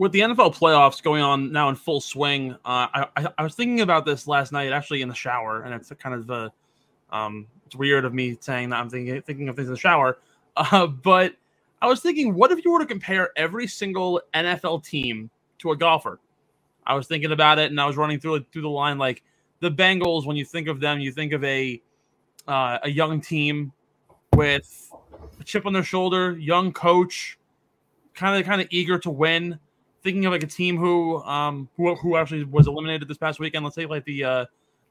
with 0.00 0.12
the 0.12 0.20
NFL 0.20 0.56
playoffs 0.56 1.02
going 1.02 1.22
on 1.22 1.52
now 1.52 1.68
in 1.68 1.76
full 1.76 2.00
swing, 2.00 2.52
uh, 2.64 2.88
I, 2.94 3.06
I, 3.16 3.28
I 3.36 3.42
was 3.42 3.54
thinking 3.54 3.82
about 3.82 4.06
this 4.06 4.26
last 4.26 4.50
night, 4.50 4.72
actually 4.72 5.02
in 5.02 5.10
the 5.10 5.14
shower, 5.14 5.64
and 5.64 5.74
it's 5.74 5.92
kind 5.98 6.14
of 6.14 6.30
uh, 6.30 6.48
um, 7.14 7.46
it's 7.66 7.76
weird 7.76 8.06
of 8.06 8.14
me 8.14 8.38
saying 8.40 8.70
that 8.70 8.76
I'm 8.76 8.88
thinking 8.88 9.20
thinking 9.20 9.50
of 9.50 9.56
things 9.56 9.68
in 9.68 9.74
the 9.74 9.78
shower, 9.78 10.18
uh, 10.56 10.86
but 10.86 11.34
I 11.82 11.86
was 11.86 12.00
thinking, 12.00 12.34
what 12.34 12.50
if 12.50 12.64
you 12.64 12.72
were 12.72 12.78
to 12.78 12.86
compare 12.86 13.28
every 13.36 13.66
single 13.66 14.22
NFL 14.32 14.84
team 14.84 15.28
to 15.58 15.72
a 15.72 15.76
golfer? 15.76 16.18
I 16.86 16.94
was 16.94 17.06
thinking 17.06 17.32
about 17.32 17.58
it, 17.58 17.70
and 17.70 17.78
I 17.78 17.84
was 17.84 17.98
running 17.98 18.20
through 18.20 18.36
it 18.36 18.46
through 18.50 18.62
the 18.62 18.70
line 18.70 18.96
like 18.96 19.22
the 19.60 19.70
Bengals. 19.70 20.24
When 20.24 20.34
you 20.34 20.46
think 20.46 20.66
of 20.66 20.80
them, 20.80 21.00
you 21.00 21.12
think 21.12 21.34
of 21.34 21.44
a 21.44 21.78
uh, 22.48 22.78
a 22.84 22.90
young 22.90 23.20
team 23.20 23.70
with 24.34 24.90
a 25.38 25.44
chip 25.44 25.66
on 25.66 25.74
their 25.74 25.84
shoulder, 25.84 26.38
young 26.38 26.72
coach, 26.72 27.38
kind 28.14 28.40
of 28.40 28.46
kind 28.46 28.62
of 28.62 28.68
eager 28.70 28.98
to 28.98 29.10
win. 29.10 29.58
Thinking 30.02 30.24
of 30.26 30.32
like 30.32 30.42
a 30.42 30.46
team 30.46 30.76
who 30.76 31.22
um 31.24 31.68
who, 31.76 31.94
who 31.96 32.16
actually 32.16 32.44
was 32.44 32.66
eliminated 32.66 33.06
this 33.08 33.18
past 33.18 33.38
weekend. 33.38 33.64
Let's 33.64 33.76
say 33.76 33.86
like 33.86 34.04
the 34.04 34.24
uh 34.24 34.44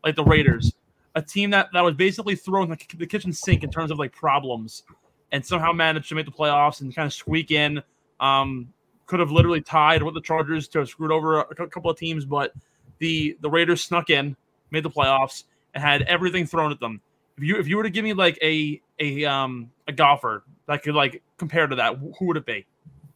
like 0.04 0.16
the 0.16 0.24
Raiders, 0.24 0.74
a 1.16 1.22
team 1.22 1.50
that 1.52 1.70
that 1.74 1.82
was 1.84 1.96
basically 1.96 2.36
thrown 2.36 2.70
the, 2.70 2.78
the 2.98 3.08
kitchen 3.08 3.34
sink 3.34 3.64
in 3.64 3.72
terms 3.72 3.92
of 3.92 3.98
like 4.00 4.14
problems, 4.14 4.84
and 5.32 5.46
somehow 5.46 5.72
managed 5.72 6.10
to 6.10 6.16
make 6.16 6.26
the 6.26 6.32
playoffs 6.32 6.82
and 6.82 6.96
kind 6.96 7.06
of 7.06 7.14
squeak 7.14 7.52
in. 7.52 7.82
Um, 8.20 8.74
could 9.06 9.20
have 9.20 9.32
literally 9.32 9.62
tied 9.62 10.04
with 10.04 10.14
the 10.14 10.22
Chargers 10.22 10.68
to 10.68 10.80
have 10.80 10.90
screwed 10.90 11.12
over 11.12 11.40
a 11.40 11.68
couple 11.68 11.90
of 11.90 11.98
teams, 11.98 12.26
but 12.26 12.54
the 13.00 13.36
the 13.42 13.50
Raiders 13.50 13.84
snuck 13.84 14.12
in, 14.12 14.36
made 14.70 14.84
the 14.84 14.90
playoffs, 14.90 15.46
and 15.74 15.84
had 15.84 16.04
everything 16.04 16.46
thrown 16.46 16.72
at 16.72 16.80
them. 16.80 17.02
If 17.38 17.44
you 17.44 17.58
if 17.58 17.68
you 17.68 17.78
were 17.78 17.84
to 17.84 17.90
give 17.90 18.04
me 18.04 18.14
like 18.14 18.38
a 18.44 18.80
a 19.00 19.26
um 19.26 19.72
a 19.88 19.92
golfer 19.92 20.44
that 20.68 20.84
could 20.84 20.94
like 20.94 21.24
compare 21.38 21.66
to 21.66 21.76
that, 21.78 21.98
who 21.98 22.26
would 22.28 22.38
it 22.38 22.46
be? 22.46 22.66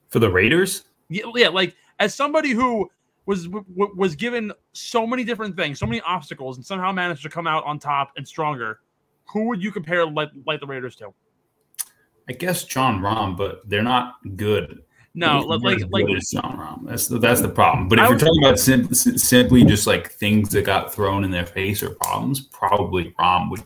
For 0.10 0.20
the 0.20 0.32
Raiders? 0.32 0.85
Yeah, 1.10 1.26
yeah 1.35 1.49
like 1.49 1.76
as 2.03 2.13
somebody 2.13 2.52
who 2.52 2.89
was 3.25 3.48
was 3.48 4.16
given 4.16 4.52
so 4.73 5.07
many 5.07 5.23
different 5.23 5.55
things, 5.55 5.79
so 5.79 5.85
many 5.85 6.01
obstacles, 6.01 6.57
and 6.57 6.65
somehow 6.65 6.91
managed 6.91 7.23
to 7.23 7.29
come 7.29 7.48
out 7.48 7.63
on 7.63 7.79
top 7.79 8.12
and 8.18 8.27
stronger. 8.27 8.82
Who 9.32 9.48
would 9.48 9.63
you 9.63 9.71
compare 9.71 10.05
like, 10.05 10.29
like 10.45 10.60
the 10.60 10.68
Raiders 10.68 10.98
to? 10.98 11.13
I 12.27 12.34
guess 12.34 12.65
John 12.65 13.01
Rahm, 13.01 13.37
but 13.37 13.68
they're 13.70 13.82
not 13.82 14.15
good. 14.35 14.84
No, 15.15 15.40
like 15.40 15.79
like 15.91 16.07
John 16.32 16.57
Rahm. 16.57 16.85
That's 16.85 17.07
the 17.07 17.20
that's 17.20 17.40
the 17.40 17.49
problem. 17.49 17.87
But 17.87 17.99
if 17.99 18.10
you're 18.10 18.20
talking 18.20 18.43
about 18.43 18.60
sim- 18.60 18.93
simply 18.93 19.63
just 19.63 19.88
like 19.88 20.12
things 20.12 20.49
that 20.49 20.65
got 20.65 20.93
thrown 20.93 21.23
in 21.23 21.32
their 21.32 21.45
face 21.45 21.82
or 21.82 21.91
problems, 21.91 22.41
probably 22.41 23.13
Rahm 23.17 23.49
would 23.51 23.63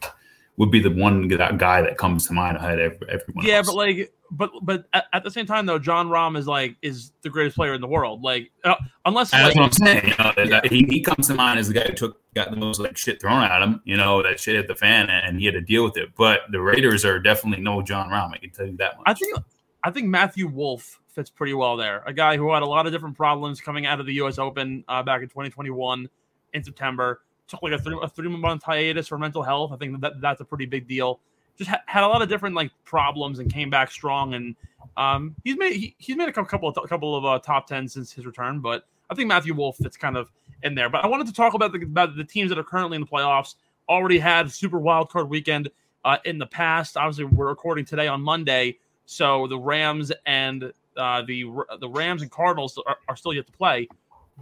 would 0.58 0.72
be 0.72 0.80
the 0.80 0.90
one 0.90 1.28
that 1.28 1.58
guy 1.58 1.82
that 1.82 1.98
comes 1.98 2.28
to 2.28 2.34
mind 2.34 2.58
ahead 2.58 2.80
of 2.80 3.02
everyone. 3.04 3.46
Yeah, 3.46 3.58
else. 3.58 3.68
but 3.68 3.76
like, 3.76 4.12
but 4.32 4.52
but 4.64 4.86
at, 4.92 5.06
at, 5.14 5.24
the 5.24 5.30
same 5.30 5.46
time 5.46 5.68
though, 5.68 5.78
John 5.78 6.10
Rahm 6.10 6.36
is 6.36 6.48
like 6.48 6.76
is 6.82 7.12
the 7.22 7.30
greatest 7.30 7.56
player 7.56 7.76
in 7.76 7.82
the 7.82 7.88
world. 7.88 8.24
Like, 8.24 8.52
uh, 8.64 8.76
unless 9.06 9.32
that's 9.32 9.56
like, 9.56 9.56
what 9.56 9.66
I'm 9.66 9.72
saying. 9.72 10.08
You 10.08 10.24
know, 10.24 10.34
yeah. 10.38 10.62
he, 10.68 10.86
he 10.90 11.02
comes 11.02 11.28
to 11.28 11.36
mind 11.36 11.60
as 11.60 11.68
the 11.68 11.76
guy 11.76 11.86
who 11.86 11.94
took 11.94 12.20
got 12.34 12.50
the 12.50 12.58
most 12.58 12.80
like 12.80 12.98
shit 12.98 13.22
thrown 13.22 13.44
at 13.44 13.62
him. 13.62 13.82
You 13.86 13.98
know, 13.98 14.24
that 14.24 14.40
shit 14.40 14.56
hit 14.56 14.68
the 14.68 14.76
fan, 14.76 15.10
and 15.10 15.40
he 15.40 15.46
had 15.46 15.54
to 15.54 15.62
deal 15.62 15.84
with 15.84 15.96
it. 15.96 16.10
But 16.18 16.42
the 16.52 16.60
Raiders 16.60 17.06
are 17.06 17.20
definitely 17.20 17.64
no 17.64 17.84
John 17.84 18.10
Rahm. 18.10 18.34
I 18.34 18.38
can 18.38 18.50
tell 18.50 18.66
you 18.66 18.78
that 18.78 18.98
much. 18.98 19.04
I 19.06 19.14
think 19.14 19.38
I 19.84 19.92
think 19.92 20.08
Matthew 20.08 20.48
Wolff 20.48 21.00
fits 21.08 21.30
pretty 21.30 21.54
well 21.54 21.78
there. 21.78 22.04
A 22.08 22.14
guy 22.14 22.36
who 22.36 22.52
had 22.52 22.64
a 22.64 22.68
lot 22.68 22.88
of 22.88 22.92
different 22.92 23.16
problems 23.16 23.62
coming 23.62 23.86
out 23.86 24.00
of 24.00 24.08
the 24.08 24.14
U.S. 24.16 24.40
Open 24.40 24.84
uh, 24.88 25.04
back 25.04 25.22
in 25.22 25.30
2021 25.30 26.10
in 26.54 26.64
September. 26.64 27.22
Took 27.48 27.64
like 27.64 27.74
a 27.74 27.80
three, 27.80 27.98
a 28.02 28.10
three 28.10 28.30
month 28.30 28.64
hiatus 28.64 29.08
for 29.08 29.18
mental 29.18 29.42
health. 29.42 29.72
I 29.72 29.78
think 29.78 30.02
that 30.02 30.20
that's 30.22 30.42
a 30.42 30.46
pretty 30.46 30.66
big 30.66 30.88
deal. 30.88 31.20
Just 31.58 31.70
ha- 31.70 31.82
had 31.86 32.04
a 32.04 32.08
lot 32.08 32.22
of 32.22 32.30
different 32.30 32.56
like 32.56 32.72
problems 32.84 33.40
and 33.40 33.52
came 33.52 33.70
back 33.70 33.90
strong. 33.90 34.34
And 34.34 34.56
um, 34.98 35.36
he's 35.44 35.58
made 35.58 35.74
he, 35.74 35.96
he's 35.98 36.16
made 36.16 36.30
a 36.30 36.34
couple 36.34 36.70
of 36.70 36.78
a 36.84 36.88
couple 36.88 37.16
of 37.16 37.26
uh, 37.26 37.40
top 37.40 37.68
ten 37.68 37.88
since 37.88 38.12
his 38.12 38.26
return. 38.26 38.60
But 38.60 38.86
I 39.10 39.16
think 39.16 39.28
Matthew 39.28 39.54
Wolff 39.54 39.78
fits 39.78 39.98
kind 39.98 40.18
of 40.18 40.32
in 40.64 40.76
there. 40.76 40.90
But 40.90 41.04
I 41.04 41.08
wanted 41.08 41.28
to 41.28 41.34
talk 41.34 41.54
about 41.54 41.72
the 41.72 41.82
about 41.84 42.16
the 42.16 42.24
teams 42.24 42.50
that 42.50 42.58
are 42.58 42.64
currently 42.64 42.96
in 42.96 43.02
the 43.02 43.08
playoffs. 43.08 43.56
Already 43.90 44.20
had 44.20 44.52
super 44.52 44.80
wild 44.80 45.10
card 45.10 45.30
weekend 45.30 45.70
uh, 46.04 46.18
in 46.26 46.38
the 46.38 46.46
past. 46.46 46.98
Obviously, 46.98 47.26
we're 47.26 47.48
recording 47.48 47.86
today 47.86 48.08
on 48.08 48.22
Monday, 48.22 48.78
so 49.06 49.48
the 49.48 49.58
Rams 49.58 50.12
and 50.26 50.74
uh, 50.98 51.22
the 51.22 51.46
the 51.80 51.90
Rams 51.90 52.22
and 52.22 52.32
Cardinals 52.32 52.78
are, 52.86 52.98
are, 53.08 53.16
still 53.16 53.34
yet 53.34 53.46
to 53.46 53.52
play. 53.52 53.88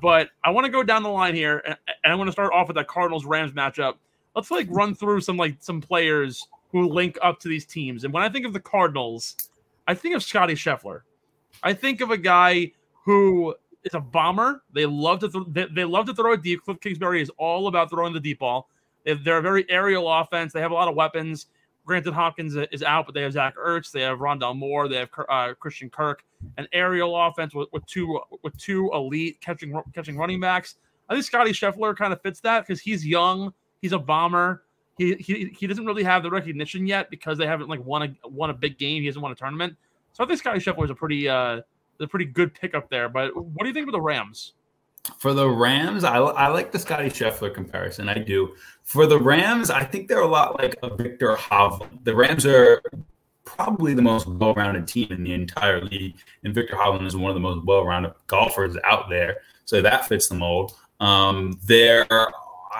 But 0.01 0.29
I 0.43 0.49
want 0.49 0.65
to 0.65 0.71
go 0.71 0.83
down 0.83 1.03
the 1.03 1.09
line 1.09 1.35
here, 1.35 1.63
and, 1.65 1.77
I 2.03 2.15
want 2.15 2.27
to 2.27 2.31
start 2.31 2.51
off 2.53 2.67
with 2.67 2.75
that 2.75 2.87
Cardinals 2.87 3.25
Rams 3.25 3.53
matchup. 3.53 3.95
Let's 4.35 4.51
like 4.51 4.67
run 4.69 4.93
through 4.93 5.21
some 5.21 5.37
like 5.37 5.55
some 5.59 5.79
players 5.81 6.45
who 6.71 6.89
link 6.89 7.17
up 7.21 7.39
to 7.39 7.47
these 7.47 7.65
teams. 7.65 8.03
And 8.03 8.13
when 8.13 8.21
I 8.21 8.29
think 8.29 8.45
of 8.45 8.51
the 8.51 8.59
Cardinals, 8.59 9.35
I 9.87 9.93
think 9.93 10.15
of 10.15 10.23
Scotty 10.23 10.55
Scheffler. 10.55 11.01
I 11.63 11.73
think 11.73 12.01
of 12.01 12.11
a 12.11 12.17
guy 12.17 12.73
who 13.05 13.55
is 13.85 13.93
a 13.93 13.99
bomber. 14.01 14.63
They 14.73 14.85
love 14.85 15.19
to 15.19 15.29
th- 15.29 15.69
they 15.73 15.85
love 15.85 16.05
to 16.07 16.13
throw 16.13 16.33
a 16.33 16.37
deep. 16.37 16.65
Kliff 16.65 16.81
Kingsbury 16.81 17.21
is 17.21 17.31
all 17.37 17.67
about 17.67 17.89
throwing 17.89 18.13
the 18.13 18.19
deep 18.19 18.39
ball. 18.39 18.69
They're 19.05 19.37
a 19.37 19.41
very 19.41 19.69
aerial 19.69 20.11
offense. 20.11 20.51
They 20.51 20.61
have 20.61 20.71
a 20.71 20.73
lot 20.73 20.87
of 20.87 20.95
weapons. 20.95 21.45
Granted, 21.85 22.13
Hopkins 22.13 22.55
is 22.71 22.81
out, 22.81 23.05
but 23.05 23.13
they 23.13 23.21
have 23.21 23.33
Zach 23.33 23.55
Ertz, 23.55 23.91
they 23.91 24.01
have 24.01 24.17
Rondale 24.17 24.55
Moore, 24.55 24.87
they 24.87 24.97
have 24.97 25.09
uh, 25.29 25.53
Christian 25.53 25.89
Kirk, 25.89 26.23
an 26.57 26.67
aerial 26.73 27.15
offense 27.15 27.53
with, 27.53 27.69
with 27.71 27.85
two 27.85 28.19
with 28.43 28.57
two 28.57 28.89
elite 28.91 29.39
catching 29.39 29.79
catching 29.93 30.17
running 30.17 30.39
backs. 30.39 30.75
I 31.07 31.13
think 31.13 31.25
Scotty 31.25 31.51
Scheffler 31.51 31.95
kind 31.95 32.11
of 32.11 32.21
fits 32.21 32.39
that 32.41 32.65
because 32.65 32.81
he's 32.81 33.05
young, 33.05 33.53
he's 33.81 33.91
a 33.91 33.99
bomber. 33.99 34.63
He, 34.97 35.13
he 35.15 35.45
he 35.57 35.67
doesn't 35.67 35.85
really 35.85 36.03
have 36.03 36.23
the 36.23 36.31
recognition 36.31 36.87
yet 36.87 37.11
because 37.11 37.37
they 37.37 37.45
haven't 37.45 37.69
like 37.69 37.85
won 37.85 38.01
a 38.03 38.27
won 38.27 38.49
a 38.49 38.53
big 38.53 38.79
game. 38.79 39.01
He 39.01 39.05
hasn't 39.05 39.21
won 39.21 39.31
a 39.31 39.35
tournament, 39.35 39.75
so 40.13 40.23
I 40.23 40.27
think 40.27 40.39
Scotty 40.39 40.59
Scheffler 40.59 40.85
is 40.85 40.89
a 40.89 40.95
pretty 40.95 41.29
uh 41.29 41.61
a 41.99 42.07
pretty 42.07 42.25
good 42.25 42.53
pickup 42.53 42.89
there. 42.89 43.09
But 43.09 43.35
what 43.35 43.61
do 43.61 43.67
you 43.67 43.73
think 43.73 43.87
of 43.87 43.93
the 43.93 44.01
Rams? 44.01 44.53
For 45.19 45.33
the 45.33 45.49
Rams, 45.49 46.03
I, 46.03 46.17
I 46.17 46.47
like 46.47 46.71
the 46.71 46.79
Scotty 46.79 47.09
Scheffler 47.09 47.53
comparison. 47.53 48.09
I 48.09 48.19
do. 48.19 48.55
For 48.83 49.07
the 49.07 49.19
Rams, 49.19 49.69
I 49.69 49.83
think 49.83 50.07
they're 50.07 50.21
a 50.21 50.27
lot 50.27 50.59
like 50.59 50.75
a 50.83 50.95
Viktor 50.95 51.35
Hovland. 51.35 52.03
The 52.03 52.15
Rams 52.15 52.45
are 52.45 52.81
probably 53.43 53.93
the 53.93 54.01
most 54.01 54.27
well-rounded 54.27 54.87
team 54.87 55.11
in 55.11 55.23
the 55.23 55.33
entire 55.33 55.81
league, 55.81 56.15
and 56.43 56.53
Victor 56.53 56.75
Hovland 56.75 57.07
is 57.07 57.15
one 57.15 57.29
of 57.29 57.35
the 57.35 57.41
most 57.41 57.65
well-rounded 57.65 58.13
golfers 58.27 58.77
out 58.83 59.09
there. 59.09 59.37
So 59.65 59.81
that 59.81 60.07
fits 60.07 60.27
the 60.27 60.35
mold. 60.35 60.73
Um, 60.99 61.59
they're 61.63 62.07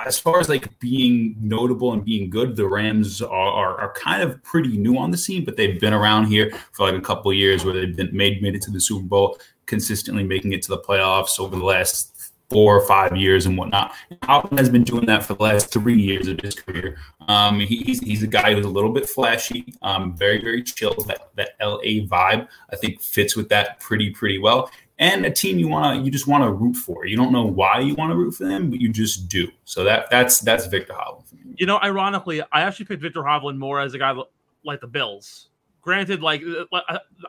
as 0.06 0.20
far 0.20 0.40
as 0.40 0.50
like 0.50 0.78
being 0.80 1.36
notable 1.40 1.94
and 1.94 2.04
being 2.04 2.30
good, 2.30 2.56
the 2.56 2.68
Rams 2.68 3.22
are, 3.22 3.30
are, 3.30 3.80
are, 3.80 3.94
kind 3.94 4.22
of 4.22 4.44
pretty 4.44 4.78
new 4.78 4.98
on 4.98 5.12
the 5.12 5.18
scene, 5.18 5.46
but 5.46 5.56
they've 5.56 5.80
been 5.80 5.94
around 5.94 6.26
here 6.26 6.52
for 6.74 6.86
like 6.86 7.00
a 7.00 7.02
couple 7.02 7.32
years 7.32 7.64
where 7.64 7.74
they've 7.74 7.96
been 7.96 8.16
made 8.16 8.42
made 8.42 8.56
it 8.56 8.62
to 8.64 8.72
the 8.72 8.82
Super 8.82 9.06
Bowl, 9.06 9.38
consistently 9.66 10.24
making 10.24 10.52
it 10.52 10.62
to 10.64 10.70
the 10.70 10.78
playoffs 10.78 11.40
over 11.40 11.56
the 11.56 11.64
last 11.64 12.15
four 12.56 12.78
or 12.78 12.88
five 12.88 13.18
years 13.18 13.46
and 13.46 13.58
whatnot. 13.58 13.94
Alvin 14.30 14.58
has 14.58 14.70
been 14.70 14.86
doing 14.86 15.06
that 15.08 15.26
for 15.26 15.34
the 15.34 15.44
last 15.44 15.74
three 15.74 16.02
years 16.02 16.30
of 16.30 16.40
his 16.40 16.56
career. 16.56 16.98
Um, 17.28 17.60
he, 17.60 17.80
he's, 17.80 18.00
he's 18.00 18.24
a 18.24 18.28
guy 18.28 18.54
who's 18.54 18.66
a 18.66 18.70
little 18.70 18.94
bit 18.94 19.10
flashy, 19.10 19.74
um, 19.82 20.16
very, 20.16 20.40
very 20.40 20.64
chill. 20.64 20.94
That, 21.06 21.32
that 21.36 21.50
LA 21.60 22.06
vibe, 22.08 22.48
I 22.72 22.78
think, 22.78 23.02
fits 23.02 23.36
with 23.36 23.50
that 23.50 23.82
pretty, 23.82 24.10
pretty 24.12 24.40
well. 24.40 24.72
And 25.00 25.26
a 25.26 25.32
team 25.32 25.60
you 25.60 25.68
want 25.68 25.98
to, 25.98 26.06
you 26.06 26.10
just 26.10 26.28
want 26.28 26.46
to 26.46 26.52
root 26.54 26.78
for. 26.78 27.06
You 27.06 27.18
don't 27.18 27.34
know 27.34 27.44
why 27.44 27.82
you 27.82 27.94
want 27.96 28.12
to 28.12 28.16
root 28.16 28.36
for 28.36 28.46
them, 28.46 28.70
but 28.70 28.80
you 28.80 28.88
just 28.88 29.28
do. 29.28 29.52
So 29.66 29.84
that 29.84 30.10
that's 30.10 30.40
that's 30.40 30.66
Victor 30.68 30.94
Hovland. 30.94 31.56
You 31.58 31.66
know, 31.66 31.80
ironically, 31.84 32.42
I 32.42 32.62
actually 32.62 32.86
picked 32.86 33.02
Victor 33.02 33.22
Hovland 33.22 33.58
more 33.58 33.82
as 33.82 33.94
a 33.96 33.98
guy 33.98 34.16
like 34.64 34.80
the 34.80 34.88
Bills. 34.88 35.50
Granted, 35.86 36.24
like 36.24 36.42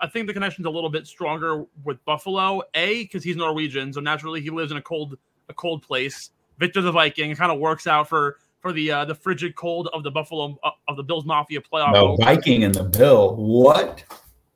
I 0.01 0.07
think 0.09 0.27
the 0.27 0.33
connection's 0.33 0.67
a 0.67 0.71
little 0.71 0.89
bit 0.89 1.07
stronger 1.07 1.67
with 1.85 2.03
Buffalo. 2.07 2.63
A 2.73 3.03
because 3.03 3.23
he's 3.23 3.37
Norwegian, 3.37 3.93
so 3.93 4.01
naturally 4.01 4.41
he 4.41 4.49
lives 4.49 4.73
in 4.73 4.79
a 4.79 4.83
cold 4.83 5.19
a 5.51 5.53
cold 5.55 5.83
place. 5.83 6.31
Victor 6.59 6.81
the 6.81 6.91
Viking 6.91 7.37
kind 7.37 7.53
of 7.53 7.59
works 7.59 7.87
out 7.87 8.09
for 8.09 8.39
for 8.61 8.73
the 8.73 8.91
uh, 8.91 9.05
the 9.05 9.15
frigid 9.15 9.57
cold 9.57 9.91
of 9.93 10.03
the 10.05 10.11
Buffalo 10.11 10.59
uh, 10.65 10.71
of 10.89 10.97
the 10.97 11.03
Bills 11.03 11.27
Mafia 11.27 11.61
playoff. 11.61 12.17
The. 12.17 12.25
Viking 12.25 12.65
and 12.65 12.75
the 12.75 12.85
Bill. 12.85 13.37
What? 13.37 14.05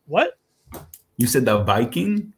What? 0.06 0.38
You 1.18 1.26
said 1.26 1.44
the 1.44 1.62
Viking? 1.62 2.32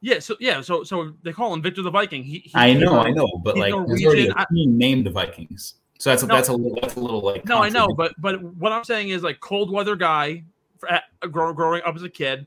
Yeah, 0.00 0.18
so 0.18 0.34
yeah, 0.40 0.62
so 0.62 0.82
so 0.82 1.12
they 1.22 1.34
call 1.34 1.52
him 1.52 1.60
Victor 1.60 1.82
the 1.82 1.90
Viking. 1.90 2.24
He, 2.24 2.38
he 2.38 2.52
I 2.54 2.72
know, 2.72 3.00
I 3.00 3.10
know, 3.10 3.28
but 3.44 3.58
like 3.58 3.72
Norwegian. 3.72 4.34
team 4.50 4.78
named 4.78 5.04
the 5.04 5.10
Vikings, 5.10 5.74
so 5.98 6.08
that's 6.08 6.22
a, 6.22 6.26
no, 6.26 6.34
that's 6.36 6.48
a 6.48 6.56
that's 6.80 6.96
a 6.96 7.00
little 7.00 7.20
like. 7.20 7.44
No, 7.44 7.58
I 7.58 7.68
know, 7.68 7.88
but 7.88 8.14
but 8.18 8.42
what 8.42 8.72
I'm 8.72 8.84
saying 8.84 9.10
is 9.10 9.22
like 9.22 9.40
cold 9.40 9.70
weather 9.70 9.94
guy 9.94 10.44
growing 11.30 11.82
up 11.84 11.96
as 11.96 12.02
a 12.02 12.08
kid, 12.08 12.46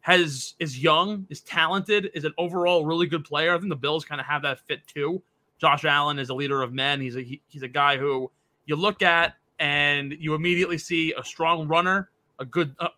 has 0.00 0.54
is 0.58 0.78
young, 0.78 1.26
is 1.30 1.40
talented, 1.40 2.10
is 2.14 2.24
an 2.24 2.34
overall 2.36 2.84
really 2.84 3.06
good 3.06 3.24
player. 3.24 3.54
I 3.54 3.58
think 3.58 3.70
the 3.70 3.76
Bills 3.76 4.04
kind 4.04 4.20
of 4.20 4.26
have 4.26 4.42
that 4.42 4.60
fit 4.60 4.86
too. 4.86 5.22
Josh 5.58 5.84
Allen 5.84 6.18
is 6.18 6.28
a 6.28 6.34
leader 6.34 6.62
of 6.62 6.72
men. 6.72 7.00
He's 7.00 7.16
a 7.16 7.22
he, 7.22 7.40
he's 7.46 7.62
a 7.62 7.68
guy 7.68 7.96
who 7.96 8.30
you 8.66 8.76
look 8.76 9.02
at 9.02 9.34
and 9.58 10.12
you 10.18 10.34
immediately 10.34 10.78
see 10.78 11.14
a 11.14 11.24
strong 11.24 11.66
runner, 11.68 12.10
a 12.38 12.44
good 12.44 12.74
uh, 12.80 12.88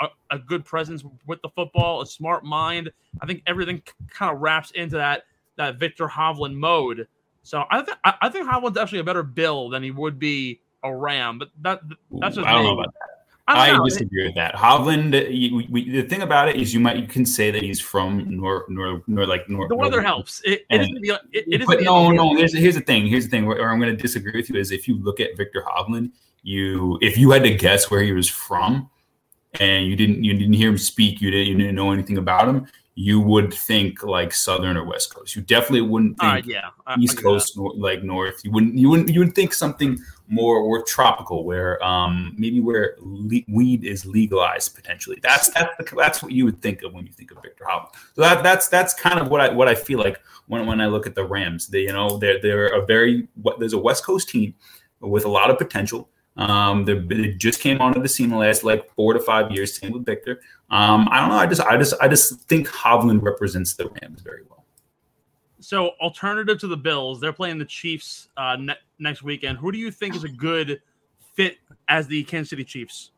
a, 0.00 0.06
a, 0.30 0.38
good 0.38 0.64
presence 0.64 1.02
with 1.26 1.40
the 1.42 1.48
football, 1.50 2.00
a 2.00 2.06
smart 2.06 2.44
mind. 2.44 2.90
I 3.20 3.26
think 3.26 3.42
everything 3.46 3.82
kind 4.08 4.34
of 4.34 4.40
wraps 4.40 4.70
into 4.72 4.96
that 4.96 5.24
that 5.56 5.78
Victor 5.78 6.06
Hovland 6.06 6.54
mode. 6.54 7.06
So 7.42 7.64
I 7.70 7.82
think 7.82 7.98
I 8.04 8.28
think 8.28 8.48
Hovland's 8.48 8.78
actually 8.78 9.00
a 9.00 9.04
better 9.04 9.22
Bill 9.22 9.68
than 9.68 9.82
he 9.82 9.90
would 9.90 10.18
be 10.18 10.60
a 10.82 10.94
Ram, 10.94 11.38
but 11.38 11.48
that 11.60 11.80
that's 12.20 12.36
just 12.36 12.46
I 12.46 12.52
don't 12.52 12.62
me. 12.62 12.68
know 12.68 12.80
about 12.80 12.94
that. 12.94 13.05
I, 13.48 13.70
I 13.70 13.84
disagree 13.84 14.26
with 14.26 14.34
that. 14.34 14.54
Hovland, 14.56 15.14
you, 15.32 15.64
we, 15.70 15.88
the 15.88 16.02
thing 16.02 16.22
about 16.22 16.48
it 16.48 16.56
is, 16.56 16.74
you 16.74 16.80
might 16.80 16.96
you 16.96 17.06
can 17.06 17.24
say 17.24 17.52
that 17.52 17.62
he's 17.62 17.80
from 17.80 18.24
nor 18.28 18.64
nor 18.68 19.02
nor 19.06 19.24
like 19.24 19.48
nor. 19.48 19.68
The 19.68 19.76
weather 19.76 20.02
helps. 20.02 20.42
It. 20.44 20.66
The, 20.68 21.20
it, 21.32 21.44
it 21.46 21.66
but 21.66 21.82
no, 21.82 22.10
no. 22.10 22.34
Here's 22.34 22.52
here's 22.52 22.74
the 22.74 22.80
thing. 22.80 23.06
Here's 23.06 23.24
the 23.24 23.30
thing. 23.30 23.46
Where, 23.46 23.70
I'm 23.70 23.78
going 23.78 23.94
to 23.94 24.02
disagree 24.02 24.32
with 24.34 24.50
you 24.50 24.56
is 24.58 24.72
if 24.72 24.88
you 24.88 24.98
look 24.98 25.20
at 25.20 25.36
Victor 25.36 25.62
Hovland, 25.64 26.10
you 26.42 26.98
if 27.00 27.16
you 27.16 27.30
had 27.30 27.44
to 27.44 27.54
guess 27.54 27.88
where 27.88 28.02
he 28.02 28.12
was 28.12 28.28
from, 28.28 28.90
and 29.60 29.86
you 29.86 29.94
didn't 29.94 30.24
you 30.24 30.34
didn't 30.34 30.54
hear 30.54 30.68
him 30.68 30.78
speak, 30.78 31.20
you 31.20 31.30
didn't 31.30 31.46
you 31.46 31.56
didn't 31.56 31.76
know 31.76 31.92
anything 31.92 32.18
about 32.18 32.48
him, 32.48 32.66
you 32.98 33.20
would 33.20 33.52
think 33.52 34.02
like 34.02 34.32
southern 34.32 34.74
or 34.74 34.82
west 34.82 35.14
coast. 35.14 35.36
You 35.36 35.42
definitely 35.42 35.82
wouldn't 35.82 36.16
uh, 36.18 36.36
think 36.36 36.46
uh, 36.46 36.50
yeah, 36.50 36.96
east 36.98 37.22
coast 37.22 37.54
nor, 37.54 37.74
like 37.74 38.02
north. 38.02 38.42
You 38.42 38.50
wouldn't 38.50 38.74
you 38.78 38.88
wouldn't 38.88 39.10
you 39.10 39.20
would 39.20 39.34
think 39.34 39.52
something 39.52 39.98
more 40.28 40.56
or 40.56 40.82
tropical 40.82 41.44
where 41.44 41.80
um 41.84 42.34
maybe 42.36 42.58
where 42.58 42.96
le- 43.00 43.44
weed 43.48 43.84
is 43.84 44.06
legalized 44.06 44.74
potentially. 44.74 45.18
That's 45.22 45.50
that's 45.50 45.92
that's 45.92 46.22
what 46.22 46.32
you 46.32 46.46
would 46.46 46.62
think 46.62 46.82
of 46.82 46.94
when 46.94 47.06
you 47.06 47.12
think 47.12 47.32
of 47.32 47.42
Victor 47.42 47.64
Hovland. 47.68 47.94
So 48.14 48.22
that 48.22 48.42
that's 48.42 48.68
that's 48.68 48.94
kind 48.94 49.20
of 49.20 49.28
what 49.28 49.42
I 49.42 49.50
what 49.50 49.68
I 49.68 49.74
feel 49.74 49.98
like 49.98 50.18
when 50.46 50.66
when 50.66 50.80
I 50.80 50.86
look 50.86 51.06
at 51.06 51.14
the 51.14 51.24
Rams. 51.24 51.68
They 51.68 51.82
you 51.82 51.92
know 51.92 52.16
they're 52.16 52.40
they're 52.40 52.68
a 52.68 52.86
very 52.86 53.28
there's 53.58 53.74
a 53.74 53.78
West 53.78 54.06
Coast 54.06 54.30
team 54.30 54.54
with 55.00 55.26
a 55.26 55.30
lot 55.30 55.50
of 55.50 55.58
potential. 55.58 56.08
Um, 56.36 56.84
they 56.84 57.32
just 57.32 57.60
came 57.60 57.80
onto 57.80 58.00
the 58.00 58.08
scene 58.08 58.30
the 58.30 58.36
last 58.36 58.62
like 58.62 58.90
four 58.94 59.14
to 59.14 59.20
five 59.20 59.50
years. 59.50 59.78
Same 59.78 59.92
with 59.92 60.04
Victor. 60.04 60.40
Um, 60.70 61.08
I 61.10 61.20
don't 61.20 61.30
know. 61.30 61.36
I 61.36 61.46
just, 61.46 61.62
I 61.62 61.76
just, 61.76 61.94
I 62.00 62.08
just 62.08 62.40
think 62.42 62.68
Hovland 62.68 63.22
represents 63.22 63.74
the 63.74 63.88
Rams 63.88 64.20
very 64.20 64.42
well. 64.48 64.64
So, 65.60 65.90
alternative 66.00 66.58
to 66.60 66.66
the 66.66 66.76
Bills, 66.76 67.20
they're 67.20 67.32
playing 67.32 67.58
the 67.58 67.64
Chiefs 67.64 68.28
uh, 68.36 68.56
ne- 68.56 68.76
next 68.98 69.22
weekend. 69.22 69.58
Who 69.58 69.72
do 69.72 69.78
you 69.78 69.90
think 69.90 70.14
is 70.14 70.24
a 70.24 70.28
good 70.28 70.80
fit 71.34 71.58
as 71.88 72.06
the 72.06 72.22
Kansas 72.24 72.50
City 72.50 72.64
Chiefs? 72.64 73.10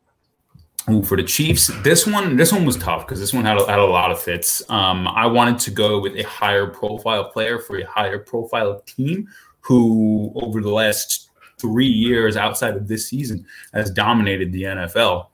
Ooh, 0.89 1.03
for 1.03 1.17
the 1.17 1.23
Chiefs, 1.23 1.69
this 1.83 2.07
one, 2.07 2.37
this 2.37 2.51
one 2.51 2.65
was 2.65 2.77
tough 2.77 3.05
because 3.05 3.19
this 3.19 3.33
one 3.33 3.45
had 3.45 3.57
a, 3.57 3.65
had 3.67 3.79
a 3.79 3.85
lot 3.85 4.11
of 4.11 4.19
fits. 4.19 4.67
Um, 4.69 5.07
I 5.07 5.25
wanted 5.25 5.59
to 5.59 5.71
go 5.71 5.99
with 5.99 6.15
a 6.15 6.23
higher 6.23 6.67
profile 6.67 7.29
player 7.29 7.59
for 7.59 7.77
a 7.77 7.85
higher 7.85 8.17
profile 8.17 8.81
team 8.85 9.27
who, 9.59 10.31
over 10.35 10.61
the 10.61 10.71
last 10.71 11.28
three 11.59 11.87
years 11.87 12.37
outside 12.37 12.75
of 12.75 12.87
this 12.87 13.07
season 13.07 13.45
has 13.73 13.91
dominated 13.91 14.51
the 14.51 14.63
NFL, 14.63 15.27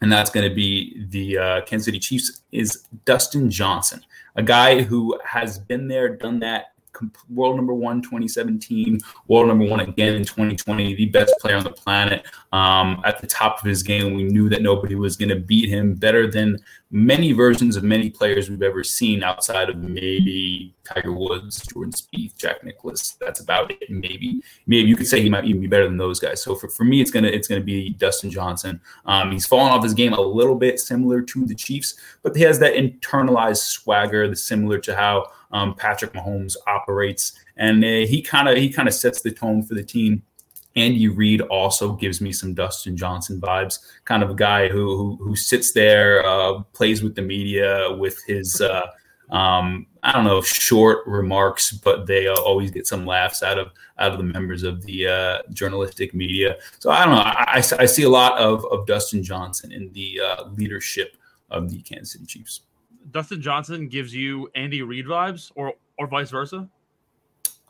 and 0.00 0.12
that's 0.12 0.30
going 0.30 0.48
to 0.48 0.54
be 0.54 1.04
the 1.08 1.38
uh, 1.38 1.60
Kansas 1.62 1.86
City 1.86 1.98
Chiefs, 1.98 2.42
is 2.52 2.84
Dustin 3.04 3.50
Johnson, 3.50 4.04
a 4.36 4.42
guy 4.42 4.82
who 4.82 5.18
has 5.24 5.58
been 5.58 5.88
there, 5.88 6.16
done 6.16 6.40
that, 6.40 6.66
world 7.28 7.56
number 7.56 7.74
one 7.74 8.02
2017, 8.02 9.00
world 9.28 9.48
number 9.48 9.64
one 9.64 9.80
again 9.80 10.14
in 10.14 10.24
2020, 10.24 10.94
the 10.94 11.06
best 11.06 11.32
player 11.40 11.56
on 11.56 11.64
the 11.64 11.70
planet. 11.70 12.26
Um, 12.52 13.00
at 13.04 13.20
the 13.20 13.26
top 13.26 13.60
of 13.60 13.64
his 13.64 13.82
game, 13.82 14.14
we 14.14 14.24
knew 14.24 14.48
that 14.48 14.62
nobody 14.62 14.94
was 14.94 15.16
going 15.16 15.28
to 15.28 15.36
beat 15.36 15.68
him 15.68 15.94
better 15.94 16.30
than 16.30 16.58
many 16.90 17.32
versions 17.32 17.76
of 17.76 17.84
many 17.84 18.10
players 18.10 18.50
we've 18.50 18.62
ever 18.62 18.82
seen 18.82 19.22
outside 19.22 19.70
of 19.70 19.76
maybe 19.76 20.74
Tiger 20.84 21.12
Woods, 21.12 21.64
Jordan 21.66 21.92
Spieth, 21.92 22.36
Jack 22.36 22.64
Nicklaus. 22.64 23.16
That's 23.20 23.40
about 23.40 23.70
it. 23.70 23.88
Maybe, 23.88 24.42
maybe 24.66 24.88
you 24.88 24.96
could 24.96 25.06
say 25.06 25.22
he 25.22 25.30
might 25.30 25.44
even 25.44 25.60
be 25.60 25.68
better 25.68 25.86
than 25.86 25.98
those 25.98 26.18
guys. 26.18 26.42
So 26.42 26.56
for, 26.56 26.68
for 26.68 26.84
me, 26.84 27.00
it's 27.00 27.10
gonna 27.10 27.28
it's 27.28 27.46
gonna 27.46 27.60
be 27.60 27.90
Dustin 27.90 28.30
Johnson. 28.30 28.80
Um, 29.06 29.30
he's 29.30 29.46
fallen 29.46 29.72
off 29.72 29.84
his 29.84 29.94
game 29.94 30.12
a 30.12 30.20
little 30.20 30.56
bit, 30.56 30.80
similar 30.80 31.22
to 31.22 31.46
the 31.46 31.54
Chiefs, 31.54 31.94
but 32.22 32.36
he 32.36 32.42
has 32.42 32.58
that 32.58 32.74
internalized 32.74 33.58
swagger, 33.58 34.28
the 34.28 34.36
similar 34.36 34.78
to 34.80 34.96
how 34.96 35.26
um, 35.52 35.74
Patrick 35.74 36.12
Mahomes 36.12 36.56
operates, 36.66 37.32
and 37.56 37.84
uh, 37.84 38.06
he 38.06 38.22
kind 38.22 38.48
of 38.48 38.56
he 38.56 38.68
kind 38.68 38.88
of 38.88 38.94
sets 38.94 39.22
the 39.22 39.30
tone 39.30 39.62
for 39.62 39.74
the 39.74 39.84
team. 39.84 40.22
Andy 40.76 41.08
Reid 41.08 41.40
also 41.42 41.94
gives 41.94 42.20
me 42.20 42.32
some 42.32 42.54
Dustin 42.54 42.96
Johnson 42.96 43.40
vibes, 43.40 43.78
kind 44.04 44.22
of 44.22 44.30
a 44.30 44.34
guy 44.34 44.68
who 44.68 44.96
who, 44.96 45.16
who 45.16 45.36
sits 45.36 45.72
there, 45.72 46.24
uh, 46.24 46.60
plays 46.72 47.02
with 47.02 47.14
the 47.14 47.22
media 47.22 47.92
with 47.96 48.18
his. 48.26 48.60
Uh, 48.60 48.86
um, 49.30 49.86
I 50.02 50.12
don't 50.12 50.24
know, 50.24 50.42
short 50.42 51.06
remarks, 51.06 51.70
but 51.70 52.06
they 52.06 52.26
uh, 52.26 52.34
always 52.40 52.72
get 52.72 52.88
some 52.88 53.06
laughs 53.06 53.42
out 53.42 53.58
of 53.58 53.70
out 53.98 54.12
of 54.12 54.18
the 54.18 54.24
members 54.24 54.64
of 54.64 54.82
the 54.82 55.06
uh, 55.06 55.38
journalistic 55.52 56.14
media. 56.14 56.56
So 56.78 56.90
I 56.90 57.04
don't 57.04 57.14
know. 57.14 57.20
I, 57.20 57.44
I, 57.46 57.82
I, 57.82 57.86
see 57.86 58.02
a 58.02 58.08
lot 58.08 58.36
of, 58.38 58.64
of 58.72 58.86
Dustin 58.86 59.22
Johnson 59.22 59.70
in 59.70 59.92
the 59.92 60.20
uh, 60.20 60.44
leadership 60.48 61.16
of 61.50 61.70
the 61.70 61.80
Kansas 61.82 62.14
City 62.14 62.26
Chiefs. 62.26 62.62
Dustin 63.12 63.40
Johnson 63.40 63.88
gives 63.88 64.12
you 64.12 64.50
Andy 64.54 64.82
Reid 64.82 65.06
vibes, 65.06 65.52
or 65.54 65.74
or 65.98 66.06
vice 66.06 66.30
versa? 66.30 66.68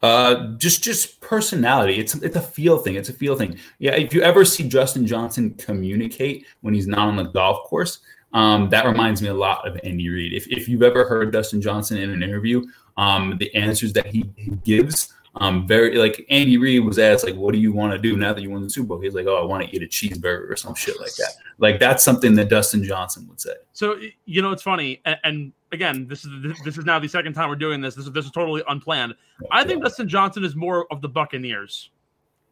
Uh, 0.02 0.54
just 0.56 0.82
just 0.82 1.20
personality. 1.20 1.98
It's 1.98 2.14
it's 2.14 2.36
a 2.36 2.40
feel 2.40 2.78
thing. 2.78 2.94
It's 2.94 3.10
a 3.10 3.12
feel 3.12 3.36
thing. 3.36 3.58
Yeah, 3.78 3.92
if 3.92 4.14
you 4.14 4.22
ever 4.22 4.44
see 4.44 4.66
Justin 4.66 5.06
Johnson 5.06 5.54
communicate 5.54 6.46
when 6.62 6.72
he's 6.72 6.86
not 6.86 7.08
on 7.08 7.16
the 7.16 7.24
golf 7.24 7.68
course, 7.68 7.98
um, 8.32 8.70
that 8.70 8.86
reminds 8.86 9.20
me 9.20 9.28
a 9.28 9.34
lot 9.34 9.66
of 9.68 9.78
Andy 9.84 10.08
Reid. 10.08 10.32
If 10.32 10.46
if 10.48 10.68
you've 10.68 10.82
ever 10.82 11.06
heard 11.06 11.32
Dustin 11.32 11.60
Johnson 11.60 11.98
in 11.98 12.10
an 12.10 12.22
interview, 12.22 12.64
um, 12.96 13.36
the 13.38 13.54
answers 13.54 13.92
that 13.92 14.06
he, 14.06 14.24
gives 14.64 15.12
um, 15.36 15.66
very 15.66 15.96
like 15.96 16.24
Andy 16.30 16.56
Reid 16.56 16.84
was 16.84 16.98
asked 16.98 17.24
like, 17.24 17.36
"What 17.36 17.52
do 17.52 17.58
you 17.58 17.72
want 17.72 17.92
to 17.92 17.98
do 17.98 18.16
now 18.16 18.32
that 18.32 18.40
you 18.40 18.50
won 18.50 18.62
the 18.62 18.70
Super 18.70 18.88
Bowl?" 18.88 19.00
He's 19.00 19.14
like, 19.14 19.26
"Oh, 19.26 19.36
I 19.36 19.44
want 19.44 19.68
to 19.68 19.76
eat 19.76 19.82
a 19.82 19.86
cheeseburger 19.86 20.50
or 20.50 20.56
some 20.56 20.74
shit 20.74 20.98
like 20.98 21.14
that." 21.16 21.34
Like 21.58 21.78
that's 21.78 22.02
something 22.02 22.34
that 22.36 22.48
Dustin 22.48 22.82
Johnson 22.82 23.26
would 23.28 23.40
say. 23.40 23.54
So 23.72 23.98
you 24.24 24.40
know, 24.40 24.50
it's 24.50 24.62
funny, 24.62 25.02
and 25.04 25.52
again, 25.72 26.06
this 26.08 26.24
is 26.24 26.30
this 26.64 26.78
is 26.78 26.84
now 26.84 26.98
the 26.98 27.08
second 27.08 27.34
time 27.34 27.48
we're 27.48 27.56
doing 27.56 27.80
this. 27.80 27.94
This 27.94 28.06
is 28.06 28.12
this 28.12 28.24
is 28.24 28.30
totally 28.30 28.62
unplanned. 28.68 29.14
I 29.50 29.64
think 29.64 29.82
Dustin 29.82 30.08
Johnson 30.08 30.44
is 30.44 30.56
more 30.56 30.86
of 30.90 31.00
the 31.00 31.08
Buccaneers, 31.08 31.90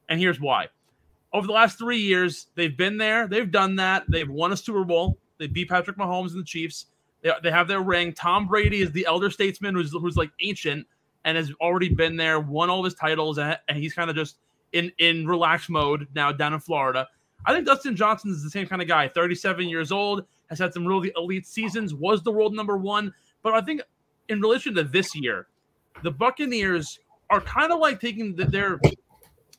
and 0.09 0.21
here's 0.21 0.41
why. 0.41 0.69
Over 1.33 1.47
the 1.47 1.53
last 1.53 1.79
three 1.79 1.99
years, 1.99 2.47
they've 2.55 2.77
been 2.77 2.97
there, 2.97 3.29
they've 3.29 3.51
done 3.51 3.77
that, 3.77 4.05
they've 4.09 4.29
won 4.29 4.53
a 4.53 4.57
Super 4.57 4.85
Bowl, 4.85 5.19
they 5.39 5.47
beat 5.47 5.69
Patrick 5.69 5.99
Mahomes 5.99 6.31
and 6.31 6.41
the 6.41 6.45
Chiefs. 6.45 6.87
They, 7.23 7.33
they 7.43 7.51
have 7.51 7.69
their 7.69 7.83
ring. 7.83 8.15
Tom 8.15 8.47
Brady 8.47 8.81
is 8.81 8.93
the 8.93 9.05
elder 9.07 9.31
statesman 9.31 9.75
who's 9.75 9.93
who's 9.93 10.17
like 10.17 10.31
ancient 10.41 10.87
and 11.25 11.37
has 11.37 11.53
already 11.61 11.89
been 11.89 12.17
there, 12.17 12.41
won 12.41 12.71
all 12.71 12.85
his 12.85 12.95
titles, 12.95 13.39
and, 13.39 13.59
and 13.69 13.79
he's 13.79 13.93
kind 13.93 14.09
of 14.09 14.17
just 14.17 14.37
in 14.73 14.93
in 14.99 15.27
relaxed 15.27 15.71
mode 15.71 16.07
now 16.15 16.33
down 16.33 16.55
in 16.55 16.61
Florida. 16.61 17.07
I 17.47 17.53
think 17.53 17.67
Dustin 17.67 17.97
Johnson 17.97 18.31
is 18.31 18.43
the 18.43 18.51
same 18.51 18.67
kind 18.67 18.83
of 18.83 18.89
guy. 18.89 19.09
37 19.09 19.69
years 19.69 19.93
old, 19.93 20.25
has 20.49 20.59
had 20.59 20.73
some 20.73 20.87
really 20.87 21.13
elite 21.17 21.47
seasons, 21.47 21.95
was 21.95 22.23
the 22.23 22.33
world 22.33 22.55
number 22.55 22.77
one. 22.77 23.13
But 23.43 23.55
I 23.55 23.61
think 23.61 23.83
in 24.29 24.41
relation 24.41 24.75
to 24.75 24.85
this 24.85 25.15
year, 25.15 25.47
the 26.03 26.11
Buccaneers 26.11 27.01
are 27.31 27.41
kind 27.41 27.73
of 27.73 27.79
like 27.79 28.01
taking 28.01 28.35
the, 28.35 28.45
their 28.45 28.81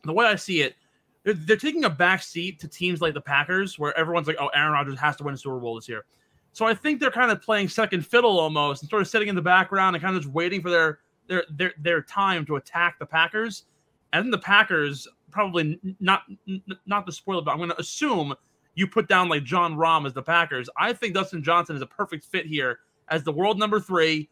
the 0.04 0.14
way 0.14 0.26
I 0.26 0.36
see 0.36 0.62
it. 0.62 0.76
They're, 1.24 1.34
they're 1.34 1.58
taking 1.58 1.84
a 1.84 1.90
back 1.90 2.24
seat 2.24 2.60
to 2.62 2.68
teams 2.68 3.02
like 3.02 3.14
the 3.14 3.22
Packers, 3.22 3.78
where 3.78 3.98
everyone's 3.98 4.28
like, 4.28 4.38
"Oh, 4.40 4.48
Aaron 4.48 4.72
Rodgers 4.72 5.00
has 5.00 5.16
to 5.18 5.24
win 5.24 5.34
a 5.34 5.38
Super 5.38 5.60
Bowl 5.60 5.76
this 5.76 5.90
year." 5.90 6.06
So 6.54 6.66
I 6.66 6.74
think 6.74 7.00
they're 7.00 7.12
kind 7.12 7.32
of 7.32 7.42
playing 7.42 7.70
second 7.70 8.06
fiddle 8.06 8.40
almost, 8.40 8.82
and 8.82 8.90
sort 8.90 9.02
of 9.02 9.08
sitting 9.08 9.28
in 9.28 9.36
the 9.36 9.42
background 9.42 9.96
and 9.96 10.04
kind 10.04 10.16
of 10.16 10.24
just 10.24 10.34
waiting 10.34 10.62
for 10.62 10.70
their 10.70 11.00
their 11.28 11.44
their 11.52 11.74
their 11.78 12.02
time 12.02 12.46
to 12.46 12.56
attack 12.56 12.98
the 13.00 13.06
Packers, 13.06 13.66
and 14.14 14.32
the 14.34 14.38
Packers 14.38 15.08
probably 15.32 15.80
not 16.00 16.24
not 16.86 17.06
the 17.06 17.12
spoiler, 17.12 17.42
but 17.42 17.52
I'm 17.52 17.58
going 17.58 17.70
to 17.70 17.80
assume 17.80 18.34
you 18.76 18.88
put 18.88 19.08
down 19.08 19.30
like 19.30 19.44
John 19.44 19.76
Rahm 19.76 20.06
as 20.06 20.14
the 20.14 20.22
Packers. 20.22 20.70
I 20.78 20.94
think 20.94 21.14
Dustin 21.14 21.44
Johnson 21.44 21.76
is 21.76 21.82
a 21.82 21.88
perfect 21.88 22.24
fit 22.26 22.46
here 22.46 22.80
as 23.10 23.24
the 23.24 23.32
world 23.32 23.60
number 23.60 23.80
three. 23.80 24.30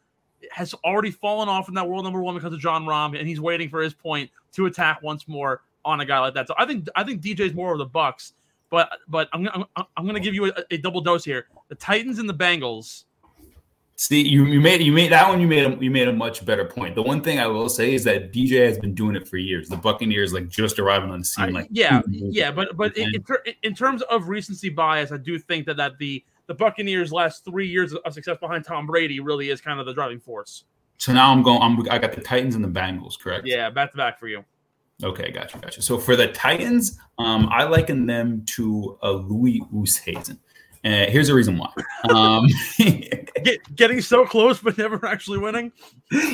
Has 0.51 0.75
already 0.85 1.09
fallen 1.09 1.49
off 1.49 1.67
in 1.67 1.73
that 1.73 1.89
world 1.89 2.03
number 2.03 2.21
one 2.21 2.35
because 2.35 2.53
of 2.53 2.59
John 2.59 2.85
Rahm, 2.85 3.17
and 3.17 3.27
he's 3.27 3.41
waiting 3.41 3.69
for 3.69 3.81
his 3.81 3.95
point 3.95 4.29
to 4.53 4.67
attack 4.67 5.01
once 5.01 5.27
more 5.27 5.63
on 5.83 6.01
a 6.01 6.05
guy 6.05 6.19
like 6.19 6.35
that. 6.35 6.47
So 6.47 6.53
I 6.59 6.65
think 6.65 6.87
I 6.95 7.03
think 7.03 7.21
DJ's 7.21 7.55
more 7.55 7.71
of 7.71 7.79
the 7.79 7.85
Bucks, 7.85 8.33
but 8.69 8.89
but 9.07 9.29
I'm 9.33 9.47
I'm, 9.47 9.65
I'm 9.75 10.05
gonna 10.05 10.19
give 10.19 10.35
you 10.35 10.45
a, 10.45 10.53
a 10.69 10.77
double 10.77 11.01
dose 11.01 11.25
here. 11.25 11.47
The 11.69 11.75
Titans 11.75 12.19
and 12.19 12.29
the 12.29 12.35
Bengals 12.35 13.05
See, 13.99 14.21
you, 14.21 14.45
you 14.45 14.61
made 14.61 14.79
you 14.81 14.91
made 14.91 15.11
that 15.11 15.27
one. 15.27 15.41
You 15.41 15.47
made 15.47 15.65
a, 15.65 15.75
you 15.83 15.89
made 15.89 16.07
a 16.07 16.13
much 16.13 16.45
better 16.45 16.65
point. 16.65 16.93
The 16.93 17.01
one 17.01 17.21
thing 17.21 17.39
I 17.39 17.47
will 17.47 17.67
say 17.67 17.95
is 17.95 18.03
that 18.03 18.31
DJ 18.31 18.63
has 18.67 18.77
been 18.77 18.93
doing 18.93 19.15
it 19.15 19.27
for 19.27 19.37
years. 19.37 19.69
The 19.69 19.75
Buccaneers 19.75 20.33
like 20.33 20.49
just 20.49 20.77
arriving 20.77 21.09
on 21.09 21.19
the 21.19 21.25
scene. 21.25 21.51
Like 21.51 21.67
yeah, 21.71 22.03
yeah, 22.07 22.51
but 22.51 22.77
but 22.77 22.95
in, 22.95 23.11
in, 23.63 23.73
terms 23.73 24.03
of 24.03 24.27
recency 24.27 24.69
bias, 24.69 25.11
I 25.11 25.17
do 25.17 25.39
think 25.39 25.65
that 25.65 25.77
that 25.77 25.97
the 25.97 26.23
the 26.45 26.53
Buccaneers' 26.53 27.11
last 27.11 27.43
three 27.43 27.67
years 27.67 27.91
of 27.91 28.13
success 28.13 28.37
behind 28.39 28.65
Tom 28.65 28.85
Brady 28.85 29.19
really 29.19 29.49
is 29.49 29.61
kind 29.61 29.79
of 29.79 29.87
the 29.87 29.93
driving 29.95 30.19
force. 30.19 30.65
So 30.97 31.11
now 31.11 31.31
I'm 31.31 31.41
going. 31.41 31.63
I'm, 31.63 31.79
I 31.89 31.97
got 31.97 32.13
the 32.13 32.21
Titans 32.21 32.53
and 32.53 32.63
the 32.63 32.69
Bengals, 32.69 33.19
correct? 33.19 33.47
Yeah, 33.47 33.71
back 33.71 33.91
to 33.93 33.97
back 33.97 34.19
for 34.19 34.27
you. 34.27 34.45
Okay, 35.03 35.31
gotcha, 35.31 35.57
gotcha. 35.57 35.81
So 35.81 35.97
for 35.97 36.15
the 36.15 36.27
Titans, 36.27 36.99
um, 37.17 37.49
I 37.51 37.63
liken 37.63 38.05
them 38.05 38.43
to 38.47 38.99
a 39.01 39.11
Louis 39.11 39.61
Oosthuizen. 39.73 40.37
Uh, 40.83 41.05
here's 41.09 41.27
the 41.27 41.33
reason 41.33 41.57
why. 41.57 41.71
Um, 42.09 42.47
Get, 43.43 43.75
getting 43.75 44.01
so 44.01 44.25
close 44.25 44.59
but 44.59 44.77
never 44.77 45.05
actually 45.05 45.37
winning. 45.37 45.71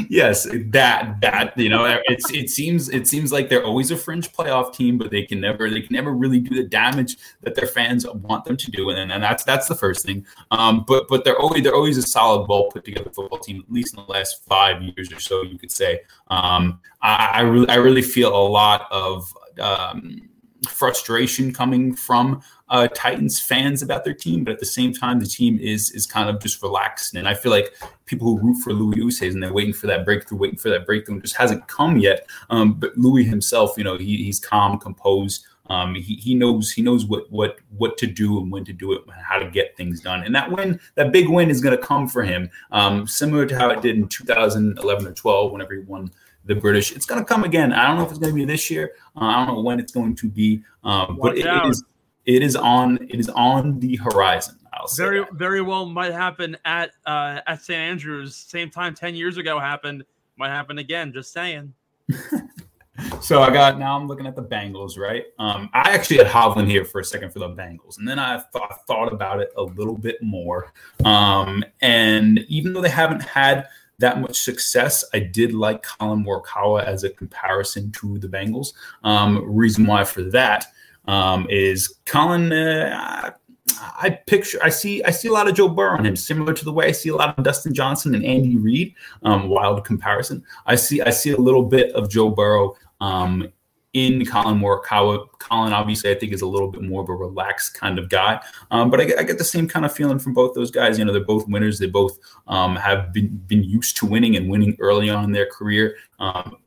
Yes, 0.10 0.48
that 0.68 1.18
that 1.22 1.58
you 1.58 1.70
know 1.70 2.00
it's 2.06 2.32
it 2.32 2.50
seems 2.50 2.90
it 2.90 3.08
seems 3.08 3.32
like 3.32 3.50
they're 3.50 3.66
always 3.66 3.92
a 3.92 3.98
fringe 3.98 4.32
playoff 4.32 4.74
team, 4.74 4.98
but 4.98 5.12
they 5.12 5.24
can 5.24 5.42
never 5.42 5.70
they 5.70 5.82
can 5.82 5.94
never 5.94 6.14
really 6.14 6.40
do 6.40 6.56
the 6.56 6.64
damage 6.64 7.18
that 7.42 7.56
their 7.56 7.68
fans 7.68 8.08
want 8.08 8.46
them 8.46 8.56
to 8.56 8.72
do, 8.72 8.90
and, 8.90 9.12
and 9.12 9.22
that's 9.22 9.44
that's 9.44 9.68
the 9.68 9.76
first 9.76 10.06
thing. 10.06 10.26
Um, 10.52 10.86
but 10.88 11.08
but 11.10 11.26
they're 11.26 11.38
always 11.38 11.64
they're 11.64 11.76
always 11.76 11.98
a 11.98 12.04
solid, 12.04 12.48
well 12.48 12.70
put 12.72 12.86
together 12.86 13.10
football 13.10 13.40
team, 13.40 13.64
at 13.68 13.72
least 13.72 13.98
in 13.98 14.04
the 14.06 14.12
last 14.12 14.46
five 14.46 14.82
years 14.82 15.12
or 15.12 15.20
so, 15.20 15.42
you 15.42 15.58
could 15.58 15.72
say. 15.72 16.02
Um, 16.30 16.80
I, 17.02 17.32
I 17.34 17.42
really 17.42 17.70
I 17.70 17.76
really 17.76 18.02
feel 18.02 18.36
a 18.36 18.48
lot 18.48 18.88
of 18.92 19.34
um, 19.60 20.30
frustration 20.68 21.54
coming 21.54 21.96
from 21.96 22.42
uh, 22.70 22.88
Titans 22.88 23.40
fans 23.40 23.82
about 23.82 24.04
their 24.04 24.14
team, 24.14 24.44
but 24.44 24.54
at 24.54 24.60
the 24.60 24.66
same 24.66 24.94
time, 24.94 25.20
the 25.20 25.28
team 25.28 25.60
is 25.60 25.92
is 25.92 26.08
kind 26.08 26.30
of 26.30 26.42
just 26.42 26.62
relaxed. 26.64 27.14
And 27.14 27.28
I 27.28 27.34
feel 27.36 27.52
like 27.52 27.76
people 28.06 28.28
who 28.28 28.40
root 28.40 28.64
for 28.64 28.74
Louis 28.74 29.22
and 29.22 29.44
they're 29.44 29.54
waiting 29.54 29.74
for 29.74 29.88
that 29.88 30.06
breakthrough, 30.06 30.40
waiting 30.40 30.58
for 30.58 30.70
that 30.70 30.86
breakthrough, 30.86 31.22
just 31.22 31.36
hasn't 31.36 31.68
come 31.68 31.98
yet. 31.98 32.26
Um, 32.50 32.74
but 32.74 32.98
Louis 32.98 33.26
himself, 33.26 33.78
you 33.78 33.84
know, 33.84 33.98
he, 33.98 34.18
he's 34.18 34.40
calm, 34.40 34.80
composed. 34.80 35.46
Um, 35.68 35.96
he, 35.96 36.16
he 36.16 36.36
knows 36.36 36.72
he 36.72 36.82
knows 36.82 37.06
what 37.06 37.32
what 37.32 37.60
what 37.78 37.98
to 38.00 38.08
do 38.08 38.40
and 38.40 38.52
when 38.52 38.66
to 38.66 38.74
do 38.74 38.92
it, 38.94 39.04
and 39.04 39.14
how 39.14 39.40
to 39.40 39.50
get 39.50 39.78
things 39.78 40.02
done. 40.02 40.24
And 40.24 40.36
that 40.36 40.52
win, 40.52 40.80
that 40.96 41.12
big 41.12 41.30
win, 41.30 41.50
is 41.50 41.62
going 41.62 41.78
to 41.78 41.82
come 41.82 42.08
for 42.08 42.24
him, 42.24 42.50
um, 42.72 43.08
similar 43.08 43.46
to 43.46 43.58
how 43.58 43.70
it 43.70 43.82
did 43.82 43.96
in 43.96 44.08
2011 44.08 45.08
or 45.08 45.14
12, 45.14 45.52
whenever 45.52 45.74
he 45.74 45.82
won 45.82 46.12
the 46.46 46.56
British. 46.56 46.92
It's 46.92 47.06
going 47.06 47.22
to 47.22 47.26
come 47.26 47.44
again. 47.44 47.74
I 47.74 47.88
don't 47.88 47.98
know 47.98 48.04
if 48.04 48.10
it's 48.10 48.20
going 48.20 48.34
to 48.34 48.36
be 48.36 48.46
this 48.46 48.70
year. 48.70 48.94
Uh, 49.16 49.26
I 49.26 49.46
don't 49.46 49.56
know 49.56 49.62
when 49.62 49.80
it's 49.80 49.92
going 49.92 50.16
to 50.16 50.30
be, 50.30 50.64
um, 50.84 51.18
but 51.22 51.38
it, 51.38 51.46
it 51.46 51.66
is 51.66 51.84
it 52.26 52.42
is 52.44 52.56
on 52.56 52.98
it 53.10 53.20
is 53.20 53.30
on 53.30 53.80
the 53.80 53.96
horizon. 53.98 54.58
very 54.98 55.20
that. 55.20 55.34
very 55.34 55.62
well 55.62 55.86
might 55.86 56.14
happen 56.14 56.58
at 56.66 56.92
uh, 57.06 57.42
at 57.48 57.62
St 57.62 57.78
Andrews. 57.78 58.36
Same 58.36 58.70
time 58.70 58.94
ten 58.96 59.16
years 59.16 59.38
ago 59.38 59.60
happened. 59.60 60.04
Might 60.38 60.50
happen 60.50 60.78
again. 60.78 61.14
Just 61.14 61.32
saying. 61.32 61.74
so 63.22 63.42
I 63.42 63.52
got 63.52 63.80
now 63.80 63.98
I'm 63.98 64.08
looking 64.08 64.28
at 64.28 64.36
the 64.36 64.44
Bengals, 64.44 64.98
right? 64.98 65.26
Um, 65.40 65.70
I 65.74 65.92
actually 65.92 66.18
had 66.18 66.28
Hovland 66.28 66.70
here 66.70 66.86
for 66.86 67.02
a 67.02 67.06
second 67.06 67.32
for 67.32 67.40
the 67.40 67.50
Bengals, 67.50 67.98
and 67.98 68.08
then 68.08 68.20
I 68.20 68.40
thought, 68.40 68.86
thought 68.88 69.12
about 69.12 69.40
it 69.40 69.52
a 69.58 69.64
little 69.64 69.98
bit 69.98 70.22
more. 70.22 70.74
Um, 71.06 71.64
and 71.82 72.40
even 72.48 72.74
though 72.74 72.82
they 72.82 72.90
haven't 72.90 73.22
had 73.22 73.68
that 74.00 74.20
much 74.20 74.40
success, 74.40 75.04
I 75.14 75.20
did 75.20 75.54
like 75.54 75.84
Collin 75.84 76.24
Morikawa 76.24 76.84
as 76.84 77.04
a 77.04 77.10
comparison 77.10 77.92
to 77.94 78.18
the 78.20 78.28
Bengals. 78.28 78.74
Um, 79.04 79.44
reason 79.46 79.86
why 79.86 80.04
for 80.04 80.24
that 80.24 80.68
um, 81.06 81.48
is 81.50 81.96
Collin. 82.06 82.52
Uh, 82.52 83.32
I 83.80 84.10
picture, 84.10 84.60
I 84.62 84.70
see, 84.70 85.04
I 85.04 85.12
see 85.12 85.30
a 85.30 85.34
lot 85.34 85.48
of 85.48 85.56
Joe 85.56 85.70
Burrow 85.70 85.98
on 85.98 86.06
him, 86.06 86.16
similar 86.16 86.54
to 86.54 86.66
the 86.66 86.72
way 86.72 86.88
I 86.88 86.92
see 86.92 87.10
a 87.10 87.16
lot 87.16 87.38
of 87.38 87.44
Dustin 87.44 87.74
Johnson 87.74 88.14
and 88.14 88.26
Andy 88.26 88.58
Reid. 88.58 88.94
Um, 89.24 89.50
wild 89.50 89.84
comparison. 89.86 90.44
I 90.66 90.76
see, 90.76 91.02
I 91.02 91.10
see 91.10 91.32
a 91.32 91.38
little 91.38 91.64
bit 91.64 91.92
of 91.94 92.10
Joe 92.10 92.30
Burrow 92.30 92.76
um, 93.02 93.52
in 93.94 94.26
Collin 94.26 94.60
Morikawa. 94.60 95.28
Collin, 95.40 95.72
obviously, 95.72 96.12
I 96.12 96.16
think 96.16 96.34
is 96.34 96.42
a 96.42 96.48
little 96.48 96.68
bit 96.68 96.82
more 96.82 97.02
of 97.02 97.10
a 97.10 97.14
relaxed 97.16 97.76
kind 97.76 98.00
of 98.00 98.10
guy, 98.10 98.42
um, 98.72 98.90
but 98.90 99.00
I 99.00 99.06
get, 99.06 99.20
I 99.20 99.24
get, 99.24 99.38
the 99.38 99.44
same 99.44 99.68
kind 99.68 99.86
of 99.86 99.94
feeling 99.94 100.20
from 100.20 100.34
both 100.34 100.54
those 100.56 100.72
guys. 100.72 100.98
You 100.98 101.06
know, 101.06 101.14
they're 101.14 101.24
both 101.24 101.48
winners. 101.48 101.80
They 101.80 101.88
both 101.88 102.18
um, 102.48 102.76
have 102.76 103.14
been 103.14 103.38
been 103.48 103.64
used 103.64 103.98
to 103.98 104.06
winning 104.06 104.36
and 104.36 104.50
winning 104.50 104.76
early 104.80 105.10
on 105.10 105.26
in 105.26 105.32
their 105.32 105.48
career. 105.48 105.96
Um, 106.20 106.58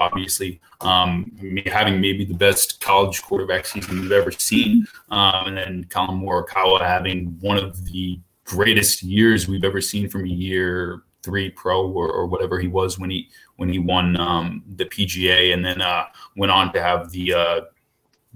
obviously, 0.00 0.60
um, 0.80 1.30
having 1.66 2.00
maybe 2.00 2.24
the 2.24 2.34
best 2.34 2.80
college 2.80 3.22
quarterback 3.22 3.66
season 3.66 4.00
we've 4.00 4.12
ever 4.12 4.30
seen, 4.32 4.86
um, 5.10 5.48
and 5.48 5.56
then 5.56 5.84
Collin 5.84 6.20
Morikawa 6.20 6.80
having 6.80 7.36
one 7.40 7.58
of 7.58 7.84
the 7.86 8.18
greatest 8.44 9.02
years 9.02 9.46
we've 9.46 9.64
ever 9.64 9.80
seen 9.80 10.08
from 10.08 10.24
a 10.24 10.28
year 10.28 11.02
three 11.22 11.50
pro 11.50 11.88
or, 11.90 12.10
or 12.10 12.26
whatever 12.26 12.58
he 12.58 12.68
was 12.68 12.98
when 12.98 13.10
he 13.10 13.28
when 13.56 13.68
he 13.68 13.78
won 13.78 14.16
um, 14.18 14.62
the 14.76 14.84
PGA, 14.84 15.54
and 15.54 15.64
then 15.64 15.80
uh, 15.80 16.06
went 16.36 16.52
on 16.52 16.72
to 16.72 16.82
have 16.82 17.10
the 17.10 17.32
uh, 17.32 17.60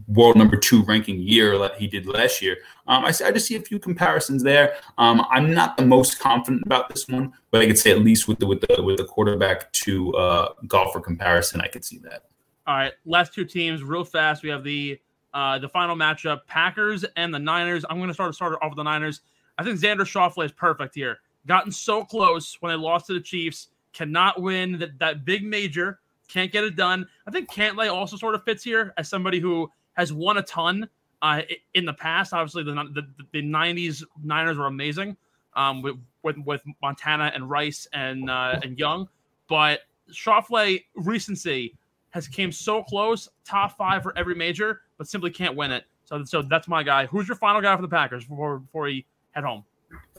world 0.08 0.36
number 0.36 0.56
two 0.56 0.82
ranking 0.82 1.18
year 1.18 1.58
that 1.58 1.76
he 1.76 1.86
did 1.86 2.06
last 2.06 2.42
year. 2.42 2.58
Um, 2.86 3.04
I, 3.04 3.08
I, 3.08 3.30
just 3.30 3.46
see 3.46 3.56
a 3.56 3.60
few 3.60 3.78
comparisons 3.78 4.42
there. 4.42 4.76
Um, 4.98 5.24
I'm 5.30 5.52
not 5.52 5.76
the 5.76 5.86
most 5.86 6.20
confident 6.20 6.62
about 6.66 6.88
this 6.88 7.08
one, 7.08 7.32
but 7.50 7.62
I 7.62 7.66
could 7.66 7.78
say 7.78 7.90
at 7.90 8.00
least 8.00 8.28
with 8.28 8.38
the 8.38 8.46
with 8.46 8.60
the 8.60 8.82
with 8.82 8.98
the 8.98 9.04
quarterback 9.04 9.72
to 9.72 10.14
uh, 10.14 10.52
golfer 10.66 11.00
comparison, 11.00 11.60
I 11.60 11.68
could 11.68 11.84
see 11.84 11.98
that. 11.98 12.24
All 12.66 12.76
right, 12.76 12.92
last 13.04 13.32
two 13.32 13.44
teams, 13.44 13.82
real 13.82 14.04
fast. 14.04 14.42
We 14.42 14.50
have 14.50 14.64
the 14.64 15.00
uh, 15.34 15.58
the 15.58 15.68
final 15.68 15.96
matchup: 15.96 16.40
Packers 16.46 17.04
and 17.16 17.32
the 17.32 17.38
Niners. 17.38 17.84
I'm 17.88 17.98
going 17.98 18.08
to 18.08 18.14
start 18.14 18.34
start 18.34 18.54
off 18.62 18.70
with 18.70 18.76
the 18.76 18.84
Niners. 18.84 19.22
I 19.58 19.64
think 19.64 19.80
Xander 19.80 20.00
Schauffele 20.00 20.44
is 20.44 20.52
perfect 20.52 20.94
here. 20.94 21.20
Gotten 21.46 21.72
so 21.72 22.04
close 22.04 22.56
when 22.60 22.70
they 22.70 22.76
lost 22.76 23.06
to 23.06 23.14
the 23.14 23.20
Chiefs, 23.20 23.68
cannot 23.92 24.40
win 24.42 24.78
that 24.78 24.98
that 24.98 25.24
big 25.24 25.44
major, 25.44 26.00
can't 26.28 26.52
get 26.52 26.64
it 26.64 26.76
done. 26.76 27.06
I 27.26 27.30
think 27.30 27.50
Cantlay 27.50 27.92
also 27.92 28.16
sort 28.16 28.34
of 28.34 28.44
fits 28.44 28.62
here 28.62 28.92
as 28.98 29.08
somebody 29.08 29.40
who 29.40 29.70
has 29.94 30.12
won 30.12 30.36
a 30.38 30.42
ton 30.42 30.88
uh, 31.22 31.42
in 31.74 31.84
the 31.84 31.92
past. 31.92 32.32
Obviously, 32.32 32.62
the, 32.62 32.72
the, 32.72 33.06
the 33.32 33.42
90s 33.42 34.02
Niners 34.22 34.58
were 34.58 34.66
amazing 34.66 35.16
um, 35.54 35.82
with, 35.82 35.96
with, 36.22 36.36
with 36.38 36.62
Montana 36.82 37.32
and 37.34 37.48
Rice 37.48 37.88
and 37.92 38.28
uh, 38.28 38.60
and 38.62 38.78
Young, 38.78 39.08
but 39.48 39.80
Schauffele 40.12 40.84
recency 40.94 41.74
has 42.10 42.28
came 42.28 42.52
so 42.52 42.82
close, 42.82 43.28
top 43.44 43.76
five 43.76 44.02
for 44.02 44.16
every 44.16 44.34
major, 44.34 44.82
but 44.98 45.08
simply 45.08 45.30
can't 45.30 45.54
win 45.56 45.72
it. 45.72 45.84
So, 46.04 46.24
so 46.24 46.42
that's 46.42 46.68
my 46.68 46.82
guy. 46.82 47.06
Who's 47.06 47.28
your 47.28 47.36
final 47.36 47.60
guy 47.60 47.74
for 47.76 47.82
the 47.82 47.88
Packers 47.88 48.24
before 48.24 48.58
before 48.58 48.84
we 48.84 49.04
head 49.32 49.44
home? 49.44 49.64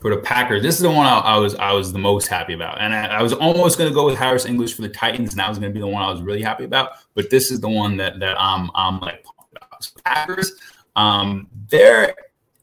For 0.00 0.14
the 0.14 0.20
Packers, 0.20 0.62
this 0.62 0.76
is 0.76 0.82
the 0.82 0.90
one 0.90 1.06
I, 1.06 1.18
I 1.18 1.36
was 1.38 1.56
I 1.56 1.72
was 1.72 1.92
the 1.92 1.98
most 1.98 2.28
happy 2.28 2.52
about, 2.52 2.80
and 2.80 2.94
I, 2.94 3.18
I 3.18 3.22
was 3.22 3.32
almost 3.32 3.78
going 3.78 3.90
to 3.90 3.94
go 3.94 4.06
with 4.06 4.16
Harris 4.16 4.46
English 4.46 4.74
for 4.74 4.82
the 4.82 4.88
Titans, 4.88 5.30
and 5.30 5.40
that 5.40 5.48
was 5.48 5.58
going 5.58 5.72
to 5.72 5.74
be 5.74 5.80
the 5.80 5.88
one 5.88 6.02
I 6.02 6.10
was 6.10 6.22
really 6.22 6.42
happy 6.42 6.64
about. 6.64 6.92
But 7.14 7.30
this 7.30 7.50
is 7.50 7.60
the 7.60 7.68
one 7.68 7.96
that 7.96 8.20
that 8.20 8.40
I'm 8.40 8.70
I'm 8.76 9.00
like 9.00 9.24
Packers, 10.04 10.52
um, 10.96 11.48
their 11.68 12.14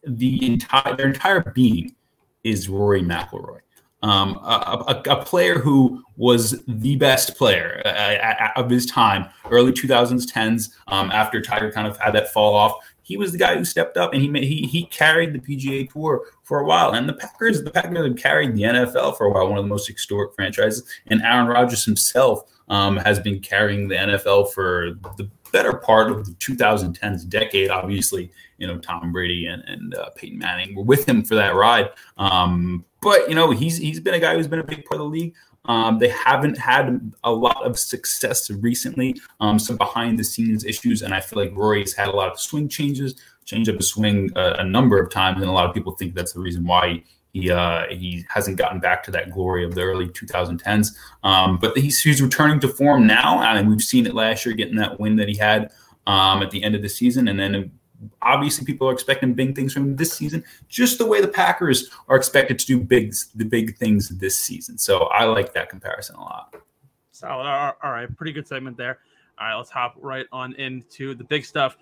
the 0.05 0.45
entire 0.45 0.95
their 0.95 1.07
entire 1.07 1.41
being 1.41 1.95
is 2.43 2.69
Rory 2.69 3.01
McIlroy. 3.01 3.59
Um, 4.03 4.35
a, 4.43 4.83
a, 4.87 5.13
a, 5.13 5.25
player 5.25 5.57
who 5.57 6.03
was 6.15 6.63
the 6.67 6.95
best 6.95 7.35
player 7.37 7.81
uh, 7.85 8.51
of 8.55 8.69
his 8.69 8.85
time, 8.85 9.29
early 9.49 9.71
2010s. 9.71 10.69
um, 10.89 11.09
after 11.09 11.41
Tiger 11.41 11.71
kind 11.71 11.87
of 11.87 11.97
had 11.97 12.13
that 12.13 12.31
fall 12.31 12.53
off. 12.53 12.73
He 13.05 13.17
was 13.17 13.31
the 13.31 13.37
guy 13.37 13.55
who 13.55 13.63
stepped 13.63 13.97
up 13.97 14.13
and 14.13 14.21
he 14.21 14.27
made, 14.27 14.45
he 14.45 14.65
he 14.65 14.85
carried 14.87 15.31
the 15.31 15.39
PGA 15.39 15.91
Tour 15.91 16.25
for 16.41 16.59
a 16.59 16.65
while. 16.65 16.93
And 16.93 17.07
the 17.07 17.13
Packers, 17.13 17.63
the 17.63 17.69
Packers 17.69 18.05
have 18.05 18.17
carried 18.17 18.55
the 18.55 18.63
NFL 18.63 19.15
for 19.15 19.27
a 19.27 19.31
while, 19.31 19.47
one 19.47 19.59
of 19.59 19.63
the 19.63 19.69
most 19.69 19.87
historic 19.87 20.33
franchises. 20.33 20.83
And 21.05 21.21
Aaron 21.21 21.45
Rodgers 21.45 21.85
himself 21.85 22.43
um, 22.67 22.97
has 22.97 23.19
been 23.19 23.39
carrying 23.41 23.87
the 23.87 23.95
NFL 23.95 24.53
for 24.53 24.93
the 25.17 25.29
better 25.51 25.73
part 25.73 26.11
of 26.11 26.25
the 26.25 26.31
2010s 26.33 27.29
decade. 27.29 27.69
Obviously, 27.69 28.31
you 28.57 28.67
know 28.67 28.79
Tom 28.79 29.11
Brady 29.11 29.45
and, 29.45 29.63
and 29.67 29.93
uh, 29.93 30.09
Peyton 30.15 30.39
Manning 30.39 30.75
were 30.75 30.83
with 30.83 31.07
him 31.07 31.23
for 31.23 31.35
that 31.35 31.53
ride. 31.55 31.89
Um, 32.17 32.85
but 33.01 33.29
you 33.29 33.35
know 33.35 33.51
he's 33.51 33.77
he's 33.77 33.99
been 33.99 34.15
a 34.15 34.19
guy 34.19 34.35
who's 34.35 34.47
been 34.47 34.59
a 34.59 34.63
big 34.63 34.85
part 34.85 34.99
of 34.99 35.05
the 35.05 35.17
league. 35.17 35.35
Um, 35.67 35.99
they 35.99 36.09
haven't 36.09 36.57
had 36.57 37.13
a 37.23 37.31
lot 37.31 37.65
of 37.65 37.77
success 37.79 38.49
recently, 38.49 39.15
um, 39.39 39.59
some 39.59 39.77
behind 39.77 40.19
the 40.19 40.23
scenes 40.23 40.63
issues, 40.63 41.01
and 41.01 41.13
I 41.13 41.19
feel 41.19 41.39
like 41.39 41.55
Rory's 41.55 41.93
had 41.93 42.07
a 42.07 42.15
lot 42.15 42.31
of 42.31 42.39
swing 42.39 42.69
changes, 42.69 43.15
change 43.45 43.69
up 43.69 43.77
his 43.77 43.89
swing 43.89 44.31
a, 44.35 44.53
a 44.59 44.63
number 44.63 44.99
of 44.99 45.09
times, 45.11 45.41
and 45.41 45.49
a 45.49 45.53
lot 45.53 45.67
of 45.67 45.73
people 45.73 45.93
think 45.93 46.15
that's 46.15 46.33
the 46.33 46.39
reason 46.39 46.65
why 46.65 47.03
he 47.33 47.51
uh, 47.51 47.85
he 47.89 48.25
hasn't 48.29 48.57
gotten 48.57 48.79
back 48.79 49.03
to 49.03 49.11
that 49.11 49.31
glory 49.31 49.65
of 49.65 49.75
the 49.75 49.81
early 49.81 50.07
2010s, 50.07 50.95
um, 51.23 51.57
but 51.57 51.77
he's, 51.77 51.99
he's 52.01 52.21
returning 52.21 52.59
to 52.59 52.67
form 52.67 53.05
now, 53.07 53.41
and 53.41 53.69
we've 53.69 53.81
seen 53.81 54.05
it 54.05 54.13
last 54.13 54.45
year, 54.45 54.55
getting 54.55 54.77
that 54.77 54.99
win 54.99 55.15
that 55.17 55.27
he 55.27 55.35
had 55.35 55.71
um, 56.07 56.41
at 56.41 56.51
the 56.51 56.63
end 56.63 56.75
of 56.75 56.81
the 56.81 56.89
season, 56.89 57.27
and 57.27 57.39
then 57.39 57.71
obviously 58.21 58.65
people 58.65 58.87
are 58.89 58.93
expecting 58.93 59.33
big 59.33 59.55
things 59.55 59.73
from 59.73 59.83
him 59.83 59.95
this 59.95 60.13
season, 60.13 60.43
just 60.67 60.97
the 60.97 61.05
way 61.05 61.21
the 61.21 61.27
Packers 61.27 61.89
are 62.07 62.15
expected 62.15 62.59
to 62.59 62.65
do 62.65 62.79
big 62.79 63.13
the 63.35 63.45
big 63.45 63.77
things 63.77 64.09
this 64.09 64.37
season. 64.37 64.77
So 64.77 65.05
I 65.05 65.25
like 65.25 65.53
that 65.53 65.69
comparison 65.69 66.15
a 66.15 66.21
lot. 66.21 66.55
Solid. 67.11 67.47
All 67.47 67.91
right, 67.91 68.13
pretty 68.17 68.33
good 68.33 68.47
segment 68.47 68.77
there. 68.77 68.99
All 69.39 69.47
right, 69.47 69.55
let's 69.55 69.69
hop 69.69 69.95
right 69.99 70.25
on 70.31 70.53
into 70.53 71.13
the 71.15 71.23
big 71.23 71.45
stuff. 71.45 71.77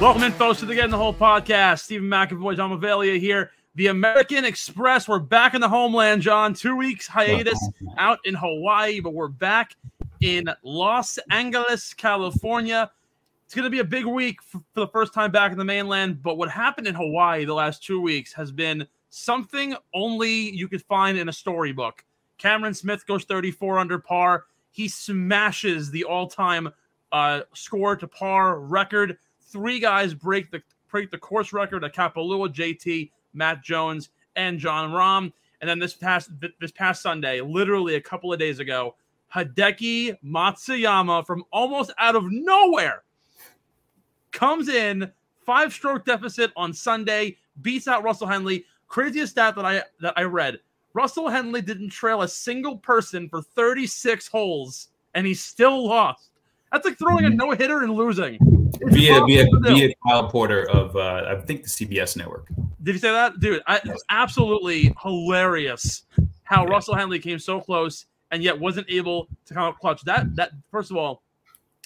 Welcome 0.00 0.22
in, 0.22 0.32
folks, 0.32 0.60
to 0.60 0.66
the 0.66 0.74
Get 0.74 0.86
in 0.86 0.90
the 0.90 0.96
Hole 0.96 1.12
podcast. 1.12 1.80
Stephen 1.80 2.08
McAvoy, 2.08 2.56
John 2.56 2.70
Mavalia 2.70 3.20
here. 3.20 3.50
The 3.74 3.88
American 3.88 4.46
Express. 4.46 5.06
We're 5.06 5.18
back 5.18 5.52
in 5.52 5.60
the 5.60 5.68
homeland, 5.68 6.22
John. 6.22 6.54
Two 6.54 6.74
weeks 6.74 7.06
hiatus 7.06 7.58
out 7.98 8.18
in 8.24 8.34
Hawaii, 8.34 9.00
but 9.00 9.12
we're 9.12 9.28
back 9.28 9.76
in 10.22 10.48
Los 10.62 11.18
Angeles, 11.30 11.92
California. 11.92 12.90
It's 13.44 13.54
going 13.54 13.64
to 13.64 13.70
be 13.70 13.80
a 13.80 13.84
big 13.84 14.06
week 14.06 14.40
for, 14.40 14.62
for 14.72 14.80
the 14.80 14.88
first 14.88 15.12
time 15.12 15.32
back 15.32 15.52
in 15.52 15.58
the 15.58 15.66
mainland. 15.66 16.22
But 16.22 16.38
what 16.38 16.50
happened 16.50 16.86
in 16.86 16.94
Hawaii 16.94 17.44
the 17.44 17.52
last 17.52 17.84
two 17.84 18.00
weeks 18.00 18.32
has 18.32 18.50
been 18.50 18.86
something 19.10 19.76
only 19.92 20.32
you 20.32 20.66
could 20.66 20.82
find 20.84 21.18
in 21.18 21.28
a 21.28 21.32
storybook. 21.32 22.06
Cameron 22.38 22.72
Smith 22.72 23.06
goes 23.06 23.24
34 23.24 23.78
under 23.78 23.98
par. 23.98 24.46
He 24.70 24.88
smashes 24.88 25.90
the 25.90 26.04
all 26.04 26.26
time 26.26 26.70
uh, 27.12 27.42
score 27.52 27.96
to 27.96 28.08
par 28.08 28.60
record 28.60 29.18
three 29.50 29.80
guys 29.80 30.14
break 30.14 30.50
the 30.50 30.62
break 30.90 31.10
the 31.10 31.18
course 31.18 31.52
record: 31.52 31.84
at 31.84 31.94
Kapalua, 31.94 32.48
JT, 32.48 33.10
Matt 33.34 33.62
Jones, 33.62 34.10
and 34.36 34.58
John 34.58 34.90
Rahm. 34.90 35.32
And 35.60 35.68
then 35.68 35.78
this 35.78 35.94
past 35.94 36.30
this 36.60 36.72
past 36.72 37.02
Sunday, 37.02 37.40
literally 37.40 37.96
a 37.96 38.00
couple 38.00 38.32
of 38.32 38.38
days 38.38 38.58
ago, 38.58 38.94
Hideki 39.34 40.16
Matsuyama 40.24 41.26
from 41.26 41.44
almost 41.52 41.92
out 41.98 42.16
of 42.16 42.24
nowhere 42.30 43.02
comes 44.32 44.68
in 44.68 45.10
five 45.44 45.72
stroke 45.72 46.04
deficit 46.04 46.52
on 46.56 46.72
Sunday, 46.72 47.36
beats 47.62 47.88
out 47.88 48.02
Russell 48.02 48.26
Henley. 48.26 48.64
Craziest 48.88 49.32
stat 49.32 49.54
that 49.56 49.64
I 49.64 49.82
that 50.00 50.14
I 50.16 50.22
read: 50.22 50.58
Russell 50.94 51.28
Henley 51.28 51.62
didn't 51.62 51.90
trail 51.90 52.22
a 52.22 52.28
single 52.28 52.78
person 52.78 53.28
for 53.28 53.42
36 53.42 54.26
holes, 54.28 54.88
and 55.14 55.26
he 55.26 55.34
still 55.34 55.86
lost. 55.86 56.30
That's 56.72 56.84
like 56.86 56.98
throwing 56.98 57.24
a 57.24 57.28
Mm-hmm. 57.28 57.36
no 57.36 57.50
hitter 57.52 57.82
and 57.82 57.94
losing. 57.94 58.38
Via 58.82 59.24
via 59.24 59.42
impossible 59.42 59.62
to 59.62 59.68
do. 59.68 59.74
via 59.74 59.94
Kyle 60.06 60.28
Porter 60.28 60.68
of 60.70 60.96
uh, 60.96 61.24
I 61.28 61.40
think 61.40 61.62
the 61.62 61.68
CBS 61.68 62.16
network. 62.16 62.48
Did 62.82 62.94
you 62.94 62.98
say 62.98 63.10
that, 63.10 63.40
dude? 63.40 63.62
I, 63.66 63.80
Yes. 63.84 64.00
Absolutely 64.10 64.94
hilarious 65.02 66.02
how 66.44 66.64
Yeah. 66.64 66.70
Russell 66.70 66.94
Henley 66.94 67.18
came 67.18 67.38
so 67.38 67.60
close 67.60 68.06
and 68.30 68.42
yet 68.42 68.58
wasn't 68.58 68.86
able 68.90 69.28
to 69.46 69.54
come 69.54 69.64
up 69.64 69.78
clutch. 69.78 70.02
That 70.04 70.34
that 70.36 70.52
first 70.70 70.90
of 70.90 70.96
all, 70.96 71.22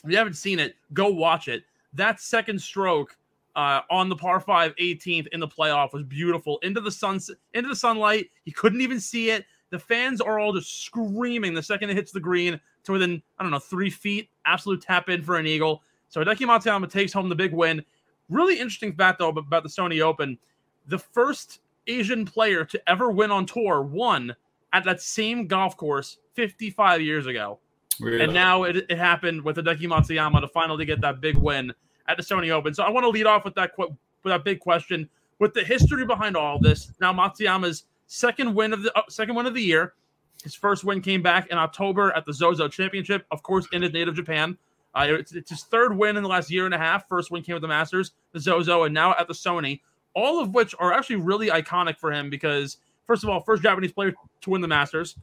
if 0.04 0.10
you 0.10 0.16
haven't 0.16 0.34
seen 0.34 0.58
it, 0.58 0.76
go 0.92 1.08
watch 1.10 1.48
it. 1.48 1.64
That 1.92 2.20
second 2.20 2.60
stroke 2.60 3.16
uh, 3.56 3.80
on 3.90 4.08
the 4.08 4.16
par 4.16 4.40
five 4.40 4.74
18th 4.76 5.28
in 5.28 5.40
the 5.40 5.48
playoff 5.48 5.92
was 5.92 6.02
beautiful. 6.02 6.58
Into 6.62 6.80
the 6.80 6.90
sun, 6.90 7.20
into 7.54 7.68
the 7.68 7.76
sunlight. 7.76 8.30
He 8.44 8.50
couldn't 8.50 8.80
even 8.80 9.00
see 9.00 9.30
it. 9.30 9.44
The 9.70 9.78
fans 9.78 10.20
are 10.20 10.38
all 10.38 10.52
just 10.52 10.84
screaming 10.84 11.54
the 11.54 11.62
second 11.62 11.90
it 11.90 11.96
hits 11.96 12.12
the 12.12 12.20
green 12.20 12.60
to 12.84 12.92
within 12.92 13.22
I 13.38 13.42
don't 13.42 13.52
know 13.52 13.58
three 13.58 13.90
feet. 13.90 14.28
Absolute 14.46 14.82
tap 14.82 15.08
in 15.08 15.22
for 15.22 15.36
an 15.36 15.46
eagle. 15.46 15.82
So 16.08 16.20
Hideki 16.23 16.46
Matsuyama 16.46 16.90
takes 16.90 17.12
home 17.12 17.28
the 17.28 17.34
big 17.34 17.52
win. 17.52 17.84
Really 18.28 18.54
interesting 18.54 18.94
fact 18.94 19.18
though 19.18 19.28
about 19.28 19.62
the 19.62 19.68
Sony 19.68 20.00
Open 20.00 20.38
the 20.87 20.99
first 20.99 21.61
Asian 21.87 22.25
player 22.25 22.64
to 22.64 22.88
ever 22.88 23.11
win 23.11 23.30
on 23.30 23.46
tour 23.46 23.82
won 23.82 24.34
at 24.73 24.84
that 24.84 25.00
same 25.00 25.46
golf 25.46 25.76
course 25.76 26.18
55 26.34 27.00
years 27.00 27.26
ago. 27.26 27.58
Really? 28.00 28.25
And 28.25 28.34
now 28.34 28.64
it, 28.64 28.87
it 28.88 28.99
happened 28.99 29.42
with 29.42 29.56
Hideki 29.56 29.82
Matsuyama 29.82 30.40
to 30.40 30.49
finally 30.49 30.84
get 30.84 31.00
that 31.02 31.20
big 31.20 31.37
win 31.37 31.73
at 32.08 32.16
the 32.16 32.23
Sony 32.23 32.50
Open. 32.50 32.75
So 32.75 32.82
I 32.82 32.90
want 32.90 33.04
to 33.04 33.08
lead 33.08 33.26
off 33.26 33.44
with 33.44 33.54
that 33.54 33.75
qu- 33.75 33.96
with 34.23 34.32
that 34.32 34.44
big 34.44 34.61
question 34.61 35.08
with 35.38 35.54
the 35.54 35.62
history 35.62 36.04
behind 36.04 36.37
all 36.37 36.58
this. 36.58 36.92
Now 37.00 37.12
Matsuyama's 37.12 37.84
second 38.06 38.54
win 38.54 38.73
of 38.73 38.82
the 38.82 38.96
uh, 38.99 39.02
second 39.08 39.34
win 39.34 39.46
of 39.46 39.54
the 39.54 39.62
year. 39.62 39.94
His 40.42 40.54
first 40.54 40.84
win 40.84 41.00
came 41.00 41.23
back 41.23 41.46
in 41.49 41.56
October 41.56 42.12
at 42.14 42.26
the 42.26 42.32
Zozo 42.32 42.68
Championship, 42.68 43.25
of 43.30 43.42
course, 43.42 43.66
in 43.73 43.82
his 43.82 43.92
native 43.92 44.14
Japan. 44.14 44.58
Uh, 44.94 45.06
it's, 45.10 45.32
it's 45.32 45.50
his 45.50 45.62
third 45.64 45.96
win 45.96 46.16
in 46.16 46.22
the 46.22 46.28
last 46.28 46.50
year 46.50 46.64
and 46.64 46.74
a 46.74 46.78
half. 46.78 47.08
First 47.08 47.30
win 47.30 47.42
came 47.42 47.54
with 47.54 47.62
the 47.62 47.68
Masters, 47.68 48.12
the 48.32 48.40
Zozo, 48.40 48.84
and 48.84 48.94
now 48.94 49.14
at 49.18 49.26
the 49.26 49.34
Sony. 49.34 49.80
All 50.14 50.40
of 50.40 50.54
which 50.54 50.74
are 50.78 50.92
actually 50.92 51.16
really 51.16 51.48
iconic 51.48 51.98
for 51.98 52.12
him 52.12 52.30
because, 52.30 52.76
first 53.06 53.24
of 53.24 53.30
all, 53.30 53.40
first 53.40 53.62
Japanese 53.62 53.92
player 53.92 54.14
to 54.42 54.50
win 54.50 54.60
the 54.60 54.68
Masters, 54.68 55.16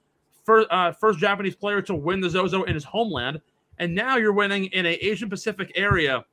first, 0.44 0.68
uh, 0.70 0.92
first 0.92 1.20
Japanese 1.20 1.56
player 1.56 1.82
to 1.84 1.96
win 1.96 2.20
the 2.20 2.30
Zozo 2.30 2.63
in 2.63 2.74
his 2.74 2.84
homeland, 2.84 3.40
and 3.80 3.96
now 3.96 4.18
you're 4.18 4.34
winning 4.34 4.66
in 4.66 4.86
a 4.86 4.94
Asian 4.96 5.30
Pacific 5.30 5.72
area 5.75 6.25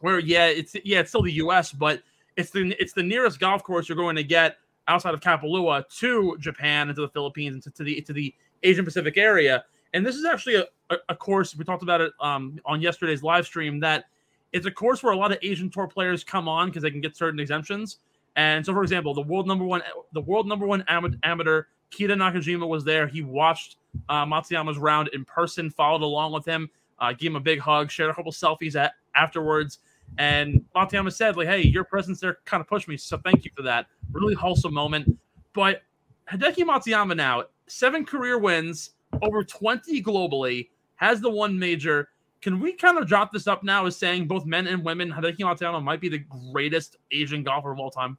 where, 0.00 0.18
yeah, 0.18 0.46
it's 0.46 0.76
yeah, 0.84 1.00
it's 1.00 1.10
still 1.10 1.22
the 1.22 1.32
U.S., 1.32 1.72
but 1.72 2.02
it's 2.36 2.50
the 2.50 2.76
it's 2.78 2.92
the 2.92 3.02
nearest 3.02 3.40
golf 3.40 3.62
course 3.62 3.88
you're 3.88 3.96
going 3.96 4.16
to 4.16 4.24
get 4.24 4.58
outside 4.88 5.14
of 5.14 5.20
Kapalua 5.20 5.88
to 5.98 6.36
Japan 6.38 6.88
and 6.88 6.96
to 6.96 7.02
the 7.02 7.08
Philippines 7.08 7.54
and 7.54 7.62
to, 7.62 7.70
to 7.70 7.84
the 7.84 8.00
to 8.02 8.12
the 8.12 8.34
Asian 8.62 8.84
Pacific 8.84 9.16
area. 9.16 9.64
And 9.94 10.04
this 10.04 10.16
is 10.16 10.24
actually 10.24 10.56
a, 10.56 10.96
a, 11.08 11.14
course 11.14 11.56
we 11.56 11.64
talked 11.64 11.82
about 11.82 12.00
it 12.00 12.12
um, 12.20 12.58
on 12.64 12.80
yesterday's 12.80 13.22
live 13.22 13.46
stream 13.46 13.80
that 13.80 14.04
it's 14.52 14.66
a 14.66 14.70
course 14.70 15.02
where 15.02 15.12
a 15.12 15.16
lot 15.16 15.32
of 15.32 15.38
Asian 15.42 15.70
tour 15.70 15.86
players 15.86 16.24
come 16.24 16.48
on 16.48 16.68
because 16.68 16.82
they 16.82 16.90
can 16.90 17.00
get 17.00 17.16
certain 17.16 17.40
exemptions. 17.40 17.98
And 18.36 18.64
so, 18.64 18.72
for 18.72 18.82
example, 18.82 19.14
the 19.14 19.22
world 19.22 19.46
number 19.46 19.64
one, 19.64 19.82
the 20.12 20.20
world 20.20 20.46
number 20.46 20.66
one 20.66 20.84
amateur 20.88 21.64
Keita 21.90 22.10
Nakajima 22.10 22.66
was 22.68 22.84
there. 22.84 23.06
He 23.06 23.22
watched 23.22 23.76
uh, 24.08 24.24
Matsuyama's 24.24 24.78
round 24.78 25.08
in 25.12 25.24
person, 25.24 25.70
followed 25.70 26.02
along 26.02 26.32
with 26.32 26.44
him, 26.44 26.68
uh, 26.98 27.12
gave 27.12 27.30
him 27.30 27.36
a 27.36 27.40
big 27.40 27.60
hug, 27.60 27.90
shared 27.90 28.10
a 28.10 28.14
couple 28.14 28.32
selfies 28.32 28.76
at, 28.76 28.94
afterwards. 29.14 29.78
And 30.18 30.64
Matsuyama 30.74 31.12
said, 31.12 31.36
like, 31.36 31.48
hey, 31.48 31.62
your 31.62 31.84
presence 31.84 32.20
there 32.20 32.38
kind 32.44 32.60
of 32.60 32.68
pushed 32.68 32.88
me. 32.88 32.96
So 32.96 33.18
thank 33.18 33.44
you 33.44 33.50
for 33.54 33.62
that. 33.62 33.86
Really 34.12 34.34
wholesome 34.34 34.74
moment. 34.74 35.18
But 35.52 35.82
Hideki 36.30 36.64
Matsuyama 36.64 37.16
now, 37.16 37.44
seven 37.66 38.04
career 38.04 38.38
wins, 38.38 38.90
over 39.22 39.44
20 39.44 40.02
globally, 40.02 40.68
has 40.96 41.20
the 41.20 41.30
one 41.30 41.58
major. 41.58 42.08
Can 42.42 42.60
we 42.60 42.72
kind 42.72 42.98
of 42.98 43.06
drop 43.06 43.32
this 43.32 43.46
up 43.46 43.62
now 43.62 43.86
as 43.86 43.96
saying 43.96 44.28
both 44.28 44.46
men 44.46 44.66
and 44.66 44.84
women, 44.84 45.10
Hideki 45.10 45.38
Matsuyama 45.38 45.82
might 45.82 46.00
be 46.00 46.08
the 46.08 46.18
greatest 46.52 46.96
Asian 47.10 47.42
golfer 47.42 47.72
of 47.72 47.78
all 47.78 47.90
time? 47.90 48.18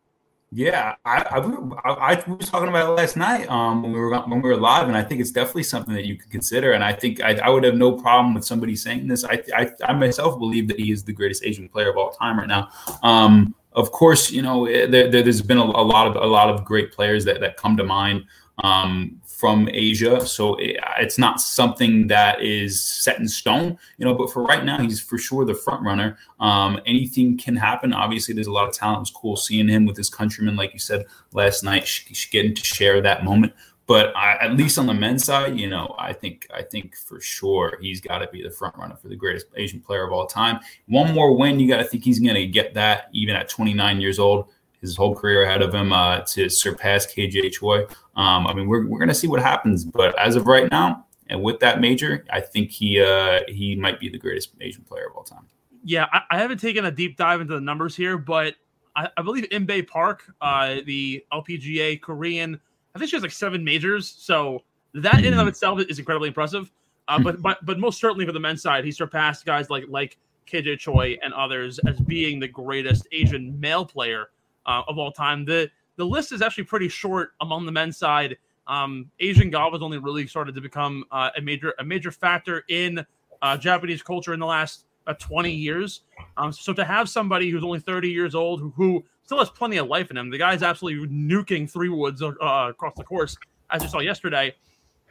Yeah, 0.51 0.95
I, 1.03 1.17
I, 1.23 1.89
I, 1.89 2.13
I 2.13 2.23
was 2.25 2.49
talking 2.49 2.69
about 2.69 2.89
it 2.89 2.93
last 2.93 3.17
night 3.17 3.49
um, 3.49 3.83
when 3.83 3.91
we 3.91 3.99
were 3.99 4.17
when 4.17 4.41
we 4.41 4.49
were 4.49 4.55
live, 4.55 4.87
and 4.87 4.95
I 4.95 5.03
think 5.03 5.19
it's 5.19 5.31
definitely 5.31 5.63
something 5.63 5.93
that 5.93 6.05
you 6.05 6.15
could 6.15 6.29
consider. 6.29 6.71
And 6.71 6.85
I 6.85 6.93
think 6.93 7.21
I, 7.21 7.33
I 7.35 7.49
would 7.49 7.65
have 7.65 7.75
no 7.75 7.91
problem 7.91 8.33
with 8.33 8.45
somebody 8.45 8.73
saying 8.73 9.07
this. 9.07 9.25
I, 9.25 9.43
I, 9.53 9.71
I 9.83 9.93
myself 9.93 10.39
believe 10.39 10.69
that 10.69 10.79
he 10.79 10.89
is 10.89 11.03
the 11.03 11.11
greatest 11.11 11.43
Asian 11.43 11.67
player 11.67 11.89
of 11.89 11.97
all 11.97 12.11
time 12.11 12.39
right 12.39 12.47
now. 12.47 12.69
Um, 13.03 13.55
of 13.73 13.91
course, 13.91 14.31
you 14.31 14.41
know 14.41 14.65
there, 14.65 15.11
there, 15.11 15.23
has 15.23 15.41
been 15.41 15.57
a, 15.57 15.63
a, 15.63 15.83
lot 15.83 16.07
of 16.07 16.15
a 16.15 16.25
lot 16.25 16.49
of 16.49 16.63
great 16.63 16.93
players 16.93 17.25
that, 17.25 17.41
that 17.41 17.57
come 17.57 17.75
to 17.75 17.83
mind 17.83 18.23
um, 18.63 19.21
from 19.37 19.69
Asia. 19.71 20.25
So 20.25 20.55
it, 20.55 20.77
it's 20.97 21.19
not 21.19 21.39
something 21.39 22.07
that 22.07 22.41
is 22.41 22.81
set 22.81 23.19
in 23.19 23.27
stone, 23.27 23.77
you 23.99 24.05
know. 24.05 24.15
But 24.15 24.33
for 24.33 24.41
right 24.41 24.65
now, 24.65 24.81
he's 24.81 24.99
for 24.99 25.19
sure 25.19 25.45
the 25.45 25.53
front 25.53 25.83
runner. 25.83 26.17
Um, 26.39 26.81
anything 26.87 27.37
can 27.37 27.55
happen. 27.55 27.93
Obviously, 27.93 28.33
there's 28.33 28.47
a 28.47 28.51
lot 28.51 28.67
of 28.67 28.73
talent. 28.73 28.97
It 28.97 29.01
was 29.01 29.11
cool 29.11 29.35
seeing 29.35 29.67
him 29.67 29.85
with 29.85 29.95
his 29.95 30.09
countrymen, 30.09 30.55
like 30.55 30.73
you 30.73 30.79
said 30.79 31.05
last 31.33 31.63
night, 31.63 31.87
getting 32.31 32.55
to 32.55 32.63
share 32.63 32.99
that 33.01 33.23
moment. 33.23 33.53
But 33.85 34.11
I, 34.17 34.37
at 34.41 34.57
least 34.57 34.79
on 34.79 34.87
the 34.87 34.93
men's 34.95 35.23
side, 35.23 35.57
you 35.59 35.69
know, 35.69 35.95
I 35.99 36.13
think 36.13 36.47
I 36.51 36.63
think 36.63 36.95
for 36.95 37.21
sure 37.21 37.77
he's 37.79 38.01
got 38.01 38.17
to 38.17 38.27
be 38.29 38.41
the 38.41 38.49
front 38.49 38.75
runner 38.75 38.95
for 38.95 39.07
the 39.07 39.15
greatest 39.15 39.45
Asian 39.55 39.81
player 39.81 40.03
of 40.03 40.11
all 40.11 40.25
time. 40.25 40.59
One 40.87 41.13
more 41.13 41.37
win, 41.37 41.59
you 41.59 41.67
got 41.67 41.77
to 41.77 41.85
think 41.85 42.03
he's 42.03 42.19
going 42.19 42.35
to 42.35 42.47
get 42.47 42.73
that 42.73 43.09
even 43.13 43.35
at 43.35 43.49
29 43.49 44.01
years 44.01 44.17
old 44.17 44.47
his 44.81 44.95
whole 44.95 45.15
career 45.15 45.43
ahead 45.43 45.61
of 45.61 45.73
him 45.73 45.91
uh, 45.91 46.21
to 46.21 46.49
surpass 46.49 47.05
KJ 47.05 47.51
Choi. 47.51 47.83
Um, 48.15 48.47
I 48.47 48.53
mean, 48.53 48.67
we're, 48.67 48.85
we're 48.87 48.99
going 48.99 49.09
to 49.09 49.15
see 49.15 49.27
what 49.27 49.41
happens, 49.41 49.83
but 49.83 50.17
as 50.19 50.35
of 50.35 50.47
right 50.47 50.69
now, 50.71 51.05
and 51.29 51.41
with 51.41 51.59
that 51.59 51.81
major, 51.81 52.25
I 52.31 52.41
think 52.41 52.71
he 52.71 53.01
uh, 53.01 53.41
he 53.47 53.75
might 53.75 53.99
be 53.99 54.09
the 54.09 54.17
greatest 54.17 54.51
Asian 54.61 54.83
player 54.83 55.07
of 55.07 55.15
all 55.15 55.23
time. 55.23 55.45
Yeah, 55.83 56.05
I, 56.11 56.21
I 56.31 56.37
haven't 56.39 56.59
taken 56.59 56.85
a 56.85 56.91
deep 56.91 57.17
dive 57.17 57.41
into 57.41 57.53
the 57.53 57.61
numbers 57.61 57.95
here, 57.95 58.17
but 58.17 58.55
I, 58.95 59.09
I 59.17 59.21
believe 59.21 59.45
Inbee 59.49 59.87
Park, 59.87 60.23
uh, 60.41 60.77
the 60.85 61.23
LPGA 61.33 62.01
Korean, 62.01 62.59
I 62.95 62.99
think 62.99 63.09
she 63.09 63.15
has 63.15 63.23
like 63.23 63.31
seven 63.31 63.63
majors, 63.63 64.07
so 64.17 64.63
that 64.93 65.19
in 65.19 65.33
and 65.33 65.41
of 65.41 65.47
itself 65.47 65.79
is 65.81 65.99
incredibly 65.99 66.29
impressive. 66.29 66.71
Uh, 67.07 67.19
but 67.19 67.41
but 67.41 67.65
but 67.65 67.79
most 67.79 67.99
certainly 67.99 68.25
for 68.25 68.31
the 68.31 68.39
men's 68.39 68.61
side, 68.61 68.85
he 68.85 68.91
surpassed 68.91 69.45
guys 69.45 69.69
like 69.69 69.85
like 69.89 70.17
KJ 70.49 70.79
Choi 70.79 71.17
and 71.21 71.33
others 71.33 71.79
as 71.87 71.99
being 71.99 72.39
the 72.39 72.47
greatest 72.47 73.07
Asian 73.11 73.59
male 73.59 73.85
player 73.85 74.29
uh, 74.67 74.83
of 74.87 74.97
all 74.97 75.11
time. 75.11 75.45
The 75.45 75.69
the 75.95 76.05
list 76.05 76.31
is 76.31 76.41
actually 76.41 76.65
pretty 76.65 76.89
short 76.89 77.31
among 77.41 77.65
the 77.65 77.71
men's 77.71 77.97
side. 77.97 78.37
Um, 78.67 79.09
Asian 79.19 79.49
golf 79.49 79.73
has 79.73 79.81
only 79.81 79.97
really 79.97 80.27
started 80.27 80.53
to 80.55 80.61
become 80.61 81.05
uh, 81.11 81.31
a 81.35 81.41
major 81.41 81.73
a 81.79 81.83
major 81.83 82.11
factor 82.11 82.63
in 82.69 83.05
uh, 83.41 83.57
Japanese 83.57 84.03
culture 84.03 84.33
in 84.33 84.39
the 84.39 84.45
last 84.45 84.85
uh, 85.07 85.13
20 85.13 85.51
years. 85.51 86.01
Um, 86.35 86.51
so 86.51 86.73
to 86.73 86.83
have 86.83 87.09
somebody 87.09 87.49
who's 87.49 87.63
only 87.63 87.79
30 87.79 88.09
years 88.09 88.35
old 88.35 88.59
who, 88.59 88.73
who 88.75 89.03
still 89.23 89.39
has 89.39 89.49
plenty 89.49 89.77
of 89.77 89.87
life 89.87 90.11
in 90.11 90.17
him, 90.17 90.29
the 90.29 90.37
guy's 90.37 90.63
absolutely 90.63 91.07
nuking 91.07 91.69
three 91.69 91.89
woods 91.89 92.21
uh, 92.21 92.33
across 92.69 92.93
the 92.95 93.03
course, 93.03 93.37
as 93.71 93.81
you 93.81 93.89
saw 93.89 93.99
yesterday. 93.99 94.53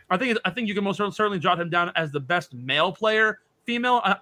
I 0.08 0.16
think 0.16 0.38
I 0.44 0.50
think 0.50 0.68
you 0.68 0.74
can 0.74 0.84
most 0.84 0.98
certainly 0.98 1.38
jot 1.38 1.58
him 1.58 1.70
down 1.70 1.90
as 1.96 2.12
the 2.12 2.20
best 2.20 2.54
male 2.54 2.92
player, 2.92 3.40
female, 3.64 4.02
uh, 4.04 4.16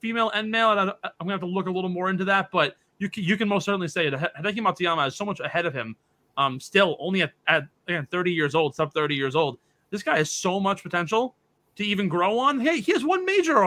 female 0.00 0.30
and 0.30 0.50
male. 0.50 0.72
And 0.72 0.80
I, 0.90 0.94
I'm 1.04 1.10
gonna 1.20 1.32
have 1.32 1.40
to 1.40 1.46
look 1.46 1.68
a 1.68 1.70
little 1.70 1.90
more 1.90 2.10
into 2.10 2.24
that, 2.24 2.50
but 2.50 2.76
you 2.98 3.08
can, 3.08 3.22
you 3.22 3.36
can 3.36 3.48
most 3.48 3.64
certainly 3.64 3.88
say 3.88 4.10
that 4.10 4.34
Hideki 4.36 4.58
Matsuyama 4.58 5.06
is 5.06 5.16
so 5.16 5.24
much 5.24 5.40
ahead 5.40 5.66
of 5.66 5.74
him. 5.74 5.96
Um, 6.36 6.60
still 6.60 6.96
only 7.00 7.22
at, 7.22 7.32
at 7.48 7.64
again 7.88 8.06
30 8.10 8.32
years 8.32 8.54
old, 8.54 8.74
sub 8.74 8.92
30 8.94 9.14
years 9.14 9.34
old. 9.34 9.58
This 9.90 10.02
guy 10.02 10.18
has 10.18 10.30
so 10.30 10.60
much 10.60 10.82
potential 10.82 11.34
to 11.76 11.84
even 11.84 12.08
grow 12.08 12.38
on. 12.38 12.60
Hey, 12.60 12.80
he 12.80 12.92
has 12.92 13.04
one 13.04 13.24
major 13.24 13.64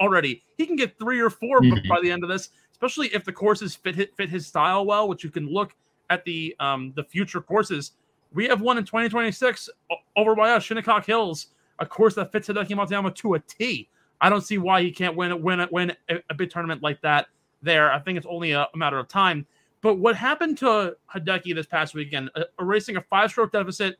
already. 0.00 0.44
He 0.56 0.66
can 0.66 0.76
get 0.76 0.98
three 0.98 1.20
or 1.20 1.30
4 1.30 1.60
mm-hmm. 1.60 1.88
by 1.88 2.00
the 2.02 2.10
end 2.10 2.22
of 2.22 2.30
this, 2.30 2.50
especially 2.72 3.08
if 3.08 3.24
the 3.24 3.32
courses 3.32 3.74
fit 3.74 4.14
fit 4.16 4.30
his 4.30 4.46
style 4.46 4.86
well. 4.86 5.08
Which 5.08 5.24
you 5.24 5.30
can 5.30 5.46
look 5.46 5.74
at 6.10 6.24
the 6.24 6.54
um, 6.60 6.92
the 6.96 7.04
future 7.04 7.40
courses. 7.40 7.92
We 8.32 8.46
have 8.46 8.60
one 8.60 8.78
in 8.78 8.84
2026 8.84 9.68
over 10.16 10.34
by 10.34 10.50
us, 10.50 10.64
Shinnecock 10.64 11.04
Hills, 11.04 11.48
a 11.78 11.86
course 11.86 12.14
that 12.16 12.32
fits 12.32 12.48
Hideki 12.48 12.70
Matsuyama 12.70 13.14
to 13.16 13.34
a 13.34 13.40
T. 13.40 13.88
I 14.20 14.28
don't 14.30 14.40
see 14.40 14.58
why 14.58 14.82
he 14.82 14.90
can't 14.90 15.16
win 15.16 15.42
win 15.42 15.66
win 15.70 15.92
a, 16.08 16.16
a 16.30 16.34
big 16.34 16.50
tournament 16.50 16.82
like 16.82 17.00
that 17.02 17.26
there. 17.64 17.92
I 17.92 17.98
think 17.98 18.16
it's 18.18 18.26
only 18.26 18.52
a, 18.52 18.68
a, 18.72 18.76
matter 18.76 18.98
of 18.98 19.08
time. 19.08 19.46
But 19.80 19.96
what 19.96 20.16
happened 20.16 20.58
to 20.58 20.96
Hideki 21.12 21.54
this 21.54 21.66
past 21.66 21.94
weekend, 21.94 22.30
erasing 22.60 22.96
a 22.96 23.02
five-stroke 23.02 23.52
deficit, 23.52 23.96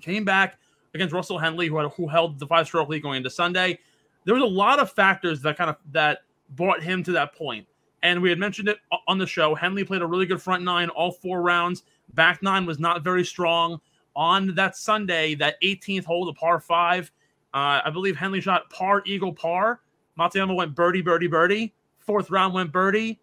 came 0.00 0.24
back 0.24 0.58
against 0.94 1.14
Russell 1.14 1.38
Henley, 1.38 1.68
who, 1.68 1.78
had, 1.78 1.90
who 1.92 2.06
held 2.06 2.38
the 2.38 2.46
five-stroke 2.46 2.88
lead 2.88 3.02
going 3.02 3.18
into 3.18 3.30
Sunday. 3.30 3.78
There 4.24 4.34
was 4.34 4.42
a 4.42 4.46
lot 4.46 4.78
of 4.78 4.92
factors 4.92 5.40
that 5.42 5.56
kind 5.56 5.70
of 5.70 5.76
that 5.92 6.20
brought 6.50 6.82
him 6.82 7.02
to 7.04 7.12
that 7.12 7.34
point. 7.34 7.66
And 8.02 8.22
we 8.22 8.30
had 8.30 8.38
mentioned 8.38 8.68
it 8.68 8.78
on 9.08 9.18
the 9.18 9.26
show. 9.26 9.54
Henley 9.54 9.84
played 9.84 10.02
a 10.02 10.06
really 10.06 10.26
good 10.26 10.40
front 10.40 10.62
nine 10.62 10.88
all 10.90 11.12
four 11.12 11.42
rounds. 11.42 11.82
Back 12.14 12.42
nine 12.42 12.66
was 12.66 12.78
not 12.78 13.02
very 13.02 13.24
strong. 13.24 13.80
On 14.16 14.54
that 14.54 14.76
Sunday, 14.76 15.34
that 15.36 15.56
18th 15.62 16.04
hole, 16.04 16.24
the 16.26 16.32
par 16.32 16.60
five, 16.60 17.10
uh, 17.54 17.80
I 17.84 17.90
believe 17.90 18.16
Henley 18.16 18.40
shot 18.40 18.68
par, 18.70 19.02
eagle, 19.06 19.32
par. 19.32 19.80
Matsuyama 20.18 20.54
went 20.54 20.74
birdie, 20.74 21.02
birdie, 21.02 21.28
birdie 21.28 21.74
fourth 22.10 22.28
round 22.28 22.52
went 22.52 22.72
birdie, 22.72 23.20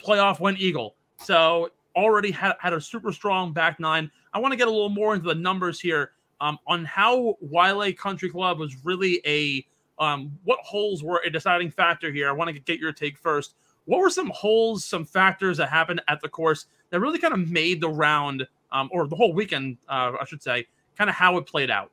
playoff 0.00 0.38
went 0.38 0.60
eagle. 0.60 0.94
So 1.18 1.70
already 1.96 2.30
had, 2.30 2.52
had 2.60 2.72
a 2.72 2.80
super 2.80 3.10
strong 3.10 3.52
back 3.52 3.80
nine. 3.80 4.08
I 4.32 4.38
want 4.38 4.52
to 4.52 4.56
get 4.56 4.68
a 4.68 4.70
little 4.70 4.88
more 4.88 5.16
into 5.16 5.26
the 5.26 5.34
numbers 5.34 5.80
here 5.80 6.12
um, 6.40 6.56
on 6.68 6.84
how 6.84 7.36
Waialae 7.44 7.98
Country 7.98 8.30
Club 8.30 8.60
was 8.60 8.84
really 8.84 9.20
a 9.26 9.66
um, 9.98 10.38
what 10.44 10.60
holes 10.60 11.02
were 11.02 11.20
a 11.26 11.30
deciding 11.30 11.72
factor 11.72 12.12
here. 12.12 12.28
I 12.28 12.32
want 12.32 12.54
to 12.54 12.58
get 12.60 12.78
your 12.78 12.92
take 12.92 13.18
first. 13.18 13.54
What 13.86 13.98
were 13.98 14.10
some 14.10 14.30
holes, 14.30 14.84
some 14.84 15.04
factors 15.04 15.56
that 15.56 15.68
happened 15.68 16.00
at 16.06 16.20
the 16.20 16.28
course 16.28 16.66
that 16.90 17.00
really 17.00 17.18
kind 17.18 17.34
of 17.34 17.50
made 17.50 17.80
the 17.80 17.88
round 17.88 18.46
um, 18.70 18.88
or 18.92 19.08
the 19.08 19.16
whole 19.16 19.32
weekend, 19.32 19.76
uh, 19.88 20.12
I 20.20 20.24
should 20.24 20.40
say, 20.42 20.68
kind 20.96 21.10
of 21.10 21.16
how 21.16 21.36
it 21.36 21.46
played 21.46 21.68
out? 21.68 21.90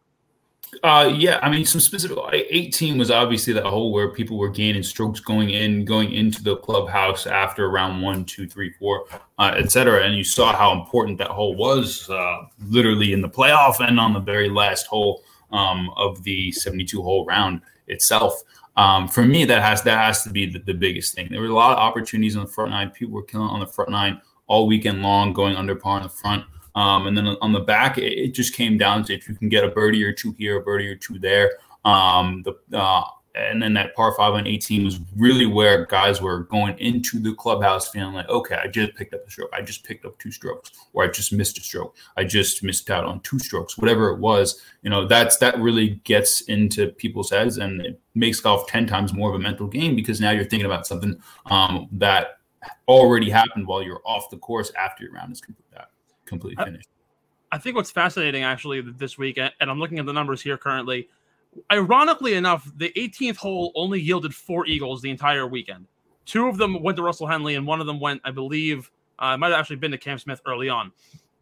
Uh, 0.84 1.12
yeah, 1.16 1.40
I 1.42 1.50
mean, 1.50 1.66
some 1.66 1.82
specific. 1.82 2.18
18 2.32 2.98
was 2.98 3.10
obviously 3.10 3.54
that 3.54 3.66
hole 3.66 3.92
where 3.92 4.10
people 4.10 4.38
were 4.38 4.50
gaining 4.50 4.84
strokes 4.84 5.20
going 5.20 5.50
in, 5.50 5.86
going 5.86 6.12
into 6.12 6.44
the 6.44 6.58
clubhouse 6.58 7.26
after 7.26 7.70
round 7.70 8.02
one, 8.02 8.26
two, 8.26 8.48
three, 8.48 8.72
four, 8.72 9.06
uh, 9.40 9.54
etc. 9.56 10.04
And 10.06 10.16
you 10.16 10.24
saw 10.24 10.56
how 10.56 10.74
important 10.74 11.18
that 11.20 11.30
hole 11.30 11.56
was, 11.56 12.10
uh, 12.10 12.44
literally 12.68 13.14
in 13.14 13.22
the 13.22 13.30
playoff 13.30 13.80
and 13.80 14.00
on 14.00 14.14
the 14.14 14.20
very 14.20 14.50
last 14.50 14.88
hole 14.88 15.24
um, 15.52 15.90
of 15.96 16.24
the 16.24 16.52
72 16.52 17.02
hole 17.02 17.26
round 17.26 17.62
itself. 17.88 18.42
Um, 18.76 19.08
for 19.08 19.24
me, 19.24 19.44
that 19.46 19.64
has 19.64 19.82
that 19.84 19.98
has 19.98 20.24
to 20.24 20.30
be 20.30 20.46
the, 20.46 20.60
the 20.60 20.74
biggest 20.74 21.16
thing. 21.16 21.30
There 21.32 21.42
were 21.42 21.48
a 21.48 21.54
lot 21.54 21.72
of 21.74 21.80
opportunities 21.80 22.36
on 22.36 22.46
the 22.46 22.52
front 22.52 22.72
nine. 22.72 22.92
People 22.92 23.16
were 23.16 23.24
killing 23.24 23.48
on 23.48 23.60
the 23.60 23.66
front 23.66 23.90
nine 23.90 24.22
all 24.46 24.68
weekend 24.68 25.02
long, 25.02 25.34
going 25.34 25.56
under 25.56 25.76
par 25.76 25.98
on 25.98 26.04
the 26.04 26.10
front. 26.10 26.46
Um, 26.78 27.08
and 27.08 27.18
then 27.18 27.26
on 27.42 27.54
the 27.54 27.60
back, 27.60 27.98
it, 27.98 28.13
it, 28.13 28.36
just 28.36 28.54
came 28.54 28.78
down 28.78 29.04
to 29.06 29.13
if 29.16 29.28
you 29.28 29.34
can 29.34 29.50
get 29.50 29.63
a 29.63 29.68
birdie 29.68 30.04
or 30.04 30.13
two 30.13 30.36
here, 30.38 30.58
a 30.58 30.62
birdie 30.62 30.88
or 30.88 30.96
two 30.96 31.18
there. 31.18 31.54
Um, 31.84 32.44
the 32.44 32.56
uh, 32.78 33.04
and 33.34 33.62
then 33.62 33.74
that 33.74 33.96
par 33.96 34.13
five 34.16 34.34
on 34.34 34.46
18 34.46 34.86
was 34.86 35.00
really 35.16 35.48
where 35.48 35.88
guys 35.88 36.22
were 36.22 36.42
going 36.44 36.78
into 36.78 37.20
the 37.20 37.34
clubhouse 37.34 37.90
feeling 37.90 38.13
like, 38.13 38.30
okay, 38.30 38.60
I 38.63 38.68
just 38.68 38.94
picked 38.94 39.16
up 39.16 39.26
a 39.28 39.32
stroke. 39.32 39.50
I 39.54 39.63
just 39.63 39.84
picked 39.84 40.06
up 40.06 40.20
two 40.20 40.30
strokes, 40.32 40.72
or 40.94 41.04
I 41.04 41.08
just 41.08 41.34
missed 41.34 41.58
a 41.58 41.62
stroke. 41.62 41.96
I 42.16 42.24
just 42.24 42.63
missed 42.63 42.92
out 42.92 43.06
on 43.06 43.22
two 43.22 43.40
strokes, 43.40 43.76
whatever 43.76 44.10
it 44.10 44.20
was. 44.20 44.62
You 44.84 44.92
know, 44.92 45.08
that's 45.08 45.38
that 45.38 45.60
really 45.60 46.02
gets 46.04 46.42
into 46.42 46.90
people's 46.90 47.32
heads 47.32 47.58
and 47.58 47.82
it 47.82 48.00
makes 48.13 48.40
golf 48.40 48.68
10 48.68 48.86
times 48.86 49.13
more 49.13 49.30
of 49.30 49.36
a 49.36 49.40
mental 49.40 49.66
game 49.66 49.96
because 49.96 50.22
now 50.22 50.30
you're 50.30 50.46
thinking 50.46 50.68
about 50.68 50.86
something 50.86 51.20
um, 51.48 51.88
that 51.94 52.38
already 52.88 53.32
happened 53.32 53.66
while 53.66 53.82
you're 53.82 54.02
off 54.06 54.30
the 54.30 54.38
course 54.38 54.72
after 54.78 55.06
your 55.06 55.13
round 55.13 55.32
is 55.32 55.42
complete 55.42 55.68
completely 56.28 56.63
finished. 56.63 56.90
I 57.52 57.58
think 57.58 57.76
what's 57.76 57.92
fascinating 57.92 58.44
actually 58.44 58.82
this 58.82 59.18
week, 59.18 59.38
and 59.38 59.52
I'm 59.60 59.80
looking 59.80 60.00
at 60.00 60.06
the 60.06 60.13
numbers 60.13 60.42
here 60.42 60.58
currently. 60.58 61.08
Ironically 61.72 62.34
enough, 62.34 62.70
the 62.78 62.92
18th 62.98 63.38
hole 63.38 63.72
only 63.76 64.00
yielded 64.02 64.36
four 64.36 64.66
eagles 64.68 65.02
the 65.02 65.10
entire 65.10 65.48
weekend. 65.48 65.88
Two 66.26 66.48
of 66.48 66.58
them 66.58 66.82
went 66.84 66.98
to 66.98 67.04
Russell 67.04 67.26
Henley, 67.26 67.56
and 67.56 67.66
one 67.66 67.80
of 67.80 67.88
them 67.88 68.00
went, 68.00 68.22
I 68.26 68.32
believe, 68.32 68.92
uh, 69.20 69.32
it 69.34 69.38
might 69.38 69.52
have 69.52 69.60
actually 69.60 69.78
been 69.78 69.92
to 69.92 69.98
Cam 69.98 70.20
Smith 70.20 70.42
early 70.46 70.70
on. 70.70 70.92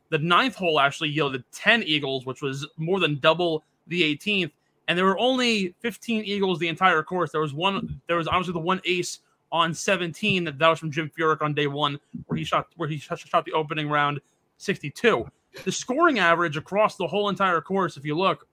The 0.10 0.20
ninth 0.20 0.56
hole 0.56 0.80
actually 0.80 1.10
yielded 1.10 1.44
10 1.52 1.84
eagles, 1.84 2.26
which 2.26 2.42
was 2.42 2.68
more 2.78 3.00
than 3.00 3.20
double 3.20 3.64
the 3.88 4.16
18th. 4.16 4.52
And 4.88 4.98
there 4.98 5.06
were 5.06 5.18
only 5.18 5.74
15 5.80 6.24
eagles 6.24 6.60
the 6.60 6.68
entire 6.68 7.02
course. 7.02 7.32
There 7.32 7.42
was 7.42 7.54
one, 7.54 8.00
there 8.08 8.18
was 8.18 8.28
obviously 8.28 8.54
the 8.54 8.60
one 8.60 8.80
ace 8.86 9.20
on 9.52 9.74
17 9.74 10.44
that, 10.44 10.60
that 10.60 10.70
was 10.70 10.80
from 10.80 10.92
Jim 10.92 11.12
Furyk 11.18 11.42
on 11.42 11.56
day 11.56 11.66
one, 11.66 12.00
where 12.28 12.38
he 12.38 12.44
shot 12.44 12.68
where 12.76 12.88
he 12.88 12.98
shot, 12.98 13.20
shot 13.20 13.46
the 13.46 13.54
opening 13.54 13.90
round 13.90 14.22
62. 14.58 15.26
The 15.64 15.72
scoring 15.72 16.20
average 16.20 16.58
across 16.58 16.96
the 16.96 17.08
whole 17.08 17.30
entire 17.30 17.62
course, 17.62 17.98
if 17.98 18.06
you 18.06 18.16
look, 18.16 18.48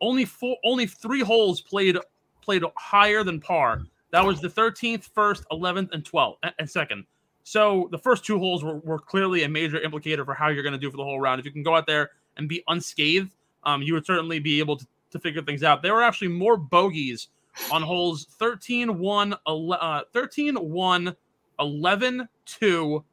only 0.00 0.24
four, 0.24 0.56
only 0.64 0.86
three 0.86 1.20
holes 1.20 1.60
played 1.60 1.96
played 2.42 2.64
higher 2.76 3.22
than 3.22 3.40
par. 3.40 3.82
That 4.10 4.24
was 4.24 4.40
the 4.40 4.48
13th, 4.48 5.04
first, 5.04 5.44
11th, 5.50 5.92
and 5.92 6.04
12th, 6.04 6.36
and 6.58 6.68
second. 6.68 7.04
So 7.44 7.88
the 7.90 7.98
first 7.98 8.24
two 8.24 8.38
holes 8.38 8.62
were, 8.62 8.78
were 8.78 8.98
clearly 8.98 9.44
a 9.44 9.48
major 9.48 9.78
implicator 9.80 10.24
for 10.24 10.34
how 10.34 10.48
you're 10.48 10.62
going 10.62 10.74
to 10.74 10.78
do 10.78 10.90
for 10.90 10.96
the 10.96 11.04
whole 11.04 11.20
round. 11.20 11.40
If 11.40 11.46
you 11.46 11.52
can 11.52 11.62
go 11.62 11.74
out 11.74 11.86
there 11.86 12.10
and 12.36 12.48
be 12.48 12.62
unscathed, 12.68 13.34
um, 13.64 13.82
you 13.82 13.94
would 13.94 14.04
certainly 14.04 14.38
be 14.38 14.58
able 14.58 14.76
to, 14.76 14.86
to 15.12 15.18
figure 15.18 15.42
things 15.42 15.62
out. 15.62 15.82
There 15.82 15.94
were 15.94 16.02
actually 16.02 16.28
more 16.28 16.56
bogeys 16.56 17.28
on 17.70 17.82
holes 17.82 18.26
13, 18.38 18.98
1, 18.98 19.34
uh, 19.46 20.00
13, 20.12 20.56
1, 20.56 21.16
11, 21.58 22.28
2, 22.44 23.04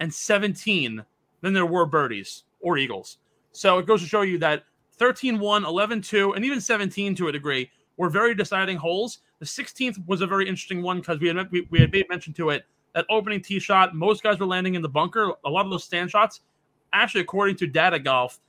and 0.00 0.14
17 0.14 1.04
than 1.44 1.52
there 1.52 1.66
were 1.66 1.84
birdies 1.84 2.44
or 2.60 2.78
eagles. 2.78 3.18
So 3.52 3.78
it 3.78 3.86
goes 3.86 4.00
to 4.00 4.08
show 4.08 4.22
you 4.22 4.38
that 4.38 4.64
13 4.92 5.38
1, 5.38 5.64
11 5.64 6.00
2, 6.00 6.32
and 6.32 6.44
even 6.44 6.60
17 6.60 7.14
to 7.16 7.28
a 7.28 7.32
degree 7.32 7.70
were 7.98 8.08
very 8.08 8.34
deciding 8.34 8.78
holes. 8.78 9.18
The 9.40 9.44
16th 9.44 10.04
was 10.06 10.22
a 10.22 10.26
very 10.26 10.48
interesting 10.48 10.82
one 10.82 11.00
because 11.00 11.20
we 11.20 11.28
had 11.28 11.50
we, 11.50 11.68
we 11.70 11.80
had 11.80 11.92
made 11.92 12.08
mention 12.08 12.32
to 12.34 12.48
it 12.48 12.64
that 12.94 13.04
opening 13.10 13.42
tee 13.42 13.58
shot. 13.58 13.94
Most 13.94 14.22
guys 14.22 14.38
were 14.38 14.46
landing 14.46 14.74
in 14.74 14.80
the 14.80 14.88
bunker. 14.88 15.32
A 15.44 15.50
lot 15.50 15.66
of 15.66 15.70
those 15.70 15.84
stand 15.84 16.10
shots, 16.10 16.40
actually, 16.94 17.20
according 17.20 17.56
to 17.56 17.66
Data 17.66 17.98
Golf, 17.98 18.40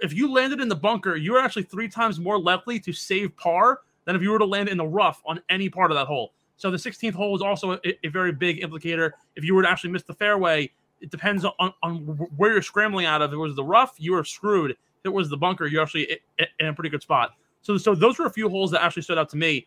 if 0.00 0.14
you 0.14 0.32
landed 0.32 0.60
in 0.60 0.68
the 0.68 0.76
bunker, 0.76 1.16
you 1.16 1.32
were 1.32 1.40
actually 1.40 1.64
three 1.64 1.88
times 1.88 2.18
more 2.18 2.40
likely 2.40 2.80
to 2.80 2.94
save 2.94 3.36
par 3.36 3.80
than 4.06 4.16
if 4.16 4.22
you 4.22 4.30
were 4.30 4.38
to 4.38 4.46
land 4.46 4.70
in 4.70 4.78
the 4.78 4.86
rough 4.86 5.20
on 5.26 5.38
any 5.50 5.68
part 5.68 5.90
of 5.90 5.96
that 5.96 6.06
hole. 6.06 6.32
So 6.56 6.70
the 6.70 6.78
16th 6.78 7.12
hole 7.12 7.32
was 7.32 7.42
also 7.42 7.72
a, 7.72 8.06
a 8.06 8.08
very 8.08 8.32
big 8.32 8.62
implicator. 8.62 9.10
If 9.36 9.44
you 9.44 9.54
were 9.54 9.62
to 9.62 9.68
actually 9.68 9.90
miss 9.90 10.04
the 10.04 10.14
fairway, 10.14 10.70
it 11.02 11.10
depends 11.10 11.44
on, 11.44 11.74
on 11.82 11.96
where 12.36 12.52
you're 12.52 12.62
scrambling 12.62 13.06
out 13.06 13.20
of. 13.20 13.30
If 13.30 13.34
it 13.34 13.38
was 13.38 13.56
the 13.56 13.64
rough, 13.64 13.94
you 13.98 14.12
were 14.12 14.24
screwed. 14.24 14.70
If 14.70 14.76
it 15.04 15.12
was 15.12 15.28
the 15.28 15.36
bunker, 15.36 15.66
you're 15.66 15.82
actually 15.82 16.18
in 16.60 16.66
a 16.66 16.72
pretty 16.72 16.88
good 16.88 17.02
spot. 17.02 17.32
So, 17.60 17.76
so 17.76 17.94
those 17.94 18.18
were 18.18 18.26
a 18.26 18.30
few 18.30 18.48
holes 18.48 18.70
that 18.70 18.82
actually 18.82 19.02
stood 19.02 19.18
out 19.18 19.28
to 19.30 19.36
me. 19.36 19.66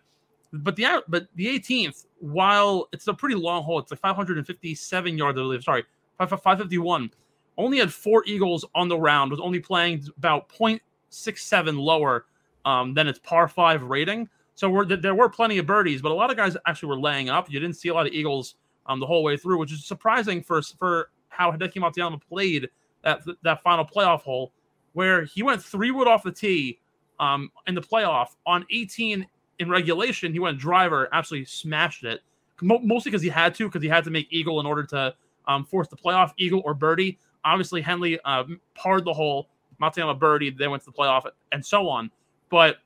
But 0.54 0.78
the 0.78 1.04
but 1.10 1.28
the 1.36 1.48
18th, 1.48 2.06
while 2.20 2.88
it's 2.94 3.08
a 3.08 3.14
pretty 3.14 3.36
long 3.36 3.64
hole, 3.64 3.80
it's 3.80 3.92
like 3.92 4.00
557 4.00 5.18
yards. 5.18 5.38
I 5.38 5.42
believe. 5.42 5.64
Sorry, 5.64 5.84
551. 6.18 7.12
Only 7.58 7.80
had 7.80 7.92
four 7.92 8.24
eagles 8.26 8.64
on 8.74 8.88
the 8.88 8.98
round. 8.98 9.32
Was 9.32 9.40
only 9.42 9.60
playing 9.60 10.06
about 10.18 10.48
0.67 10.50 11.78
lower 11.78 12.26
um, 12.64 12.94
than 12.94 13.08
its 13.08 13.20
par 13.20 13.50
five 13.50 13.84
rating. 13.84 14.30
So 14.56 14.70
we're, 14.70 14.86
there 14.86 15.16
were 15.16 15.28
plenty 15.28 15.58
of 15.58 15.66
birdies, 15.66 16.02
but 16.02 16.14
a 16.14 16.16
lot 16.16 16.32
of 16.32 16.38
guys 16.38 16.56
actually 16.66 16.88
were 16.88 17.00
laying 17.00 17.30
up. 17.30 17.52
You 17.52 17.60
didn't 17.60 17.76
see 17.76 17.90
a 17.90 17.94
lot 17.94 18.08
of 18.08 18.14
eagles 18.14 18.56
um, 18.86 19.02
the 19.02 19.06
whole 19.06 19.24
way 19.24 19.36
through, 19.36 19.58
which 19.58 19.74
is 19.74 19.84
surprising 19.84 20.42
for 20.42 20.62
for 20.62 21.10
how 21.36 21.52
Hideki 21.52 21.76
Matsuyama 21.76 22.22
played 22.28 22.70
that 23.04 23.22
that 23.44 23.62
final 23.62 23.86
playoff 23.86 24.22
hole, 24.22 24.52
where 24.94 25.24
he 25.24 25.44
went 25.44 25.64
three 25.64 25.92
wood 25.92 26.08
off 26.08 26.24
the 26.24 26.32
tee 26.32 26.80
um, 27.20 27.52
in 27.68 27.76
the 27.76 27.82
playoff 27.82 28.30
on 28.46 28.66
18 28.72 29.26
in 29.60 29.70
regulation. 29.70 30.34
He 30.34 30.40
went 30.40 30.58
driver, 30.58 31.08
absolutely 31.12 31.46
smashed 31.46 32.04
it, 32.04 32.22
mostly 32.62 33.12
because 33.12 33.22
he 33.22 33.30
had 33.30 33.56
to, 33.56 33.68
because 33.68 33.84
he 33.84 33.90
had 33.90 34.04
to 34.06 34.10
make 34.10 34.28
eagle 34.32 34.60
in 34.60 34.66
order 34.66 34.84
to 34.84 35.14
um, 35.48 35.64
force 35.64 35.88
the 35.88 35.96
playoff 35.96 36.32
eagle 36.38 36.62
or 36.66 36.74
birdie. 36.74 37.18
Obviously, 37.44 37.82
Henley 37.82 38.20
uh, 38.26 38.44
parred 38.74 39.06
the 39.06 39.14
hole. 39.14 39.50
Matsuyama 39.82 40.18
birdie, 40.18 40.50
they 40.52 40.68
went 40.68 40.84
to 40.84 40.90
the 40.90 40.98
playoff, 40.98 41.30
and 41.52 41.64
so 41.64 41.90
on. 41.90 42.10
But 42.50 42.78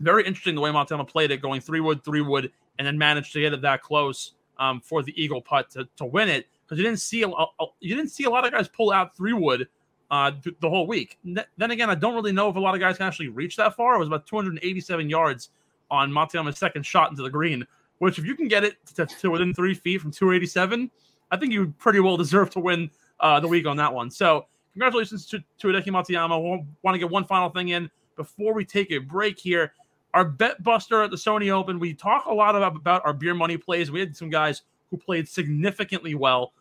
very 0.00 0.26
interesting 0.26 0.54
the 0.54 0.60
way 0.60 0.70
Matsuyama 0.70 1.08
played 1.08 1.30
it, 1.30 1.40
going 1.40 1.60
three 1.60 1.80
wood, 1.80 2.04
three 2.04 2.20
wood, 2.20 2.50
and 2.78 2.86
then 2.86 2.98
managed 2.98 3.32
to 3.32 3.40
get 3.40 3.52
it 3.52 3.62
that 3.62 3.82
close 3.82 4.34
um, 4.58 4.80
for 4.80 5.02
the 5.02 5.20
eagle 5.20 5.40
putt 5.40 5.70
to, 5.70 5.88
to 5.96 6.04
win 6.04 6.28
it 6.28 6.46
because 6.68 6.78
you 6.78 6.84
didn't 6.84 7.00
see 7.00 7.22
a, 7.22 7.28
a, 7.28 7.66
you 7.80 7.96
didn't 7.96 8.10
see 8.10 8.24
a 8.24 8.30
lot 8.30 8.44
of 8.44 8.52
guys 8.52 8.68
pull 8.68 8.92
out 8.92 9.16
three 9.16 9.32
wood 9.32 9.68
uh, 10.10 10.32
th- 10.42 10.56
the 10.60 10.68
whole 10.68 10.86
week. 10.86 11.18
then 11.24 11.70
again, 11.70 11.88
I 11.88 11.94
don't 11.94 12.14
really 12.14 12.32
know 12.32 12.48
if 12.50 12.56
a 12.56 12.60
lot 12.60 12.74
of 12.74 12.80
guys 12.80 12.98
can 12.98 13.06
actually 13.06 13.28
reach 13.28 13.56
that 13.56 13.74
far. 13.74 13.94
It 13.94 13.98
was 13.98 14.08
about 14.08 14.26
287 14.26 15.08
yards 15.08 15.50
on 15.90 16.10
Matsuyama's 16.10 16.58
second 16.58 16.84
shot 16.84 17.10
into 17.10 17.22
the 17.22 17.30
green, 17.30 17.66
which 17.98 18.18
if 18.18 18.26
you 18.26 18.34
can 18.34 18.48
get 18.48 18.64
it 18.64 18.76
to, 18.94 19.06
to 19.06 19.30
within 19.30 19.54
three 19.54 19.74
feet 19.74 20.00
from 20.00 20.10
287, 20.10 20.90
I 21.30 21.36
think 21.36 21.52
you 21.52 21.74
pretty 21.78 22.00
well 22.00 22.16
deserve 22.16 22.50
to 22.50 22.60
win 22.60 22.90
uh, 23.20 23.40
the 23.40 23.48
week 23.48 23.66
on 23.66 23.76
that 23.78 23.92
one. 23.92 24.10
So 24.10 24.46
congratulations 24.72 25.26
to, 25.26 25.42
to 25.58 25.68
Hideki 25.68 25.86
Matsuyama. 25.86 26.42
We 26.42 26.64
want 26.82 26.94
to 26.94 26.98
get 26.98 27.10
one 27.10 27.24
final 27.24 27.48
thing 27.48 27.68
in 27.68 27.90
before 28.16 28.54
we 28.54 28.64
take 28.64 28.90
a 28.92 28.98
break 28.98 29.38
here. 29.38 29.72
Our 30.14 30.24
bet 30.24 30.62
buster 30.62 31.02
at 31.02 31.10
the 31.10 31.16
Sony 31.16 31.50
Open, 31.50 31.78
we 31.78 31.92
talk 31.94 32.24
a 32.26 32.34
lot 32.34 32.56
about, 32.56 32.76
about 32.76 33.04
our 33.04 33.12
beer 33.12 33.34
money 33.34 33.56
plays. 33.56 33.90
We 33.90 34.00
had 34.00 34.16
some 34.16 34.30
guys 34.30 34.62
who 34.90 34.96
played 34.96 35.28
significantly 35.28 36.14
well. 36.14 36.52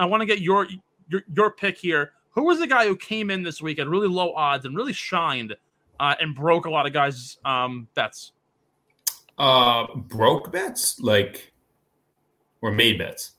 I 0.00 0.06
want 0.06 0.22
to 0.22 0.26
get 0.26 0.40
your, 0.40 0.66
your 1.08 1.22
your 1.32 1.50
pick 1.50 1.76
here. 1.76 2.12
Who 2.30 2.44
was 2.44 2.58
the 2.58 2.66
guy 2.66 2.86
who 2.86 2.96
came 2.96 3.30
in 3.30 3.42
this 3.42 3.60
week 3.60 3.78
at 3.78 3.86
really 3.86 4.08
low 4.08 4.32
odds 4.32 4.64
and 4.64 4.74
really 4.74 4.94
shined 4.94 5.54
uh, 5.98 6.14
and 6.18 6.34
broke 6.34 6.64
a 6.64 6.70
lot 6.70 6.86
of 6.86 6.92
guys' 6.94 7.38
um, 7.44 7.86
bets? 7.94 8.32
Uh, 9.36 9.86
broke 9.94 10.50
bets, 10.50 10.98
like 11.00 11.52
or 12.62 12.72
made 12.72 12.98
bets. 12.98 13.32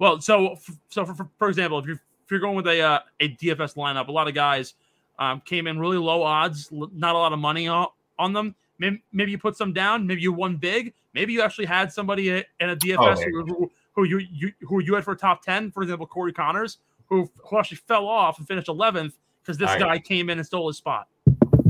Well, 0.00 0.20
so 0.20 0.56
so 0.88 1.06
for, 1.06 1.14
for, 1.14 1.28
for 1.38 1.48
example, 1.48 1.78
if 1.78 1.86
you're 1.86 1.96
if 2.24 2.30
you're 2.30 2.40
going 2.40 2.56
with 2.56 2.66
a 2.66 2.80
uh, 2.80 2.98
a 3.20 3.28
DFS 3.36 3.76
lineup, 3.76 4.08
a 4.08 4.12
lot 4.12 4.26
of 4.26 4.34
guys 4.34 4.74
um, 5.20 5.40
came 5.44 5.68
in 5.68 5.78
really 5.78 5.98
low 5.98 6.24
odds, 6.24 6.68
not 6.72 7.14
a 7.14 7.18
lot 7.18 7.32
of 7.32 7.38
money 7.38 7.68
on, 7.68 7.86
on 8.18 8.32
them. 8.32 8.56
Maybe, 8.78 9.00
maybe 9.12 9.30
you 9.30 9.38
put 9.38 9.56
some 9.56 9.72
down. 9.72 10.04
Maybe 10.04 10.22
you 10.22 10.32
won 10.32 10.56
big. 10.56 10.94
Maybe 11.14 11.32
you 11.32 11.42
actually 11.42 11.66
had 11.66 11.92
somebody 11.92 12.30
in 12.30 12.44
a 12.58 12.74
DFS 12.74 13.18
oh, 13.24 13.44
who, 13.46 13.70
who 13.92 14.04
you, 14.04 14.18
you 14.18 14.52
who 14.62 14.82
you 14.82 14.94
had 14.94 15.04
for 15.04 15.14
top 15.14 15.42
ten, 15.42 15.70
for 15.70 15.82
example, 15.82 16.06
Corey 16.06 16.32
Conners, 16.32 16.78
who 17.06 17.30
who 17.36 17.58
actually 17.58 17.78
fell 17.78 18.06
off 18.06 18.38
and 18.38 18.46
finished 18.46 18.68
eleventh 18.68 19.14
because 19.42 19.58
this 19.58 19.70
I, 19.70 19.78
guy 19.78 19.98
came 19.98 20.30
in 20.30 20.38
and 20.38 20.46
stole 20.46 20.68
his 20.68 20.76
spot. 20.76 21.08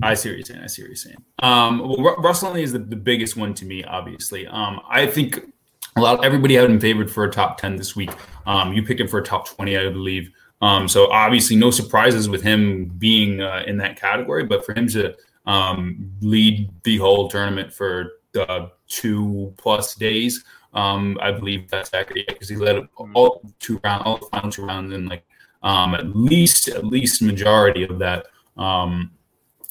I 0.02 0.14
see 0.14 0.30
what 0.30 0.38
you're 0.38 0.44
saying. 0.44 0.60
I 0.62 0.66
see 0.66 0.82
what 0.82 0.88
you're 0.88 0.96
saying. 0.96 1.16
Um, 1.40 1.78
well, 1.78 2.16
Russell 2.16 2.48
Henley 2.48 2.64
is 2.64 2.72
the, 2.72 2.80
the 2.80 2.96
biggest 2.96 3.36
one 3.36 3.54
to 3.54 3.64
me, 3.64 3.84
obviously. 3.84 4.46
Um, 4.48 4.80
I 4.88 5.06
think 5.06 5.52
a 5.96 6.00
lot 6.00 6.18
of, 6.18 6.24
everybody 6.24 6.54
had 6.54 6.68
him 6.68 6.80
favored 6.80 7.10
for 7.10 7.24
a 7.24 7.30
top 7.30 7.58
10 7.58 7.76
this 7.76 7.94
week. 7.94 8.10
Um, 8.46 8.72
you 8.72 8.82
picked 8.82 9.00
him 9.00 9.06
for 9.06 9.18
a 9.18 9.22
top 9.22 9.48
20, 9.48 9.76
I 9.76 9.88
believe. 9.90 10.30
Um, 10.60 10.88
so 10.88 11.10
obviously 11.10 11.56
no 11.56 11.70
surprises 11.70 12.28
with 12.28 12.42
him 12.42 12.86
being 12.98 13.40
uh, 13.40 13.62
in 13.66 13.76
that 13.78 14.00
category, 14.00 14.44
but 14.44 14.64
for 14.64 14.74
him 14.74 14.88
to 14.88 15.14
um, 15.46 16.10
lead 16.20 16.70
the 16.84 16.98
whole 16.98 17.28
tournament 17.28 17.72
for 17.72 18.12
uh, 18.38 18.68
two 18.88 19.52
plus 19.56 19.94
days, 19.94 20.44
um, 20.74 21.18
I 21.20 21.32
believe 21.32 21.68
that's 21.68 21.92
accurate 21.92 22.26
because 22.28 22.48
he 22.48 22.56
led 22.56 22.88
all 23.14 23.42
two 23.58 23.80
rounds, 23.84 24.02
all 24.06 24.18
the 24.18 24.26
final 24.26 24.50
two 24.50 24.64
rounds 24.64 24.92
in 24.92 25.06
like 25.06 25.24
um, 25.62 25.94
at 25.94 26.16
least 26.16 26.68
at 26.68 26.84
least 26.84 27.22
majority 27.22 27.84
of 27.84 27.98
that 27.98 28.26
um, 28.56 29.10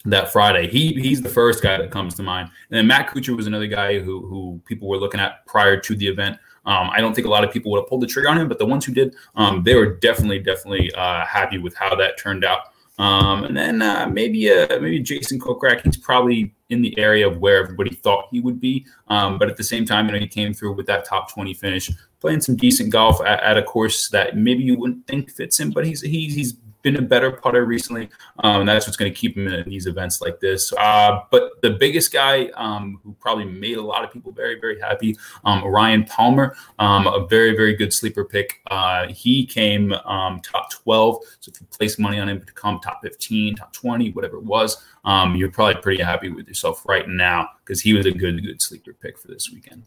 that 0.06 0.32
Friday. 0.32 0.68
He 0.68 0.94
he's 0.94 1.22
the 1.22 1.30
first 1.30 1.64
guy 1.64 1.78
that 1.78 1.92
comes 1.92 2.16
to 2.16 2.24
mind. 2.24 2.50
And 2.70 2.78
then 2.78 2.88
Matt 2.88 3.10
Kuchar 3.10 3.36
was 3.36 3.48
another 3.48 3.68
guy 3.68 4.00
who 4.00 4.26
who 4.28 4.62
people 4.66 4.88
were 4.88 4.98
looking 4.98 5.20
at 5.20 5.46
prior 5.46 5.80
to 5.80 5.96
the 5.96 6.08
event. 6.08 6.38
Um, 6.66 6.92
I 6.92 7.02
don't 7.02 7.16
think 7.16 7.26
a 7.26 7.30
lot 7.30 7.44
of 7.44 7.52
people 7.52 7.72
would 7.72 7.80
have 7.80 7.88
pulled 7.88 8.02
the 8.02 8.08
trigger 8.08 8.30
on 8.30 8.38
him, 8.38 8.48
but 8.48 8.60
the 8.60 8.68
ones 8.68 8.86
who 8.86 8.94
did, 8.94 9.16
um, 9.34 9.64
they 9.64 9.74
were 9.74 9.96
definitely 9.96 10.40
definitely 10.40 10.94
uh, 10.94 11.26
happy 11.26 11.58
with 11.58 11.76
how 11.76 11.96
that 11.96 12.18
turned 12.20 12.46
out. 12.46 12.71
Um, 13.02 13.46
and 13.46 13.58
then 13.58 13.82
uh, 13.82 14.08
maybe 14.14 14.52
uh, 14.52 14.80
maybe 14.80 15.00
Jason 15.00 15.40
Kokrak, 15.40 15.82
he's 15.82 15.98
probably 15.98 16.54
in 16.70 16.84
the 16.84 16.98
area 17.00 17.28
of 17.28 17.40
where 17.40 17.58
everybody 17.58 17.96
thought 17.96 18.28
he 18.30 18.40
would 18.40 18.62
be. 18.62 18.86
Um, 19.08 19.40
but 19.40 19.50
at 19.50 19.58
the 19.58 19.64
same 19.64 19.86
time, 19.86 20.06
you 20.06 20.12
know, 20.12 20.20
he 20.20 20.28
came 20.28 20.54
through 20.54 20.74
with 20.74 20.86
that 20.86 21.04
top 21.04 21.34
20 21.34 21.56
finish, 21.56 21.90
playing 22.20 22.42
some 22.42 22.56
decent 22.56 22.92
golf 22.92 23.20
at, 23.26 23.42
at 23.42 23.58
a 23.58 23.64
course 23.64 24.10
that 24.10 24.38
maybe 24.38 24.64
you 24.64 24.78
wouldn't 24.78 25.08
think 25.08 25.32
fits 25.32 25.60
him, 25.60 25.72
but 25.72 25.84
he's 25.84 26.02
he's 26.02 26.36
he's 26.36 26.54
been 26.82 26.96
a 26.98 27.02
better 27.02 27.32
putter 27.32 27.66
recently. 27.66 28.10
Um, 28.40 28.66
that's 28.66 28.88
what's 28.88 28.98
going 28.98 29.12
to 29.12 29.18
keep 29.18 29.38
him 29.38 29.48
in 29.48 29.70
these 29.70 29.88
events 29.88 30.22
like 30.22 30.40
this. 30.40 30.74
Uh, 30.74 31.22
but 31.30 31.62
the 31.62 31.72
biggest 31.72 32.12
guy 32.12 32.48
um, 32.56 33.00
who 33.04 33.14
probably 33.20 33.46
made 33.46 33.78
a 33.78 33.82
lot 33.82 34.04
of 34.04 34.12
people 34.12 34.32
very, 34.32 34.60
very 34.60 34.80
happy, 34.80 35.18
um, 35.46 35.64
Ryan 35.64 36.04
Palmer, 36.06 36.56
um, 36.80 37.08
a 37.08 37.26
very, 37.28 37.56
very 37.56 37.76
good 37.76 37.94
sleeper 37.94 38.26
pick. 38.26 38.62
Uh, 38.70 39.08
he 39.08 39.46
came 39.46 39.94
um, 39.94 40.40
top 40.42 40.72
12. 40.72 41.24
So 41.40 41.52
if 41.54 41.62
you 41.62 41.68
place 41.68 42.00
money 42.00 42.20
on 42.20 42.30
him 42.30 42.44
to 42.44 42.54
come 42.54 42.80
top 42.80 43.02
15, 43.04 43.56
top 43.56 43.74
20, 43.74 44.12
whatever 44.12 44.38
it 44.38 44.44
was, 44.44 44.84
um, 45.06 45.36
you're 45.36 45.52
probably 45.52 45.82
pretty 45.82 46.04
happy 46.04 46.30
with 46.30 46.48
yourself 46.48 46.84
right 46.88 47.08
now 47.08 47.50
because 47.64 47.82
he 47.82 47.94
was 47.94 48.06
a 48.06 48.12
good, 48.12 48.44
good 48.44 48.62
sleeper 48.62 48.94
pick 48.94 49.18
for 49.18 49.28
this 49.28 49.52
weekend. 49.52 49.84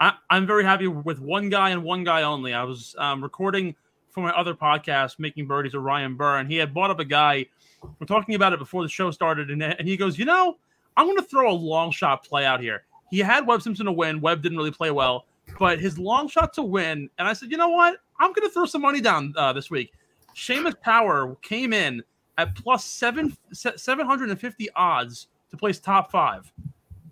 I, 0.00 0.12
am 0.30 0.46
very 0.46 0.62
happy 0.62 0.86
with 0.86 1.18
one 1.18 1.48
guy 1.48 1.70
and 1.70 1.82
one 1.82 2.04
guy 2.04 2.22
only. 2.22 2.54
I 2.54 2.62
was 2.62 2.94
recording– 3.18 3.74
for 4.10 4.22
my 4.22 4.30
other 4.30 4.54
podcast, 4.54 5.18
Making 5.18 5.46
Birdies 5.46 5.74
with 5.74 5.82
Ryan 5.82 6.14
Burr, 6.14 6.38
and 6.38 6.50
he 6.50 6.56
had 6.56 6.74
brought 6.74 6.90
up 6.90 6.98
a 6.98 7.04
guy. 7.04 7.46
We're 7.82 8.06
talking 8.06 8.34
about 8.34 8.52
it 8.52 8.58
before 8.58 8.82
the 8.82 8.88
show 8.88 9.10
started, 9.10 9.50
and, 9.50 9.62
and 9.62 9.86
he 9.86 9.96
goes, 9.96 10.18
You 10.18 10.24
know, 10.24 10.56
I'm 10.96 11.06
going 11.06 11.18
to 11.18 11.22
throw 11.22 11.50
a 11.50 11.52
long 11.52 11.90
shot 11.90 12.24
play 12.24 12.44
out 12.44 12.60
here. 12.60 12.84
He 13.10 13.20
had 13.20 13.46
Webb 13.46 13.62
Simpson 13.62 13.86
to 13.86 13.92
win. 13.92 14.20
Webb 14.20 14.42
didn't 14.42 14.58
really 14.58 14.70
play 14.70 14.90
well, 14.90 15.26
but 15.58 15.78
his 15.78 15.98
long 15.98 16.28
shot 16.28 16.52
to 16.54 16.62
win. 16.62 17.08
And 17.18 17.28
I 17.28 17.32
said, 17.32 17.50
You 17.50 17.56
know 17.56 17.70
what? 17.70 17.98
I'm 18.18 18.32
going 18.32 18.48
to 18.48 18.52
throw 18.52 18.66
some 18.66 18.82
money 18.82 19.00
down 19.00 19.32
uh, 19.36 19.52
this 19.52 19.70
week. 19.70 19.92
Seamus 20.34 20.80
Power 20.80 21.36
came 21.42 21.72
in 21.72 22.02
at 22.36 22.54
plus 22.54 22.84
seven 22.84 23.36
750 23.52 24.68
odds 24.76 25.28
to 25.50 25.56
place 25.56 25.78
top 25.78 26.10
five. 26.10 26.50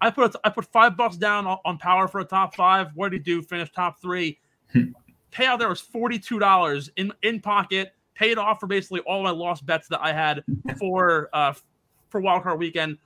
I 0.01 0.11
put 0.11 0.35
I 0.45 0.51
put 0.51 0.67
five 0.67 0.97
bucks 0.97 1.17
down 1.17 1.47
on 1.47 1.79
Power 1.79 2.07
for 2.09 2.21
a 2.21 2.25
top 2.25 2.55
five. 2.55 2.91
What 2.95 3.11
did 3.11 3.19
he 3.19 3.23
do? 3.25 3.43
Finish 3.43 3.73
top 3.73 4.01
three. 4.01 4.39
Payout 5.37 5.59
there 5.59 5.69
was 5.69 5.83
$42 5.83 6.91
in, 6.97 7.13
in 7.23 7.41
pocket, 7.41 7.93
paid 8.15 8.39
off 8.39 8.61
for 8.61 8.67
basically 8.67 9.01
all 9.01 9.23
my 9.23 9.31
lost 9.31 9.67
bets 9.67 9.89
that 9.89 10.01
I 10.03 10.13
had 10.13 10.43
for 10.79 11.29
uh 11.33 11.53
for 12.09 12.23
wildcard 12.23 12.59
weekend. 12.59 12.99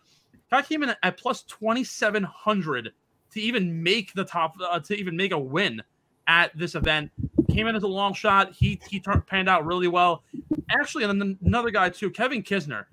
I 0.52 0.62
came 0.62 0.82
in 0.82 0.94
at 1.02 1.16
plus 1.16 1.42
2700 1.42 2.92
to 3.32 3.40
even 3.40 3.82
make 3.82 4.12
the 4.14 4.24
top 4.24 4.56
uh, 4.60 4.80
to 4.80 4.94
even 4.94 5.16
make 5.16 5.32
a 5.32 5.38
win 5.38 5.82
at 6.26 6.56
this 6.56 6.74
event. 6.74 7.10
Came 7.50 7.66
in 7.66 7.76
as 7.76 7.82
a 7.82 7.88
long 7.88 8.14
shot. 8.14 8.52
He 8.52 8.80
he 8.88 9.00
turned 9.00 9.26
panned 9.26 9.48
out 9.48 9.64
really 9.64 9.88
well. 9.88 10.24
Actually, 10.70 11.04
and 11.04 11.20
then 11.20 11.38
another 11.44 11.70
guy 11.70 11.88
too, 11.88 12.10
Kevin 12.10 12.42
Kisner. 12.42 12.86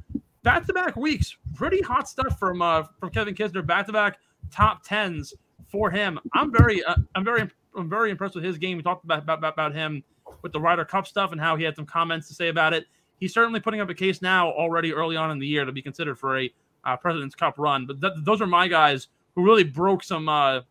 Back 0.44 0.66
to 0.68 0.74
back 0.74 0.96
weeks, 0.96 1.36
pretty 1.56 1.82
hot 1.82 2.08
stuff 2.08 2.40
from 2.40 2.62
uh 2.62 2.84
from 3.00 3.10
Kevin 3.10 3.36
Kisner. 3.36 3.66
Back 3.66 3.88
to 3.88 3.92
back 3.92 4.20
top 4.52 4.84
tens 4.84 5.34
for 5.68 5.90
him. 5.90 6.20
I'm 6.34 6.52
very 6.52 6.84
uh, 6.84 6.96
I'm 7.16 7.24
very 7.24 7.50
I'm 7.78 7.90
very 7.90 8.12
impressed 8.12 8.36
with 8.36 8.44
his 8.44 8.58
game. 8.58 8.78
We 8.78 8.84
talked 8.84 9.04
about, 9.06 9.24
about, 9.24 9.44
about 9.44 9.74
him 9.74 10.04
with 10.42 10.52
the 10.52 10.60
Ryder 10.60 10.86
Cup 10.86 11.08
stuff 11.08 11.32
and 11.32 11.40
how 11.40 11.56
he 11.56 11.64
had 11.64 11.76
some 11.76 11.86
comments 11.86 12.28
to 12.28 12.34
say 12.34 12.50
about 12.50 12.74
it. 12.74 12.86
He's 13.20 13.34
certainly 13.34 13.60
putting 13.60 13.82
up 13.82 13.90
a 13.90 13.94
case 13.94 14.22
now 14.22 14.52
already 14.52 14.94
early 14.94 15.16
on 15.16 15.32
in 15.32 15.40
the 15.40 15.48
year 15.48 15.66
to 15.66 15.72
be 15.72 15.82
considered 15.82 16.20
for 16.20 16.40
a 16.40 16.52
uh, 16.84 16.98
President's 16.98 17.36
Cup 17.36 17.56
run. 17.58 17.86
But 17.86 18.02
th- 18.02 18.14
those 18.24 18.42
are 18.42 18.48
my 18.48 18.68
guys 18.68 19.08
who 19.36 19.44
really 19.44 19.64
broke 19.64 20.04
some 20.04 20.30
uh, 20.30 20.62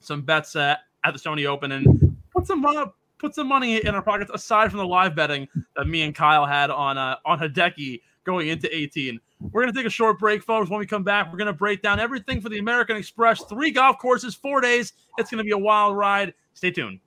some 0.00 0.22
bets 0.22 0.56
uh, 0.56 0.76
at 1.04 1.12
the 1.12 1.18
Sony 1.18 1.46
Open 1.46 1.72
and 1.72 2.16
put 2.32 2.46
some 2.46 2.64
uh, 2.64 2.86
put 3.18 3.34
some 3.34 3.46
money 3.46 3.84
in 3.84 3.94
our 3.94 4.02
pockets 4.02 4.30
aside 4.32 4.70
from 4.70 4.78
the 4.78 4.86
live 4.86 5.14
betting 5.14 5.48
that 5.76 5.86
me 5.86 6.02
and 6.02 6.14
Kyle 6.14 6.46
had 6.46 6.70
on 6.70 6.98
uh, 6.98 7.16
on 7.24 7.38
Hideki 7.38 8.00
going 8.24 8.48
into 8.48 8.74
18. 8.74 9.20
We're 9.40 9.62
going 9.62 9.72
to 9.72 9.78
take 9.78 9.86
a 9.86 9.90
short 9.90 10.18
break, 10.18 10.42
folks. 10.42 10.70
When 10.70 10.80
we 10.80 10.86
come 10.86 11.02
back, 11.02 11.30
we're 11.30 11.38
going 11.38 11.46
to 11.46 11.52
break 11.52 11.82
down 11.82 12.00
everything 12.00 12.40
for 12.40 12.48
the 12.48 12.58
American 12.58 12.96
Express. 12.96 13.42
Three 13.44 13.70
golf 13.70 13.98
courses, 13.98 14.34
four 14.34 14.60
days. 14.60 14.94
It's 15.18 15.30
going 15.30 15.38
to 15.38 15.44
be 15.44 15.50
a 15.50 15.58
wild 15.58 15.96
ride. 15.96 16.34
Stay 16.54 16.70
tuned. 16.70 17.00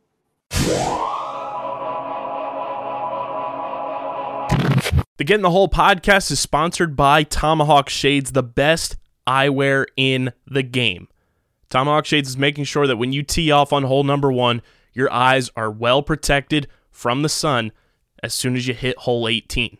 The 5.18 5.26
Get 5.26 5.36
in 5.36 5.42
the 5.42 5.50
Hole 5.50 5.68
podcast 5.68 6.32
is 6.32 6.40
sponsored 6.40 6.96
by 6.96 7.24
Tomahawk 7.24 7.90
Shades, 7.90 8.32
the 8.32 8.44
best 8.44 8.96
eyewear 9.28 9.86
in 9.98 10.32
the 10.48 10.64
game. 10.64 11.10
Tomahawk 11.70 12.06
Shades 12.06 12.30
is 12.30 12.38
making 12.38 12.64
sure 12.64 12.88
that 12.88 12.98
when 12.98 13.12
you 13.12 13.22
tee 13.22 13.52
off 13.52 13.74
on 13.74 13.84
hole 13.84 14.04
number 14.04 14.32
one, 14.32 14.62
your 14.94 15.12
eyes 15.12 15.50
are 15.56 15.70
well 15.70 16.02
protected 16.02 16.68
from 16.90 17.22
the 17.22 17.30
sun 17.30 17.72
as 18.24 18.34
soon 18.34 18.56
as 18.56 18.68
you 18.68 18.74
hit 18.74 18.98
hole 19.00 19.28
18. 19.28 19.80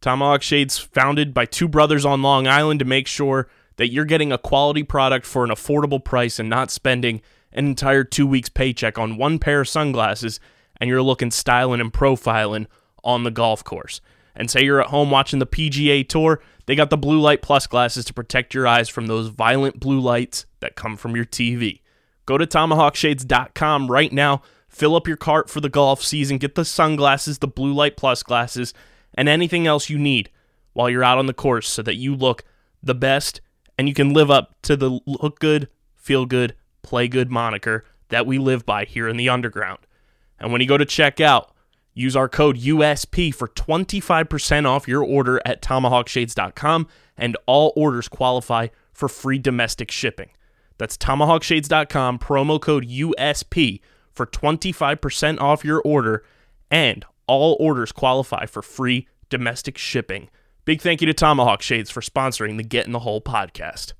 Tomahawk 0.00 0.42
Shades 0.42 0.78
founded 0.78 1.34
by 1.34 1.44
two 1.44 1.68
brothers 1.68 2.06
on 2.06 2.22
Long 2.22 2.46
Island 2.46 2.80
to 2.80 2.86
make 2.86 3.06
sure 3.06 3.48
that 3.76 3.90
you're 3.90 4.04
getting 4.04 4.32
a 4.32 4.38
quality 4.38 4.82
product 4.82 5.26
for 5.26 5.44
an 5.44 5.50
affordable 5.50 6.02
price 6.02 6.38
and 6.38 6.48
not 6.48 6.70
spending 6.70 7.20
an 7.52 7.66
entire 7.66 8.04
two 8.04 8.26
weeks 8.26 8.48
paycheck 8.48 8.98
on 8.98 9.16
one 9.16 9.38
pair 9.38 9.60
of 9.60 9.68
sunglasses 9.68 10.40
and 10.80 10.88
you're 10.88 11.02
looking 11.02 11.30
styling 11.30 11.80
and 11.80 11.92
profiling 11.92 12.66
on 13.04 13.24
the 13.24 13.30
golf 13.30 13.62
course. 13.62 14.00
And 14.34 14.50
say 14.50 14.64
you're 14.64 14.80
at 14.80 14.88
home 14.88 15.10
watching 15.10 15.38
the 15.38 15.46
PGA 15.46 16.08
Tour, 16.08 16.40
they 16.66 16.74
got 16.74 16.90
the 16.90 16.96
Blue 16.96 17.20
Light 17.20 17.42
Plus 17.42 17.66
glasses 17.66 18.04
to 18.06 18.14
protect 18.14 18.54
your 18.54 18.66
eyes 18.66 18.88
from 18.88 19.06
those 19.06 19.28
violent 19.28 19.80
blue 19.80 20.00
lights 20.00 20.46
that 20.60 20.76
come 20.76 20.96
from 20.96 21.14
your 21.14 21.24
TV. 21.24 21.80
Go 22.26 22.38
to 22.38 22.46
tomahawkshades.com 22.46 23.90
right 23.90 24.12
now, 24.12 24.42
fill 24.68 24.94
up 24.94 25.08
your 25.08 25.16
cart 25.16 25.50
for 25.50 25.60
the 25.60 25.68
golf 25.68 26.02
season, 26.02 26.38
get 26.38 26.54
the 26.54 26.64
sunglasses, 26.64 27.38
the 27.38 27.48
Blue 27.48 27.74
Light 27.74 27.96
Plus 27.96 28.22
glasses, 28.22 28.72
and 29.14 29.28
anything 29.28 29.66
else 29.66 29.90
you 29.90 29.98
need 29.98 30.30
while 30.72 30.88
you're 30.88 31.04
out 31.04 31.18
on 31.18 31.26
the 31.26 31.34
course 31.34 31.68
so 31.68 31.82
that 31.82 31.96
you 31.96 32.14
look 32.14 32.44
the 32.82 32.94
best 32.94 33.40
and 33.76 33.88
you 33.88 33.94
can 33.94 34.12
live 34.12 34.30
up 34.30 34.54
to 34.62 34.76
the 34.76 35.00
look 35.06 35.38
good, 35.38 35.68
feel 35.96 36.26
good, 36.26 36.54
play 36.82 37.08
good 37.08 37.30
moniker 37.30 37.84
that 38.08 38.26
we 38.26 38.38
live 38.38 38.66
by 38.66 38.84
here 38.84 39.08
in 39.08 39.16
the 39.16 39.28
underground. 39.28 39.78
And 40.38 40.52
when 40.52 40.60
you 40.60 40.66
go 40.66 40.78
to 40.78 40.84
check 40.84 41.20
out, 41.20 41.52
use 41.94 42.16
our 42.16 42.28
code 42.28 42.58
USP 42.58 43.34
for 43.34 43.48
25% 43.48 44.66
off 44.66 44.88
your 44.88 45.04
order 45.04 45.40
at 45.44 45.62
tomahawkshades.com 45.62 46.88
and 47.16 47.36
all 47.46 47.72
orders 47.76 48.08
qualify 48.08 48.68
for 48.92 49.08
free 49.08 49.38
domestic 49.38 49.90
shipping. 49.90 50.30
That's 50.78 50.96
tomahawkshades.com 50.96 52.18
promo 52.18 52.60
code 52.60 52.88
USP 52.88 53.80
for 54.12 54.26
25% 54.26 55.40
off 55.40 55.64
your 55.64 55.80
order 55.82 56.24
and 56.70 57.04
all 57.30 57.56
orders 57.60 57.92
qualify 57.92 58.44
for 58.46 58.60
free 58.60 59.06
domestic 59.28 59.78
shipping. 59.78 60.28
Big 60.64 60.80
thank 60.80 61.00
you 61.00 61.06
to 61.06 61.14
Tomahawk 61.14 61.62
Shades 61.62 61.90
for 61.90 62.00
sponsoring 62.00 62.56
the 62.56 62.64
Get 62.64 62.86
in 62.86 62.92
the 62.92 63.00
Hole 63.00 63.20
podcast. 63.20 63.92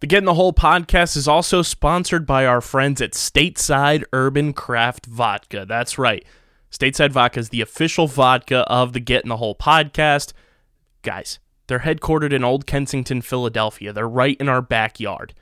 The 0.00 0.06
Get 0.06 0.18
in 0.18 0.24
the 0.24 0.34
Hole 0.34 0.52
podcast 0.52 1.16
is 1.16 1.26
also 1.26 1.62
sponsored 1.62 2.26
by 2.26 2.44
our 2.44 2.60
friends 2.60 3.00
at 3.00 3.12
Stateside 3.12 4.04
Urban 4.12 4.52
Craft 4.52 5.06
Vodka. 5.06 5.64
That's 5.66 5.96
right. 5.96 6.24
Stateside 6.70 7.12
Vodka 7.12 7.40
is 7.40 7.48
the 7.48 7.60
official 7.60 8.06
vodka 8.06 8.60
of 8.68 8.92
the 8.92 9.00
Get 9.00 9.22
in 9.22 9.28
the 9.28 9.36
Hole 9.38 9.54
podcast. 9.54 10.32
Guys, 11.02 11.38
they're 11.68 11.80
headquartered 11.80 12.32
in 12.32 12.44
Old 12.44 12.66
Kensington, 12.66 13.22
Philadelphia. 13.22 13.92
They're 13.92 14.08
right 14.08 14.36
in 14.38 14.48
our 14.48 14.62
backyard. 14.62 15.34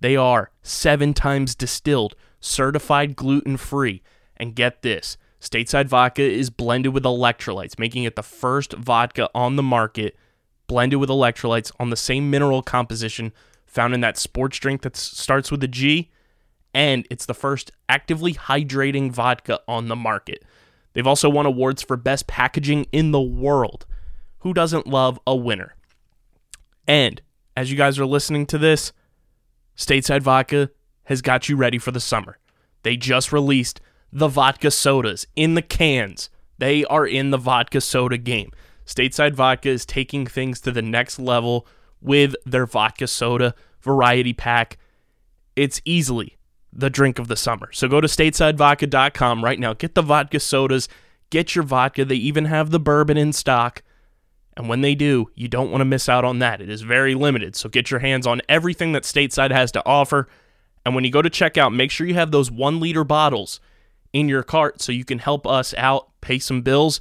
They 0.00 0.16
are 0.16 0.50
seven 0.62 1.14
times 1.14 1.54
distilled, 1.54 2.16
certified 2.40 3.16
gluten 3.16 3.56
free. 3.56 4.02
And 4.36 4.54
get 4.54 4.82
this 4.82 5.18
Stateside 5.40 5.86
vodka 5.86 6.22
is 6.22 6.50
blended 6.50 6.92
with 6.92 7.04
electrolytes, 7.04 7.78
making 7.78 8.04
it 8.04 8.14
the 8.14 8.22
first 8.22 8.74
vodka 8.74 9.30
on 9.34 9.56
the 9.56 9.62
market 9.62 10.16
blended 10.66 11.00
with 11.00 11.08
electrolytes 11.08 11.72
on 11.80 11.90
the 11.90 11.96
same 11.96 12.30
mineral 12.30 12.62
composition 12.62 13.32
found 13.66 13.94
in 13.94 14.00
that 14.00 14.18
sports 14.18 14.58
drink 14.58 14.82
that 14.82 14.96
starts 14.96 15.50
with 15.50 15.62
a 15.64 15.68
G. 15.68 16.10
And 16.72 17.06
it's 17.10 17.26
the 17.26 17.34
first 17.34 17.72
actively 17.88 18.34
hydrating 18.34 19.10
vodka 19.10 19.60
on 19.66 19.88
the 19.88 19.96
market. 19.96 20.44
They've 20.92 21.06
also 21.06 21.28
won 21.28 21.46
awards 21.46 21.82
for 21.82 21.96
best 21.96 22.26
packaging 22.26 22.86
in 22.92 23.10
the 23.10 23.20
world. 23.20 23.86
Who 24.40 24.54
doesn't 24.54 24.86
love 24.86 25.18
a 25.26 25.34
winner? 25.34 25.74
And 26.86 27.20
as 27.56 27.70
you 27.70 27.76
guys 27.76 27.98
are 27.98 28.06
listening 28.06 28.46
to 28.46 28.58
this, 28.58 28.92
Stateside 29.76 30.22
Vodka 30.22 30.70
has 31.04 31.22
got 31.22 31.48
you 31.48 31.56
ready 31.56 31.78
for 31.78 31.90
the 31.90 32.00
summer. 32.00 32.38
They 32.82 32.96
just 32.96 33.32
released 33.32 33.80
the 34.12 34.28
vodka 34.28 34.70
sodas 34.70 35.26
in 35.36 35.54
the 35.54 35.62
cans. 35.62 36.30
They 36.58 36.84
are 36.84 37.06
in 37.06 37.30
the 37.30 37.38
vodka 37.38 37.80
soda 37.80 38.18
game. 38.18 38.52
Stateside 38.86 39.34
Vodka 39.34 39.68
is 39.68 39.86
taking 39.86 40.26
things 40.26 40.60
to 40.62 40.72
the 40.72 40.82
next 40.82 41.18
level 41.18 41.66
with 42.00 42.34
their 42.44 42.66
vodka 42.66 43.06
soda 43.06 43.54
variety 43.80 44.32
pack. 44.32 44.78
It's 45.54 45.80
easily 45.84 46.36
the 46.72 46.90
drink 46.90 47.18
of 47.18 47.28
the 47.28 47.36
summer. 47.36 47.70
So 47.72 47.88
go 47.88 48.00
to 48.00 48.08
statesidevodka.com 48.08 49.44
right 49.44 49.58
now. 49.58 49.74
Get 49.74 49.94
the 49.94 50.02
vodka 50.02 50.40
sodas, 50.40 50.88
get 51.30 51.54
your 51.54 51.64
vodka. 51.64 52.04
They 52.04 52.16
even 52.16 52.46
have 52.46 52.70
the 52.70 52.80
bourbon 52.80 53.16
in 53.16 53.32
stock. 53.32 53.82
And 54.56 54.68
when 54.68 54.80
they 54.80 54.94
do, 54.94 55.30
you 55.34 55.48
don't 55.48 55.70
want 55.70 55.80
to 55.80 55.86
miss 55.86 56.08
out 56.08 56.24
on 56.24 56.40
that. 56.40 56.60
It 56.60 56.68
is 56.68 56.82
very 56.82 57.14
limited. 57.14 57.56
So 57.56 57.68
get 57.68 57.90
your 57.90 58.00
hands 58.00 58.26
on 58.26 58.42
everything 58.48 58.92
that 58.92 59.04
Stateside 59.04 59.52
has 59.52 59.70
to 59.72 59.86
offer. 59.86 60.28
And 60.84 60.94
when 60.94 61.04
you 61.04 61.10
go 61.10 61.22
to 61.22 61.30
checkout, 61.30 61.74
make 61.74 61.90
sure 61.90 62.06
you 62.06 62.14
have 62.14 62.32
those 62.32 62.50
one 62.50 62.80
liter 62.80 63.04
bottles 63.04 63.60
in 64.12 64.28
your 64.28 64.42
cart 64.42 64.80
so 64.80 64.92
you 64.92 65.04
can 65.04 65.18
help 65.18 65.46
us 65.46 65.74
out, 65.76 66.08
pay 66.20 66.38
some 66.38 66.62
bills. 66.62 67.00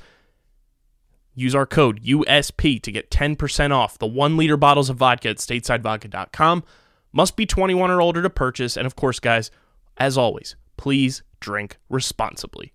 Use 1.35 1.55
our 1.55 1.65
code 1.65 2.03
USP 2.03 2.81
to 2.81 2.91
get 2.91 3.09
10% 3.09 3.71
off 3.71 3.97
the 3.97 4.07
one 4.07 4.35
liter 4.35 4.57
bottles 4.57 4.89
of 4.89 4.97
vodka 4.97 5.29
at 5.29 5.37
statesidevodka.com. 5.37 6.63
Must 7.11 7.35
be 7.35 7.45
21 7.45 7.89
or 7.89 8.01
older 8.01 8.21
to 8.21 8.29
purchase. 8.29 8.75
And 8.75 8.85
of 8.85 8.95
course, 8.95 9.19
guys, 9.19 9.49
as 9.97 10.17
always, 10.17 10.55
please 10.77 11.23
drink 11.39 11.77
responsibly. 11.89 12.73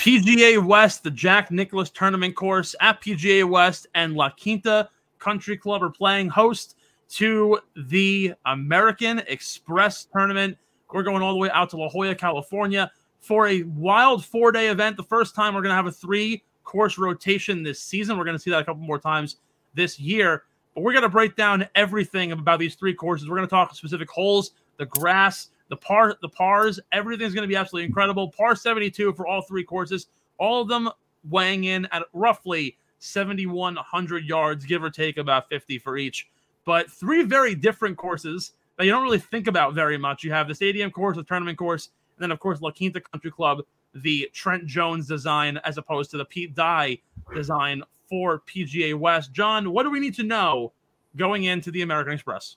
PGA 0.00 0.64
West, 0.64 1.04
the 1.04 1.10
Jack 1.10 1.50
Nicklaus 1.50 1.90
Tournament 1.90 2.34
course 2.34 2.74
at 2.80 3.02
PGA 3.02 3.46
West 3.46 3.86
and 3.94 4.14
La 4.14 4.30
Quinta 4.30 4.88
Country 5.18 5.58
Club 5.58 5.82
are 5.82 5.90
playing 5.90 6.30
host 6.30 6.76
to 7.10 7.58
the 7.76 8.34
American 8.46 9.20
Express 9.26 10.06
Tournament. 10.12 10.56
We're 10.92 11.02
going 11.02 11.22
all 11.22 11.32
the 11.32 11.38
way 11.38 11.50
out 11.50 11.70
to 11.70 11.76
La 11.76 11.88
Jolla, 11.88 12.14
California 12.14 12.90
for 13.20 13.48
a 13.48 13.62
wild 13.62 14.24
four 14.24 14.52
day 14.52 14.68
event. 14.68 14.96
The 14.96 15.04
first 15.04 15.34
time 15.34 15.54
we're 15.54 15.62
going 15.62 15.70
to 15.70 15.76
have 15.76 15.86
a 15.86 15.92
three 15.92 16.42
course 16.64 16.98
rotation 16.98 17.62
this 17.62 17.80
season. 17.80 18.16
We're 18.16 18.24
going 18.24 18.36
to 18.36 18.42
see 18.42 18.50
that 18.50 18.60
a 18.60 18.64
couple 18.64 18.82
more 18.82 18.98
times 18.98 19.36
this 19.74 19.98
year. 19.98 20.44
But 20.74 20.82
we're 20.82 20.92
going 20.92 21.02
to 21.02 21.08
break 21.08 21.34
down 21.34 21.66
everything 21.74 22.32
about 22.32 22.60
these 22.60 22.76
three 22.76 22.94
courses. 22.94 23.28
We're 23.28 23.36
going 23.36 23.48
to 23.48 23.50
talk 23.50 23.74
specific 23.74 24.08
holes, 24.08 24.52
the 24.76 24.86
grass, 24.86 25.48
the 25.68 25.76
par, 25.76 26.16
the 26.22 26.28
pars. 26.28 26.78
Everything's 26.92 27.34
going 27.34 27.42
to 27.42 27.48
be 27.48 27.56
absolutely 27.56 27.86
incredible. 27.86 28.30
Par 28.30 28.54
72 28.54 29.12
for 29.14 29.26
all 29.26 29.42
three 29.42 29.64
courses. 29.64 30.06
All 30.38 30.62
of 30.62 30.68
them 30.68 30.88
weighing 31.28 31.64
in 31.64 31.86
at 31.86 32.04
roughly 32.12 32.76
7,100 33.00 34.24
yards, 34.24 34.64
give 34.64 34.82
or 34.82 34.90
take 34.90 35.16
about 35.16 35.48
50 35.48 35.78
for 35.78 35.96
each. 35.96 36.29
But 36.64 36.90
three 36.90 37.22
very 37.22 37.54
different 37.54 37.96
courses 37.96 38.52
that 38.76 38.84
you 38.84 38.92
don't 38.92 39.02
really 39.02 39.18
think 39.18 39.46
about 39.46 39.74
very 39.74 39.98
much. 39.98 40.24
You 40.24 40.32
have 40.32 40.48
the 40.48 40.54
stadium 40.54 40.90
course, 40.90 41.16
the 41.16 41.24
tournament 41.24 41.58
course, 41.58 41.90
and 42.16 42.22
then 42.22 42.30
of 42.30 42.40
course 42.40 42.60
La 42.60 42.70
Quinta 42.70 43.00
Country 43.00 43.30
Club, 43.30 43.60
the 43.94 44.30
Trent 44.32 44.66
Jones 44.66 45.06
design 45.06 45.58
as 45.64 45.78
opposed 45.78 46.10
to 46.12 46.16
the 46.16 46.24
Pete 46.24 46.54
Dye 46.54 46.98
design 47.34 47.82
for 48.08 48.40
PGA 48.40 48.98
West. 48.98 49.32
John, 49.32 49.72
what 49.72 49.84
do 49.84 49.90
we 49.90 50.00
need 50.00 50.14
to 50.14 50.22
know 50.22 50.72
going 51.16 51.44
into 51.44 51.70
the 51.70 51.82
American 51.82 52.12
Express? 52.12 52.56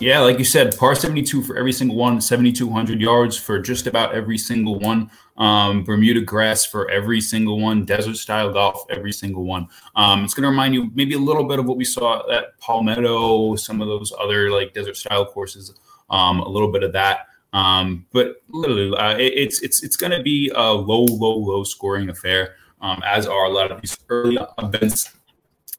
Yeah, 0.00 0.20
like 0.20 0.38
you 0.38 0.44
said, 0.44 0.76
par 0.76 0.94
72 0.94 1.42
for 1.42 1.56
every 1.56 1.72
single 1.72 1.96
one, 1.96 2.20
7,200 2.20 3.00
yards 3.00 3.36
for 3.36 3.58
just 3.58 3.86
about 3.86 4.14
every 4.14 4.38
single 4.38 4.78
one. 4.78 5.10
Um, 5.36 5.84
Bermuda 5.84 6.20
grass 6.20 6.64
for 6.64 6.90
every 6.90 7.20
single 7.20 7.60
one, 7.60 7.84
desert 7.84 8.16
style 8.16 8.52
golf, 8.52 8.84
every 8.90 9.12
single 9.12 9.44
one. 9.44 9.68
Um, 9.96 10.24
it's 10.24 10.34
going 10.34 10.42
to 10.42 10.48
remind 10.48 10.74
you 10.74 10.90
maybe 10.94 11.14
a 11.14 11.18
little 11.18 11.44
bit 11.44 11.58
of 11.58 11.66
what 11.66 11.76
we 11.76 11.84
saw 11.84 12.28
at 12.30 12.58
Palmetto, 12.58 13.56
some 13.56 13.80
of 13.80 13.88
those 13.88 14.12
other 14.18 14.50
like 14.50 14.74
desert 14.74 14.96
style 14.96 15.26
courses, 15.26 15.74
um, 16.10 16.40
a 16.40 16.48
little 16.48 16.70
bit 16.70 16.82
of 16.82 16.92
that. 16.92 17.26
Um, 17.52 18.06
but 18.12 18.42
literally, 18.48 18.96
uh, 18.96 19.16
it, 19.16 19.32
it's 19.34 19.62
it's 19.62 19.82
it's 19.84 19.96
going 19.96 20.10
to 20.10 20.22
be 20.22 20.50
a 20.54 20.72
low, 20.72 21.04
low, 21.04 21.36
low 21.36 21.62
scoring 21.62 22.10
affair, 22.10 22.56
um, 22.80 23.00
as 23.06 23.26
are 23.26 23.44
a 23.44 23.48
lot 23.48 23.70
of 23.70 23.80
these 23.80 23.96
early 24.08 24.38
events 24.58 25.12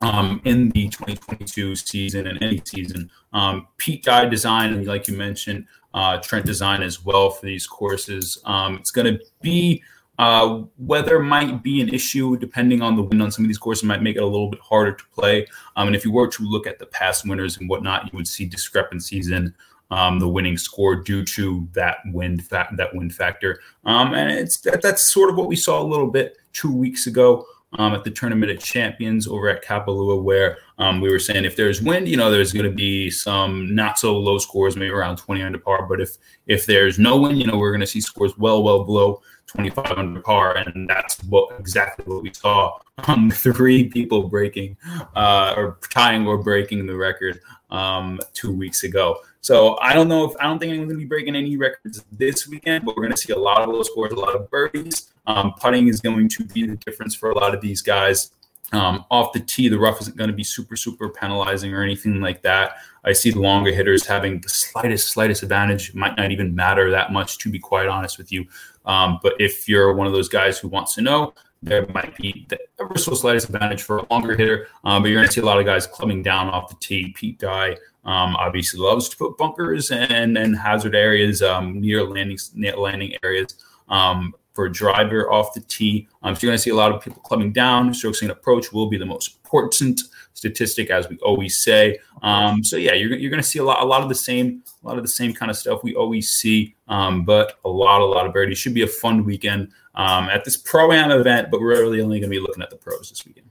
um, 0.02 0.42
in 0.46 0.70
the 0.70 0.90
2022 0.90 1.76
season 1.76 2.28
and 2.28 2.42
any 2.42 2.62
season. 2.66 3.10
Um, 3.34 3.68
Pete 3.78 4.04
Dye 4.04 4.26
design, 4.26 4.74
and 4.74 4.86
like 4.86 5.08
you 5.08 5.16
mentioned, 5.16 5.66
uh, 5.94 6.18
Trent 6.18 6.46
design 6.46 6.84
as 6.84 7.04
well 7.04 7.30
for 7.30 7.46
these 7.46 7.66
courses. 7.66 8.38
Um, 8.46 8.76
it's 8.76 8.92
going 8.92 9.18
to 9.18 9.24
be 9.42 9.82
uh, 10.18 10.62
weather 10.78 11.20
might 11.20 11.62
be 11.62 11.82
an 11.82 11.90
issue 11.90 12.38
depending 12.38 12.82
on 12.82 12.96
the 12.96 13.04
wind 13.04 13.22
on 13.22 13.32
some 13.32 13.44
of 13.44 13.50
these 13.50 13.58
courses 13.58 13.84
might 13.84 14.02
make 14.02 14.16
it 14.16 14.24
a 14.24 14.26
little 14.26 14.50
bit 14.50 14.62
harder 14.62 14.94
to 14.94 15.04
play. 15.14 15.46
Um, 15.76 15.88
and 15.88 15.96
if 15.96 16.06
you 16.06 16.12
were 16.12 16.28
to 16.28 16.44
look 16.44 16.68
at 16.68 16.80
the 16.80 16.86
past 16.86 17.28
winners 17.28 17.58
and 17.58 17.70
whatnot, 17.70 18.06
you 18.06 18.18
would 18.18 18.28
see 18.28 18.46
discrepancies 18.46 19.30
in 19.30 19.54
um, 19.92 20.20
the 20.20 20.28
winning 20.28 20.58
score 20.58 20.96
due 20.96 21.24
to 21.26 21.68
that 21.74 21.98
wind 22.08 22.46
fa- 22.46 22.70
that 22.76 22.96
wind 22.96 23.14
factor. 23.14 23.60
Um, 23.84 24.14
and 24.14 24.32
it's 24.32 24.58
that, 24.62 24.82
that's 24.82 25.12
sort 25.12 25.30
of 25.30 25.36
what 25.36 25.48
we 25.48 25.56
saw 25.56 25.82
a 25.82 25.86
little 25.86 26.10
bit 26.10 26.38
two 26.54 26.74
weeks 26.74 27.08
ago 27.08 27.46
um, 27.78 27.94
at 27.94 28.04
the 28.04 28.12
Tournament 28.12 28.52
of 28.52 28.60
Champions 28.60 29.28
over 29.28 29.50
at 29.50 29.64
Kapalua, 29.64 30.22
where 30.22 30.58
um, 30.78 31.02
we 31.02 31.10
were 31.10 31.20
saying 31.20 31.46
if 31.46 31.56
there's 31.56 31.82
wind, 31.82 32.08
you 32.08 32.18
know, 32.18 32.32
there's 32.32 32.52
going 32.52 32.70
to 32.70 32.76
be 32.76 33.10
some 33.10 33.74
not 33.74 34.00
so 34.00 34.18
low 34.18 34.38
scores, 34.38 34.76
maybe 34.76 34.92
around 34.92 35.18
20 35.18 35.42
under 35.42 35.60
par. 35.60 35.86
But 35.86 36.02
if 36.02 36.18
if 36.48 36.66
there's 36.66 37.00
no 37.00 37.20
wind, 37.20 37.40
you 37.40 37.48
know, 37.48 37.58
we're 37.58 37.72
going 37.72 37.82
to 37.82 37.88
see 37.88 38.02
scores 38.02 38.38
well, 38.38 38.64
well 38.64 38.84
below 38.84 39.22
25 39.48 39.98
under 39.98 40.22
par, 40.22 40.58
and 40.58 40.90
that's 40.90 41.22
what 41.24 41.58
exactly 41.60 42.06
what 42.06 42.24
we 42.24 42.34
saw. 42.34 42.78
Um, 43.08 43.30
three 43.34 43.90
people 43.90 44.28
breaking 44.28 44.78
uh, 45.16 45.54
or 45.58 45.78
tying 45.90 46.28
or 46.28 46.38
breaking 46.38 46.86
the 46.86 46.96
record 46.96 47.40
um, 47.70 48.20
two 48.34 48.54
weeks 48.54 48.84
ago. 48.84 49.18
So 49.46 49.78
I 49.80 49.94
don't 49.94 50.08
know 50.08 50.26
if 50.26 50.36
I 50.40 50.46
don't 50.46 50.58
think 50.58 50.72
anyone's 50.72 50.94
to 50.94 50.98
be 50.98 51.06
breaking 51.06 51.36
any 51.36 51.56
records 51.56 52.04
this 52.12 52.48
weekend, 52.48 52.84
but 52.84 52.98
we're 52.98 53.08
to 53.10 53.16
see 53.16 53.32
a 53.32 53.38
lot 53.38 53.62
of 53.62 53.70
low 53.70 53.84
scores, 53.84 54.12
a 54.12 54.16
lot 54.16 54.36
of 54.36 54.50
birdies. 54.50 55.14
Um, 55.28 55.54
putting 55.62 55.88
is 55.88 56.02
going 56.02 56.28
to 56.30 56.46
be 56.46 56.66
the 56.66 56.78
difference 56.78 57.14
for 57.14 57.30
a 57.30 57.36
lot 57.36 57.54
of 57.54 57.62
these 57.62 57.84
guys. 57.84 58.32
Um, 58.72 59.06
off 59.12 59.34
the 59.34 59.40
tee, 59.40 59.70
the 59.70 59.78
rough 59.78 60.02
isn't 60.02 60.18
going 60.18 60.32
to 60.32 60.36
be 60.36 60.44
super, 60.44 60.76
super 60.76 61.10
penalizing 61.10 61.76
or 61.76 61.84
anything 61.84 62.22
like 62.22 62.42
that. 62.42 62.78
I 63.04 63.14
see 63.14 63.30
the 63.30 63.40
longer 63.40 63.72
hitters 63.72 64.04
having 64.08 64.40
the 64.40 64.50
slightest, 64.50 65.10
slightest 65.10 65.44
advantage. 65.44 65.90
It 65.90 65.96
might 65.96 66.18
not 66.18 66.32
even 66.32 66.56
matter 66.56 66.90
that 66.90 67.14
much, 67.14 67.38
to 67.38 67.52
be 67.52 67.60
quite 67.60 67.88
honest 67.88 68.18
with 68.18 68.32
you. 68.32 68.48
Um, 68.88 69.20
but 69.22 69.34
if 69.40 69.70
you're 69.70 69.94
one 69.94 70.08
of 70.08 70.14
those 70.14 70.28
guys 70.28 70.58
who 70.58 70.70
wants 70.70 70.96
to 70.96 71.04
know, 71.04 71.36
there 71.66 71.88
might 71.88 72.16
be 72.16 72.46
the 72.50 72.60
ever 72.80 72.98
so 72.98 73.14
slightest 73.14 73.50
advantage 73.50 73.82
for 73.82 73.98
a 73.98 74.06
longer 74.12 74.36
hitter. 74.36 74.68
Um, 74.84 75.02
but 75.02 75.10
you're 75.10 75.18
going 75.18 75.28
to 75.28 75.34
see 75.34 75.42
a 75.42 75.46
lot 75.46 75.60
of 75.60 75.66
guys 75.66 75.88
clubbing 75.88 76.24
down 76.24 76.50
off 76.50 76.70
the 76.70 76.76
tee. 76.80 77.14
Pete 77.16 77.40
Dye 77.40 77.78
um, 78.06 78.36
obviously 78.36 78.80
loves 78.80 79.10
to 79.10 79.18
put 79.18 79.38
bunkers 79.38 79.92
and 79.92 80.38
and 80.38 80.58
hazard 80.58 80.96
areas 80.96 81.42
um, 81.42 81.82
near 81.82 82.04
landing 82.04 82.38
landing 82.78 83.16
areas 83.24 83.56
um, 83.90 84.34
for 84.54 84.66
a 84.66 84.72
driver 84.72 85.32
off 85.32 85.54
the 85.54 85.62
tee. 85.62 86.08
Um, 86.24 86.36
so 86.36 86.42
you're 86.42 86.52
going 86.52 86.58
to 86.58 86.62
see 86.62 86.70
a 86.70 86.76
lot 86.76 86.92
of 86.92 87.02
people 87.02 87.22
clubbing 87.24 87.52
down. 87.52 87.94
Stroke 87.94 88.16
and 88.22 88.32
approach 88.32 88.72
will 88.72 88.88
be 88.88 88.98
the 88.98 89.06
most 89.06 89.38
important 89.44 90.02
statistic, 90.34 90.90
as 90.90 91.10
we 91.10 91.18
always 91.18 91.64
say. 91.64 91.98
Um, 92.22 92.64
so 92.64 92.78
yeah, 92.78 92.94
you're, 92.94 93.16
you're 93.16 93.32
going 93.32 93.42
to 93.42 93.48
see 93.48 93.60
a 93.60 93.64
lot 93.64 93.82
a 93.82 93.86
lot 93.86 94.02
of 94.02 94.10
the 94.10 94.16
same 94.16 94.64
a 94.84 94.88
lot 94.88 94.98
of 94.98 95.04
the 95.04 95.10
same 95.10 95.34
kind 95.34 95.50
of 95.50 95.58
stuff 95.58 95.84
we 95.84 95.96
always 95.96 96.30
see, 96.30 96.76
but 96.88 97.58
a 97.66 97.70
lot 97.70 98.02
a 98.02 98.06
lot 98.06 98.28
of 98.28 98.34
birdies. 98.34 98.60
Should 98.60 98.76
be 98.76 98.84
a 98.84 98.88
fun 98.88 99.26
weekend 99.26 99.72
at 99.96 100.44
this 100.46 100.58
pro 100.58 100.92
am 100.92 101.12
event, 101.12 101.50
but 101.52 101.62
we're 101.62 101.70
really 101.70 102.02
only 102.02 102.20
going 102.20 102.30
to 102.30 102.36
be 102.36 102.40
looking 102.40 102.64
at 102.64 102.70
the 102.70 102.76
pros 102.76 103.10
this 103.10 103.26
weekend. 103.26 103.50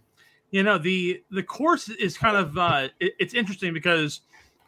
You 0.50 0.62
know 0.62 0.78
the 0.78 1.22
the 1.30 1.42
course 1.42 1.88
is 1.88 2.16
kind 2.16 2.36
of 2.36 2.56
uh, 2.56 2.88
it, 3.00 3.14
it's 3.18 3.34
interesting 3.34 3.74
because 3.74 4.20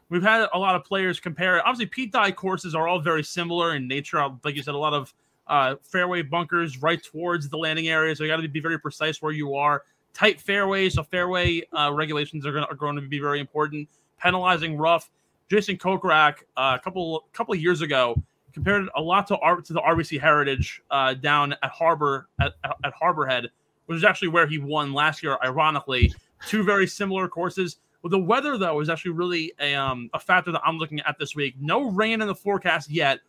We've 0.09 0.23
had 0.23 0.49
a 0.53 0.59
lot 0.59 0.77
of 0.77 0.85
players 0.85 1.19
compare. 1.19 1.59
Obviously, 1.67 1.87
Pete 1.87 2.13
Dye 2.13 2.31
courses 2.31 2.75
are 2.75 2.87
all 2.87 3.01
very 3.01 3.25
similar 3.25 3.75
in 3.75 3.89
nature. 3.89 4.25
Like 4.45 4.55
you 4.55 4.63
said, 4.63 4.75
a 4.75 4.79
lot 4.79 4.95
of 4.95 5.13
uh, 5.49 5.77
fairway 5.83 6.23
bunkers 6.23 6.81
right 6.81 7.03
towards 7.03 7.49
the 7.49 7.59
landing 7.59 7.89
area. 7.89 8.15
So 8.15 8.23
you 8.23 8.31
got 8.31 8.41
to 8.41 8.49
be 8.49 8.61
very 8.61 8.79
precise 8.79 9.21
where 9.21 9.33
you 9.33 9.57
are. 9.57 9.83
Tight 10.15 10.41
fairways, 10.41 10.95
so 10.95 11.03
fairway 11.03 11.63
uh, 11.73 11.93
regulations 11.93 12.47
are 12.47 12.53
going, 12.53 12.65
to, 12.65 12.71
are 12.71 12.95
to 12.95 13.01
be 13.03 13.19
very 13.19 13.41
important. 13.41 13.89
Penalizing 14.19 14.79
rough. 14.79 15.11
Jason 15.51 15.77
Kokrak 15.77 16.37
uh, 16.57 16.77
a 16.79 16.83
couple 16.83 17.25
couple 17.33 17.55
of 17.55 17.61
years 17.61 17.81
ago 17.81 18.21
compared 18.57 18.89
a 18.97 19.03
lot 19.03 19.27
to 19.27 19.37
to 19.65 19.73
the 19.75 19.83
RBC 19.83 20.19
Heritage 20.19 20.81
uh, 20.91 21.13
down 21.13 21.53
at 21.63 21.71
Harbor 21.71 22.27
at, 22.41 22.55
at 22.65 22.93
Harbor 22.95 23.27
Head, 23.27 23.51
which 23.85 23.97
is 23.97 24.03
actually 24.03 24.29
where 24.29 24.47
he 24.47 24.57
won 24.57 24.95
last 24.95 25.23
year. 25.23 25.37
Ironically, 25.45 26.15
two 26.49 26.65
very 26.65 26.87
similar 26.87 27.29
courses. 27.29 27.77
Well, 28.01 28.11
the 28.11 28.19
weather 28.19 28.57
though 28.57 28.81
is 28.81 28.89
actually 28.89 29.11
really 29.11 29.53
a 29.61 29.75
um, 29.75 30.09
a 30.15 30.19
factor 30.19 30.53
that 30.53 30.63
I'm 30.65 30.79
looking 30.79 31.01
at 31.01 31.19
this 31.19 31.37
week. 31.37 31.55
No 31.61 31.91
rain 31.91 32.23
in 32.23 32.27
the 32.27 32.35
forecast 32.35 32.91
yet, 32.91 33.21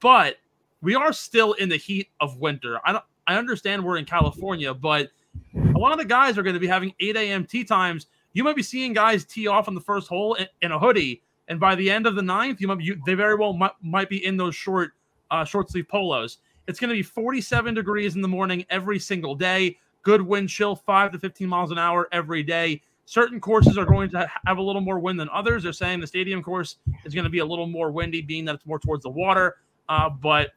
but 0.00 0.36
we 0.82 0.94
are 0.94 1.10
still 1.10 1.54
in 1.54 1.70
the 1.70 1.78
heat 1.78 2.10
of 2.20 2.36
winter. 2.36 2.78
I 2.84 2.92
don't, 2.92 3.04
I 3.26 3.36
understand 3.36 3.82
we're 3.82 3.96
in 3.96 4.04
California, 4.04 4.74
but 4.74 5.08
a 5.54 5.78
lot 5.78 5.92
of 5.92 5.98
the 5.98 6.04
guys 6.04 6.36
are 6.36 6.42
going 6.42 6.54
to 6.54 6.60
be 6.60 6.66
having 6.66 6.92
8 7.00 7.16
a.m. 7.16 7.46
tee 7.46 7.64
times. 7.64 8.08
You 8.34 8.44
might 8.44 8.56
be 8.56 8.62
seeing 8.62 8.92
guys 8.92 9.24
tee 9.24 9.46
off 9.46 9.68
on 9.68 9.74
the 9.74 9.80
first 9.80 10.06
hole 10.06 10.34
in, 10.34 10.46
in 10.60 10.72
a 10.72 10.78
hoodie, 10.78 11.22
and 11.48 11.60
by 11.60 11.74
the 11.74 11.90
end 11.90 12.06
of 12.06 12.14
the 12.14 12.22
ninth, 12.22 12.60
you 12.60 12.68
might 12.68 12.80
you, 12.80 13.00
they 13.06 13.14
very 13.14 13.34
well 13.34 13.52
might, 13.52 13.72
might 13.82 14.08
be 14.08 14.24
in 14.24 14.36
those 14.36 14.54
short 14.54 14.92
uh, 15.30 15.44
short 15.44 15.70
sleeve 15.70 15.88
polos. 15.88 16.38
It's 16.66 16.80
going 16.80 16.88
to 16.88 16.94
be 16.94 17.02
47 17.02 17.74
degrees 17.74 18.16
in 18.16 18.22
the 18.22 18.28
morning 18.28 18.64
every 18.70 18.98
single 18.98 19.34
day. 19.34 19.78
Good 20.02 20.20
wind 20.20 20.48
chill, 20.48 20.74
five 20.74 21.12
to 21.12 21.18
15 21.18 21.48
miles 21.48 21.70
an 21.70 21.78
hour 21.78 22.08
every 22.12 22.42
day. 22.42 22.82
certain 23.04 23.40
courses 23.40 23.78
are 23.78 23.84
going 23.84 24.10
to 24.10 24.28
have 24.46 24.58
a 24.58 24.62
little 24.62 24.80
more 24.80 24.98
wind 24.98 25.18
than 25.18 25.28
others. 25.32 25.62
They're 25.62 25.72
saying 25.72 26.00
the 26.00 26.06
stadium 26.06 26.42
course 26.42 26.76
is 27.04 27.14
going 27.14 27.24
to 27.24 27.30
be 27.30 27.38
a 27.38 27.44
little 27.44 27.66
more 27.66 27.92
windy, 27.92 28.20
being 28.20 28.44
that 28.46 28.56
it's 28.56 28.66
more 28.66 28.80
towards 28.80 29.04
the 29.04 29.10
water. 29.10 29.56
Uh, 29.88 30.10
but 30.10 30.50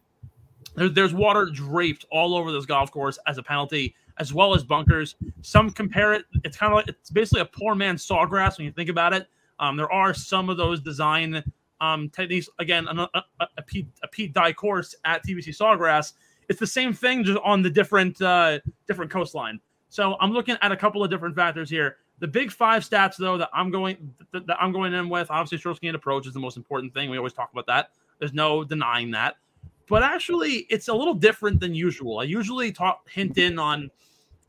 there's, 0.76 0.94
there's 0.94 1.14
water 1.14 1.46
draped 1.46 2.06
all 2.12 2.36
over 2.36 2.52
this 2.52 2.66
golf 2.66 2.92
course 2.92 3.20
as 3.28 3.38
a 3.38 3.44
penalty, 3.44 3.96
as 4.18 4.34
well 4.34 4.56
as 4.56 4.64
bunkers. 4.64 5.16
Some 5.42 5.70
compare 5.70 6.14
it. 6.14 6.26
It's 6.44 6.58
kind 6.58 6.74
of 6.74 6.78
like 6.78 6.88
it's 6.88 7.12
basically 7.12 7.42
a 7.42 7.46
poor 7.46 7.76
man's 7.76 8.06
sawgrass 8.06 8.58
when 8.58 8.66
you 8.66 8.72
think 8.72 8.90
about 8.90 9.14
it. 9.14 9.28
Um, 9.60 9.78
there 9.78 9.92
are 9.92 10.14
some 10.14 10.50
of 10.50 10.58
those 10.58 10.80
design 10.82 11.44
um, 11.82 12.10
techniques. 12.10 12.50
Again, 12.60 12.88
a, 12.88 13.10
a, 13.14 13.48
a, 13.58 13.62
Pete, 13.62 13.88
a 14.04 14.08
Pete 14.08 14.34
Dye 14.34 14.54
course 14.54 14.96
at 15.06 15.26
TPC 15.26 15.56
Sawgrass. 15.56 16.14
It's 16.48 16.60
the 16.60 16.68
same 16.68 16.94
thing, 16.94 17.24
just 17.24 17.40
on 17.44 17.62
the 17.62 17.70
different 17.70 18.22
uh, 18.22 18.60
different 18.88 19.12
coastline. 19.12 19.60
So 19.90 20.16
I'm 20.20 20.32
looking 20.32 20.58
at 20.62 20.72
a 20.72 20.78
couple 20.78 21.04
of 21.04 21.10
different 21.10 21.36
factors 21.36 21.70
here. 21.70 21.98
The 22.20 22.28
big 22.28 22.52
five 22.52 22.84
stats, 22.84 23.16
though, 23.18 23.38
that 23.38 23.50
I'm 23.54 23.72
going 23.72 24.14
that, 24.32 24.48
that 24.48 24.58
I'm 24.60 24.72
going 24.72 24.94
in 24.94 25.10
with, 25.10 25.30
obviously, 25.30 25.58
stroke 25.58 25.80
gained 25.80 25.96
approach 25.96 26.28
is 26.28 26.34
the 26.34 26.40
most 26.40 26.58
important 26.58 26.94
thing. 26.94 27.10
We 27.10 27.18
always 27.18 27.34
talk 27.34 27.52
about 27.52 27.68
that. 27.68 27.92
There's 28.20 28.34
no 28.34 28.64
denying 28.64 29.12
that. 29.12 29.36
But 29.88 30.04
actually, 30.04 30.68
it's 30.70 30.88
a 30.88 30.94
little 30.94 31.14
different 31.16 31.60
than 31.60 31.74
usual. 31.74 32.20
I 32.20 32.24
usually 32.24 32.72
talk 32.72 33.10
hint 33.10 33.38
in 33.38 33.58
on 33.58 33.90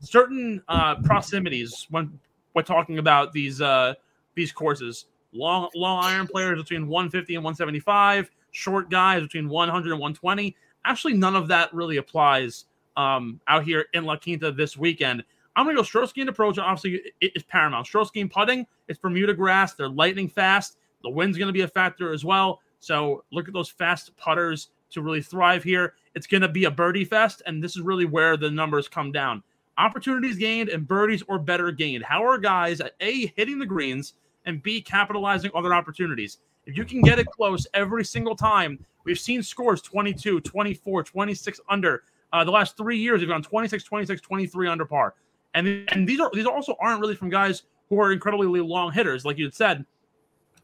certain 0.01 0.61
uh, 0.67 0.95
proximities 1.01 1.87
when 1.89 2.19
we're 2.53 2.61
talking 2.61 2.99
about 2.99 3.31
these 3.31 3.61
uh, 3.61 3.93
these 4.35 4.51
courses. 4.51 5.05
Long 5.33 5.69
long 5.75 6.03
iron 6.03 6.27
players 6.27 6.61
between 6.61 6.87
150 6.87 7.35
and 7.35 7.43
175, 7.43 8.29
short 8.51 8.89
guys 8.89 9.21
between 9.21 9.47
100 9.47 9.91
and 9.91 9.99
120. 9.99 10.55
Actually, 10.83 11.13
none 11.13 11.35
of 11.35 11.47
that 11.47 11.73
really 11.73 11.97
applies 11.97 12.65
um, 12.97 13.39
out 13.47 13.63
here 13.63 13.85
in 13.93 14.03
La 14.03 14.17
Quinta 14.17 14.51
this 14.51 14.75
weekend. 14.75 15.23
I'm 15.55 15.65
to 15.75 15.81
go 15.81 15.83
stroke 15.83 16.13
gained 16.13 16.29
approach. 16.29 16.57
Obviously, 16.57 17.01
it's 17.19 17.43
paramount. 17.47 17.85
Stroke 17.85 18.13
gained 18.13 18.31
putting, 18.31 18.65
it's 18.87 18.99
Bermuda 18.99 19.33
grass. 19.33 19.73
They're 19.73 19.89
lightning 19.89 20.29
fast. 20.29 20.77
The 21.03 21.09
wind's 21.09 21.37
to 21.47 21.53
be 21.53 21.61
a 21.61 21.67
factor 21.67 22.13
as 22.13 22.23
well. 22.23 22.61
So 22.79 23.23
look 23.31 23.47
at 23.47 23.53
those 23.53 23.69
fast 23.69 24.15
putters 24.17 24.69
to 24.91 25.01
really 25.01 25.21
thrive 25.21 25.63
here. 25.63 25.93
It's 26.15 26.27
to 26.41 26.49
be 26.49 26.65
a 26.65 26.71
birdie 26.71 27.05
fest, 27.05 27.41
and 27.45 27.63
this 27.63 27.75
is 27.75 27.81
really 27.81 28.05
where 28.05 28.37
the 28.37 28.51
numbers 28.51 28.87
come 28.87 29.11
down. 29.11 29.43
Opportunities 29.77 30.37
gained 30.37 30.69
and 30.69 30.87
birdies 30.87 31.23
or 31.27 31.39
better 31.39 31.71
gained. 31.71 32.03
How 32.03 32.25
are 32.25 32.37
guys 32.37 32.81
at 32.81 32.93
A, 32.99 33.27
hitting 33.35 33.59
the 33.59 33.65
greens, 33.65 34.13
and 34.45 34.61
B, 34.61 34.81
capitalizing 34.81 35.51
other 35.53 35.73
opportunities? 35.73 36.39
If 36.65 36.77
you 36.77 36.85
can 36.85 37.01
get 37.01 37.19
it 37.19 37.27
close 37.27 37.65
every 37.73 38.05
single 38.05 38.35
time, 38.35 38.83
we've 39.03 39.19
seen 39.19 39.41
scores 39.41 39.81
22, 39.81 40.41
24, 40.41 41.03
26 41.03 41.59
under. 41.69 42.03
Uh, 42.33 42.43
the 42.43 42.51
last 42.51 42.77
three 42.77 42.97
years, 42.97 43.19
we've 43.19 43.29
gone 43.29 43.43
26, 43.43 43.83
26, 43.83 44.21
23 44.21 44.67
under 44.67 44.85
par. 44.85 45.15
And, 45.53 45.67
and 45.91 46.07
these 46.07 46.19
are 46.19 46.29
these 46.33 46.45
also 46.45 46.75
aren't 46.79 47.01
really 47.01 47.15
from 47.15 47.29
guys 47.29 47.63
who 47.89 47.99
are 47.99 48.13
incredibly 48.13 48.47
long 48.61 48.91
hitters. 48.91 49.25
Like 49.25 49.37
you 49.37 49.45
had 49.45 49.53
said, 49.53 49.85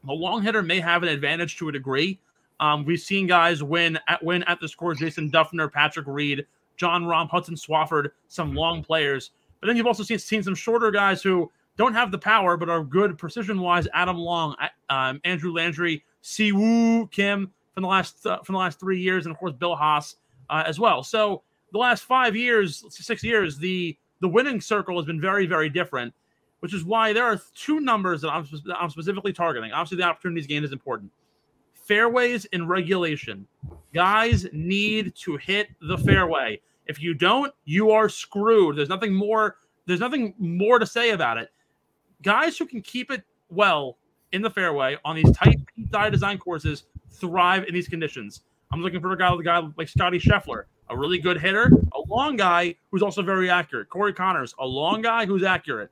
the 0.04 0.12
long 0.12 0.42
hitter 0.42 0.62
may 0.62 0.80
have 0.80 1.02
an 1.02 1.08
advantage 1.10 1.58
to 1.58 1.68
a 1.68 1.72
degree. 1.72 2.20
Um, 2.60 2.84
we've 2.84 3.00
seen 3.00 3.26
guys 3.26 3.62
win 3.62 3.98
at 4.08 4.24
win 4.24 4.42
at 4.44 4.60
the 4.60 4.68
score. 4.68 4.94
Jason 4.94 5.30
Dufner, 5.30 5.70
Patrick 5.70 6.06
Reed, 6.06 6.46
John 6.76 7.04
Rahm, 7.04 7.28
Hudson 7.28 7.54
Swafford, 7.54 8.10
some 8.28 8.54
long 8.54 8.82
players. 8.82 9.30
But 9.60 9.66
then 9.66 9.76
you've 9.76 9.86
also 9.86 10.02
seen, 10.02 10.18
seen 10.18 10.42
some 10.42 10.54
shorter 10.54 10.90
guys 10.90 11.22
who 11.22 11.50
don't 11.78 11.94
have 11.94 12.10
the 12.10 12.18
power 12.18 12.56
but 12.56 12.68
are 12.68 12.84
good 12.84 13.16
precision 13.16 13.60
wise. 13.60 13.88
Adam 13.94 14.18
Long, 14.18 14.54
um, 14.90 15.20
Andrew 15.24 15.52
Landry, 15.52 16.04
Siwoo 16.22 17.10
Kim 17.10 17.50
from 17.72 17.82
the 17.82 17.88
last 17.88 18.26
uh, 18.26 18.42
from 18.42 18.54
the 18.54 18.58
last 18.58 18.78
three 18.78 19.00
years, 19.00 19.24
and 19.24 19.34
of 19.34 19.38
course 19.38 19.52
Bill 19.52 19.74
Haas 19.74 20.16
uh, 20.50 20.64
as 20.66 20.78
well. 20.78 21.02
So 21.02 21.42
the 21.72 21.78
last 21.78 22.04
five 22.04 22.36
years, 22.36 22.84
six 22.90 23.22
years, 23.22 23.56
the 23.56 23.96
the 24.20 24.28
winning 24.28 24.60
circle 24.60 24.96
has 24.96 25.06
been 25.06 25.20
very 25.20 25.46
very 25.46 25.70
different, 25.70 26.12
which 26.60 26.74
is 26.74 26.84
why 26.84 27.12
there 27.12 27.24
are 27.24 27.40
two 27.54 27.80
numbers 27.80 28.20
that 28.22 28.30
I'm, 28.30 28.44
I'm 28.76 28.90
specifically 28.90 29.32
targeting. 29.32 29.72
Obviously, 29.72 29.98
the 29.98 30.02
opportunities 30.02 30.46
gained 30.46 30.64
is 30.64 30.72
important. 30.72 31.10
Fairways 31.74 32.44
in 32.46 32.66
regulation. 32.66 33.46
Guys 33.94 34.46
need 34.52 35.14
to 35.14 35.36
hit 35.36 35.68
the 35.80 35.96
fairway. 35.96 36.60
If 36.86 37.00
you 37.00 37.14
don't, 37.14 37.54
you 37.64 37.92
are 37.92 38.08
screwed. 38.08 38.76
There's 38.76 38.88
nothing 38.88 39.14
more. 39.14 39.56
There's 39.86 40.00
nothing 40.00 40.34
more 40.38 40.78
to 40.78 40.84
say 40.84 41.10
about 41.10 41.38
it. 41.38 41.50
Guys 42.22 42.58
who 42.58 42.66
can 42.66 42.82
keep 42.82 43.10
it 43.10 43.22
well 43.50 43.96
in 44.32 44.42
the 44.42 44.50
fairway 44.50 44.96
on 45.04 45.16
these 45.16 45.30
tight 45.32 45.58
Dye 45.90 46.10
design 46.10 46.38
courses 46.38 46.84
thrive 47.10 47.64
in 47.64 47.74
these 47.74 47.88
conditions. 47.88 48.42
I'm 48.72 48.82
looking 48.82 49.00
for 49.00 49.12
a 49.12 49.16
guy, 49.16 49.32
a 49.32 49.42
guy 49.42 49.62
like 49.76 49.88
Scottie 49.88 50.18
Scheffler, 50.18 50.64
a 50.90 50.96
really 50.96 51.18
good 51.18 51.40
hitter, 51.40 51.70
a 51.94 52.00
long 52.08 52.36
guy 52.36 52.74
who's 52.90 53.02
also 53.02 53.22
very 53.22 53.48
accurate. 53.48 53.88
Corey 53.88 54.12
Conners, 54.12 54.54
a 54.58 54.66
long 54.66 55.00
guy 55.00 55.24
who's 55.24 55.42
accurate. 55.42 55.90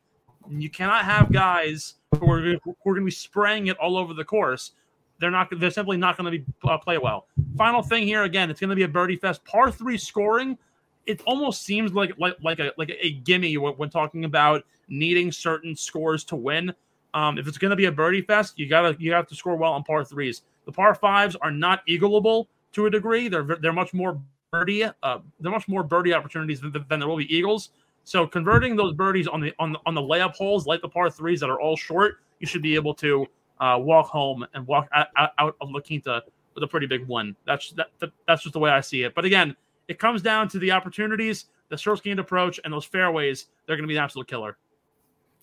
You 0.49 0.69
cannot 0.69 1.05
have 1.05 1.33
guys 1.33 1.95
who 2.19 2.31
are, 2.31 2.41
who 2.41 2.71
are 2.71 2.75
going 2.85 3.01
to 3.01 3.05
be 3.07 3.11
spraying 3.11 3.69
it 3.69 3.77
all 3.79 3.97
over 3.97 4.15
the 4.15 4.25
course. 4.25 4.73
They're 5.19 5.31
not. 5.31 5.49
They're 5.51 5.71
simply 5.71 5.97
not 5.97 6.19
going 6.19 6.31
to 6.31 6.39
be 6.39 6.45
uh, 6.65 6.77
play 6.77 6.99
well. 6.99 7.27
Final 7.57 7.83
thing 7.83 8.05
here 8.07 8.25
again. 8.25 8.51
It's 8.51 8.61
going 8.61 8.71
to 8.71 8.77
be 8.77 8.83
a 8.83 8.89
birdie 8.89 9.17
fest. 9.17 9.45
Par 9.45 9.71
three 9.71 9.97
scoring. 9.97 10.59
It 11.07 11.23
almost 11.25 11.63
seems 11.63 11.93
like 11.93 12.13
like 12.19 12.37
like 12.43 12.59
a 12.59 12.73
like 12.77 12.93
a 13.01 13.13
gimme 13.13 13.57
when, 13.57 13.73
when 13.75 13.89
talking 13.89 14.27
about 14.27 14.65
needing 14.89 15.33
certain 15.33 15.75
scores 15.77 16.25
to 16.25 16.37
win. 16.37 16.73
Um, 17.15 17.39
if 17.39 17.49
it's 17.49 17.59
going 17.59 17.71
to 17.71 17.77
be 17.77 17.87
a 17.87 17.93
birdie 17.93 18.23
fest, 18.23 18.59
you 18.59 18.69
gotta 18.69 18.97
you 18.99 19.13
have 19.13 19.27
to 19.29 19.35
score 19.35 19.57
well 19.57 19.73
on 19.73 19.83
par 19.85 20.05
threes. 20.05 20.43
The 20.67 20.73
par 20.73 20.95
fives 20.95 21.37
are 21.37 21.51
not 21.51 21.87
eagleable 21.87 22.47
to 22.73 22.87
a 22.87 22.91
degree. 22.91 23.29
They're 23.29 23.45
they're 23.61 23.73
much 23.73 23.95
more 23.95 24.21
birdie. 24.51 24.85
Uh, 24.85 25.19
they're 25.41 25.53
much 25.53 25.69
more 25.69 25.83
birdie 25.83 26.13
opportunities 26.13 26.61
than, 26.61 26.73
than 26.89 27.01
there 27.01 27.09
will 27.09 27.17
be 27.17 27.35
eagles. 27.35 27.71
So 28.05 28.27
converting 28.27 28.77
those 28.77 28.93
birdies 28.93 29.27
on 29.27 29.41
the 29.41 29.53
on 29.59 29.73
the, 29.73 29.79
on 29.87 29.95
the 29.95 30.01
layup 30.01 30.35
holes, 30.35 30.67
like 30.67 30.83
the 30.83 30.89
par 30.89 31.11
threes 31.11 31.41
that 31.41 31.51
are 31.51 31.61
all 31.61 31.77
short, 31.77 32.19
you 32.39 32.47
should 32.47 32.63
be 32.63 32.75
able 32.75 32.95
to 32.95 33.27
uh, 33.61 33.79
walk 33.81 34.09
home 34.09 34.47
and 34.55 34.67
walk 34.67 34.89
out, 34.93 35.09
out 35.17 35.57
of 35.61 35.71
La 35.71 35.81
Quinta 35.81 36.23
with 36.55 36.65
a 36.65 36.67
pretty 36.67 36.87
big 36.87 37.07
one. 37.07 37.35
That's 37.47 37.73
that, 37.73 37.89
that, 38.01 38.11
that's 38.27 38.43
just 38.43 38.53
the 38.53 38.59
way 38.59 38.71
I 38.71 38.81
see 38.81 39.03
it. 39.03 39.15
But 39.15 39.25
again, 39.25 39.57
it 39.89 39.99
comes 39.99 40.23
down 40.23 40.49
to 40.51 40.59
the 40.59 40.71
opportunities, 40.71 41.47
the 41.69 41.79
stroke 41.79 42.03
gained 42.03 42.21
approach, 42.21 42.61
and 42.65 42.73
those 42.73 42.85
fairways. 42.85 43.47
They're 43.67 43.77
going 43.77 43.85
to 43.85 43.89
be 43.89 43.97
an 43.97 44.03
absolute 44.03 44.29
killer. 44.29 44.57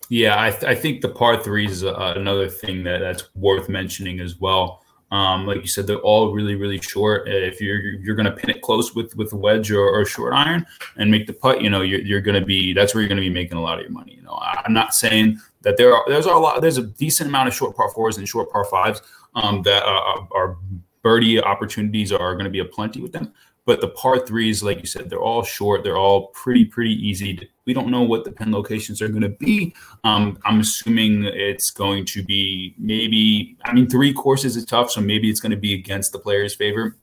Yeah, 0.08 0.40
I, 0.40 0.50
th- 0.50 0.64
I 0.64 0.74
think 0.74 1.00
the 1.00 1.08
par 1.08 1.42
threes 1.42 1.70
is 1.72 1.84
uh, 1.84 2.14
another 2.16 2.48
thing 2.48 2.84
that 2.84 2.98
that's 2.98 3.34
worth 3.34 3.68
mentioning 3.68 4.20
as 4.20 4.38
well. 4.38 4.82
Um, 5.10 5.46
like 5.46 5.60
you 5.60 5.68
said, 5.68 5.86
they're 5.86 5.98
all 5.98 6.32
really, 6.32 6.56
really 6.56 6.80
short. 6.80 7.28
If 7.28 7.60
you're 7.60 7.78
you're 7.78 8.16
going 8.16 8.26
to 8.26 8.32
pin 8.32 8.50
it 8.50 8.62
close 8.62 8.94
with 8.94 9.16
with 9.16 9.32
a 9.32 9.36
wedge 9.36 9.70
or, 9.70 9.88
or 9.88 10.04
short 10.04 10.34
iron 10.34 10.66
and 10.96 11.10
make 11.10 11.26
the 11.26 11.32
putt, 11.32 11.62
you 11.62 11.70
know, 11.70 11.82
you're, 11.82 12.00
you're 12.00 12.20
going 12.20 12.38
to 12.38 12.44
be 12.44 12.72
that's 12.72 12.94
where 12.94 13.02
you're 13.02 13.08
going 13.08 13.20
to 13.20 13.28
be 13.28 13.30
making 13.30 13.56
a 13.56 13.62
lot 13.62 13.78
of 13.78 13.82
your 13.82 13.92
money. 13.92 14.14
You 14.14 14.22
know, 14.22 14.36
I'm 14.40 14.72
not 14.72 14.94
saying 14.94 15.40
that 15.62 15.76
there 15.76 15.94
are 15.94 16.04
there's 16.08 16.26
a 16.26 16.32
lot 16.32 16.60
there's 16.60 16.78
a 16.78 16.82
decent 16.82 17.28
amount 17.28 17.48
of 17.48 17.54
short 17.54 17.76
par 17.76 17.90
fours 17.90 18.18
and 18.18 18.28
short 18.28 18.50
par 18.50 18.64
fives 18.64 19.02
um, 19.34 19.62
that 19.62 19.84
uh, 19.84 20.26
are 20.34 20.56
birdie 21.02 21.40
opportunities 21.40 22.10
are 22.10 22.34
going 22.34 22.44
to 22.44 22.50
be 22.50 22.64
plenty 22.64 23.00
with 23.00 23.12
them. 23.12 23.32
But 23.66 23.80
the 23.80 23.88
par 23.88 24.26
threes, 24.26 24.62
like 24.62 24.80
you 24.80 24.86
said, 24.86 25.08
they're 25.08 25.20
all 25.20 25.42
short. 25.42 25.82
They're 25.82 25.96
all 25.96 26.28
pretty, 26.28 26.64
pretty 26.66 26.92
easy. 26.92 27.48
We 27.64 27.72
don't 27.72 27.90
know 27.90 28.02
what 28.02 28.24
the 28.24 28.32
pin 28.32 28.52
locations 28.52 29.00
are 29.00 29.08
going 29.08 29.22
to 29.22 29.30
be. 29.30 29.74
Um, 30.04 30.38
I'm 30.44 30.60
assuming 30.60 31.24
it's 31.24 31.70
going 31.70 32.04
to 32.06 32.22
be 32.22 32.74
maybe, 32.76 33.56
I 33.64 33.72
mean, 33.72 33.88
three 33.88 34.12
courses 34.12 34.56
is 34.56 34.66
tough. 34.66 34.90
So 34.90 35.00
maybe 35.00 35.30
it's 35.30 35.40
going 35.40 35.52
to 35.52 35.56
be 35.56 35.72
against 35.74 36.12
the 36.12 36.18
player's 36.18 36.54
favor. 36.54 36.96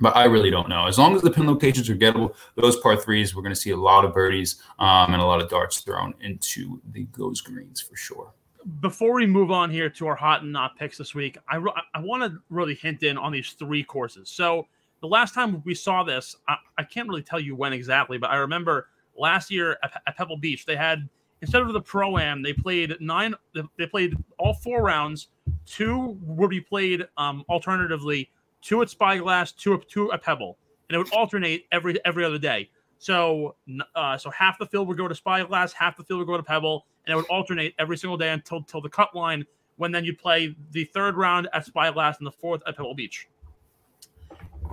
But 0.00 0.16
I 0.16 0.24
really 0.24 0.50
don't 0.50 0.68
know. 0.68 0.86
As 0.86 0.98
long 0.98 1.14
as 1.14 1.22
the 1.22 1.30
pin 1.30 1.46
locations 1.46 1.88
are 1.88 1.96
gettable, 1.96 2.34
those 2.56 2.76
par 2.76 2.96
threes, 2.96 3.34
we're 3.34 3.42
going 3.42 3.54
to 3.54 3.60
see 3.60 3.70
a 3.70 3.76
lot 3.76 4.04
of 4.04 4.12
birdies 4.12 4.60
um, 4.80 5.14
and 5.14 5.22
a 5.22 5.24
lot 5.24 5.40
of 5.40 5.48
darts 5.48 5.80
thrown 5.80 6.12
into 6.20 6.80
the 6.92 7.06
those 7.16 7.40
greens 7.40 7.80
for 7.80 7.96
sure 7.96 8.32
before 8.80 9.14
we 9.14 9.26
move 9.26 9.50
on 9.50 9.70
here 9.70 9.90
to 9.90 10.06
our 10.06 10.14
hot 10.14 10.42
and 10.42 10.52
not 10.52 10.76
picks 10.76 10.98
this 10.98 11.14
week, 11.14 11.36
I, 11.48 11.62
I 11.94 12.00
want 12.00 12.22
to 12.22 12.38
really 12.50 12.74
hint 12.74 13.02
in 13.02 13.18
on 13.18 13.32
these 13.32 13.52
three 13.52 13.82
courses. 13.82 14.30
So 14.30 14.66
the 15.02 15.08
last 15.08 15.34
time 15.34 15.62
we 15.66 15.74
saw 15.74 16.04
this, 16.04 16.36
I, 16.48 16.56
I 16.78 16.84
can't 16.84 17.08
really 17.08 17.22
tell 17.22 17.40
you 17.40 17.54
when 17.56 17.72
exactly, 17.72 18.18
but 18.18 18.30
I 18.30 18.36
remember 18.36 18.88
last 19.18 19.50
year 19.50 19.76
at, 19.82 20.00
at 20.06 20.16
Pebble 20.16 20.36
Beach, 20.38 20.64
they 20.64 20.76
had 20.76 21.08
instead 21.42 21.60
of 21.60 21.72
the 21.72 21.80
pro 21.80 22.16
am, 22.18 22.40
they 22.40 22.52
played 22.52 22.96
nine. 23.00 23.34
They 23.76 23.86
played 23.86 24.16
all 24.38 24.54
four 24.54 24.82
rounds. 24.82 25.28
Two 25.66 26.16
would 26.22 26.50
be 26.50 26.60
played 26.60 27.04
um, 27.16 27.44
alternatively, 27.48 28.30
two 28.62 28.80
at 28.80 28.88
Spyglass, 28.88 29.52
two 29.52 29.82
two 29.88 30.12
at 30.12 30.22
Pebble, 30.22 30.56
and 30.88 30.94
it 30.94 30.98
would 30.98 31.12
alternate 31.12 31.66
every 31.72 31.98
every 32.04 32.24
other 32.24 32.38
day. 32.38 32.70
So, 32.98 33.56
uh, 33.96 34.16
so 34.16 34.30
half 34.30 34.56
the 34.60 34.66
field 34.66 34.86
would 34.86 34.96
go 34.96 35.08
to 35.08 35.14
Spyglass, 35.16 35.72
half 35.72 35.96
the 35.96 36.04
field 36.04 36.20
would 36.20 36.28
go 36.28 36.36
to 36.36 36.42
Pebble, 36.44 36.86
and 37.04 37.12
it 37.12 37.16
would 37.16 37.26
alternate 37.26 37.74
every 37.80 37.98
single 37.98 38.16
day 38.16 38.30
until 38.30 38.58
until 38.58 38.80
the 38.80 38.88
cut 38.88 39.14
line. 39.16 39.44
When 39.76 39.90
then 39.90 40.04
you'd 40.04 40.18
play 40.18 40.54
the 40.70 40.84
third 40.84 41.16
round 41.16 41.48
at 41.52 41.66
Spyglass 41.66 42.18
and 42.18 42.26
the 42.26 42.30
fourth 42.30 42.62
at 42.68 42.76
Pebble 42.76 42.94
Beach 42.94 43.26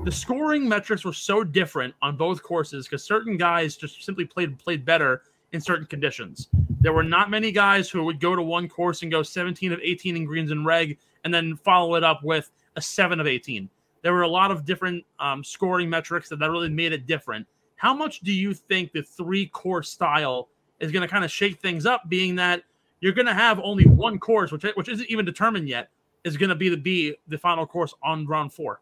the 0.06 0.12
scoring 0.12 0.68
metrics 0.68 1.04
were 1.04 1.14
so 1.14 1.44
different 1.44 1.94
on 2.02 2.16
both 2.16 2.42
courses 2.42 2.86
because 2.88 3.04
certain 3.04 3.36
guys 3.38 3.76
just 3.76 4.04
simply 4.04 4.26
played 4.26 4.58
played 4.58 4.86
better 4.86 5.24
in 5.52 5.60
certain 5.60 5.86
conditions. 5.86 6.48
There 6.80 6.94
were 6.94 7.04
not 7.04 7.30
many 7.30 7.52
guys 7.52 7.90
who 7.90 8.04
would 8.06 8.20
go 8.20 8.36
to 8.36 8.42
one 8.42 8.70
course 8.70 9.02
and 9.02 9.12
go 9.12 9.24
17 9.24 9.74
of 9.74 9.80
18 9.82 10.16
in 10.16 10.26
greens 10.26 10.52
and 10.52 10.66
reg 10.66 10.98
and 11.24 11.34
then 11.34 11.56
follow 11.58 11.96
it 11.96 12.04
up 12.04 12.24
with 12.24 12.50
a 12.76 12.82
7 12.82 13.20
of 13.20 13.28
18. 13.28 13.70
There 14.02 14.14
were 14.14 14.22
a 14.22 14.28
lot 14.28 14.52
of 14.52 14.64
different 14.64 15.04
um, 15.20 15.44
scoring 15.44 15.90
metrics 15.90 16.30
that, 16.30 16.40
that 16.40 16.50
really 16.50 16.70
made 16.70 16.94
it 16.94 17.06
different. 17.06 17.46
How 17.76 17.94
much 17.94 18.22
do 18.22 18.32
you 18.32 18.54
think 18.54 18.94
the 18.94 19.02
three 19.02 19.48
course 19.48 19.90
style 19.90 20.48
is 20.80 20.92
going 20.92 21.02
to 21.02 21.08
kind 21.08 21.26
of 21.26 21.32
shake 21.32 21.60
things 21.60 21.86
up, 21.86 22.08
being 22.08 22.36
that 22.36 22.64
you're 23.02 23.14
going 23.14 23.26
to 23.26 23.34
have 23.34 23.60
only 23.60 23.86
one 23.86 24.20
course, 24.20 24.52
which 24.52 24.64
which 24.76 24.88
isn't 24.88 25.10
even 25.10 25.26
determined 25.26 25.68
yet, 25.68 25.90
is 26.24 26.38
going 26.38 26.50
to 26.50 26.56
be 26.56 26.70
the 26.70 26.78
be 26.78 27.16
the 27.28 27.38
final 27.38 27.66
course 27.66 27.94
on 28.04 28.26
round 28.26 28.54
four. 28.54 28.82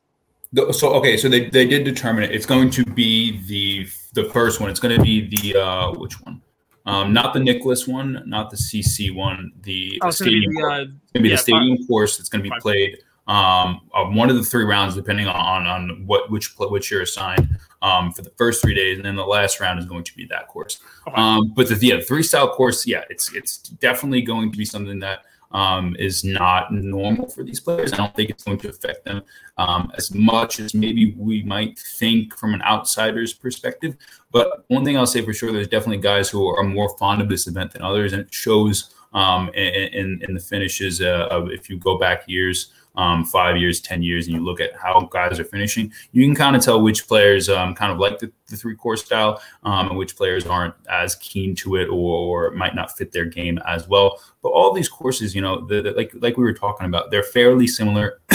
So 0.72 0.94
okay, 0.94 1.18
so 1.18 1.28
they, 1.30 1.50
they 1.50 1.68
did 1.68 1.84
determine 1.84 2.24
it. 2.24 2.32
It's 2.32 2.46
going 2.46 2.70
to 2.72 2.86
be 2.86 3.42
the 3.48 3.88
the 4.14 4.30
first 4.32 4.60
one. 4.62 4.70
It's 4.70 4.80
going 4.80 4.96
to 4.98 5.04
be 5.04 5.28
the 5.36 5.60
uh 5.62 5.92
which 5.94 6.20
one? 6.22 6.42
Um, 6.86 7.12
not 7.12 7.34
the 7.34 7.40
Nicklaus 7.42 7.86
one, 7.86 8.24
not 8.26 8.50
the 8.50 8.56
CC 8.56 9.14
one. 9.14 9.52
The, 9.64 10.00
Oh, 10.02 10.08
the 10.10 10.12
be 10.12 10.14
stadium. 10.16 10.54
the, 10.54 10.62
uh, 10.64 10.82
It's 10.84 11.12
gonna 11.14 11.24
be 11.24 11.30
yeah, 11.30 11.36
the 11.36 11.42
stadium 11.42 11.86
course 11.86 12.18
that's 12.18 12.30
going 12.30 12.40
to 12.40 12.44
be 12.44 12.50
five. 12.50 12.62
played. 12.62 12.98
Um, 13.28 13.82
on 13.94 14.16
one 14.16 14.30
of 14.30 14.38
the 14.38 14.44
three 14.44 14.64
rounds, 14.64 14.96
depending 14.96 15.28
on 15.28 15.68
on 15.68 16.04
what 16.06 16.32
which 16.32 16.56
which 16.58 16.90
you're 16.90 17.02
assigned. 17.02 17.50
Um, 17.82 18.12
for 18.14 18.22
the 18.24 18.32
first 18.38 18.62
three 18.64 18.74
days, 18.74 18.98
and 18.98 19.06
then 19.06 19.16
the 19.18 19.26
last 19.26 19.60
round 19.60 19.78
is 19.80 19.86
going 19.86 20.04
to 20.06 20.16
be 20.16 20.26
that 20.28 20.48
course. 20.48 20.80
Okay. 21.08 21.16
Um, 21.22 21.54
but 21.56 21.68
the 21.68 21.76
yeah, 21.76 22.00
three 22.00 22.24
style 22.24 22.50
course, 22.50 22.88
yeah, 22.88 23.04
it's 23.10 23.34
it's 23.34 23.58
definitely 23.58 24.22
going 24.22 24.52
to 24.52 24.58
be 24.58 24.66
something 24.66 24.98
that 25.02 25.26
um, 25.52 25.96
is 25.98 26.24
not 26.24 26.74
normal 26.74 27.28
for 27.28 27.44
these 27.44 27.60
players. 27.60 27.94
I 27.94 27.98
don't 27.98 28.16
think 28.16 28.30
it's 28.30 28.44
going 28.44 28.58
to 28.60 28.70
affect 28.70 29.06
them 29.06 29.24
um, 29.58 29.92
as 29.96 30.14
much 30.14 30.60
as 30.60 30.74
maybe 30.74 31.14
we 31.18 31.44
might 31.44 31.80
think 31.80 32.36
from 32.36 32.54
an 32.54 32.62
outsider's 32.64 33.34
perspective. 33.34 33.96
But 34.32 34.66
one 34.68 34.84
thing 34.84 34.98
I'll 34.98 35.08
say 35.08 35.24
for 35.24 35.34
sure, 35.34 35.52
there's 35.52 35.68
definitely 35.68 36.02
guys 36.02 36.30
who 36.30 36.46
are 36.48 36.64
more 36.64 36.96
fond 36.98 37.22
of 37.22 37.30
this 37.30 37.48
event 37.48 37.72
than 37.72 37.82
others, 37.82 38.14
and 38.14 38.22
it 38.22 38.34
shows 38.34 38.94
um, 39.14 39.50
in, 39.50 39.94
in, 39.94 40.22
in 40.28 40.34
the 40.34 40.40
finishes 40.40 41.02
uh, 41.02 41.28
of 41.32 41.50
if 41.50 41.70
you 41.70 41.78
go 41.78 41.98
back 41.98 42.24
years. 42.28 42.74
Um, 42.98 43.24
five 43.24 43.58
years, 43.58 43.80
ten 43.80 44.02
years, 44.02 44.28
and 44.28 44.36
you 44.36 44.44
look 44.44 44.60
at 44.60 44.76
how 44.76 45.08
guys 45.12 45.40
are 45.40 45.46
finishing, 45.46 45.94
you 46.12 46.26
can 46.26 46.36
kind 46.36 46.56
of 46.56 46.64
tell 46.64 46.82
which 46.82 47.08
players 47.08 47.48
um, 47.48 47.76
kind 47.76 47.92
of 47.92 48.00
like 48.00 48.20
the, 48.20 48.32
the 48.48 48.58
three 48.58 48.76
course 48.76 49.06
style, 49.06 49.40
um, 49.64 49.90
and 49.90 49.98
which 49.98 50.16
players 50.16 50.46
aren't 50.46 50.74
as 50.90 51.16
keen 51.16 51.56
to 51.56 51.76
it 51.76 51.88
or, 51.90 52.50
or 52.50 52.52
might 52.52 52.76
not 52.76 52.98
fit 52.98 53.12
their 53.12 53.26
game 53.26 53.60
as 53.68 53.88
well. 53.88 54.20
But 54.42 54.50
all 54.50 54.74
these 54.74 54.90
courses, 54.90 55.36
you 55.36 55.42
know, 55.42 55.66
the, 55.66 55.82
the, 55.82 55.92
like 55.92 56.12
like 56.16 56.38
we 56.38 56.44
were 56.44 56.54
talking 56.54 56.88
about, 56.88 57.12
they're 57.12 57.24
fairly 57.24 57.68
similar. 57.68 58.20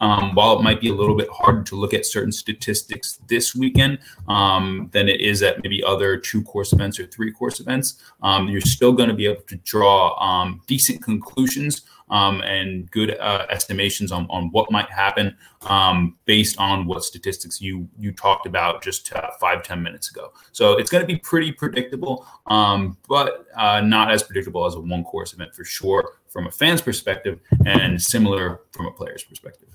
um, 0.00 0.34
while 0.34 0.58
it 0.58 0.62
might 0.62 0.80
be 0.80 0.88
a 0.88 0.94
little 0.94 1.16
bit 1.16 1.28
harder 1.30 1.62
to 1.62 1.76
look 1.76 1.94
at 1.94 2.04
certain 2.04 2.32
statistics 2.32 3.18
this 3.28 3.54
weekend 3.54 3.98
um, 4.28 4.88
than 4.92 5.08
it 5.08 5.20
is 5.20 5.42
at 5.42 5.62
maybe 5.62 5.82
other 5.82 6.16
two 6.18 6.42
course 6.42 6.72
events 6.72 6.98
or 7.00 7.06
three 7.06 7.32
course 7.32 7.60
events, 7.60 8.02
um, 8.22 8.48
you're 8.48 8.60
still 8.60 8.92
going 8.92 9.08
to 9.08 9.14
be 9.14 9.26
able 9.26 9.42
to 9.42 9.56
draw 9.56 10.14
um, 10.20 10.60
decent 10.66 11.02
conclusions 11.02 11.82
um, 12.08 12.40
and 12.42 12.90
good 12.90 13.16
uh, 13.18 13.46
estimations 13.50 14.12
on, 14.12 14.26
on 14.30 14.50
what 14.52 14.70
might 14.70 14.90
happen 14.90 15.36
um, 15.62 16.16
based 16.24 16.58
on 16.58 16.86
what 16.86 17.02
statistics 17.04 17.60
you 17.60 17.88
you 17.98 18.12
talked 18.12 18.46
about 18.46 18.82
just 18.82 19.12
uh, 19.12 19.30
five 19.40 19.62
ten 19.62 19.82
minutes 19.82 20.10
ago. 20.10 20.32
So 20.52 20.76
it's 20.76 20.90
going 20.90 21.02
to 21.02 21.06
be 21.06 21.16
pretty 21.16 21.52
predictable, 21.52 22.26
um, 22.46 22.96
but 23.08 23.46
uh, 23.56 23.80
not 23.80 24.10
as 24.10 24.22
predictable 24.22 24.64
as 24.66 24.74
a 24.74 24.80
one 24.80 25.04
course 25.04 25.32
event 25.32 25.54
for 25.54 25.64
sure 25.64 26.14
from 26.28 26.46
a 26.46 26.50
fan's 26.50 26.82
perspective, 26.82 27.40
and 27.64 28.00
similar 28.00 28.60
from 28.72 28.86
a 28.86 28.92
player's 28.92 29.24
perspective. 29.24 29.68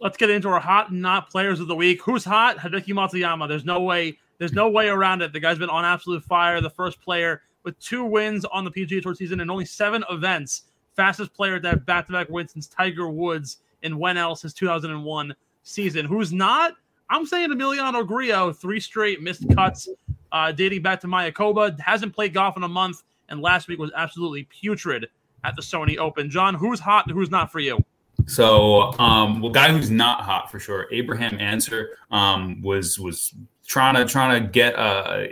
Let's 0.00 0.16
get 0.16 0.30
into 0.30 0.48
our 0.48 0.60
hot 0.60 0.90
and 0.90 1.00
not 1.00 1.30
players 1.30 1.60
of 1.60 1.68
the 1.68 1.76
week. 1.76 2.02
Who's 2.02 2.24
hot? 2.24 2.56
Hideki 2.56 2.88
Matsuyama. 2.88 3.46
There's 3.48 3.64
no 3.64 3.80
way. 3.80 4.18
There's 4.38 4.54
no 4.54 4.70
way 4.70 4.88
around 4.88 5.20
it. 5.20 5.32
The 5.32 5.40
guy's 5.40 5.58
been 5.58 5.68
on 5.68 5.84
absolute 5.84 6.24
fire. 6.24 6.60
The 6.60 6.70
first 6.70 7.00
player 7.02 7.42
with 7.62 7.78
two 7.78 8.04
wins 8.04 8.44
on 8.46 8.64
the 8.64 8.70
PGA 8.70 9.02
Tour 9.02 9.14
season 9.14 9.40
and 9.40 9.50
only 9.50 9.66
seven 9.66 10.02
events. 10.10 10.62
Fastest 11.00 11.32
player 11.32 11.58
to 11.58 11.66
have 11.66 11.86
back-to-back 11.86 12.28
wins 12.28 12.52
since 12.52 12.66
Tiger 12.66 13.08
Woods 13.08 13.62
in 13.80 13.98
when 13.98 14.18
else 14.18 14.42
his 14.42 14.52
2001 14.52 15.34
season. 15.62 16.04
Who's 16.04 16.30
not? 16.30 16.74
I'm 17.08 17.24
saying 17.24 17.48
Emiliano 17.48 18.06
Grillo, 18.06 18.52
three 18.52 18.80
straight 18.80 19.22
missed 19.22 19.48
cuts, 19.54 19.88
uh, 20.30 20.52
dating 20.52 20.82
back 20.82 21.00
to 21.00 21.06
Mayakoba. 21.06 21.80
Hasn't 21.80 22.14
played 22.14 22.34
golf 22.34 22.58
in 22.58 22.64
a 22.64 22.68
month, 22.68 23.02
and 23.30 23.40
last 23.40 23.66
week 23.66 23.78
was 23.78 23.90
absolutely 23.96 24.46
putrid 24.50 25.06
at 25.42 25.56
the 25.56 25.62
Sony 25.62 25.96
Open. 25.96 26.28
John, 26.28 26.54
who's 26.54 26.80
hot 26.80 27.06
and 27.06 27.16
who's 27.16 27.30
not 27.30 27.50
for 27.50 27.60
you? 27.60 27.82
So, 28.26 28.92
um, 28.98 29.40
well, 29.40 29.52
guy 29.52 29.72
who's 29.72 29.90
not 29.90 30.20
hot 30.20 30.50
for 30.50 30.60
sure, 30.60 30.86
Abraham 30.92 31.40
Ancer, 31.40 31.96
um, 32.10 32.60
was 32.60 32.98
was 32.98 33.32
trying 33.70 33.94
to 33.94 34.04
trying 34.04 34.42
to 34.42 34.48
get 34.48 34.74
uh, 34.76 35.26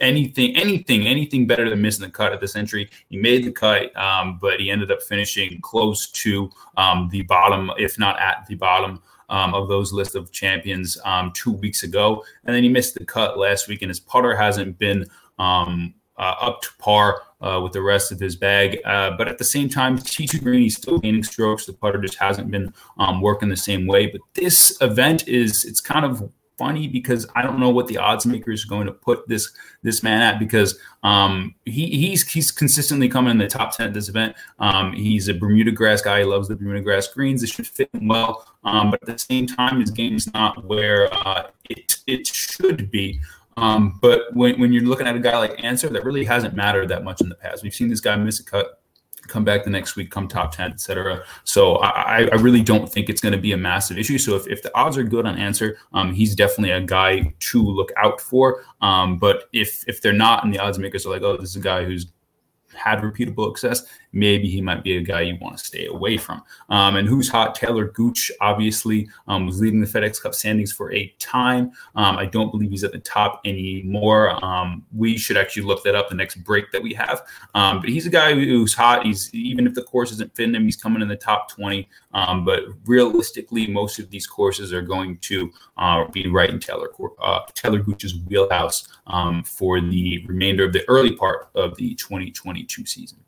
anything 0.00 0.54
anything 0.54 1.08
anything 1.08 1.48
better 1.48 1.68
than 1.68 1.82
missing 1.82 2.04
the 2.04 2.10
cut 2.10 2.32
at 2.32 2.40
this 2.40 2.54
entry. 2.54 2.88
He 3.08 3.18
made 3.18 3.44
the 3.44 3.50
cut, 3.50 3.94
um, 3.96 4.38
but 4.40 4.60
he 4.60 4.70
ended 4.70 4.92
up 4.92 5.02
finishing 5.02 5.60
close 5.60 6.08
to 6.12 6.48
um, 6.76 7.08
the 7.10 7.22
bottom, 7.22 7.72
if 7.76 7.98
not 7.98 8.18
at 8.20 8.46
the 8.48 8.54
bottom. 8.54 9.02
Um, 9.28 9.54
of 9.54 9.68
those 9.68 9.92
list 9.92 10.16
of 10.16 10.32
champions 10.32 10.98
um, 11.04 11.30
two 11.36 11.52
weeks 11.52 11.84
ago, 11.84 12.24
and 12.44 12.52
then 12.52 12.64
he 12.64 12.68
missed 12.68 12.94
the 12.94 13.04
cut 13.04 13.38
last 13.38 13.68
week, 13.68 13.80
and 13.80 13.88
his 13.88 14.00
putter 14.00 14.34
hasn't 14.34 14.76
been 14.76 15.06
um, 15.38 15.94
uh, 16.18 16.34
up 16.40 16.62
to 16.62 16.68
par 16.80 17.22
uh, 17.40 17.60
with 17.62 17.72
the 17.72 17.80
rest 17.80 18.10
of 18.10 18.18
his 18.18 18.34
bag. 18.34 18.80
Uh, 18.84 19.12
but 19.16 19.28
at 19.28 19.38
the 19.38 19.44
same 19.44 19.68
time, 19.68 19.98
tee 19.98 20.26
to 20.26 20.40
green, 20.40 20.62
he's 20.62 20.76
still 20.76 20.98
gaining 20.98 21.22
strokes. 21.22 21.64
The 21.64 21.72
putter 21.72 21.98
just 21.98 22.16
hasn't 22.16 22.50
been 22.50 22.74
um, 22.98 23.20
working 23.20 23.48
the 23.48 23.56
same 23.56 23.86
way. 23.86 24.06
But 24.06 24.20
this 24.34 24.76
event 24.80 25.28
is, 25.28 25.64
it's 25.64 25.80
kind 25.80 26.04
of 26.04 26.28
funny 26.60 26.86
because 26.86 27.26
I 27.34 27.40
don't 27.40 27.58
know 27.58 27.70
what 27.70 27.86
the 27.86 27.96
odds 27.96 28.26
maker 28.26 28.50
is 28.50 28.66
going 28.66 28.86
to 28.86 28.92
put 28.92 29.26
this 29.26 29.50
this 29.82 30.02
man 30.02 30.20
at 30.20 30.38
because 30.38 30.78
um, 31.02 31.54
he 31.64 31.86
he's 31.86 32.28
he's 32.28 32.50
consistently 32.50 33.08
coming 33.08 33.30
in 33.30 33.38
the 33.38 33.48
top 33.48 33.74
ten 33.74 33.86
at 33.88 33.94
this 33.94 34.10
event. 34.10 34.36
Um, 34.58 34.92
he's 34.92 35.28
a 35.28 35.34
Bermuda 35.34 35.72
grass 35.72 36.02
guy. 36.02 36.18
He 36.18 36.24
loves 36.26 36.48
the 36.48 36.56
Bermuda 36.56 36.82
grass 36.82 37.08
greens. 37.08 37.42
It 37.42 37.48
should 37.48 37.66
fit 37.66 37.88
him 37.94 38.08
well. 38.08 38.46
Um, 38.62 38.90
but 38.90 39.00
at 39.00 39.08
the 39.08 39.18
same 39.18 39.46
time, 39.46 39.80
his 39.80 39.90
game's 39.90 40.32
not 40.34 40.62
where 40.66 41.12
uh, 41.12 41.44
it 41.70 41.96
it 42.06 42.26
should 42.26 42.90
be. 42.90 43.20
Um, 43.56 43.98
but 44.00 44.34
when, 44.34 44.60
when 44.60 44.72
you're 44.72 44.84
looking 44.84 45.06
at 45.06 45.16
a 45.16 45.18
guy 45.18 45.36
like 45.38 45.62
Ancer, 45.62 45.88
that 45.88 46.04
really 46.04 46.24
hasn't 46.24 46.54
mattered 46.54 46.88
that 46.88 47.04
much 47.04 47.20
in 47.20 47.28
the 47.28 47.34
past. 47.34 47.62
We've 47.62 47.74
seen 47.74 47.88
this 47.88 48.00
guy 48.00 48.16
miss 48.16 48.40
a 48.40 48.44
cut, 48.44 48.79
come 49.28 49.44
back 49.44 49.64
the 49.64 49.70
next 49.70 49.96
week, 49.96 50.10
come 50.10 50.28
top 50.28 50.54
10, 50.54 50.72
etc. 50.72 51.22
So 51.44 51.76
I, 51.76 52.28
I 52.32 52.36
really 52.36 52.62
don't 52.62 52.90
think 52.90 53.08
it's 53.08 53.20
going 53.20 53.32
to 53.32 53.38
be 53.38 53.52
a 53.52 53.56
massive 53.56 53.98
issue. 53.98 54.18
So 54.18 54.36
if, 54.36 54.46
if 54.48 54.62
the 54.62 54.76
odds 54.76 54.96
are 54.96 55.04
good 55.04 55.26
on 55.26 55.36
Ancer, 55.36 55.78
um, 55.92 56.12
he's 56.12 56.34
definitely 56.34 56.70
a 56.70 56.80
guy 56.80 57.34
to 57.38 57.62
look 57.62 57.90
out 57.96 58.20
for. 58.20 58.64
Um, 58.80 59.18
but 59.18 59.44
if 59.52 59.84
if 59.86 60.02
they're 60.02 60.12
not, 60.12 60.44
and 60.44 60.52
the 60.52 60.58
odds 60.58 60.78
makers 60.78 61.06
are 61.06 61.10
like, 61.10 61.22
oh, 61.22 61.36
this 61.36 61.50
is 61.50 61.56
a 61.56 61.60
guy 61.60 61.84
who's 61.84 62.06
had 62.74 63.00
repeatable 63.00 63.46
success, 63.56 63.86
maybe 64.12 64.48
he 64.48 64.60
might 64.60 64.82
be 64.82 64.96
a 64.96 65.02
guy 65.02 65.22
you 65.22 65.36
want 65.40 65.58
to 65.58 65.64
stay 65.64 65.86
away 65.86 66.16
from. 66.16 66.42
Um, 66.68 66.96
and 66.96 67.08
who's 67.08 67.28
hot? 67.28 67.56
Talor 67.56 67.92
Gooch, 67.92 68.30
obviously, 68.40 69.08
um, 69.28 69.46
was 69.46 69.60
leading 69.60 69.80
the 69.80 69.86
FedEx 69.86 70.20
Cup 70.20 70.34
standings 70.34 70.72
for 70.72 70.92
a 70.92 71.08
time. 71.18 71.72
Um, 71.94 72.16
I 72.16 72.26
don't 72.26 72.50
believe 72.50 72.70
he's 72.70 72.84
at 72.84 72.92
the 72.92 72.98
top 72.98 73.40
anymore. 73.44 74.44
Um, 74.44 74.84
we 74.94 75.16
should 75.16 75.36
actually 75.36 75.62
look 75.62 75.84
that 75.84 75.94
up 75.94 76.08
the 76.08 76.14
next 76.14 76.36
break 76.36 76.72
that 76.72 76.82
we 76.82 76.92
have. 76.94 77.22
Um, 77.54 77.80
but 77.80 77.88
he's 77.88 78.06
a 78.06 78.10
guy 78.10 78.34
who's 78.34 78.74
hot. 78.74 79.04
He's 79.04 79.32
even 79.34 79.66
if 79.66 79.74
the 79.74 79.82
course 79.82 80.12
isn't 80.12 80.34
fitting 80.34 80.54
him, 80.54 80.64
he's 80.64 80.76
coming 80.76 81.02
in 81.02 81.08
the 81.08 81.16
top 81.16 81.50
20. 81.50 81.88
Um, 82.12 82.44
but 82.44 82.64
realistically, 82.86 83.66
most 83.66 83.98
of 83.98 84.10
these 84.10 84.26
courses 84.26 84.72
are 84.72 84.82
going 84.82 85.18
to 85.18 85.52
uh, 85.76 86.06
be 86.08 86.28
right 86.28 86.50
in 86.50 86.58
Talor 86.58 86.88
uh, 87.20 87.40
Talor 87.54 87.84
Gooch's 87.84 88.16
wheelhouse 88.26 88.88
for 89.44 89.80
the 89.80 90.24
remainder 90.26 90.64
of 90.64 90.72
the 90.72 90.88
early 90.88 91.14
part 91.14 91.50
of 91.54 91.76
the 91.76 91.94
2022 91.94 92.86
season 92.86 93.18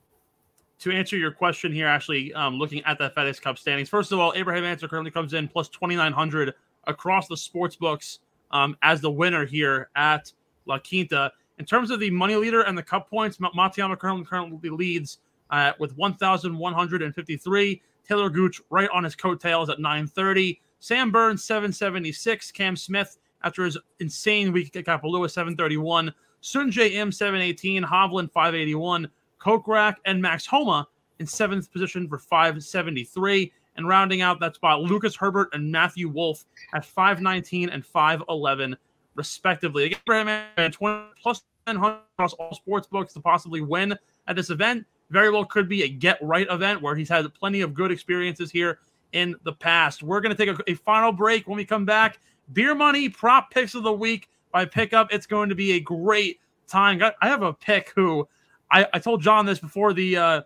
to 0.82 0.90
answer 0.90 1.16
your 1.16 1.30
question 1.30 1.72
here, 1.72 1.86
actually, 1.86 2.34
um, 2.34 2.56
looking 2.56 2.82
at 2.84 2.98
the 2.98 3.10
FedEx 3.10 3.40
Cup 3.40 3.56
standings, 3.56 3.88
first 3.88 4.10
of 4.10 4.18
all, 4.18 4.32
Abraham 4.34 4.64
Ancer 4.64 4.88
currently 4.88 5.12
comes 5.12 5.32
in 5.32 5.46
plus 5.46 5.68
2,900 5.68 6.54
across 6.88 7.28
the 7.28 7.36
sports 7.36 7.76
books 7.76 8.18
um, 8.50 8.76
as 8.82 9.00
the 9.00 9.10
winner 9.10 9.46
here 9.46 9.90
at 9.94 10.32
La 10.66 10.78
Quinta. 10.78 11.32
In 11.60 11.64
terms 11.64 11.92
of 11.92 12.00
the 12.00 12.10
money 12.10 12.34
leader 12.34 12.62
and 12.62 12.76
the 12.76 12.82
cup 12.82 13.08
points, 13.08 13.38
Matsuyama 13.38 13.96
currently, 13.96 14.24
currently 14.24 14.70
leads 14.70 15.18
uh, 15.50 15.72
with 15.78 15.96
1,153. 15.96 17.82
Talor 18.08 18.32
Gooch 18.32 18.60
right 18.70 18.88
on 18.92 19.04
his 19.04 19.14
coattails 19.14 19.70
at 19.70 19.78
930. 19.78 20.60
Sam 20.80 21.12
Burns, 21.12 21.44
776. 21.44 22.50
Cam 22.50 22.76
Smith, 22.76 23.18
after 23.44 23.64
his 23.64 23.78
insane 24.00 24.50
week 24.50 24.74
at 24.74 24.84
Kapalua, 24.84 25.30
731. 25.30 26.12
Sungjae 26.42 26.94
Im, 26.94 27.12
718. 27.12 27.84
Hovland, 27.84 28.32
581. 28.32 29.08
Kokrak 29.42 29.96
and 30.04 30.20
Max 30.20 30.46
Homa 30.46 30.86
in 31.18 31.26
seventh 31.26 31.72
position 31.72 32.08
for 32.08 32.18
573. 32.18 33.52
And 33.76 33.88
rounding 33.88 34.20
out 34.20 34.38
that 34.40 34.54
spot, 34.54 34.82
Lucas 34.82 35.16
Herbert 35.16 35.48
and 35.54 35.72
Matthew 35.72 36.08
Wolff 36.08 36.44
at 36.74 36.84
519 36.84 37.70
and 37.70 37.84
511, 37.84 38.76
respectively. 39.14 39.96
Abraham 40.06 40.70
20 40.70 41.06
plus 41.20 41.42
100 41.66 42.00
across 42.14 42.34
all 42.34 42.54
sports 42.54 42.86
books 42.86 43.14
to 43.14 43.20
possibly 43.20 43.62
win 43.62 43.96
at 44.26 44.36
this 44.36 44.50
event. 44.50 44.84
Very 45.10 45.30
well 45.30 45.44
could 45.44 45.68
be 45.68 45.84
a 45.84 45.88
get 45.88 46.18
right 46.22 46.46
event 46.50 46.82
where 46.82 46.94
he's 46.94 47.08
had 47.08 47.32
plenty 47.34 47.62
of 47.62 47.72
good 47.72 47.90
experiences 47.90 48.50
here 48.50 48.78
in 49.12 49.34
the 49.44 49.52
past. 49.52 50.02
We're 50.02 50.20
going 50.20 50.36
to 50.36 50.46
take 50.46 50.58
a, 50.58 50.70
a 50.70 50.74
final 50.74 51.12
break 51.12 51.46
when 51.46 51.56
we 51.56 51.64
come 51.64 51.86
back. 51.86 52.18
Beer 52.52 52.74
Money 52.74 53.08
prop 53.08 53.50
picks 53.50 53.74
of 53.74 53.84
the 53.84 53.92
week 53.92 54.28
by 54.52 54.66
pickup. 54.66 55.12
It's 55.12 55.26
going 55.26 55.48
to 55.48 55.54
be 55.54 55.72
a 55.72 55.80
great 55.80 56.40
time. 56.66 57.00
I 57.22 57.28
have 57.28 57.42
a 57.42 57.52
pick 57.52 57.92
who 57.94 58.28
I, 58.72 58.86
I 58.94 58.98
told 58.98 59.22
John 59.22 59.46
this 59.46 59.58
before 59.58 59.92
the 59.92 60.16
uh, 60.16 60.42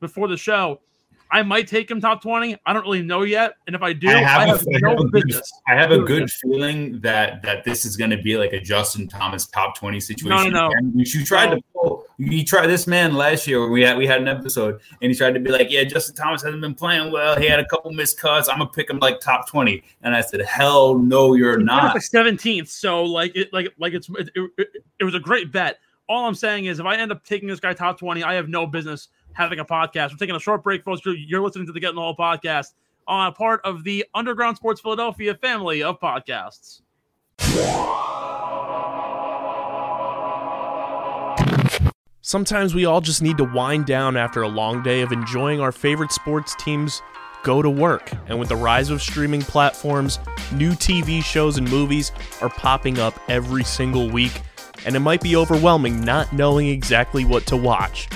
before 0.00 0.28
the 0.28 0.36
show. 0.36 0.80
I 1.34 1.42
might 1.42 1.66
take 1.66 1.90
him 1.90 1.98
top 1.98 2.20
20. 2.20 2.58
I 2.66 2.74
don't 2.74 2.82
really 2.82 3.00
know 3.00 3.22
yet. 3.22 3.54
And 3.66 3.74
if 3.74 3.80
I 3.80 3.94
do, 3.94 4.06
I 4.10 4.16
I 4.16 4.18
have, 4.18 4.48
have, 4.48 4.66
a, 4.66 4.76
I 4.76 4.78
no 4.80 4.90
have 4.90 4.98
a 5.00 5.08
good. 5.08 5.40
I 5.66 5.74
have 5.74 5.90
a 5.90 5.98
good 6.00 6.30
feeling 6.30 7.00
that 7.00 7.40
that 7.42 7.64
this 7.64 7.86
is 7.86 7.96
going 7.96 8.10
to 8.10 8.18
be 8.20 8.36
like 8.36 8.52
a 8.52 8.60
Justin 8.60 9.08
Thomas 9.08 9.46
top 9.46 9.74
twenty 9.74 9.98
situation. 9.98 10.52
no. 10.52 10.68
again, 10.68 10.92
which 10.94 11.14
you 11.14 11.24
tried 11.24 11.48
No. 11.48 11.56
to 11.56 11.62
pull. 11.72 12.04
You 12.18 12.44
tried 12.44 12.66
this 12.66 12.86
man 12.86 13.14
last 13.14 13.46
year. 13.46 13.66
We 13.66 13.80
had 13.80 13.96
we 13.96 14.06
had 14.06 14.20
an 14.20 14.28
episode, 14.28 14.78
and 15.00 15.10
he 15.10 15.16
tried 15.16 15.32
to 15.32 15.40
be 15.40 15.50
like, 15.50 15.70
"Yeah, 15.70 15.84
Justin 15.84 16.14
Thomas 16.14 16.42
hasn't 16.42 16.60
been 16.60 16.74
playing 16.74 17.10
well. 17.10 17.38
He 17.40 17.46
had 17.46 17.60
a 17.60 17.64
couple 17.64 17.90
missed 17.92 18.20
cuts. 18.20 18.50
I'm 18.50 18.58
gonna 18.58 18.68
pick 18.68 18.90
him 18.90 18.98
like 18.98 19.18
top 19.18 19.48
20. 19.48 19.82
And 20.02 20.14
I 20.14 20.20
said, 20.20 20.42
"Hell 20.42 20.98
no, 20.98 21.32
you're 21.32 21.58
He 21.58 21.64
not." 21.64 21.94
like 21.94 22.02
17th. 22.02 22.68
So 22.68 23.04
like 23.04 23.34
it 23.34 23.50
like 23.54 23.72
like 23.78 23.94
it's 23.94 24.10
it, 24.10 24.28
it, 24.58 24.68
it 25.00 25.04
was 25.04 25.14
a 25.14 25.20
great 25.20 25.50
bet. 25.50 25.78
All 26.12 26.26
I'm 26.26 26.34
saying 26.34 26.66
is 26.66 26.78
if 26.78 26.84
I 26.84 26.96
end 26.96 27.10
up 27.10 27.24
taking 27.24 27.48
this 27.48 27.58
guy 27.58 27.72
top 27.72 27.98
20, 27.98 28.22
I 28.22 28.34
have 28.34 28.46
no 28.46 28.66
business 28.66 29.08
having 29.32 29.60
a 29.60 29.64
podcast. 29.64 30.10
We're 30.10 30.18
taking 30.18 30.36
a 30.36 30.38
short 30.38 30.62
break, 30.62 30.84
folks. 30.84 31.00
You're- 31.06 31.42
listening 31.42 31.64
to 31.68 31.72
the 31.72 31.80
Getting 31.80 31.94
the 31.94 32.02
Whole 32.02 32.14
podcast 32.14 32.74
on 33.08 33.28
a 33.28 33.32
part 33.32 33.62
of 33.64 33.82
the 33.82 34.04
Underground 34.12 34.58
Sports 34.58 34.82
Philadelphia 34.82 35.34
family 35.34 35.82
of 35.82 35.98
podcasts. 36.00 36.82
Sometimes 42.20 42.74
we 42.74 42.84
all 42.84 43.00
just 43.00 43.22
need 43.22 43.38
to 43.38 43.44
wind 43.44 43.86
down 43.86 44.18
after 44.18 44.42
a 44.42 44.48
long 44.48 44.82
day 44.82 45.00
of 45.00 45.12
enjoying 45.12 45.62
our 45.62 45.72
favorite 45.72 46.12
sports 46.12 46.54
teams 46.56 47.00
go 47.42 47.62
to 47.62 47.70
work. 47.70 48.12
And 48.26 48.38
with 48.38 48.50
the 48.50 48.56
rise 48.56 48.90
of 48.90 49.00
streaming 49.00 49.40
platforms, 49.40 50.18
new 50.52 50.72
TV 50.72 51.24
shows 51.24 51.56
and 51.56 51.68
movies 51.70 52.12
are 52.42 52.50
popping 52.50 52.98
up 52.98 53.18
every 53.28 53.64
single 53.64 54.10
week, 54.10 54.42
and 54.84 54.96
it 54.96 55.00
might 55.00 55.20
be 55.20 55.36
overwhelming 55.36 56.00
not 56.04 56.32
knowing 56.32 56.68
exactly 56.68 57.24
what 57.24 57.46
to 57.46 57.56
watch. 57.56 58.08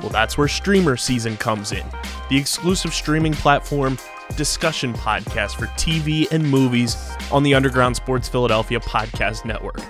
Well, 0.00 0.10
that's 0.10 0.36
where 0.36 0.48
Streamer 0.48 0.96
Season 0.96 1.36
comes 1.36 1.72
in, 1.72 1.84
the 2.28 2.36
exclusive 2.36 2.92
streaming 2.92 3.32
platform 3.32 3.98
discussion 4.36 4.92
podcast 4.92 5.56
for 5.56 5.66
TV 5.78 6.30
and 6.30 6.48
movies 6.48 6.96
on 7.30 7.42
the 7.42 7.54
Underground 7.54 7.96
Sports 7.96 8.28
Philadelphia 8.28 8.80
Podcast 8.80 9.44
Network. 9.44 9.80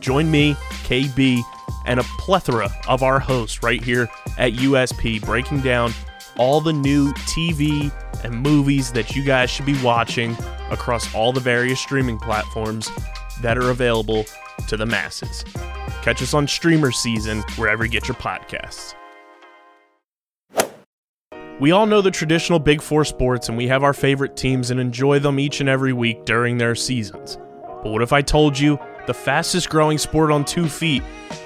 Join 0.00 0.30
me, 0.30 0.54
KB, 0.84 1.42
and 1.86 2.00
a 2.00 2.04
plethora 2.18 2.70
of 2.88 3.02
our 3.02 3.18
hosts 3.18 3.62
right 3.62 3.82
here 3.82 4.08
at 4.38 4.52
USP 4.54 5.22
breaking 5.24 5.60
down 5.60 5.92
all 6.38 6.60
the 6.60 6.72
new 6.72 7.12
TV 7.12 7.92
and 8.24 8.34
movies 8.34 8.92
that 8.92 9.14
you 9.14 9.24
guys 9.24 9.50
should 9.50 9.66
be 9.66 9.80
watching 9.82 10.36
across 10.70 11.14
all 11.14 11.32
the 11.32 11.40
various 11.40 11.80
streaming 11.80 12.18
platforms 12.18 12.90
that 13.42 13.58
are 13.58 13.70
available 13.70 14.24
to 14.68 14.76
the 14.76 14.86
masses. 14.86 15.44
Catch 16.02 16.22
us 16.22 16.34
on 16.34 16.46
Streamer 16.48 16.92
Season 16.92 17.42
wherever 17.56 17.84
you 17.84 17.90
get 17.90 18.08
your 18.08 18.16
podcasts. 18.16 18.94
We 21.60 21.72
all 21.72 21.84
know 21.84 22.00
the 22.00 22.10
traditional 22.10 22.58
Big 22.58 22.80
Four 22.80 23.04
sports 23.04 23.50
and 23.50 23.58
we 23.58 23.68
have 23.68 23.84
our 23.84 23.92
favorite 23.92 24.34
teams 24.34 24.70
and 24.70 24.80
enjoy 24.80 25.18
them 25.18 25.38
each 25.38 25.60
and 25.60 25.68
every 25.68 25.92
week 25.92 26.24
during 26.24 26.56
their 26.56 26.74
seasons. 26.74 27.36
But 27.82 27.92
what 27.92 28.00
if 28.00 28.14
I 28.14 28.22
told 28.22 28.58
you 28.58 28.78
the 29.06 29.12
fastest 29.12 29.68
growing 29.68 29.98
sport 29.98 30.30
on 30.30 30.44
two 30.44 30.68
feet 30.68 31.02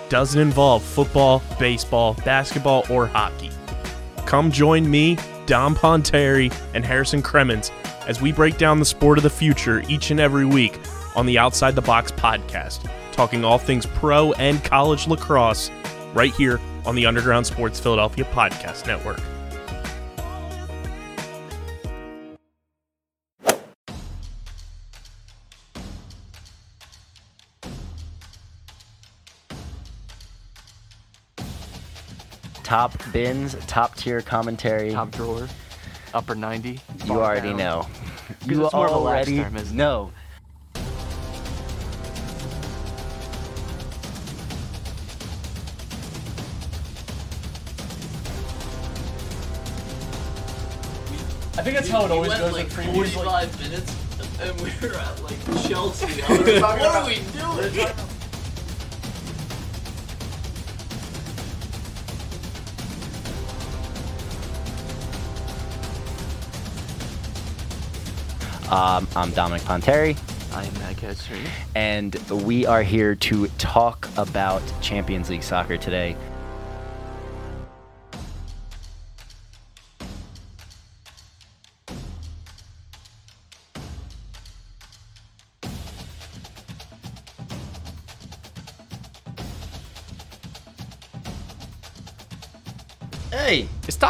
doesn't 0.09 0.41
involve 0.41 0.85
football, 0.85 1.43
baseball, 1.59 2.15
basketball, 2.25 2.85
or 2.89 3.09
hockey? 3.09 3.51
Come 4.25 4.53
join 4.53 4.89
me, 4.89 5.19
Dom 5.47 5.75
Ponteri, 5.75 6.55
and 6.75 6.85
Harrison 6.85 7.21
Cremens 7.21 7.73
as 8.07 8.21
we 8.21 8.31
break 8.31 8.57
down 8.57 8.79
the 8.79 8.85
sport 8.85 9.19
of 9.19 9.25
the 9.25 9.31
future 9.31 9.83
each 9.89 10.11
and 10.13 10.21
every 10.21 10.45
week 10.45 10.79
on 11.17 11.27
the 11.27 11.39
Outside 11.39 11.75
the 11.75 11.83
Box 11.83 12.13
podcast, 12.13 12.89
talking 13.15 13.45
all 13.45 13.59
things 13.59 13.87
pro 13.87 14.33
and 14.35 14.63
college 14.65 15.07
lacrosse 15.07 15.71
right 16.13 16.33
here 16.35 16.61
on 16.85 16.95
the 16.95 17.07
Underground 17.07 17.47
Sports 17.47 17.81
Philadelphia 17.81 18.25
Podcast 18.27 18.87
Network. 18.87 19.21
Top 32.63 32.93
bins, 33.13 33.55
top 33.67 33.95
tier 33.97 34.21
commentary. 34.23 34.93
top 34.93 35.11
drawer, 35.11 35.49
upper 36.15 36.35
90. 36.35 36.81
you 37.05 37.13
already 37.13 37.49
down. 37.51 37.57
know. 37.59 37.87
'Cause 38.41 38.49
You 38.49 38.65
it's 38.65 38.73
more 38.75 38.87
of 38.87 38.95
a 38.95 38.99
lax 38.99 39.29
already 39.29 39.43
term, 39.43 39.57
isn't 39.57 39.75
it? 39.75 39.79
know. 39.79 40.13
I 51.57 51.63
think 51.63 51.77
that's 51.77 51.89
how 51.89 52.05
it 52.05 52.11
always 52.11 52.31
went 52.31 52.41
goes. 52.41 52.53
like 52.53 52.65
with 52.67 52.77
previews, 52.77 53.17
like- 53.17 53.49
45 53.49 53.61
minutes 53.61 53.97
and 54.41 54.61
we 54.61 54.71
were 54.89 54.95
at 54.97 55.23
like 55.23 55.39
Chelsea. 55.69 56.23
I 56.23 56.29
was 56.39 56.61
like, 56.63 56.81
what 56.81 56.97
are 56.97 57.07
we 57.07 57.15
doing? 57.71 57.95
Um, 68.71 69.07
I'm 69.15 69.31
Dominic 69.33 69.63
Ponteri, 69.63 70.19
I 70.53 70.65
am 70.65 70.75
Matt 70.75 70.97
Ketcher. 70.97 71.37
and 71.75 72.15
we 72.31 72.67
are 72.67 72.83
here 72.83 73.15
to 73.15 73.47
talk 73.59 74.09
about 74.17 74.63
Champions 74.81 75.29
League 75.31 75.43
soccer 75.43 75.77
today. 75.77 76.17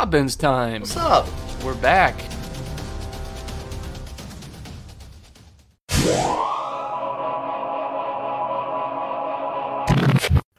Hey, 0.04 0.18
It's 0.18 0.36
top 0.36 0.36
bins 0.36 0.36
time. 0.36 0.80
what's 0.82 0.96
up? 0.98 1.26
We're 1.64 1.74
back. 1.76 2.14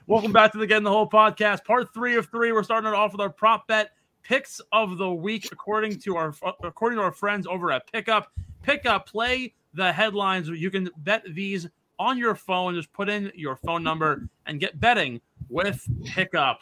Welcome 0.07 0.31
back 0.31 0.51
to 0.53 0.57
the 0.57 0.65
Getting 0.65 0.83
the 0.83 0.89
Whole 0.89 1.07
podcast, 1.07 1.63
part 1.63 1.93
three 1.93 2.15
of 2.15 2.27
three. 2.29 2.51
We're 2.51 2.63
starting 2.63 2.87
it 2.87 2.95
off 2.95 3.11
with 3.11 3.21
our 3.21 3.29
prop 3.29 3.67
bet 3.67 3.91
picks 4.23 4.61
of 4.71 4.97
the 4.97 5.11
week, 5.11 5.49
according 5.51 5.99
to 5.99 6.15
our 6.17 6.33
according 6.63 6.97
to 6.97 7.03
our 7.03 7.11
friends 7.11 7.45
over 7.45 7.71
at 7.71 7.91
Pickup. 7.91 8.31
Pickup, 8.63 9.07
play 9.07 9.53
the 9.75 9.91
headlines. 9.91 10.47
You 10.49 10.71
can 10.71 10.89
bet 10.97 11.23
these 11.29 11.67
on 11.99 12.17
your 12.17 12.33
phone. 12.33 12.73
Just 12.73 12.91
put 12.93 13.09
in 13.09 13.31
your 13.35 13.55
phone 13.55 13.83
number 13.83 14.27
and 14.47 14.59
get 14.59 14.79
betting 14.79 15.21
with 15.49 15.87
Pickup. 16.05 16.61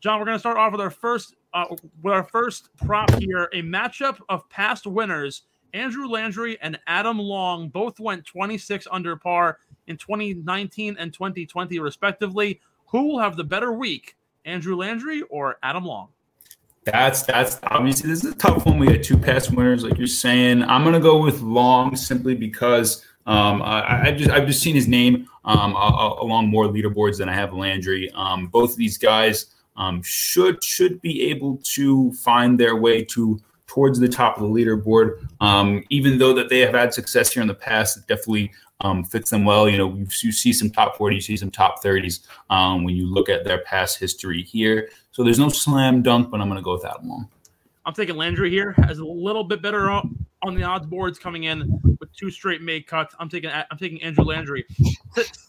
John, 0.00 0.18
we're 0.18 0.26
going 0.26 0.36
to 0.36 0.40
start 0.40 0.58
off 0.58 0.72
with 0.72 0.80
our 0.80 0.90
first 0.90 1.34
uh, 1.54 1.64
with 2.02 2.12
our 2.12 2.24
first 2.24 2.68
prop 2.76 3.10
here. 3.14 3.48
A 3.52 3.62
matchup 3.62 4.18
of 4.28 4.48
past 4.50 4.86
winners. 4.86 5.42
Andrew 5.72 6.06
Landry 6.06 6.58
and 6.62 6.78
Adam 6.86 7.18
Long 7.18 7.68
both 7.68 7.98
went 8.00 8.24
26 8.24 8.86
under 8.90 9.16
par 9.16 9.58
in 9.88 9.96
2019 9.96 10.96
and 10.98 11.12
2020, 11.12 11.78
respectively. 11.80 12.60
Who 12.86 13.08
will 13.08 13.18
have 13.18 13.36
the 13.36 13.44
better 13.44 13.72
week, 13.72 14.16
Andrew 14.44 14.76
Landry 14.76 15.22
or 15.22 15.56
Adam 15.62 15.84
Long? 15.84 16.08
That's 16.84 17.22
that's 17.22 17.58
obviously 17.64 18.10
this 18.10 18.22
is 18.22 18.32
a 18.32 18.36
tough 18.36 18.64
one. 18.64 18.78
We 18.78 18.86
had 18.86 19.02
two 19.02 19.18
past 19.18 19.50
winners, 19.50 19.82
like 19.82 19.98
you're 19.98 20.06
saying. 20.06 20.62
I'm 20.62 20.84
gonna 20.84 21.00
go 21.00 21.20
with 21.20 21.40
Long 21.40 21.96
simply 21.96 22.34
because 22.34 23.04
um, 23.26 23.60
I, 23.60 24.08
I've 24.08 24.16
just 24.16 24.30
I've 24.30 24.46
just 24.46 24.62
seen 24.62 24.76
his 24.76 24.86
name 24.86 25.28
um, 25.44 25.74
along 25.74 26.48
more 26.48 26.66
leaderboards 26.66 27.18
than 27.18 27.28
I 27.28 27.34
have 27.34 27.52
Landry. 27.52 28.10
Um, 28.12 28.46
both 28.46 28.70
of 28.70 28.76
these 28.76 28.98
guys 28.98 29.55
um, 29.76 30.02
should 30.02 30.62
should 30.62 31.00
be 31.02 31.22
able 31.30 31.58
to 31.74 32.12
find 32.12 32.58
their 32.58 32.76
way 32.76 33.04
to 33.04 33.40
towards 33.66 33.98
the 33.98 34.08
top 34.08 34.36
of 34.36 34.42
the 34.42 34.48
leaderboard. 34.48 35.26
Um, 35.40 35.84
even 35.90 36.18
though 36.18 36.32
that 36.34 36.48
they 36.48 36.60
have 36.60 36.74
had 36.74 36.94
success 36.94 37.32
here 37.32 37.42
in 37.42 37.48
the 37.48 37.54
past, 37.54 37.96
it 37.96 38.06
definitely 38.06 38.52
um, 38.80 39.04
fits 39.04 39.30
them 39.30 39.44
well. 39.44 39.68
You 39.68 39.78
know, 39.78 39.94
you, 39.94 40.06
you 40.22 40.32
see 40.32 40.52
some 40.52 40.70
top 40.70 40.96
40s, 40.96 41.14
you 41.14 41.20
see 41.20 41.36
some 41.36 41.50
top 41.50 41.82
30s 41.82 42.26
um, 42.50 42.84
when 42.84 42.94
you 42.94 43.06
look 43.06 43.28
at 43.28 43.44
their 43.44 43.58
past 43.58 43.98
history 43.98 44.42
here. 44.42 44.88
So 45.12 45.24
there's 45.24 45.38
no 45.38 45.48
slam 45.48 46.02
dunk, 46.02 46.30
but 46.30 46.40
I'm 46.40 46.48
going 46.48 46.58
to 46.58 46.64
go 46.64 46.72
with 46.72 46.84
Adam 46.84 47.08
Long. 47.08 47.28
I'm 47.84 47.94
taking 47.94 48.16
Landry 48.16 48.50
here 48.50 48.74
as 48.88 48.98
a 48.98 49.04
little 49.04 49.44
bit 49.44 49.62
better 49.62 49.90
on 49.90 50.26
on 50.42 50.54
the 50.54 50.62
odds 50.62 50.86
boards 50.86 51.18
coming 51.18 51.44
in 51.44 51.80
with 51.98 52.12
two 52.14 52.30
straight 52.30 52.60
made 52.60 52.86
cuts. 52.86 53.14
I'm 53.18 53.28
taking 53.28 53.50
I'm 53.50 53.78
taking 53.78 54.02
Andrew 54.02 54.24
Landry. 54.24 54.64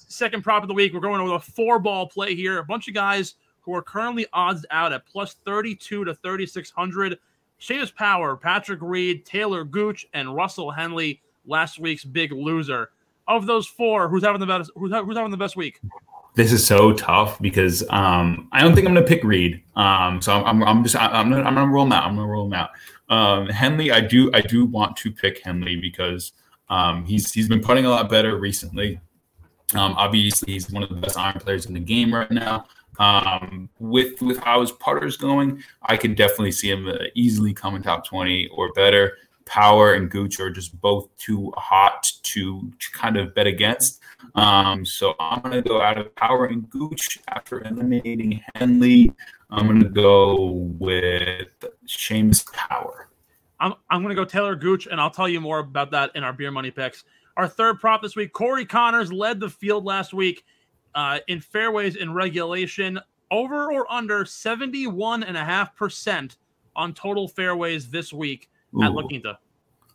Second 0.07 0.43
prop 0.43 0.63
of 0.63 0.67
the 0.67 0.73
week. 0.73 0.93
We're 0.93 0.99
going 0.99 1.21
with 1.23 1.33
a 1.33 1.39
four 1.39 1.79
ball 1.79 2.07
play 2.07 2.35
here. 2.35 2.59
A 2.59 2.63
bunch 2.63 2.87
of 2.87 2.93
guys 2.93 3.35
who 3.67 3.75
are 3.75 3.81
currently 3.81 4.25
odds 4.31 4.65
out 4.71 4.93
at 4.93 5.05
plus 5.05 5.35
32 5.45 6.05
to 6.05 6.15
3600. 6.15 7.19
Seamus 7.59 7.93
Power, 7.93 8.37
Patrick 8.37 8.79
Reed, 8.81 9.25
Talor 9.25 9.69
Gooch, 9.69 10.07
and 10.13 10.33
Russell 10.33 10.71
Henley. 10.71 11.21
Last 11.45 11.77
week's 11.77 12.05
big 12.05 12.31
loser. 12.31 12.91
Of 13.27 13.45
those 13.45 13.67
four, 13.67 14.07
who's 14.07 14.23
having 14.23 14.39
the 14.39 14.45
best? 14.45 14.71
Who's, 14.75 14.93
who's 14.93 15.17
having 15.17 15.31
the 15.31 15.37
best 15.37 15.57
week? 15.57 15.81
This 16.35 16.53
is 16.53 16.65
so 16.65 16.93
tough 16.93 17.41
because 17.41 17.83
um, 17.89 18.47
I 18.53 18.61
don't 18.61 18.73
think 18.73 18.87
I'm 18.87 18.93
going 18.93 19.05
to 19.05 19.09
pick 19.09 19.23
Reed. 19.23 19.61
Um, 19.75 20.21
so 20.21 20.31
I'm, 20.31 20.45
I'm, 20.45 20.63
I'm 20.63 20.83
just 20.83 20.95
I'm 20.95 21.29
gonna, 21.29 21.43
I'm 21.43 21.55
to 21.55 21.65
roll 21.65 21.85
him 21.85 21.91
out. 21.91 22.05
I'm 22.05 22.15
to 22.15 22.23
roll 22.23 22.45
him 22.45 22.53
out. 22.53 22.69
Um, 23.09 23.49
Henley, 23.49 23.91
I 23.91 23.99
do 23.99 24.31
I 24.33 24.39
do 24.39 24.65
want 24.65 24.95
to 24.97 25.11
pick 25.11 25.43
Henley 25.43 25.75
because 25.75 26.31
um, 26.69 27.03
he's 27.03 27.33
he's 27.33 27.49
been 27.49 27.61
putting 27.61 27.85
a 27.85 27.89
lot 27.89 28.09
better 28.09 28.37
recently. 28.37 29.01
Um, 29.73 29.93
obviously, 29.97 30.53
he's 30.53 30.71
one 30.71 30.83
of 30.83 30.89
the 30.89 30.95
best 30.95 31.17
iron 31.17 31.39
players 31.39 31.65
in 31.65 31.73
the 31.73 31.81
game 31.81 32.13
right 32.13 32.31
now. 32.31 32.65
Um, 32.99 33.69
with 33.79 34.21
with 34.21 34.37
how 34.39 34.61
his 34.61 34.71
putter's 34.71 35.17
going, 35.17 35.63
I 35.83 35.97
can 35.97 36.15
definitely 36.15 36.51
see 36.51 36.69
him 36.69 36.87
uh, 36.87 36.95
easily 37.13 37.53
coming 37.53 37.83
top 37.83 38.05
twenty 38.05 38.47
or 38.47 38.71
better. 38.73 39.17
Power 39.45 39.93
and 39.93 40.11
Gooch 40.11 40.41
are 40.41 40.49
just 40.49 40.79
both 40.81 41.07
too 41.17 41.53
hot 41.55 42.11
to, 42.23 42.69
to 42.79 42.91
kind 42.91 43.15
of 43.15 43.33
bet 43.33 43.47
against. 43.47 44.01
Um, 44.35 44.85
so 44.85 45.15
I'm 45.21 45.39
going 45.41 45.53
to 45.53 45.61
go 45.61 45.81
out 45.81 45.97
of 45.97 46.13
Power 46.15 46.47
and 46.47 46.69
Gooch 46.69 47.17
after 47.29 47.63
eliminating 47.63 48.43
Henley. 48.55 49.13
I'm 49.49 49.67
going 49.67 49.81
to 49.81 49.87
go 49.87 50.51
with 50.77 51.47
Seamus 51.85 52.51
Power. 52.51 53.07
I'm, 53.61 53.73
I'm 53.89 54.03
going 54.03 54.13
to 54.13 54.21
go 54.21 54.29
Talor 54.29 54.59
Gooch, 54.59 54.87
and 54.87 54.99
I'll 54.99 55.09
tell 55.09 55.29
you 55.29 55.39
more 55.39 55.59
about 55.59 55.91
that 55.91 56.11
in 56.13 56.25
our 56.25 56.33
beer 56.33 56.51
money 56.51 56.69
picks. 56.69 57.05
Our 57.37 57.47
third 57.47 57.79
prop 57.79 58.01
this 58.01 58.17
week, 58.17 58.33
Corey 58.33 58.65
Conners 58.65 59.13
led 59.13 59.39
the 59.39 59.49
field 59.49 59.85
last 59.85 60.13
week 60.13 60.43
uh, 60.97 61.19
in 61.27 61.39
fairways 61.39 61.95
in 61.95 62.11
regulation, 62.11 62.99
over 63.29 63.71
or 63.71 63.89
under 63.91 64.25
71.5% 64.25 66.35
on 66.75 66.93
total 66.93 67.27
fairways 67.27 67.89
this 67.89 68.11
week 68.11 68.49
at 68.81 68.91
La 68.91 69.03
Quinta. 69.03 69.37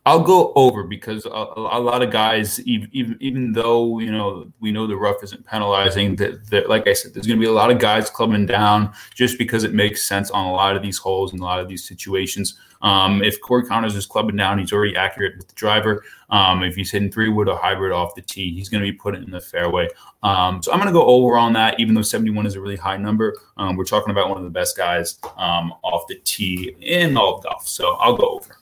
I'll 0.05 0.23
go 0.23 0.51
over 0.55 0.83
because 0.83 1.25
a, 1.25 1.29
a, 1.29 1.79
lot 1.79 2.01
of 2.01 2.11
guys, 2.11 2.59
even, 2.61 3.17
even 3.21 3.53
though 3.53 3.99
you 3.99 4.11
know 4.11 4.51
we 4.59 4.71
know 4.71 4.87
the 4.87 4.97
rough 4.97 5.23
isn't 5.23 5.45
penalizing, 5.45 6.15
that, 6.17 6.49
that 6.49 6.69
like 6.69 6.87
I 6.87 6.93
said, 6.93 7.13
there's 7.13 7.27
going 7.27 7.39
to 7.39 7.45
be 7.45 7.49
a 7.49 7.53
lot 7.53 7.71
of 7.71 7.79
guys 7.79 8.09
clubbing 8.09 8.45
down 8.45 8.93
just 9.13 9.37
because 9.37 9.63
it 9.63 9.73
makes 9.73 10.03
sense 10.03 10.29
on 10.31 10.45
a 10.45 10.51
lot 10.51 10.75
of 10.75 10.81
these 10.81 10.97
holes 10.97 11.31
and 11.31 11.41
a 11.41 11.45
lot 11.45 11.61
of 11.61 11.69
these 11.69 11.87
situations. 11.87 12.57
Um, 12.83 13.23
if 13.23 13.41
Corey 13.41 13.63
Conners 13.63 13.95
is 13.95 14.05
clubbing 14.05 14.35
down, 14.35 14.59
he's 14.59 14.73
already 14.73 14.95
accurate 14.95 15.37
with 15.37 15.47
the 15.47 15.55
driver. 15.55 16.03
Um, 16.29 16.63
if 16.63 16.75
he's 16.75 16.91
hitting 16.91 17.11
three 17.11 17.29
wood 17.29 17.47
or 17.47 17.57
hybrid 17.57 17.93
off 17.93 18.13
the 18.13 18.21
tee, 18.21 18.53
he's 18.53 18.69
going 18.69 18.83
to 18.83 18.91
be 18.91 18.95
putting 18.95 19.23
in 19.23 19.31
the 19.31 19.39
fairway. 19.39 19.87
Um, 20.21 20.61
so 20.61 20.71
I'm 20.71 20.79
going 20.79 20.87
to 20.87 20.93
go 20.93 21.05
over 21.05 21.37
on 21.37 21.53
that, 21.53 21.79
even 21.79 21.95
though 21.95 22.01
71 22.01 22.45
is 22.45 22.55
a 22.55 22.61
really 22.61 22.75
high 22.75 22.97
number. 22.97 23.35
Um, 23.57 23.77
we're 23.77 23.85
talking 23.85 24.11
about 24.11 24.29
one 24.29 24.37
of 24.37 24.43
the 24.43 24.49
best 24.49 24.77
guys 24.77 25.17
um, 25.37 25.73
off 25.81 26.07
the 26.07 26.19
tee 26.23 26.75
in 26.81 27.17
all 27.17 27.37
of 27.37 27.43
golf. 27.43 27.67
So 27.67 27.93
I'll 27.93 28.17
go 28.17 28.27
over. 28.27 28.57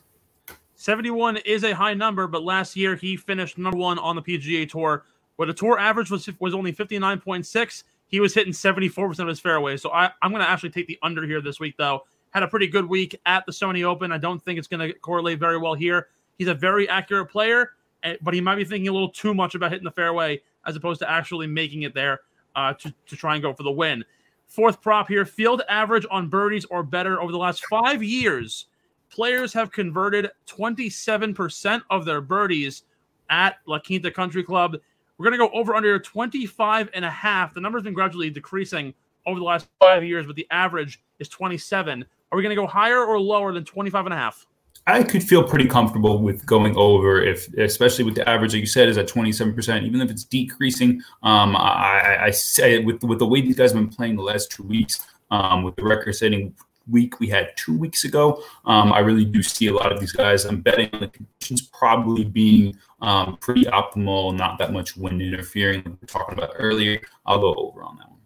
71 0.76 1.38
is 1.38 1.64
a 1.64 1.72
high 1.72 1.94
number, 1.94 2.26
but 2.26 2.42
last 2.42 2.76
year 2.76 2.96
he 2.96 3.16
finished 3.16 3.58
number 3.58 3.78
one 3.78 3.98
on 3.98 4.16
the 4.16 4.22
PGA 4.22 4.68
Tour. 4.68 5.04
Where 5.36 5.46
the 5.46 5.54
tour 5.54 5.78
average 5.78 6.10
was 6.10 6.28
was 6.40 6.54
only 6.54 6.72
59.6, 6.72 7.84
he 8.06 8.20
was 8.20 8.34
hitting 8.34 8.52
74% 8.52 9.18
of 9.20 9.28
his 9.28 9.40
fairways. 9.40 9.80
So 9.80 9.90
I, 9.90 10.10
I'm 10.20 10.30
going 10.30 10.42
to 10.42 10.48
actually 10.48 10.70
take 10.70 10.86
the 10.86 10.98
under 11.02 11.26
here 11.26 11.40
this 11.40 11.58
week, 11.58 11.76
though. 11.78 12.02
Had 12.32 12.42
a 12.42 12.48
pretty 12.48 12.66
good 12.66 12.86
week 12.86 13.18
at 13.26 13.46
the 13.46 13.52
Sony 13.52 13.84
Open. 13.84 14.12
I 14.12 14.18
don't 14.18 14.42
think 14.42 14.58
it's 14.58 14.68
going 14.68 14.86
to 14.86 14.98
correlate 14.98 15.38
very 15.38 15.58
well 15.58 15.74
here. 15.74 16.08
He's 16.38 16.48
a 16.48 16.54
very 16.54 16.88
accurate 16.88 17.30
player, 17.30 17.72
eh, 18.02 18.16
but 18.22 18.34
he 18.34 18.40
might 18.40 18.56
be 18.56 18.64
thinking 18.64 18.88
a 18.88 18.92
little 18.92 19.10
too 19.10 19.34
much 19.34 19.54
about 19.54 19.70
hitting 19.70 19.84
the 19.84 19.90
fairway 19.90 20.40
as 20.66 20.76
opposed 20.76 21.00
to 21.00 21.10
actually 21.10 21.46
making 21.46 21.82
it 21.82 21.94
there 21.94 22.20
uh, 22.56 22.72
to, 22.74 22.92
to 23.06 23.16
try 23.16 23.34
and 23.34 23.42
go 23.42 23.52
for 23.52 23.62
the 23.62 23.70
win. 23.70 24.04
Fourth 24.46 24.80
prop 24.82 25.08
here 25.08 25.24
field 25.24 25.62
average 25.68 26.06
on 26.10 26.28
birdies 26.28 26.64
or 26.66 26.82
better 26.82 27.20
over 27.20 27.32
the 27.32 27.38
last 27.38 27.64
five 27.66 28.02
years 28.02 28.66
players 29.12 29.52
have 29.52 29.70
converted 29.70 30.30
27% 30.46 31.82
of 31.90 32.04
their 32.04 32.20
birdies 32.20 32.84
at 33.30 33.56
La 33.66 33.78
Quinta 33.78 34.10
Country 34.10 34.42
Club. 34.42 34.76
We're 35.16 35.24
going 35.24 35.38
to 35.38 35.46
go 35.46 35.52
over 35.54 35.74
under 35.74 35.98
25 35.98 36.90
and 36.94 37.04
a 37.04 37.10
half. 37.10 37.54
The 37.54 37.60
number's 37.60 37.82
been 37.82 37.92
gradually 37.92 38.30
decreasing 38.30 38.94
over 39.26 39.38
the 39.38 39.44
last 39.44 39.68
five 39.78 40.04
years, 40.04 40.26
but 40.26 40.36
the 40.36 40.46
average 40.50 41.00
is 41.18 41.28
27. 41.28 42.04
Are 42.30 42.36
we 42.36 42.42
going 42.42 42.54
to 42.54 42.60
go 42.60 42.66
higher 42.66 43.04
or 43.04 43.20
lower 43.20 43.52
than 43.52 43.64
25 43.64 44.06
and 44.06 44.14
a 44.14 44.16
half? 44.16 44.46
I 44.86 45.04
could 45.04 45.22
feel 45.22 45.44
pretty 45.44 45.66
comfortable 45.66 46.20
with 46.20 46.44
going 46.44 46.76
over 46.76 47.22
if, 47.22 47.46
especially 47.54 48.04
with 48.04 48.16
the 48.16 48.28
average, 48.28 48.52
like 48.52 48.60
you 48.60 48.66
said, 48.66 48.88
is 48.88 48.98
at 48.98 49.06
27%, 49.06 49.84
even 49.84 50.00
if 50.00 50.10
it's 50.10 50.24
decreasing. 50.24 51.00
Um, 51.22 51.54
I, 51.54 52.18
I 52.20 52.30
say 52.30 52.80
with, 52.80 53.04
with 53.04 53.20
the 53.20 53.26
way 53.26 53.42
these 53.42 53.56
guys 53.56 53.72
have 53.72 53.80
been 53.80 53.94
playing 53.94 54.16
the 54.16 54.22
last 54.22 54.50
two 54.50 54.64
weeks, 54.64 55.06
um, 55.30 55.62
with 55.62 55.76
the 55.76 55.84
record 55.84 56.14
setting 56.14 56.54
week 56.88 57.20
we 57.20 57.28
had 57.28 57.56
two 57.56 57.76
weeks 57.76 58.04
ago. 58.04 58.42
Um, 58.64 58.92
I 58.92 59.00
really 59.00 59.24
do 59.24 59.42
see 59.42 59.68
a 59.68 59.74
lot 59.74 59.92
of 59.92 60.00
these 60.00 60.12
guys. 60.12 60.44
I'm 60.44 60.60
betting 60.60 60.90
the 60.92 61.08
conditions 61.08 61.62
probably 61.62 62.24
being 62.24 62.76
um, 63.00 63.36
pretty 63.40 63.64
optimal, 63.64 64.36
not 64.36 64.58
that 64.58 64.72
much 64.72 64.96
wind 64.96 65.22
interfering, 65.22 65.78
like 65.78 65.86
we 65.86 65.98
were 66.00 66.06
talking 66.06 66.36
about 66.36 66.54
earlier. 66.56 67.00
I'll 67.26 67.40
go 67.40 67.54
over 67.54 67.82
on 67.82 67.98
that 67.98 68.10
one. 68.10 68.18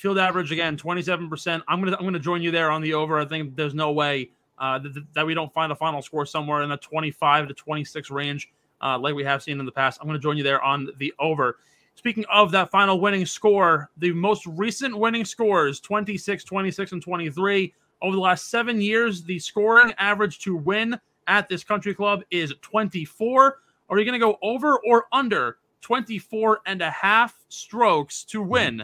Field 0.00 0.18
average 0.18 0.50
again, 0.50 0.78
27%. 0.78 1.60
I'm 1.68 1.84
gonna 1.84 1.94
I'm 1.94 2.06
gonna 2.06 2.18
join 2.18 2.40
you 2.40 2.50
there 2.50 2.70
on 2.70 2.80
the 2.80 2.94
over. 2.94 3.20
I 3.20 3.26
think 3.26 3.54
there's 3.54 3.74
no 3.74 3.92
way 3.92 4.30
uh, 4.58 4.78
that, 4.78 5.04
that 5.12 5.26
we 5.26 5.34
don't 5.34 5.52
find 5.52 5.72
a 5.72 5.76
final 5.76 6.00
score 6.00 6.24
somewhere 6.24 6.62
in 6.62 6.70
the 6.70 6.78
25 6.78 7.48
to 7.48 7.52
26 7.52 8.10
range, 8.10 8.50
uh, 8.80 8.98
like 8.98 9.14
we 9.14 9.22
have 9.24 9.42
seen 9.42 9.60
in 9.60 9.66
the 9.66 9.70
past. 9.70 10.00
I'm 10.00 10.06
gonna 10.06 10.18
join 10.18 10.38
you 10.38 10.42
there 10.42 10.62
on 10.62 10.88
the 10.96 11.12
over. 11.18 11.58
Speaking 11.96 12.24
of 12.32 12.50
that 12.52 12.70
final 12.70 12.98
winning 12.98 13.26
score, 13.26 13.90
the 13.98 14.10
most 14.12 14.46
recent 14.46 14.96
winning 14.96 15.22
scores 15.26 15.80
26, 15.80 16.44
26, 16.44 16.92
and 16.92 17.02
23. 17.02 17.74
Over 18.00 18.16
the 18.16 18.22
last 18.22 18.48
seven 18.48 18.80
years, 18.80 19.22
the 19.22 19.38
scoring 19.38 19.92
average 19.98 20.38
to 20.38 20.56
win 20.56 20.98
at 21.26 21.46
this 21.50 21.62
country 21.62 21.94
club 21.94 22.22
is 22.30 22.54
24. 22.62 23.58
Are 23.90 23.98
you 23.98 24.06
going 24.06 24.18
to 24.18 24.26
go 24.26 24.38
over 24.40 24.78
or 24.78 25.04
under 25.12 25.58
24 25.82 26.60
and 26.64 26.80
a 26.80 26.90
half 26.90 27.38
strokes 27.50 28.24
to 28.24 28.40
win 28.40 28.82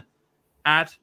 at 0.63 0.95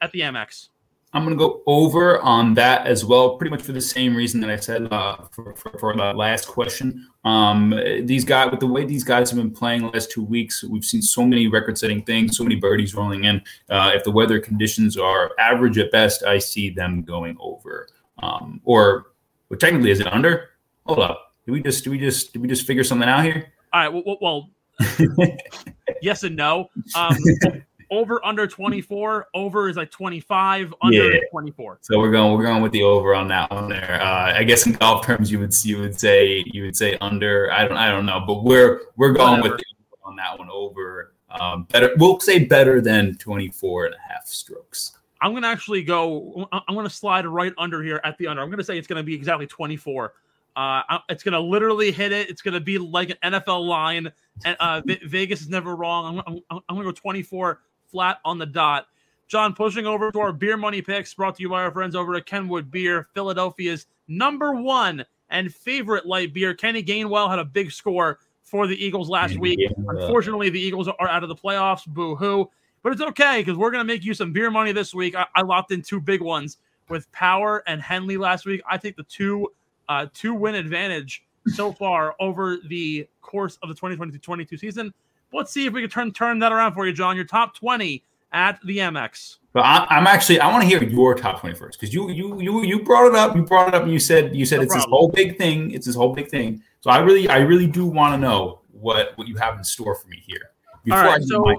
at 0.00 0.12
the 0.12 0.20
AmEx? 0.20 0.68
I'm 1.12 1.24
going 1.24 1.38
to 1.38 1.42
go 1.42 1.62
over 1.66 2.20
on 2.20 2.52
that 2.54 2.86
as 2.86 3.04
well, 3.04 3.36
pretty 3.36 3.50
much 3.50 3.62
for 3.62 3.72
the 3.72 3.80
same 3.80 4.14
reason 4.14 4.40
that 4.40 4.50
I 4.50 4.56
said 4.56 4.92
uh, 4.92 5.16
for, 5.30 5.54
for, 5.54 5.70
for, 5.78 5.96
the 5.96 6.12
last 6.12 6.46
question. 6.46 7.08
Um, 7.24 7.70
these 8.02 8.24
guys, 8.24 8.50
with 8.50 8.60
the 8.60 8.66
way 8.66 8.84
these 8.84 9.04
guys 9.04 9.30
have 9.30 9.38
been 9.38 9.50
playing 9.50 9.82
the 9.82 9.88
last 9.88 10.10
two 10.10 10.22
weeks, 10.22 10.62
we've 10.64 10.84
seen 10.84 11.00
so 11.00 11.24
many 11.24 11.46
record-setting 11.46 12.02
things, 12.02 12.36
so 12.36 12.42
many 12.42 12.56
birdies 12.56 12.94
rolling 12.94 13.24
in. 13.24 13.40
Uh, 13.70 13.92
if 13.94 14.04
the 14.04 14.10
weather 14.10 14.38
conditions 14.40 14.98
are 14.98 15.30
average 15.38 15.78
at 15.78 15.90
best, 15.90 16.22
I 16.24 16.38
see 16.38 16.68
them 16.68 17.02
going 17.02 17.36
over. 17.40 17.88
Um, 18.18 18.60
or, 18.64 19.06
well, 19.48 19.58
technically, 19.58 19.92
is 19.92 20.00
it 20.00 20.12
under? 20.12 20.50
Hold 20.84 20.98
up. 20.98 21.32
Did 21.46 21.52
we 21.52 21.62
just? 21.62 21.84
Did 21.84 21.90
we 21.90 21.98
just? 21.98 22.32
Did 22.32 22.42
we 22.42 22.48
just 22.48 22.66
figure 22.66 22.84
something 22.84 23.08
out 23.08 23.24
here? 23.24 23.52
All 23.72 23.80
right. 23.80 23.88
Well, 23.88 24.16
well 24.20 24.50
yes 26.02 26.24
and 26.24 26.36
no. 26.36 26.68
Um, 26.94 27.16
over 27.90 28.24
under 28.24 28.46
24 28.46 29.28
over 29.34 29.68
is 29.68 29.76
like 29.76 29.90
25 29.90 30.74
under 30.82 31.12
yeah. 31.12 31.20
24 31.30 31.78
so 31.80 31.98
we're 31.98 32.10
going 32.10 32.36
we're 32.36 32.44
going 32.44 32.62
with 32.62 32.72
the 32.72 32.82
over 32.82 33.14
on 33.14 33.28
that 33.28 33.50
one 33.50 33.68
there 33.68 34.00
uh, 34.02 34.32
i 34.36 34.42
guess 34.42 34.66
in 34.66 34.72
golf 34.72 35.04
terms 35.04 35.30
you 35.30 35.38
would 35.38 35.54
you 35.64 35.78
would 35.78 35.98
say 35.98 36.44
you 36.46 36.64
would 36.64 36.76
say 36.76 36.96
under 37.00 37.50
i 37.52 37.66
don't 37.66 37.76
i 37.76 37.90
don't 37.90 38.06
know 38.06 38.22
but 38.26 38.42
we're 38.44 38.80
we're 38.96 39.12
going 39.12 39.40
Whatever. 39.40 39.56
with 39.56 39.64
on 40.04 40.16
that 40.16 40.38
one 40.38 40.50
over 40.50 41.12
um, 41.30 41.64
better 41.64 41.92
we'll 41.98 42.20
say 42.20 42.44
better 42.44 42.80
than 42.80 43.16
24 43.18 43.86
and 43.86 43.94
a 43.94 44.12
half 44.12 44.26
strokes 44.26 44.98
i'm 45.20 45.32
gonna 45.32 45.46
actually 45.46 45.82
go 45.82 46.48
i'm 46.52 46.74
gonna 46.74 46.90
slide 46.90 47.26
right 47.26 47.52
under 47.58 47.82
here 47.82 48.00
at 48.04 48.16
the 48.18 48.26
under 48.26 48.42
i'm 48.42 48.50
gonna 48.50 48.64
say 48.64 48.78
it's 48.78 48.88
gonna 48.88 49.02
be 49.02 49.14
exactly 49.14 49.46
24 49.46 50.12
uh, 50.56 50.98
it's 51.10 51.22
gonna 51.22 51.38
literally 51.38 51.92
hit 51.92 52.12
it. 52.12 52.30
It's 52.30 52.40
gonna 52.40 52.60
be 52.60 52.78
like 52.78 53.10
an 53.10 53.32
NFL 53.34 53.66
line. 53.66 54.10
And 54.44 54.56
uh, 54.58 54.80
Vegas 55.04 55.42
is 55.42 55.48
never 55.48 55.76
wrong. 55.76 56.22
I'm, 56.26 56.40
I'm, 56.50 56.60
I'm, 56.68 56.76
gonna 56.76 56.84
go 56.84 56.92
24 56.92 57.60
flat 57.90 58.18
on 58.24 58.38
the 58.38 58.46
dot. 58.46 58.86
John, 59.28 59.54
pushing 59.54 59.86
over 59.86 60.12
to 60.12 60.20
our 60.20 60.32
beer 60.32 60.56
money 60.56 60.80
picks 60.80 61.12
brought 61.12 61.36
to 61.36 61.42
you 61.42 61.48
by 61.48 61.62
our 61.62 61.72
friends 61.72 61.96
over 61.96 62.14
at 62.14 62.26
Kenwood 62.26 62.70
Beer, 62.70 63.08
Philadelphia's 63.12 63.86
number 64.06 64.52
one 64.52 65.04
and 65.30 65.52
favorite 65.52 66.06
light 66.06 66.32
beer. 66.32 66.54
Kenny 66.54 66.82
Gainwell 66.82 67.28
had 67.28 67.40
a 67.40 67.44
big 67.44 67.72
score 67.72 68.20
for 68.44 68.68
the 68.68 68.84
Eagles 68.84 69.08
last 69.08 69.36
week. 69.38 69.58
Unfortunately, 69.88 70.48
the 70.48 70.60
Eagles 70.60 70.88
are 70.88 71.08
out 71.08 71.24
of 71.24 71.28
the 71.28 71.34
playoffs. 71.34 71.84
Boo 71.86 72.14
hoo. 72.14 72.48
But 72.82 72.92
it's 72.92 73.02
okay 73.02 73.40
because 73.40 73.58
we're 73.58 73.72
going 73.72 73.84
to 73.84 73.92
make 73.92 74.04
you 74.04 74.14
some 74.14 74.32
beer 74.32 74.48
money 74.48 74.70
this 74.70 74.94
week. 74.94 75.16
I, 75.16 75.26
I, 75.34 75.42
locked 75.42 75.72
in 75.72 75.82
two 75.82 76.00
big 76.00 76.20
ones 76.20 76.58
with 76.88 77.10
Power 77.10 77.64
and 77.66 77.82
Henley 77.82 78.16
last 78.16 78.46
week. 78.46 78.62
I 78.70 78.78
take 78.78 78.96
the 78.96 79.02
two 79.02 79.48
uh, 79.88 80.06
two 80.14 80.34
win 80.34 80.54
advantage 80.54 81.24
so 81.48 81.72
far 81.72 82.14
over 82.20 82.58
the 82.68 83.08
course 83.22 83.58
of 83.62 83.68
the 83.68 83.74
2022 83.74 84.56
season 84.56 84.94
let's 85.36 85.52
see 85.52 85.66
if 85.66 85.72
we 85.72 85.82
can 85.82 85.90
turn 85.90 86.12
turn 86.12 86.38
that 86.40 86.52
around 86.52 86.74
for 86.74 86.86
you, 86.86 86.92
John. 86.92 87.16
Your 87.16 87.24
top 87.24 87.54
20 87.56 88.02
at 88.32 88.60
the 88.64 88.78
AmEx. 88.78 89.38
But 89.52 89.64
I, 89.64 89.86
am 89.90 90.06
actually 90.06 90.40
I 90.40 90.50
want 90.52 90.62
to 90.62 90.68
hear 90.68 90.82
your 90.82 91.14
top 91.14 91.40
twenty 91.40 91.54
first 91.54 91.80
because 91.80 91.94
you 91.94 92.10
you 92.10 92.40
you 92.40 92.62
you 92.62 92.82
brought 92.82 93.06
it 93.06 93.14
up. 93.14 93.34
You 93.34 93.42
brought 93.42 93.68
it 93.68 93.74
up 93.74 93.84
and 93.84 93.92
you 93.92 93.98
said 93.98 94.36
you 94.36 94.44
said 94.44 94.56
no 94.56 94.62
it's 94.64 94.74
problem. 94.74 94.90
this 94.90 94.98
whole 94.98 95.08
big 95.08 95.38
thing. 95.38 95.70
It's 95.70 95.86
this 95.86 95.94
whole 95.94 96.12
big 96.14 96.28
thing. 96.28 96.62
So 96.80 96.90
I 96.90 96.98
really 96.98 97.28
I 97.28 97.38
really 97.38 97.66
do 97.66 97.86
want 97.86 98.12
to 98.14 98.18
know 98.18 98.60
what 98.72 99.16
what 99.16 99.28
you 99.28 99.36
have 99.36 99.56
in 99.56 99.64
store 99.64 99.94
for 99.94 100.08
me 100.08 100.22
here. 100.26 100.50
All 100.90 101.02
right, 101.02 101.22
so 101.22 101.40
my- 101.40 101.56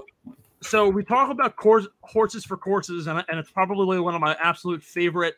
so 0.62 0.88
we 0.88 1.04
talk 1.04 1.30
about 1.30 1.56
course, 1.56 1.86
horses 2.00 2.44
for 2.44 2.56
courses, 2.56 3.06
and, 3.06 3.24
and 3.28 3.38
it's 3.38 3.50
probably 3.50 4.00
one 4.00 4.14
of 4.14 4.20
my 4.20 4.36
absolute 4.42 4.82
favorite 4.82 5.34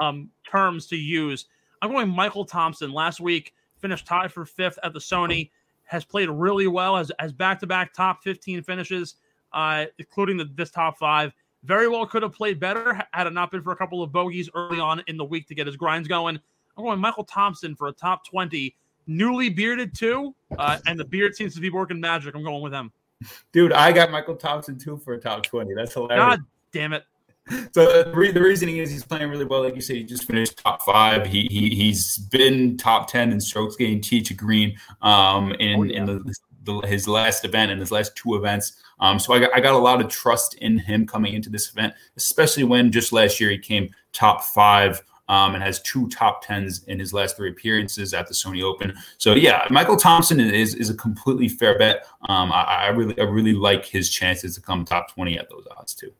um, 0.00 0.30
terms 0.48 0.86
to 0.88 0.96
use. 0.96 1.46
I'm 1.80 1.90
going 1.90 2.08
Michael 2.08 2.44
Thompson. 2.44 2.92
Last 2.92 3.20
week 3.20 3.54
finished 3.78 4.06
tied 4.06 4.32
for 4.32 4.44
fifth 4.44 4.78
at 4.82 4.92
the 4.92 4.98
Sony 4.98 5.50
has 5.92 6.04
played 6.04 6.30
really 6.30 6.66
well, 6.66 6.96
has 6.96 7.12
has 7.18 7.32
back 7.32 7.60
to 7.60 7.66
back 7.66 7.92
top 7.92 8.22
15 8.24 8.62
finishes, 8.62 9.16
uh, 9.52 9.84
including 9.98 10.38
the, 10.38 10.46
this 10.54 10.70
top 10.70 10.98
five. 10.98 11.32
Very 11.64 11.86
well 11.86 12.06
could 12.06 12.22
have 12.22 12.32
played 12.32 12.58
better 12.58 12.98
had 13.12 13.26
it 13.26 13.34
not 13.34 13.50
been 13.50 13.62
for 13.62 13.72
a 13.72 13.76
couple 13.76 14.02
of 14.02 14.10
bogeys 14.10 14.48
early 14.54 14.80
on 14.80 15.02
in 15.06 15.18
the 15.18 15.24
week 15.24 15.46
to 15.48 15.54
get 15.54 15.66
his 15.66 15.76
grinds 15.76 16.08
going. 16.08 16.40
I'm 16.76 16.84
going 16.84 16.98
Michael 16.98 17.24
Thompson 17.24 17.76
for 17.76 17.88
a 17.88 17.92
top 17.92 18.26
20. 18.26 18.74
Newly 19.06 19.50
bearded 19.50 19.94
too, 19.94 20.34
uh, 20.58 20.78
and 20.86 20.98
the 20.98 21.04
beard 21.04 21.36
seems 21.36 21.54
to 21.56 21.60
be 21.60 21.68
working 21.68 22.00
magic. 22.00 22.34
I'm 22.34 22.42
going 22.42 22.62
with 22.62 22.72
him. 22.72 22.90
Dude, 23.52 23.72
I 23.72 23.92
got 23.92 24.10
Michael 24.10 24.36
Thompson 24.36 24.78
too 24.78 24.96
for 24.96 25.12
a 25.12 25.18
top 25.18 25.42
20. 25.42 25.74
That's 25.74 25.92
hilarious. 25.92 26.18
God 26.18 26.40
damn 26.72 26.92
it. 26.94 27.04
So 27.72 28.02
the, 28.04 28.12
re- 28.14 28.30
the 28.30 28.40
reasoning 28.40 28.78
is 28.78 28.90
he's 28.90 29.04
playing 29.04 29.28
really 29.28 29.44
well. 29.44 29.62
Like 29.64 29.74
you 29.74 29.80
said, 29.80 29.96
he 29.96 30.04
just 30.04 30.24
finished 30.24 30.58
top 30.58 30.82
five. 30.82 31.26
He, 31.26 31.48
he 31.50 31.74
he's 31.74 32.18
been 32.18 32.76
top 32.76 33.08
ten 33.08 33.32
in 33.32 33.40
strokes 33.40 33.76
gained, 33.76 34.04
tee 34.04 34.22
to 34.22 34.34
green, 34.34 34.76
um, 35.02 35.52
in 35.54 35.80
Oh, 35.80 35.82
yeah. 35.82 35.96
in 35.98 36.06
the, 36.06 36.34
the 36.64 36.86
his 36.86 37.08
last 37.08 37.44
event 37.44 37.72
and 37.72 37.80
his 37.80 37.90
last 37.90 38.14
two 38.16 38.36
events. 38.36 38.80
Um, 39.00 39.18
so 39.18 39.34
I 39.34 39.40
got 39.40 39.54
I 39.54 39.60
got 39.60 39.74
a 39.74 39.78
lot 39.78 40.00
of 40.00 40.08
trust 40.08 40.54
in 40.54 40.78
him 40.78 41.06
coming 41.06 41.34
into 41.34 41.50
this 41.50 41.70
event, 41.72 41.94
especially 42.16 42.64
when 42.64 42.92
just 42.92 43.12
last 43.12 43.40
year 43.40 43.50
he 43.50 43.58
came 43.58 43.90
top 44.12 44.44
five. 44.44 45.02
Um, 45.28 45.54
and 45.54 45.62
has 45.62 45.80
two 45.82 46.08
top 46.08 46.44
tens 46.44 46.82
in 46.88 46.98
his 46.98 47.14
last 47.14 47.36
three 47.36 47.48
appearances 47.48 48.12
at 48.12 48.26
the 48.26 48.34
Sony 48.34 48.62
Open. 48.62 48.92
So 49.18 49.34
yeah, 49.34 49.66
Michael 49.70 49.96
Thompson 49.96 50.40
is 50.40 50.74
is 50.74 50.90
a 50.90 50.94
completely 50.94 51.48
fair 51.48 51.78
bet. 51.78 52.06
Um, 52.28 52.52
I, 52.52 52.62
I 52.64 52.88
really 52.88 53.18
I 53.18 53.22
really 53.22 53.54
like 53.54 53.86
his 53.86 54.10
chances 54.10 54.56
to 54.56 54.60
come 54.60 54.84
top 54.84 55.14
twenty 55.14 55.38
at 55.38 55.48
those 55.48 55.64
odds 55.76 55.94
too. 55.94 56.12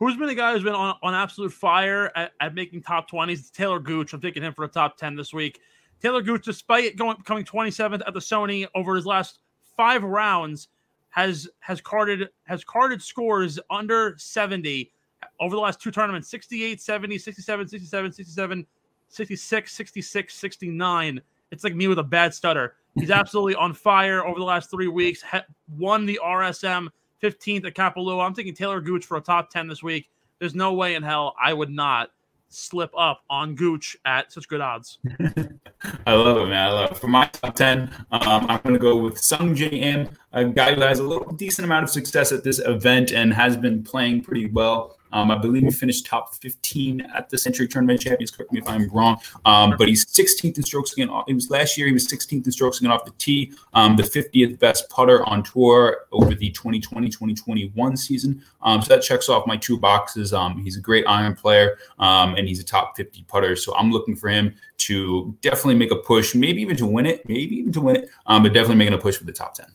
Who's 0.00 0.16
been 0.16 0.28
the 0.28 0.34
guy 0.34 0.54
who's 0.54 0.62
been 0.62 0.74
on, 0.74 0.96
on 1.02 1.14
absolute 1.14 1.52
fire 1.52 2.10
at, 2.16 2.32
at 2.40 2.54
making 2.54 2.80
top 2.80 3.10
20s? 3.10 3.32
It's 3.32 3.50
Talor 3.50 3.84
Gooch. 3.84 4.14
I'm 4.14 4.20
taking 4.22 4.42
him 4.42 4.54
for 4.54 4.64
a 4.64 4.68
top 4.68 4.96
10 4.96 5.14
this 5.14 5.34
week. 5.34 5.60
Talor 6.02 6.24
Gooch, 6.24 6.42
despite 6.42 6.96
going 6.96 7.18
coming 7.18 7.44
27th 7.44 8.00
at 8.06 8.14
the 8.14 8.20
Sony 8.20 8.66
over 8.74 8.96
his 8.96 9.04
last 9.04 9.40
five 9.76 10.02
rounds, 10.02 10.68
has 11.10 11.48
has 11.58 11.82
carded 11.82 12.30
has 12.44 12.64
carded 12.64 13.02
scores 13.02 13.58
under 13.68 14.14
70 14.16 14.90
over 15.38 15.54
the 15.54 15.60
last 15.60 15.82
two 15.82 15.90
tournaments 15.90 16.30
68, 16.30 16.80
70, 16.80 17.18
67, 17.18 17.68
67, 17.68 18.12
67, 18.12 18.66
66, 19.08 19.72
66, 19.72 20.34
69. 20.34 21.20
It's 21.50 21.62
like 21.62 21.74
me 21.74 21.88
with 21.88 21.98
a 21.98 22.04
bad 22.04 22.32
stutter. 22.32 22.76
He's 22.94 23.10
absolutely 23.10 23.56
on 23.56 23.74
fire 23.74 24.24
over 24.24 24.38
the 24.38 24.46
last 24.46 24.70
three 24.70 24.88
weeks. 24.88 25.20
Ha- 25.20 25.44
won 25.76 26.06
the 26.06 26.18
RSM 26.24 26.88
15th 27.22 27.66
at 27.66 27.74
Kapalua. 27.74 28.24
I'm 28.24 28.34
thinking 28.34 28.54
Talor 28.54 28.84
Gooch 28.84 29.04
for 29.04 29.16
a 29.16 29.20
top 29.20 29.50
10 29.50 29.68
this 29.68 29.82
week. 29.82 30.08
There's 30.38 30.54
no 30.54 30.72
way 30.72 30.94
in 30.94 31.02
hell 31.02 31.34
I 31.42 31.52
would 31.52 31.70
not 31.70 32.10
slip 32.48 32.90
up 32.96 33.22
on 33.30 33.54
Gooch 33.54 33.96
at 34.04 34.32
such 34.32 34.48
good 34.48 34.60
odds. 34.60 34.98
I 36.06 36.12
love 36.14 36.36
it, 36.38 36.46
man. 36.46 36.68
I 36.68 36.72
love 36.72 36.92
it. 36.92 36.98
For 36.98 37.08
my 37.08 37.26
top 37.26 37.54
10, 37.54 37.90
um, 38.10 38.46
I'm 38.48 38.60
going 38.62 38.74
to 38.74 38.78
go 38.78 38.96
with 38.96 39.16
Sungjae 39.16 39.72
Im, 39.72 40.08
a 40.32 40.44
guy 40.44 40.74
who 40.74 40.80
has 40.80 40.98
a 40.98 41.04
little 41.04 41.32
decent 41.32 41.64
amount 41.64 41.84
of 41.84 41.90
success 41.90 42.32
at 42.32 42.44
this 42.44 42.58
event 42.58 43.12
and 43.12 43.32
has 43.32 43.56
been 43.56 43.82
playing 43.82 44.22
pretty 44.22 44.46
well. 44.46 44.98
Um, 45.12 45.30
I 45.30 45.38
believe 45.38 45.64
he 45.64 45.70
finished 45.70 46.06
top 46.06 46.34
15 46.34 47.00
at 47.14 47.28
the 47.30 47.38
Sentry 47.38 47.66
Tournament 47.68 48.00
Champions. 48.00 48.30
Correct 48.30 48.52
me 48.52 48.60
if 48.60 48.68
I'm 48.68 48.88
wrong. 48.90 49.18
Um, 49.44 49.74
but 49.78 49.88
he's 49.88 50.04
16th 50.06 50.56
in 50.56 50.62
strokes 50.62 50.92
again. 50.92 51.10
It 51.28 51.34
was 51.34 51.50
last 51.50 51.76
year. 51.76 51.86
He 51.86 51.92
was 51.92 52.06
16th 52.06 52.46
in 52.46 52.52
strokes 52.52 52.78
again 52.78 52.90
off 52.90 53.04
the 53.04 53.12
tee. 53.18 53.52
Um, 53.74 53.96
the 53.96 54.02
50th 54.02 54.58
best 54.58 54.88
putter 54.88 55.24
on 55.26 55.42
tour 55.42 56.06
over 56.12 56.34
the 56.34 56.50
2020-2021 56.52 57.98
season. 57.98 58.42
Um, 58.62 58.82
so 58.82 58.94
that 58.94 59.02
checks 59.02 59.28
off 59.28 59.46
my 59.46 59.56
two 59.56 59.78
boxes. 59.78 60.32
Um, 60.32 60.62
he's 60.62 60.76
a 60.76 60.80
great 60.80 61.04
iron 61.06 61.34
player, 61.34 61.78
um, 61.98 62.34
and 62.36 62.46
he's 62.46 62.60
a 62.60 62.64
top 62.64 62.96
50 62.96 63.24
putter. 63.24 63.56
So 63.56 63.74
I'm 63.74 63.90
looking 63.90 64.16
for 64.16 64.28
him 64.28 64.54
to 64.78 65.36
definitely 65.40 65.74
make 65.74 65.90
a 65.90 65.96
push, 65.96 66.34
maybe 66.34 66.62
even 66.62 66.76
to 66.76 66.86
win 66.86 67.06
it, 67.06 67.28
maybe 67.28 67.56
even 67.56 67.72
to 67.72 67.80
win 67.80 67.96
it, 67.96 68.10
um, 68.26 68.42
but 68.42 68.52
definitely 68.52 68.76
making 68.76 68.94
a 68.94 68.98
push 68.98 69.16
for 69.16 69.24
the 69.24 69.32
top 69.32 69.54
10. 69.54 69.66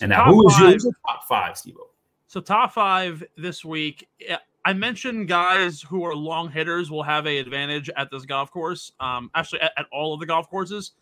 And 0.00 0.10
now, 0.10 0.24
Top 0.24 0.34
who 0.34 0.48
is 0.48 0.58
your? 0.58 0.92
Top 1.06 1.28
five, 1.28 1.56
Steve. 1.56 1.76
So 2.26 2.40
top 2.40 2.72
five 2.72 3.22
this 3.36 3.64
week. 3.64 4.08
I 4.64 4.72
mentioned 4.72 5.26
guys 5.28 5.82
who 5.82 6.04
are 6.04 6.14
long 6.14 6.50
hitters 6.50 6.90
will 6.90 7.02
have 7.02 7.26
a 7.26 7.38
advantage 7.38 7.90
at 7.96 8.10
this 8.10 8.24
golf 8.24 8.50
course. 8.50 8.92
Um, 9.00 9.30
actually, 9.34 9.60
at, 9.60 9.72
at 9.76 9.86
all 9.92 10.14
of 10.14 10.20
the 10.20 10.26
golf 10.26 10.48
courses, 10.48 10.92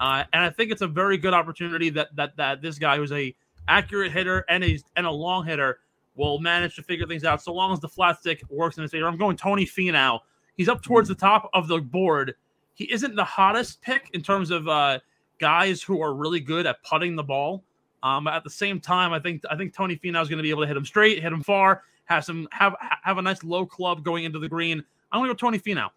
uh, 0.00 0.24
and 0.32 0.42
I 0.42 0.50
think 0.50 0.70
it's 0.72 0.80
a 0.80 0.88
very 0.88 1.18
good 1.18 1.34
opportunity 1.34 1.90
that 1.90 2.14
that 2.16 2.36
that 2.36 2.62
this 2.62 2.78
guy 2.78 2.96
who's 2.96 3.12
a 3.12 3.34
accurate 3.68 4.12
hitter 4.12 4.44
and 4.48 4.64
a 4.64 4.78
and 4.96 5.06
a 5.06 5.10
long 5.10 5.44
hitter 5.44 5.80
will 6.14 6.38
manage 6.38 6.76
to 6.76 6.82
figure 6.82 7.06
things 7.06 7.24
out. 7.24 7.42
So 7.42 7.52
long 7.52 7.72
as 7.72 7.80
the 7.80 7.88
flat 7.88 8.18
stick 8.20 8.42
works 8.48 8.76
in 8.76 8.82
his 8.82 8.90
favor. 8.90 9.06
I'm 9.06 9.18
going 9.18 9.36
Tony 9.36 9.66
Finau. 9.66 10.20
He's 10.56 10.68
up 10.68 10.82
towards 10.82 11.08
the 11.08 11.14
top 11.14 11.48
of 11.54 11.68
the 11.68 11.78
board. 11.78 12.34
He 12.74 12.90
isn't 12.92 13.14
the 13.14 13.24
hottest 13.24 13.82
pick 13.82 14.10
in 14.14 14.22
terms 14.22 14.50
of 14.50 14.68
uh, 14.68 15.00
guys 15.38 15.82
who 15.82 16.00
are 16.02 16.14
really 16.14 16.40
good 16.40 16.66
at 16.66 16.82
putting 16.82 17.16
the 17.16 17.22
ball. 17.22 17.62
Um, 18.02 18.26
at 18.26 18.44
the 18.44 18.50
same 18.50 18.80
time, 18.80 19.12
I 19.12 19.20
think 19.20 19.42
I 19.50 19.56
think 19.56 19.74
Tony 19.74 19.96
Finau 19.96 20.22
is 20.22 20.28
going 20.28 20.38
to 20.38 20.42
be 20.42 20.50
able 20.50 20.62
to 20.62 20.66
hit 20.66 20.76
him 20.76 20.86
straight, 20.86 21.22
hit 21.22 21.32
him 21.32 21.42
far, 21.42 21.82
have 22.10 22.24
some 22.24 22.48
have 22.50 22.74
have 23.02 23.18
a 23.18 23.22
nice 23.22 23.42
low 23.42 23.64
club 23.64 24.04
going 24.04 24.24
into 24.24 24.38
the 24.38 24.48
green. 24.48 24.84
I'm 25.12 25.20
going 25.20 25.28
to 25.28 25.34
go 25.34 25.38
Tony 25.38 25.58
Finau. 25.58 25.88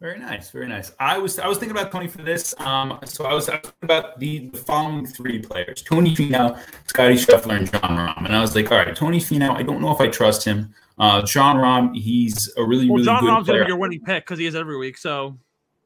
Very 0.00 0.18
nice, 0.18 0.50
very 0.50 0.66
nice. 0.66 0.92
I 0.98 1.18
was 1.18 1.38
I 1.38 1.46
was 1.46 1.58
thinking 1.58 1.76
about 1.76 1.92
Tony 1.92 2.08
for 2.08 2.22
this. 2.22 2.54
Um, 2.58 2.98
so 3.04 3.24
I 3.24 3.34
was, 3.34 3.48
I 3.48 3.52
was 3.52 3.60
thinking 3.60 3.72
about 3.82 4.18
the, 4.18 4.48
the 4.48 4.58
following 4.58 5.06
three 5.06 5.38
players: 5.38 5.82
Tony 5.82 6.16
Finau, 6.16 6.58
Scottie 6.86 7.14
Scheffler, 7.14 7.56
and 7.58 7.70
John 7.70 7.96
Rahm. 7.96 8.24
And 8.24 8.34
I 8.34 8.40
was 8.40 8.56
like, 8.56 8.72
all 8.72 8.78
right, 8.78 8.96
Tony 8.96 9.20
Finau. 9.20 9.54
I 9.54 9.62
don't 9.62 9.80
know 9.80 9.92
if 9.92 10.00
I 10.00 10.08
trust 10.08 10.44
him. 10.44 10.74
Uh, 10.98 11.22
John 11.22 11.56
Rahm, 11.56 11.96
he's 11.96 12.52
a 12.56 12.64
really 12.64 12.88
Well, 12.88 12.96
really 12.96 13.04
John 13.04 13.20
good 13.20 13.28
Rahm's 13.28 13.46
gonna 13.46 13.64
be 13.64 13.68
your 13.68 13.76
winning 13.76 14.00
pick 14.00 14.24
because 14.24 14.40
he 14.40 14.46
is 14.46 14.56
every 14.56 14.76
week. 14.76 14.98
So 14.98 15.38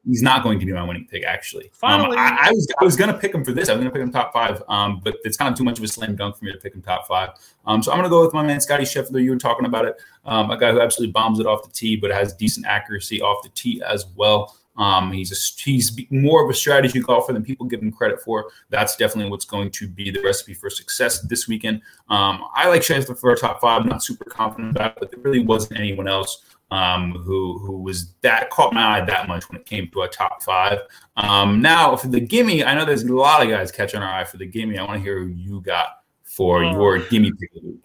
He's 0.07 0.21
not 0.21 0.41
going 0.41 0.59
to 0.59 0.65
be 0.65 0.71
my 0.71 0.83
winning 0.83 1.05
pick, 1.09 1.25
actually. 1.25 1.65
Um, 1.65 1.71
Finally. 2.01 2.17
I, 2.17 2.47
I 2.47 2.51
was 2.51 2.67
I 2.79 2.83
was 2.85 2.95
going 2.95 3.11
to 3.11 3.17
pick 3.17 3.35
him 3.35 3.43
for 3.43 3.51
this. 3.51 3.67
I 3.67 3.73
was 3.73 3.81
going 3.81 3.91
to 3.91 3.93
pick 3.93 4.01
him 4.01 4.11
top 4.11 4.31
five, 4.31 4.63
um, 4.69 5.01
but 5.03 5.17
it's 5.23 5.35
kind 5.35 5.51
of 5.51 5.57
too 5.57 5.65
much 5.65 5.77
of 5.77 5.83
a 5.83 5.87
slam 5.87 6.15
dunk 6.15 6.37
for 6.37 6.45
me 6.45 6.53
to 6.53 6.57
pick 6.57 6.73
him 6.73 6.81
top 6.81 7.07
five. 7.07 7.31
Um, 7.65 7.83
so 7.83 7.91
I'm 7.91 7.97
going 7.97 8.09
to 8.09 8.09
go 8.09 8.23
with 8.23 8.33
my 8.33 8.43
man 8.43 8.61
Scottie 8.61 8.85
Scheffler. 8.85 9.21
You 9.21 9.31
were 9.31 9.37
talking 9.37 9.65
about 9.65 9.85
it, 9.85 10.01
um, 10.25 10.49
a 10.49 10.57
guy 10.57 10.71
who 10.71 10.79
absolutely 10.79 11.11
bombs 11.11 11.39
it 11.39 11.45
off 11.45 11.63
the 11.63 11.71
tee, 11.71 11.97
but 11.97 12.11
has 12.11 12.33
decent 12.33 12.65
accuracy 12.65 13.21
off 13.21 13.43
the 13.43 13.49
tee 13.49 13.81
as 13.85 14.05
well. 14.15 14.55
Um, 14.77 15.11
he's 15.11 15.31
a, 15.31 15.61
he's 15.61 15.99
more 16.11 16.43
of 16.43 16.49
a 16.49 16.53
strategy 16.53 16.99
golfer 16.99 17.33
than 17.33 17.43
people 17.43 17.65
give 17.65 17.81
him 17.81 17.91
credit 17.91 18.21
for. 18.21 18.51
That's 18.69 18.95
definitely 18.95 19.31
what's 19.31 19.45
going 19.45 19.71
to 19.71 19.87
be 19.87 20.11
the 20.11 20.21
recipe 20.21 20.53
for 20.53 20.69
success 20.69 21.21
this 21.21 21.47
weekend. 21.47 21.81
Um, 22.09 22.45
I 22.53 22.69
like 22.69 22.81
Scheffler 22.81 23.19
for 23.19 23.31
a 23.31 23.37
top 23.37 23.59
five. 23.59 23.81
I'm 23.81 23.89
not 23.89 24.03
super 24.03 24.25
confident 24.25 24.75
about 24.75 24.91
it, 24.91 24.97
but 24.99 25.11
there 25.11 25.19
really 25.19 25.43
wasn't 25.43 25.79
anyone 25.79 26.07
else 26.07 26.45
um, 26.71 27.13
who 27.13 27.57
who 27.59 27.81
was 27.81 28.13
that 28.21 28.49
caught 28.49 28.73
my 28.73 28.97
eye 28.99 29.05
that 29.05 29.27
much 29.27 29.49
when 29.49 29.59
it 29.59 29.65
came 29.65 29.89
to 29.91 30.01
a 30.01 30.07
top 30.07 30.43
five. 30.43 30.79
Um, 31.15 31.61
now 31.61 31.95
for 31.95 32.07
the 32.09 32.19
gimme, 32.19 32.63
I 32.63 32.73
know 32.75 32.83
there's 32.85 33.03
a 33.03 33.13
lot 33.15 33.41
of 33.41 33.49
guys 33.49 33.71
catching 33.71 34.01
our 34.01 34.11
eye 34.13 34.25
for 34.25 34.37
the 34.37 34.45
gimme. 34.45 34.77
I 34.77 34.83
want 34.83 34.95
to 34.97 34.99
hear 35.03 35.19
who 35.19 35.27
you 35.27 35.61
got 35.61 35.87
for 36.23 36.63
Oh. 36.63 36.71
your 36.71 36.99
gimme 36.99 37.31
pick 37.39 37.49
of 37.55 37.61
the 37.63 37.67
week. 37.69 37.83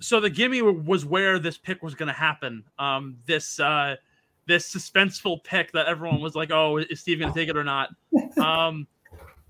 so 0.00 0.18
the 0.20 0.30
gimme 0.30 0.62
was 0.62 1.04
where 1.04 1.38
this 1.38 1.58
pick 1.58 1.82
was 1.82 1.94
going 1.94 2.08
to 2.08 2.12
happen. 2.18 2.64
Um, 2.78 3.16
this 3.26 3.60
uh, 3.60 3.96
this 4.46 4.72
suspenseful 4.72 5.42
pick 5.44 5.72
that 5.72 5.86
everyone 5.86 6.20
was 6.20 6.34
like, 6.34 6.50
"Oh, 6.50 6.78
is 6.78 7.00
Steve 7.00 7.18
going 7.20 7.32
to 7.32 7.38
take 7.38 7.48
it 7.48 7.56
or 7.56 7.64
not?" 7.64 7.90
Um, 8.38 8.86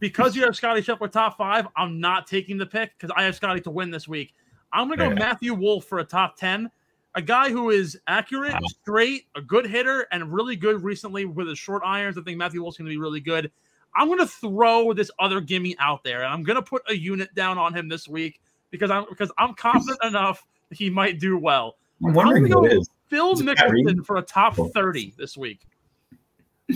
because 0.00 0.34
you 0.36 0.42
have 0.44 0.54
Scottie 0.56 0.82
Scheffler 0.82 1.10
top 1.10 1.38
five, 1.38 1.66
I'm 1.76 2.00
not 2.00 2.26
taking 2.26 2.58
the 2.58 2.66
pick 2.66 2.92
because 2.98 3.14
I 3.16 3.22
have 3.24 3.34
Scottie 3.36 3.60
to 3.62 3.70
win 3.70 3.90
this 3.90 4.06
week. 4.08 4.34
I'm 4.72 4.88
going 4.88 4.98
to 4.98 5.04
go 5.06 5.10
Yeah. 5.10 5.18
Matthew 5.18 5.54
Wolff 5.54 5.84
for 5.86 6.00
a 6.00 6.04
top 6.04 6.36
ten, 6.36 6.70
a 7.16 7.22
guy 7.22 7.50
who 7.50 7.70
is 7.70 7.98
accurate, 8.06 8.52
Wow. 8.52 8.60
straight, 8.82 9.26
a 9.34 9.40
good 9.40 9.66
hitter, 9.66 10.06
and 10.12 10.32
really 10.32 10.54
good 10.54 10.82
recently 10.84 11.24
with 11.24 11.48
his 11.48 11.58
short 11.58 11.82
irons. 11.84 12.16
I 12.18 12.22
think 12.22 12.36
Matthew 12.38 12.62
Wolff's 12.62 12.76
going 12.78 12.86
to 12.86 12.90
be 12.90 12.98
really 12.98 13.20
good. 13.20 13.50
I'm 13.94 14.06
going 14.08 14.18
to 14.20 14.26
throw 14.26 14.92
this 14.92 15.10
other 15.18 15.40
gimme 15.40 15.74
out 15.78 16.04
there, 16.04 16.22
and 16.22 16.32
I'm 16.32 16.42
going 16.42 16.56
to 16.56 16.62
put 16.62 16.82
a 16.88 16.94
unit 16.96 17.34
down 17.34 17.56
on 17.58 17.74
him 17.74 17.88
this 17.88 18.06
week 18.06 18.40
because 18.70 18.90
I'm 18.90 19.06
because 19.08 19.32
I'm 19.38 19.54
confident 19.54 19.98
enough 20.04 20.46
that 20.68 20.76
he 20.78 20.90
might 20.90 21.18
do 21.18 21.38
well. 21.38 21.76
I'm 22.04 22.12
wondering 22.12 22.44
I'm 22.44 22.50
go. 22.50 22.82
Phil 23.08 23.32
Is 23.32 23.40
it 23.40 23.56
Pat 23.56 23.70
Reed? 23.70 23.86
Mickelson 23.86 24.04
for 24.04 24.16
a 24.16 24.22
top 24.22 24.56
Cool. 24.56 24.68
30 24.68 25.14
this 25.16 25.36
week. 25.36 25.60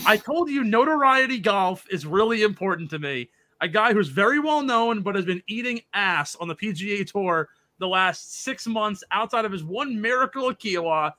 I 0.06 0.16
told 0.16 0.48
you 0.48 0.62
notoriety 0.64 1.38
golf 1.40 1.84
is 1.90 2.06
really 2.06 2.42
important 2.42 2.88
to 2.90 2.98
me. 2.98 3.28
A 3.60 3.68
guy 3.68 3.92
who's 3.92 4.08
very 4.08 4.38
well 4.38 4.62
known 4.62 5.02
but 5.02 5.14
has 5.16 5.24
been 5.26 5.42
eating 5.48 5.80
ass 5.92 6.36
on 6.36 6.48
the 6.48 6.54
PGA 6.54 7.04
Tour 7.04 7.48
the 7.80 7.88
last 7.88 8.42
six 8.42 8.66
months 8.66 9.02
outside 9.10 9.44
of 9.44 9.50
his 9.50 9.64
one 9.64 10.00
miracle 10.00 10.48
at 10.50 10.60
Kiawah. 10.60 11.12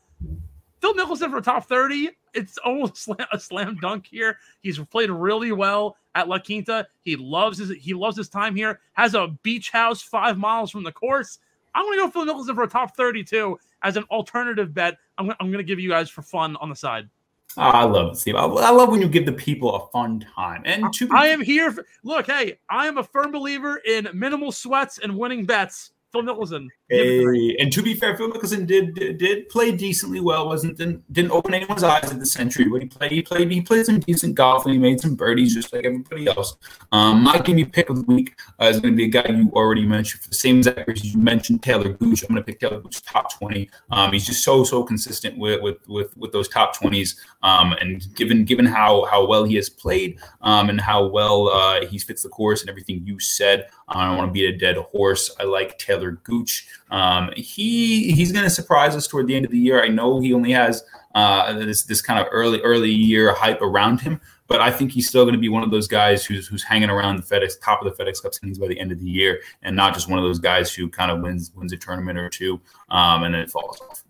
Phil 0.80 0.94
Mickelson 0.94 1.30
for 1.30 1.42
top 1.42 1.68
30. 1.68 2.12
It's 2.34 2.58
almost 2.60 3.10
a 3.34 3.40
slam 3.40 3.78
dunk 3.82 4.08
here. 4.08 4.38
He's 4.62 4.80
played 4.80 5.10
really 5.10 5.52
well 5.52 5.98
at 6.16 6.30
La 6.30 6.40
Quinta. 6.40 6.88
He 7.04 7.16
loves 7.18 7.58
his 7.58 7.72
he 7.72 7.94
loves 7.94 8.16
his 8.16 8.30
time 8.30 8.56
here. 8.56 8.80
Has 8.94 9.16
a 9.16 9.28
beach 9.44 9.72
house 9.72 10.02
five 10.02 10.38
miles 10.38 10.72
from 10.72 10.84
the 10.84 10.92
course. 10.92 11.40
I'm 11.74 11.86
going 11.86 12.00
to 12.00 12.06
go 12.06 12.12
Phil 12.12 12.26
Mickelson 12.26 12.56
for 12.56 12.64
a 12.64 12.68
top 12.68 12.96
32 12.96 13.58
as 13.84 13.96
an 13.98 14.04
alternative 14.12 14.74
bet. 14.74 14.98
I'm, 15.18 15.28
gonna- 15.28 15.38
I'm 15.40 15.48
going 15.48 15.64
to 15.64 15.68
give 15.68 15.80
you 15.80 15.90
guys 15.90 16.10
for 16.10 16.22
fun 16.22 16.56
on 16.58 16.70
the 16.70 16.76
side. 16.76 17.10
Oh, 17.58 17.62
I 17.62 17.84
love 17.84 18.14
it, 18.14 18.18
Steve. 18.18 18.36
I, 18.36 18.44
I 18.44 18.72
love 18.72 18.90
when 18.90 19.02
you 19.02 19.10
give 19.10 19.26
the 19.26 19.32
people 19.34 19.76
a 19.76 19.88
fun 19.92 20.26
time. 20.36 20.64
And 20.66 20.92
to 20.94 21.08
be 21.08 21.14
I 21.14 21.28
am 21.28 21.42
here. 21.42 21.72
For, 21.72 21.86
look, 22.04 22.28
hey, 22.28 22.60
I 22.70 22.88
am 22.88 22.98
a 22.98 23.04
firm 23.04 23.32
believer 23.32 23.78
in 23.86 24.08
minimal 24.14 24.52
sweats 24.52 25.00
and 25.00 25.18
winning 25.18 25.46
bets. 25.46 25.92
Phil 26.12 26.24
Mickelson. 26.24 26.68
Give 26.90 27.00
it 27.00 27.20
to 27.22 27.32
me. 27.32 27.50
Hey, 27.50 27.64
and 27.64 27.72
to 27.72 27.82
be 27.82 27.94
fair, 27.94 28.18
Phil 28.18 28.30
Mickelson 28.30 28.68
did 28.68 28.96
did, 28.96 29.18
did 29.18 29.50
play 29.50 29.72
decently 29.72 30.20
well. 30.20 30.48
wasn't 30.48 30.78
didn't, 30.78 31.12
didn't 31.14 31.32
open 31.32 31.54
anyone's 31.54 31.84
eyes 31.84 32.12
at 32.12 32.20
the 32.20 32.26
Sentry, 32.26 32.66
but 32.66 32.82
he 32.82 32.88
played 32.88 33.12
he 33.12 33.22
played 33.22 33.52
he 33.52 33.62
played 33.62 33.86
some 33.86 34.00
decent 34.00 34.36
golf 34.36 34.66
and 34.66 34.74
he 34.74 34.80
made 34.80 35.00
some 35.00 35.16
birdies 35.16 35.54
just 35.54 35.72
like 35.74 35.86
everybody 35.86 36.28
else. 36.28 36.58
Um, 36.92 37.24
my 37.24 37.40
give 37.40 37.56
me 37.56 37.66
pick 37.66 37.90
of 37.90 37.98
the 37.98 38.14
week 38.14 38.38
uh, 38.60 38.66
is 38.66 38.80
going 38.80 38.94
to 38.94 38.98
be 38.98 39.06
a 39.06 39.08
guy 39.08 39.26
you 39.30 39.50
already 39.54 39.86
mentioned 39.86 40.22
for 40.22 40.30
the 40.30 40.36
same 40.36 40.58
exact 40.58 40.88
reasons 40.88 41.14
you 41.14 41.22
mentioned, 41.22 41.62
Talor 41.62 41.98
Gooch. 41.98 42.24
I'm 42.24 42.30
going 42.30 42.44
to 42.44 42.44
pick 42.44 42.60
Talor 42.60 42.84
Gooch 42.84 43.02
top 43.04 43.34
twenty. 43.34 43.70
Um, 43.92 44.12
he's 44.12 44.26
just 44.26 44.44
so 44.44 44.64
so 44.64 44.84
consistent 44.84 45.38
with 45.38 45.62
with 45.62 45.78
with, 45.88 46.16
with 46.18 46.32
those 46.32 46.48
top 46.50 46.76
twenties. 46.76 47.20
Um, 47.44 47.74
and 47.74 48.14
given 48.16 48.44
given 48.44 48.66
how 48.66 49.06
how 49.06 49.26
well 49.26 49.46
he 49.46 49.56
has 49.56 49.70
played 49.70 50.20
um, 50.42 50.70
and 50.70 50.80
how 50.80 51.06
well 51.06 51.50
uh, 51.50 51.86
he 51.86 51.98
fits 51.98 52.24
the 52.24 52.30
course 52.30 52.62
and 52.62 52.70
everything 52.70 53.02
you 53.06 53.20
said, 53.20 53.70
I 53.92 54.06
don't 54.06 54.18
want 54.18 54.30
to 54.30 54.34
beat 54.34 54.46
a 54.46 54.58
dead 54.58 54.78
horse. 54.78 55.36
I 55.40 55.44
like 55.44 55.78
Talor 55.78 56.22
Gooch. 56.24 56.68
Um, 56.90 57.32
he 57.36 58.12
he's 58.12 58.32
going 58.32 58.44
to 58.44 58.50
surprise 58.50 58.96
us 58.96 59.08
toward 59.08 59.28
the 59.28 59.36
end 59.36 59.46
of 59.46 59.52
the 59.52 59.60
year. 59.60 59.84
I 59.84 59.88
know 59.90 60.20
he 60.20 60.34
only 60.34 60.52
has 60.52 60.84
uh, 61.14 61.54
this 61.54 61.84
this 61.84 62.02
kind 62.02 62.20
of 62.20 62.28
early 62.32 62.62
early 62.62 62.92
year 62.92 63.34
hype 63.34 63.62
around 63.62 64.02
him, 64.02 64.22
but 64.48 64.62
I 64.62 64.72
think 64.72 64.92
he's 64.92 65.08
still 65.08 65.24
going 65.24 65.36
to 65.36 65.40
be 65.40 65.50
one 65.50 65.64
of 65.64 65.72
those 65.72 65.88
guys 65.88 66.26
who's 66.26 66.48
who's 66.48 66.64
hanging 66.64 66.90
around 66.90 67.18
the 67.18 67.24
FedEx 67.24 67.62
top 67.62 67.84
of 67.84 67.96
the 67.96 68.04
FedEx 68.04 68.22
Cup 68.24 68.34
standings 68.34 68.58
by 68.58 68.68
the 68.68 68.80
end 68.80 68.92
of 68.92 69.00
the 69.00 69.10
year, 69.10 69.42
and 69.62 69.76
not 69.76 69.94
just 69.94 70.10
one 70.10 70.18
of 70.18 70.24
those 70.24 70.40
guys 70.40 70.74
who 70.74 70.90
kind 70.90 71.12
of 71.12 71.22
wins 71.22 71.52
wins 71.56 71.74
a 71.74 71.78
tournament 71.78 72.18
or 72.18 72.30
two 72.30 72.62
um, 72.90 73.24
and 73.24 73.34
then 73.34 73.42
it 73.42 73.50
falls 73.50 73.82
off. 73.82 74.04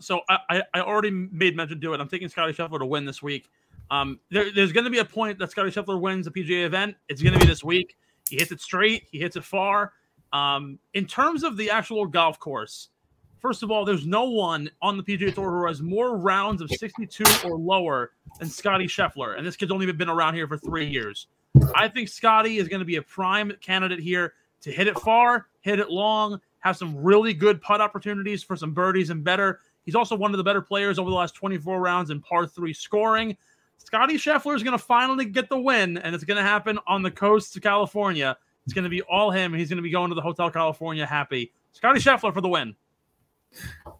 So 0.00 0.20
I, 0.28 0.62
I, 0.74 0.80
already 0.80 1.10
made 1.10 1.54
mention 1.54 1.80
to 1.80 1.94
it. 1.94 2.00
I'm 2.00 2.08
taking 2.08 2.28
Scottie 2.28 2.52
Scheffler 2.52 2.80
to 2.80 2.86
win 2.86 3.04
this 3.04 3.22
week. 3.22 3.50
Um, 3.88 4.18
there, 4.30 4.52
there's 4.52 4.72
going 4.72 4.84
to 4.84 4.90
be 4.90 4.98
a 4.98 5.04
point 5.04 5.38
that 5.38 5.52
Scottie 5.52 5.70
Scheffler 5.70 6.00
wins 6.00 6.24
the 6.24 6.32
PGA 6.32 6.64
event. 6.66 6.96
It's 7.08 7.22
going 7.22 7.34
to 7.34 7.38
be 7.38 7.46
this 7.46 7.62
week. 7.62 7.96
He 8.32 8.38
hits 8.38 8.50
it 8.50 8.62
straight. 8.62 9.08
He 9.12 9.18
hits 9.18 9.36
it 9.36 9.44
far. 9.44 9.92
Um, 10.32 10.78
in 10.94 11.04
terms 11.04 11.44
of 11.44 11.58
the 11.58 11.68
actual 11.68 12.06
golf 12.06 12.38
course, 12.38 12.88
first 13.40 13.62
of 13.62 13.70
all, 13.70 13.84
there's 13.84 14.06
no 14.06 14.24
one 14.24 14.70
on 14.80 14.96
the 14.96 15.02
PGA 15.02 15.34
Tour 15.34 15.50
who 15.50 15.66
has 15.66 15.82
more 15.82 16.16
rounds 16.16 16.62
of 16.62 16.70
62 16.70 17.24
or 17.44 17.58
lower 17.58 18.12
than 18.38 18.48
Scottie 18.48 18.86
Scheffler, 18.86 19.36
and 19.36 19.46
this 19.46 19.54
kid's 19.54 19.70
only 19.70 19.92
been 19.92 20.08
around 20.08 20.32
here 20.32 20.48
for 20.48 20.56
three 20.56 20.86
years. 20.86 21.26
I 21.74 21.88
think 21.88 22.08
Scottie 22.08 22.56
is 22.56 22.68
going 22.68 22.80
to 22.80 22.86
be 22.86 22.96
a 22.96 23.02
prime 23.02 23.52
candidate 23.60 24.00
here 24.00 24.32
to 24.62 24.72
hit 24.72 24.86
it 24.86 24.98
far, 24.98 25.48
hit 25.60 25.78
it 25.78 25.90
long, 25.90 26.40
have 26.60 26.78
some 26.78 26.96
really 26.96 27.34
good 27.34 27.60
putt 27.60 27.82
opportunities 27.82 28.42
for 28.42 28.56
some 28.56 28.72
birdies 28.72 29.10
and 29.10 29.22
better. 29.22 29.60
He's 29.84 29.94
also 29.94 30.16
one 30.16 30.30
of 30.30 30.38
the 30.38 30.44
better 30.44 30.62
players 30.62 30.98
over 30.98 31.10
the 31.10 31.16
last 31.16 31.34
24 31.34 31.80
rounds 31.82 32.08
in 32.08 32.22
par 32.22 32.46
three 32.46 32.72
scoring. 32.72 33.36
Scottie 33.84 34.16
Scheffler 34.16 34.54
is 34.54 34.62
going 34.62 34.76
to 34.76 34.82
finally 34.82 35.24
get 35.24 35.48
the 35.48 35.58
win, 35.58 35.98
and 35.98 36.14
it's 36.14 36.24
going 36.24 36.36
to 36.36 36.42
happen 36.42 36.78
on 36.86 37.02
the 37.02 37.10
coast 37.10 37.56
of 37.56 37.62
California. 37.62 38.36
It's 38.64 38.72
going 38.72 38.84
to 38.84 38.90
be 38.90 39.02
all 39.02 39.30
him. 39.30 39.52
He's 39.52 39.68
going 39.68 39.76
to 39.76 39.82
be 39.82 39.90
going 39.90 40.08
to 40.10 40.14
the 40.14 40.22
Hotel 40.22 40.50
California 40.50 41.04
happy. 41.04 41.52
Scottie 41.72 42.00
Scheffler 42.00 42.32
for 42.32 42.40
the 42.40 42.48
win. 42.48 42.76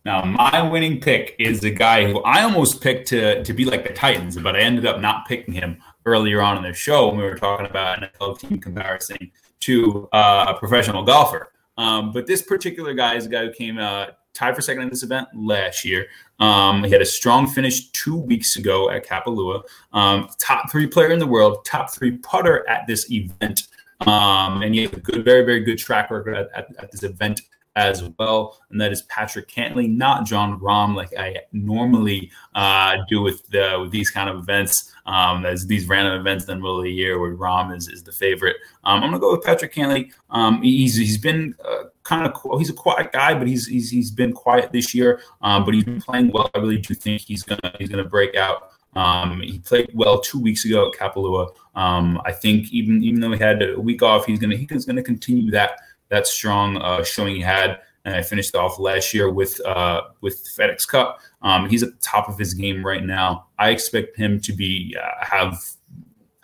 Now, 0.05 0.25
my 0.25 0.63
winning 0.63 1.01
pick 1.01 1.37
is 1.39 1.61
the 1.61 1.71
guy 1.71 2.11
who 2.11 2.23
I 2.23 2.43
almost 2.43 2.81
picked 2.81 3.09
to, 3.09 3.43
to 3.45 3.53
be 3.53 3.65
like 3.65 3.87
the 3.87 3.93
Titans, 3.93 4.37
but 4.39 4.57
I 4.57 4.61
ended 4.61 4.87
up 4.87 5.01
not 5.01 5.27
picking 5.27 5.53
him 5.53 5.79
earlier 6.07 6.41
on 6.41 6.57
in 6.57 6.63
the 6.63 6.73
show 6.73 7.09
when 7.09 7.19
we 7.19 7.25
were 7.25 7.37
talking 7.37 7.67
about 7.67 8.01
NFL 8.01 8.39
team 8.39 8.59
comparison 8.59 9.31
to 9.61 10.09
uh, 10.13 10.47
a 10.49 10.59
professional 10.59 11.03
golfer. 11.05 11.53
Um, 11.77 12.13
but 12.13 12.27
this 12.27 12.43
particular 12.43 12.95
guy 12.95 13.17
is 13.17 13.27
a 13.27 13.29
guy 13.29 13.45
who 13.47 13.53
came 13.53 13.79
uh, 13.79 14.07
tied 14.33 14.55
for 14.55 14.63
second 14.63 14.85
in 14.85 14.89
this 14.89 15.03
event 15.03 15.29
last 15.35 15.85
year. 15.85 16.07
Um, 16.43 16.83
he 16.83 16.91
had 16.91 17.01
a 17.01 17.07
strong 17.07 17.47
finish 17.47 17.89
two 17.91 18.17
weeks 18.17 18.57
ago 18.57 18.91
at 18.91 19.07
Kapalua. 19.07 19.63
Um, 19.93 20.29
top 20.41 20.73
three 20.73 20.89
player 20.89 21.13
in 21.13 21.21
the 21.21 21.27
world, 21.27 21.65
top 21.65 21.93
three 21.93 22.19
putter 22.19 22.69
at 22.69 22.85
this 22.89 23.11
event. 23.13 23.69
Um, 24.01 24.63
and 24.63 24.75
he 24.75 24.83
has 24.83 24.93
a 24.93 24.97
good, 24.97 25.25
very, 25.25 25.45
very 25.45 25.61
good 25.61 25.79
track 25.79 26.11
record 26.11 26.35
at, 26.35 26.51
at, 26.53 26.67
at 26.81 26.91
this 26.91 27.05
event 27.05 27.43
as 27.75 28.03
well, 28.19 28.61
and 28.71 28.81
that 28.81 28.93
is 28.93 29.03
Patrick 29.03 29.49
Cantlay, 29.49 29.89
not 29.89 30.27
John 30.27 30.61
Rahm, 30.61 30.95
like 30.95 31.13
I 31.19 31.39
normally 31.53 32.31
uh, 32.55 32.99
do 33.09 33.23
with 33.23 33.47
the 33.49 33.79
with 33.81 33.91
these 33.91 34.11
kind 34.11 34.29
of 34.29 34.39
events, 34.39 34.93
um, 35.07 35.47
as 35.47 35.67
these 35.67 35.89
random 35.89 36.21
events 36.21 36.45
in 36.45 36.49
the 36.49 36.57
middle 36.57 36.79
of 36.79 36.85
the 36.85 36.93
year 36.93 37.19
where 37.19 37.35
Rahm 37.35 37.75
is, 37.75 37.89
is 37.89 38.03
the 38.03 38.13
favorite. 38.13 38.57
Um, 38.85 39.03
I'm 39.03 39.11
gonna 39.11 39.21
go 39.21 39.33
with 39.33 39.45
Patrick 39.45 39.75
Cantlay. 39.75 40.13
Um, 40.31 40.63
he's 40.63 40.97
he's 40.97 41.19
been 41.19 41.55
uh, 41.65 41.85
kind 42.03 42.27
of 42.27 42.59
he's 42.59 42.71
a 42.71 42.75
quiet 42.75 43.13
guy, 43.13 43.35
but 43.35 43.47
he's 43.47 43.67
he's 43.67 43.91
he's 43.91 44.11
been 44.11 44.33
quiet 44.33 44.73
this 44.73 44.95
year, 44.95 45.21
um, 45.41 45.65
but 45.65 45.73
he's 45.73 45.85
been 45.85 46.01
playing 46.01 46.31
well. 46.33 46.51
I 46.55 46.59
really 46.59 46.79
do 46.79 46.95
think 46.95 47.23
he's 47.23 47.43
gonna 47.43 47.75
he's 47.79 47.89
gonna 47.89 48.05
break 48.05 48.35
out. 48.37 48.69
Um, 48.95 49.41
he 49.41 49.59
played 49.59 49.91
well 49.95 50.21
two 50.21 50.39
weeks 50.39 50.67
ago 50.67 50.89
at 50.89 50.99
Kapalua. 50.99 51.55
Um, 51.75 52.21
I 52.27 52.33
think 52.33 52.71
even 52.73 53.03
even 53.03 53.21
though 53.21 53.33
he 53.33 53.39
had 53.39 53.63
a 53.63 53.81
week 53.81 54.03
off, 54.03 54.27
he's 54.27 54.39
gonna 54.39 54.57
he's 54.57 54.85
gonna 54.85 55.03
continue 55.03 55.51
that 55.53 55.79
that 56.13 56.27
strong 56.27 56.77
uh, 56.77 57.03
showing 57.03 57.35
he 57.35 57.41
had. 57.41 57.81
And 58.05 58.15
I 58.15 58.23
finished 58.23 58.55
off 58.55 58.79
last 58.79 59.15
year 59.15 59.31
with 59.31 59.61
uh, 59.65 60.03
with 60.21 60.45
FedEx 60.57 60.87
Cup. 60.87 61.21
Um, 61.41 61.69
he's 61.69 61.83
at 61.83 61.93
the 61.93 62.01
top 62.01 62.29
of 62.29 62.39
his 62.39 62.53
game 62.53 62.85
right 62.85 63.03
now. 63.03 63.47
I 63.59 63.71
expect 63.71 64.17
him 64.17 64.41
to 64.41 64.53
be 64.53 64.97
uh, 65.03 65.25
have. 65.25 65.59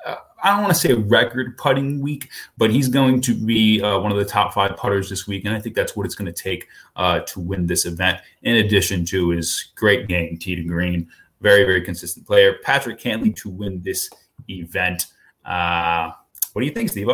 Uh, 0.06 0.16
I 0.42 0.50
don't 0.50 0.62
want 0.62 0.72
to 0.72 0.80
say 0.80 0.94
record 0.94 1.58
putting 1.58 2.00
week, 2.00 2.28
but 2.56 2.70
he's 2.70 2.88
going 2.88 3.20
to 3.22 3.34
be 3.34 3.82
uh, 3.82 3.98
one 3.98 4.12
of 4.12 4.18
the 4.18 4.24
top 4.24 4.54
five 4.54 4.76
putters 4.76 5.10
this 5.10 5.26
week, 5.26 5.44
and 5.44 5.54
I 5.54 5.60
think 5.60 5.74
that's 5.74 5.96
what 5.96 6.06
it's 6.06 6.14
going 6.14 6.32
to 6.32 6.42
take 6.42 6.68
uh, 6.94 7.20
to 7.20 7.40
win 7.40 7.66
this 7.66 7.84
event. 7.86 8.20
In 8.42 8.56
addition 8.56 9.04
to 9.06 9.30
his 9.30 9.72
great 9.74 10.06
game, 10.06 10.38
tee 10.38 10.54
to 10.54 10.62
green, 10.62 11.08
very 11.40 11.64
very 11.64 11.82
consistent 11.82 12.24
player, 12.24 12.58
Patrick 12.62 13.00
Cantlay 13.00 13.34
to 13.36 13.50
win 13.50 13.82
this 13.82 14.08
event. 14.48 15.06
Uh, 15.44 16.12
what 16.52 16.62
do 16.62 16.66
you 16.66 16.72
think, 16.72 16.90
Steve? 16.90 17.08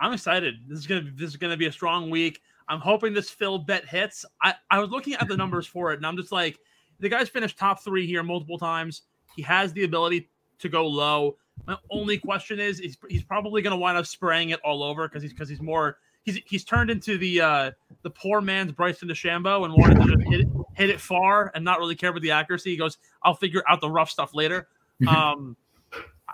I'm 0.00 0.12
excited. 0.12 0.56
This 0.66 0.78
is 0.78 0.86
gonna 0.86 1.10
this 1.14 1.30
is 1.30 1.36
gonna 1.36 1.56
be 1.56 1.66
a 1.66 1.72
strong 1.72 2.10
week. 2.10 2.40
I'm 2.68 2.80
hoping 2.80 3.14
this 3.14 3.30
Phil 3.30 3.58
bet 3.58 3.86
hits. 3.86 4.24
I, 4.42 4.54
I 4.70 4.78
was 4.78 4.90
looking 4.90 5.14
at 5.14 5.26
the 5.26 5.36
numbers 5.38 5.66
for 5.66 5.92
it, 5.92 5.96
and 5.96 6.06
I'm 6.06 6.16
just 6.16 6.32
like, 6.32 6.58
the 7.00 7.08
guy's 7.08 7.28
finished 7.28 7.58
top 7.58 7.82
three 7.82 8.06
here 8.06 8.22
multiple 8.22 8.58
times. 8.58 9.02
He 9.34 9.42
has 9.42 9.72
the 9.72 9.84
ability 9.84 10.28
to 10.58 10.68
go 10.68 10.86
low. 10.86 11.36
My 11.66 11.76
only 11.90 12.18
question 12.18 12.60
is, 12.60 12.78
he's, 12.78 12.96
he's 13.08 13.22
probably 13.22 13.62
going 13.62 13.72
to 13.72 13.76
wind 13.76 13.98
up 13.98 14.06
spraying 14.06 14.50
it 14.50 14.60
all 14.64 14.82
over 14.82 15.08
because 15.08 15.22
he's 15.22 15.32
because 15.32 15.48
he's 15.48 15.60
more 15.60 15.98
he's 16.24 16.40
he's 16.46 16.64
turned 16.64 16.90
into 16.90 17.18
the 17.18 17.40
uh 17.40 17.70
the 18.02 18.10
poor 18.10 18.40
man's 18.40 18.72
Bryson 18.72 19.08
DeChambeau 19.08 19.64
and 19.64 19.74
wanted 19.74 20.00
to 20.00 20.16
just 20.16 20.28
hit 20.28 20.40
it, 20.40 20.48
hit 20.74 20.90
it 20.90 21.00
far 21.00 21.50
and 21.54 21.64
not 21.64 21.78
really 21.78 21.94
care 21.94 22.10
about 22.10 22.22
the 22.22 22.30
accuracy. 22.30 22.70
He 22.70 22.76
goes, 22.76 22.98
I'll 23.22 23.34
figure 23.34 23.62
out 23.68 23.80
the 23.80 23.90
rough 23.90 24.10
stuff 24.10 24.34
later. 24.34 24.68
Um, 25.06 25.56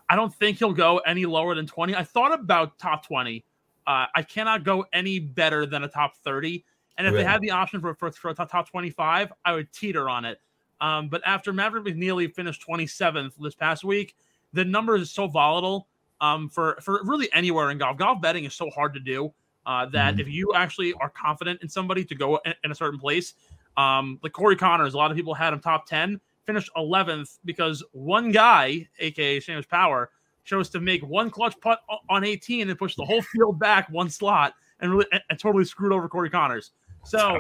I 0.09 0.17
don't 0.17 0.35
think 0.35 0.59
he'll 0.59 0.73
go 0.73 0.99
any 0.99 1.27
lower 1.27 1.55
than 1.55 1.67
20. 1.67 1.95
I 1.95 2.03
thought 2.03 2.33
about 2.33 2.79
top 2.79 3.07
20 3.07 3.45
uh, 3.87 4.07
I 4.15 4.23
cannot 4.23 4.65
go 4.65 4.85
any 4.93 5.19
better 5.19 5.67
than 5.67 5.85
a 5.85 5.89
top 5.89 6.17
30. 6.25 6.65
And 6.97 7.07
if 7.07 7.13
Right. 7.13 7.21
they 7.21 7.25
had 7.25 7.41
the 7.41 7.51
option 7.51 7.81
for, 7.81 7.95
for, 7.95 8.11
for 8.13 8.31
a 8.31 8.35
top, 8.35 8.51
top 8.51 8.71
25, 8.71 9.33
I 9.45 9.53
would 9.53 9.73
teeter 9.73 10.09
on 10.09 10.25
it. 10.25 10.41
Um, 10.81 11.09
but 11.09 11.23
after 11.27 11.53
Maverick 11.53 11.85
McNealy 11.85 12.33
finished 12.33 12.65
27th 12.69 13.33
this 13.41 13.55
past 13.55 13.85
week, 13.85 14.15
the 14.53 14.65
number 14.65 14.97
is 14.97 15.11
so 15.11 15.27
volatile 15.27 15.89
um, 16.21 16.49
for, 16.49 16.79
for 16.81 17.01
really 17.05 17.29
anywhere 17.33 17.71
in 17.71 17.79
golf. 17.79 17.97
Golf 17.97 18.21
betting 18.21 18.45
is 18.45 18.55
so 18.55 18.71
hard 18.71 18.95
to 18.95 19.01
do 19.01 19.33
uh, 19.67 19.87
that 19.87 20.17
Mhm. 20.17 20.21
if 20.21 20.29
you 20.29 20.53
actually 20.55 20.93
are 20.95 21.11
confident 21.11 21.61
in 21.63 21.69
somebody 21.69 22.05
to 22.05 22.15
go 22.15 22.39
in, 22.45 22.55
in 22.65 22.71
a 22.71 22.75
certain 22.75 23.01
place, 23.01 23.35
um, 23.77 24.19
like 24.23 24.33
Corey 24.33 24.57
Conners, 24.57 24.95
a 24.95 24.97
lot 24.97 25.11
of 25.11 25.17
people 25.17 25.35
had 25.35 25.53
him 25.53 25.61
top 25.61 25.87
10, 25.87 26.21
finished 26.45 26.71
11th 26.77 27.39
because 27.45 27.83
one 27.93 28.31
guy, 28.31 28.87
aka 28.99 29.41
Seamus 29.41 29.69
Power, 29.69 30.11
chose 30.45 30.69
to 30.71 30.81
make 30.81 31.03
one 31.03 31.31
clutch 31.31 31.59
putt 31.61 31.81
on 32.09 32.25
18 32.25 32.69
and 32.69 32.79
push 32.79 32.95
the 32.97 33.05
whole 33.05 33.23
field 33.23 33.59
back 33.59 33.89
one 33.91 34.11
slot 34.11 34.55
and 34.81 34.91
really 34.93 35.07
and, 35.13 35.39
totally 35.39 35.65
screwed 35.65 35.93
over 35.93 36.09
Corey 36.09 36.31
Conners. 36.31 36.71
So 37.05 37.39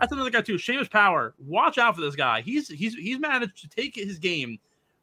that's 0.00 0.12
another 0.12 0.30
guy 0.30 0.40
too. 0.40 0.54
Seamus 0.54 0.90
Power. 0.90 1.34
Watch 1.38 1.78
out 1.78 1.94
for 1.94 2.00
this 2.00 2.16
guy. 2.16 2.40
He's 2.40 2.68
he's 2.68 2.94
he's 2.94 3.18
managed 3.18 3.60
to 3.62 3.68
take 3.68 3.94
his 3.94 4.18
game, 4.18 4.58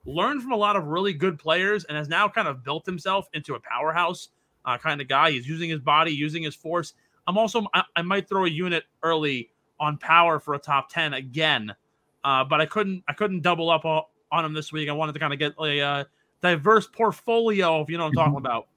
learn 0.05 0.41
from 0.41 0.51
a 0.51 0.57
lot 0.57 0.75
of 0.75 0.87
really 0.87 1.13
good 1.13 1.39
players, 1.39 1.85
and 1.85 1.97
has 1.97 2.09
now 2.09 2.27
kind 2.27 2.47
of 2.47 2.63
built 2.63 2.85
himself 2.85 3.29
into 3.33 3.55
a 3.55 3.59
powerhouse 3.59 4.29
uh, 4.65 4.77
kind 4.77 4.99
of 4.99 5.07
guy. 5.07 5.31
He's 5.31 5.47
using 5.47 5.69
his 5.69 5.79
body, 5.79 6.11
using 6.11 6.43
his 6.43 6.55
force. 6.55 6.93
I'm 7.27 7.37
also 7.37 7.65
I, 7.73 7.83
I 7.95 8.01
might 8.01 8.27
throw 8.27 8.45
a 8.45 8.49
unit 8.49 8.83
early 9.03 9.49
on 9.79 9.97
Power 9.97 10.39
for 10.39 10.53
a 10.53 10.59
top 10.59 10.89
ten 10.89 11.13
again, 11.13 11.73
uh, 12.25 12.43
but 12.43 12.59
I 12.59 12.65
couldn't 12.65 13.03
I 13.07 13.13
couldn't 13.13 13.41
double 13.41 13.69
up 13.69 13.85
on 13.85 14.45
him 14.45 14.53
this 14.53 14.73
week. 14.73 14.89
I 14.89 14.93
wanted 14.93 15.13
to 15.13 15.19
kind 15.19 15.31
of 15.31 15.39
get 15.39 15.53
a 15.57 15.79
uh, 15.79 16.03
diverse 16.43 16.87
portfolio, 16.87 17.81
if 17.81 17.89
you 17.89 17.97
know 17.97 18.03
what 18.03 18.09
I'm 18.09 18.15
talking 18.15 18.37
about. 18.37 18.67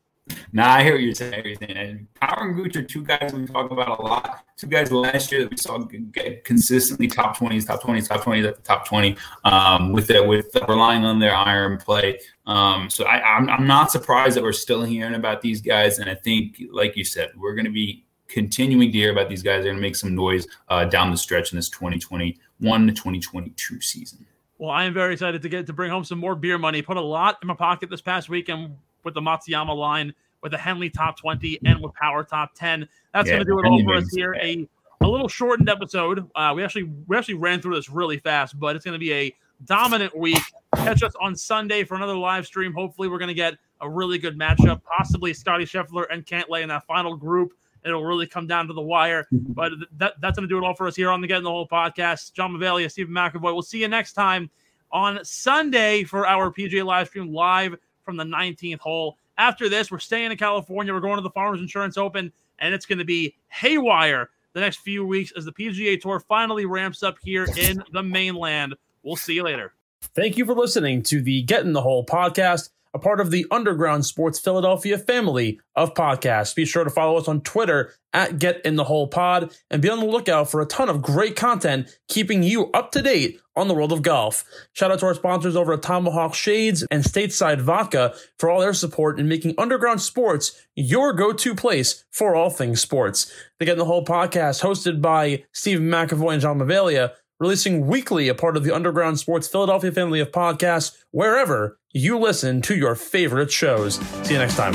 Nah, 0.52 0.74
I 0.74 0.82
hear 0.82 0.94
what 0.94 1.02
you're 1.02 1.14
saying. 1.14 1.34
Everything 1.34 1.70
and 1.70 2.14
Power 2.14 2.48
and 2.48 2.56
Gooch 2.56 2.74
are 2.76 2.82
two 2.82 3.04
guys 3.04 3.32
we 3.32 3.46
talk 3.46 3.70
about 3.70 4.00
a 4.00 4.02
lot. 4.02 4.44
Two 4.56 4.66
guys 4.66 4.90
last 4.90 5.30
year 5.30 5.42
that 5.42 5.50
we 5.50 5.56
saw 5.56 5.78
get 5.78 6.44
consistently 6.44 7.06
top 7.06 7.38
twenties, 7.38 7.64
top 7.64 7.80
twenties, 7.82 8.08
top 8.08 8.24
twenties 8.24 8.44
at 8.44 8.56
the 8.56 8.62
top 8.62 8.88
twenty. 8.88 9.16
Um, 9.44 9.92
with 9.92 10.10
it, 10.10 10.26
with 10.26 10.56
relying 10.68 11.04
on 11.04 11.20
their 11.20 11.34
iron 11.34 11.78
play. 11.78 12.18
Um, 12.46 12.90
so 12.90 13.04
I, 13.04 13.20
I'm 13.22 13.48
I'm 13.48 13.66
not 13.68 13.92
surprised 13.92 14.36
that 14.36 14.42
we're 14.42 14.52
still 14.52 14.82
hearing 14.82 15.14
about 15.14 15.42
these 15.42 15.60
guys. 15.60 16.00
And 16.00 16.10
I 16.10 16.14
think, 16.14 16.60
like 16.72 16.96
you 16.96 17.04
said, 17.04 17.30
we're 17.36 17.54
going 17.54 17.66
to 17.66 17.70
be 17.70 18.04
continuing 18.26 18.90
to 18.90 18.98
hear 18.98 19.12
about 19.12 19.28
these 19.28 19.42
guys. 19.42 19.62
They're 19.62 19.72
going 19.72 19.76
to 19.76 19.82
make 19.82 19.96
some 19.96 20.14
noise 20.14 20.48
uh, 20.68 20.86
down 20.86 21.12
the 21.12 21.16
stretch 21.16 21.52
in 21.52 21.56
this 21.56 21.68
2021 21.68 22.86
to 22.86 22.92
2022 22.92 23.80
season. 23.80 24.26
Well, 24.58 24.70
I 24.70 24.84
am 24.84 24.94
very 24.94 25.12
excited 25.12 25.42
to 25.42 25.48
get 25.48 25.66
to 25.66 25.72
bring 25.72 25.90
home 25.90 26.04
some 26.04 26.18
more 26.18 26.34
beer 26.34 26.58
money. 26.58 26.80
Put 26.82 26.96
a 26.96 27.02
lot 27.02 27.38
in 27.42 27.48
my 27.48 27.54
pocket 27.54 27.90
this 27.90 28.00
past 28.00 28.28
weekend 28.28 28.76
with 29.04 29.14
the 29.14 29.20
Matsuyama 29.20 29.76
line, 29.76 30.14
with 30.42 30.52
the 30.52 30.58
Henley 30.58 30.88
top 30.88 31.18
20, 31.18 31.60
and 31.66 31.82
with 31.82 31.92
Power 31.94 32.24
top 32.24 32.54
10. 32.54 32.88
That's 33.12 33.28
Yeah, 33.28 33.34
going 33.34 33.46
to 33.46 33.52
do 33.52 33.58
it 33.58 33.66
all 33.66 33.84
for 33.84 33.94
us 33.96 34.14
here. 34.14 34.34
A 34.40 34.66
a 35.02 35.08
little 35.08 35.28
shortened 35.28 35.68
episode. 35.68 36.28
Uh, 36.34 36.52
we 36.56 36.64
actually 36.64 36.90
we 37.06 37.16
actually 37.16 37.34
ran 37.34 37.60
through 37.60 37.74
this 37.74 37.90
really 37.90 38.18
fast, 38.18 38.58
but 38.58 38.76
it's 38.76 38.84
going 38.84 38.94
to 38.94 38.98
be 38.98 39.12
a 39.12 39.34
dominant 39.64 40.16
week. 40.16 40.42
Catch 40.74 41.02
us 41.02 41.14
on 41.20 41.36
Sunday 41.36 41.84
for 41.84 41.94
another 41.96 42.16
live 42.16 42.46
stream. 42.46 42.72
Hopefully, 42.72 43.08
we're 43.08 43.18
going 43.18 43.28
to 43.28 43.34
get 43.34 43.54
a 43.80 43.88
really 43.88 44.18
good 44.18 44.38
matchup. 44.38 44.80
Possibly 44.84 45.34
Scottie 45.34 45.64
Scheffler 45.64 46.06
and 46.10 46.24
Cantlay 46.24 46.62
in 46.62 46.68
that 46.68 46.86
final 46.86 47.14
group. 47.16 47.52
It'll 47.86 48.04
really 48.04 48.26
come 48.26 48.46
down 48.46 48.66
to 48.66 48.72
the 48.72 48.82
wire. 48.82 49.26
Mm-hmm. 49.32 49.52
But 49.52 49.72
that, 49.98 50.14
that's 50.20 50.36
going 50.36 50.48
to 50.48 50.52
do 50.52 50.58
it 50.58 50.66
all 50.66 50.74
for 50.74 50.86
us 50.86 50.96
here 50.96 51.10
on 51.10 51.20
the 51.20 51.26
Get 51.26 51.38
in 51.38 51.44
the 51.44 51.50
Hole 51.50 51.68
podcast. 51.68 52.32
John 52.32 52.52
Mavalia, 52.52 52.90
Stephen 52.90 53.14
McAvoy. 53.14 53.42
We'll 53.42 53.62
see 53.62 53.80
you 53.80 53.88
next 53.88 54.14
time 54.14 54.50
on 54.90 55.24
Sunday 55.24 56.04
for 56.04 56.26
our 56.26 56.50
PGA 56.50 56.84
live 56.84 57.08
stream 57.08 57.32
live 57.32 57.76
from 58.04 58.16
the 58.16 58.24
19th 58.24 58.80
hole. 58.80 59.18
After 59.38 59.68
this, 59.68 59.90
we're 59.90 59.98
staying 59.98 60.32
in 60.32 60.38
California. 60.38 60.92
We're 60.92 61.00
going 61.00 61.16
to 61.16 61.22
the 61.22 61.30
Farmers 61.30 61.60
Insurance 61.60 61.98
Open, 61.98 62.32
and 62.58 62.74
it's 62.74 62.86
going 62.86 62.98
to 62.98 63.04
be 63.04 63.34
haywire 63.48 64.30
the 64.54 64.60
next 64.60 64.78
few 64.78 65.04
weeks 65.04 65.32
as 65.36 65.44
the 65.44 65.52
PGA 65.52 66.00
Tour 66.00 66.20
finally 66.20 66.64
ramps 66.64 67.02
up 67.02 67.16
here 67.22 67.46
in 67.58 67.82
the 67.92 68.02
mainland. 68.02 68.74
We'll 69.02 69.16
see 69.16 69.34
you 69.34 69.42
later. 69.42 69.74
Thank 70.14 70.38
you 70.38 70.46
for 70.46 70.54
listening 70.54 71.02
to 71.04 71.20
the 71.20 71.42
Get 71.42 71.64
in 71.64 71.74
the 71.74 71.82
Hole 71.82 72.06
podcast, 72.06 72.70
a 72.96 72.98
part 72.98 73.20
of 73.20 73.30
the 73.30 73.44
Underground 73.50 74.06
Sports 74.06 74.38
Philadelphia 74.38 74.96
family 74.96 75.60
of 75.74 75.92
podcasts. 75.92 76.54
Be 76.54 76.64
sure 76.64 76.82
to 76.82 76.88
follow 76.88 77.18
us 77.18 77.28
on 77.28 77.42
Twitter 77.42 77.92
at 78.14 78.38
Get 78.38 78.64
in 78.64 78.76
the 78.76 78.84
Hole 78.84 79.06
Pod 79.06 79.54
and 79.70 79.82
be 79.82 79.90
on 79.90 80.00
the 80.00 80.06
lookout 80.06 80.50
for 80.50 80.62
a 80.62 80.66
ton 80.66 80.88
of 80.88 81.02
great 81.02 81.36
content 81.36 81.94
keeping 82.08 82.42
you 82.42 82.70
up 82.72 82.92
to 82.92 83.02
date 83.02 83.38
on 83.54 83.68
the 83.68 83.74
world 83.74 83.92
of 83.92 84.00
golf. 84.00 84.44
Shout 84.72 84.90
out 84.90 85.00
to 85.00 85.06
our 85.06 85.14
sponsors 85.14 85.56
over 85.56 85.74
at 85.74 85.82
Tomahawk 85.82 86.34
Shades 86.34 86.86
and 86.90 87.04
Stateside 87.04 87.60
Vodka 87.60 88.14
for 88.38 88.48
all 88.48 88.60
their 88.60 88.72
support 88.72 89.20
in 89.20 89.28
making 89.28 89.54
Underground 89.58 90.00
Sports 90.00 90.66
your 90.74 91.12
go-to 91.12 91.54
place 91.54 92.02
for 92.10 92.34
all 92.34 92.48
things 92.48 92.80
sports. 92.80 93.30
The 93.58 93.66
Get 93.66 93.72
in 93.72 93.78
the 93.78 93.84
Hole 93.84 94.06
podcast 94.06 94.62
hosted 94.62 95.02
by 95.02 95.44
Stephen 95.52 95.90
McAvoy 95.90 96.32
and 96.32 96.42
John 96.42 96.58
Mavalia 96.58 97.12
releasing 97.38 97.86
weekly 97.86 98.28
a 98.28 98.34
part 98.34 98.56
of 98.56 98.64
the 98.64 98.74
Underground 98.74 99.18
Sports 99.18 99.48
Philadelphia 99.48 99.92
family 99.92 100.20
of 100.20 100.30
podcasts 100.32 100.96
wherever 101.10 101.78
you 101.92 102.18
listen 102.18 102.62
to 102.62 102.74
your 102.74 102.94
favorite 102.94 103.50
shows. 103.50 103.96
See 104.24 104.34
you 104.34 104.40
next 104.40 104.56
time. 104.56 104.72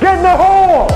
Get 0.00 0.16
in 0.16 0.22
the 0.22 0.36
hole! 0.36 0.89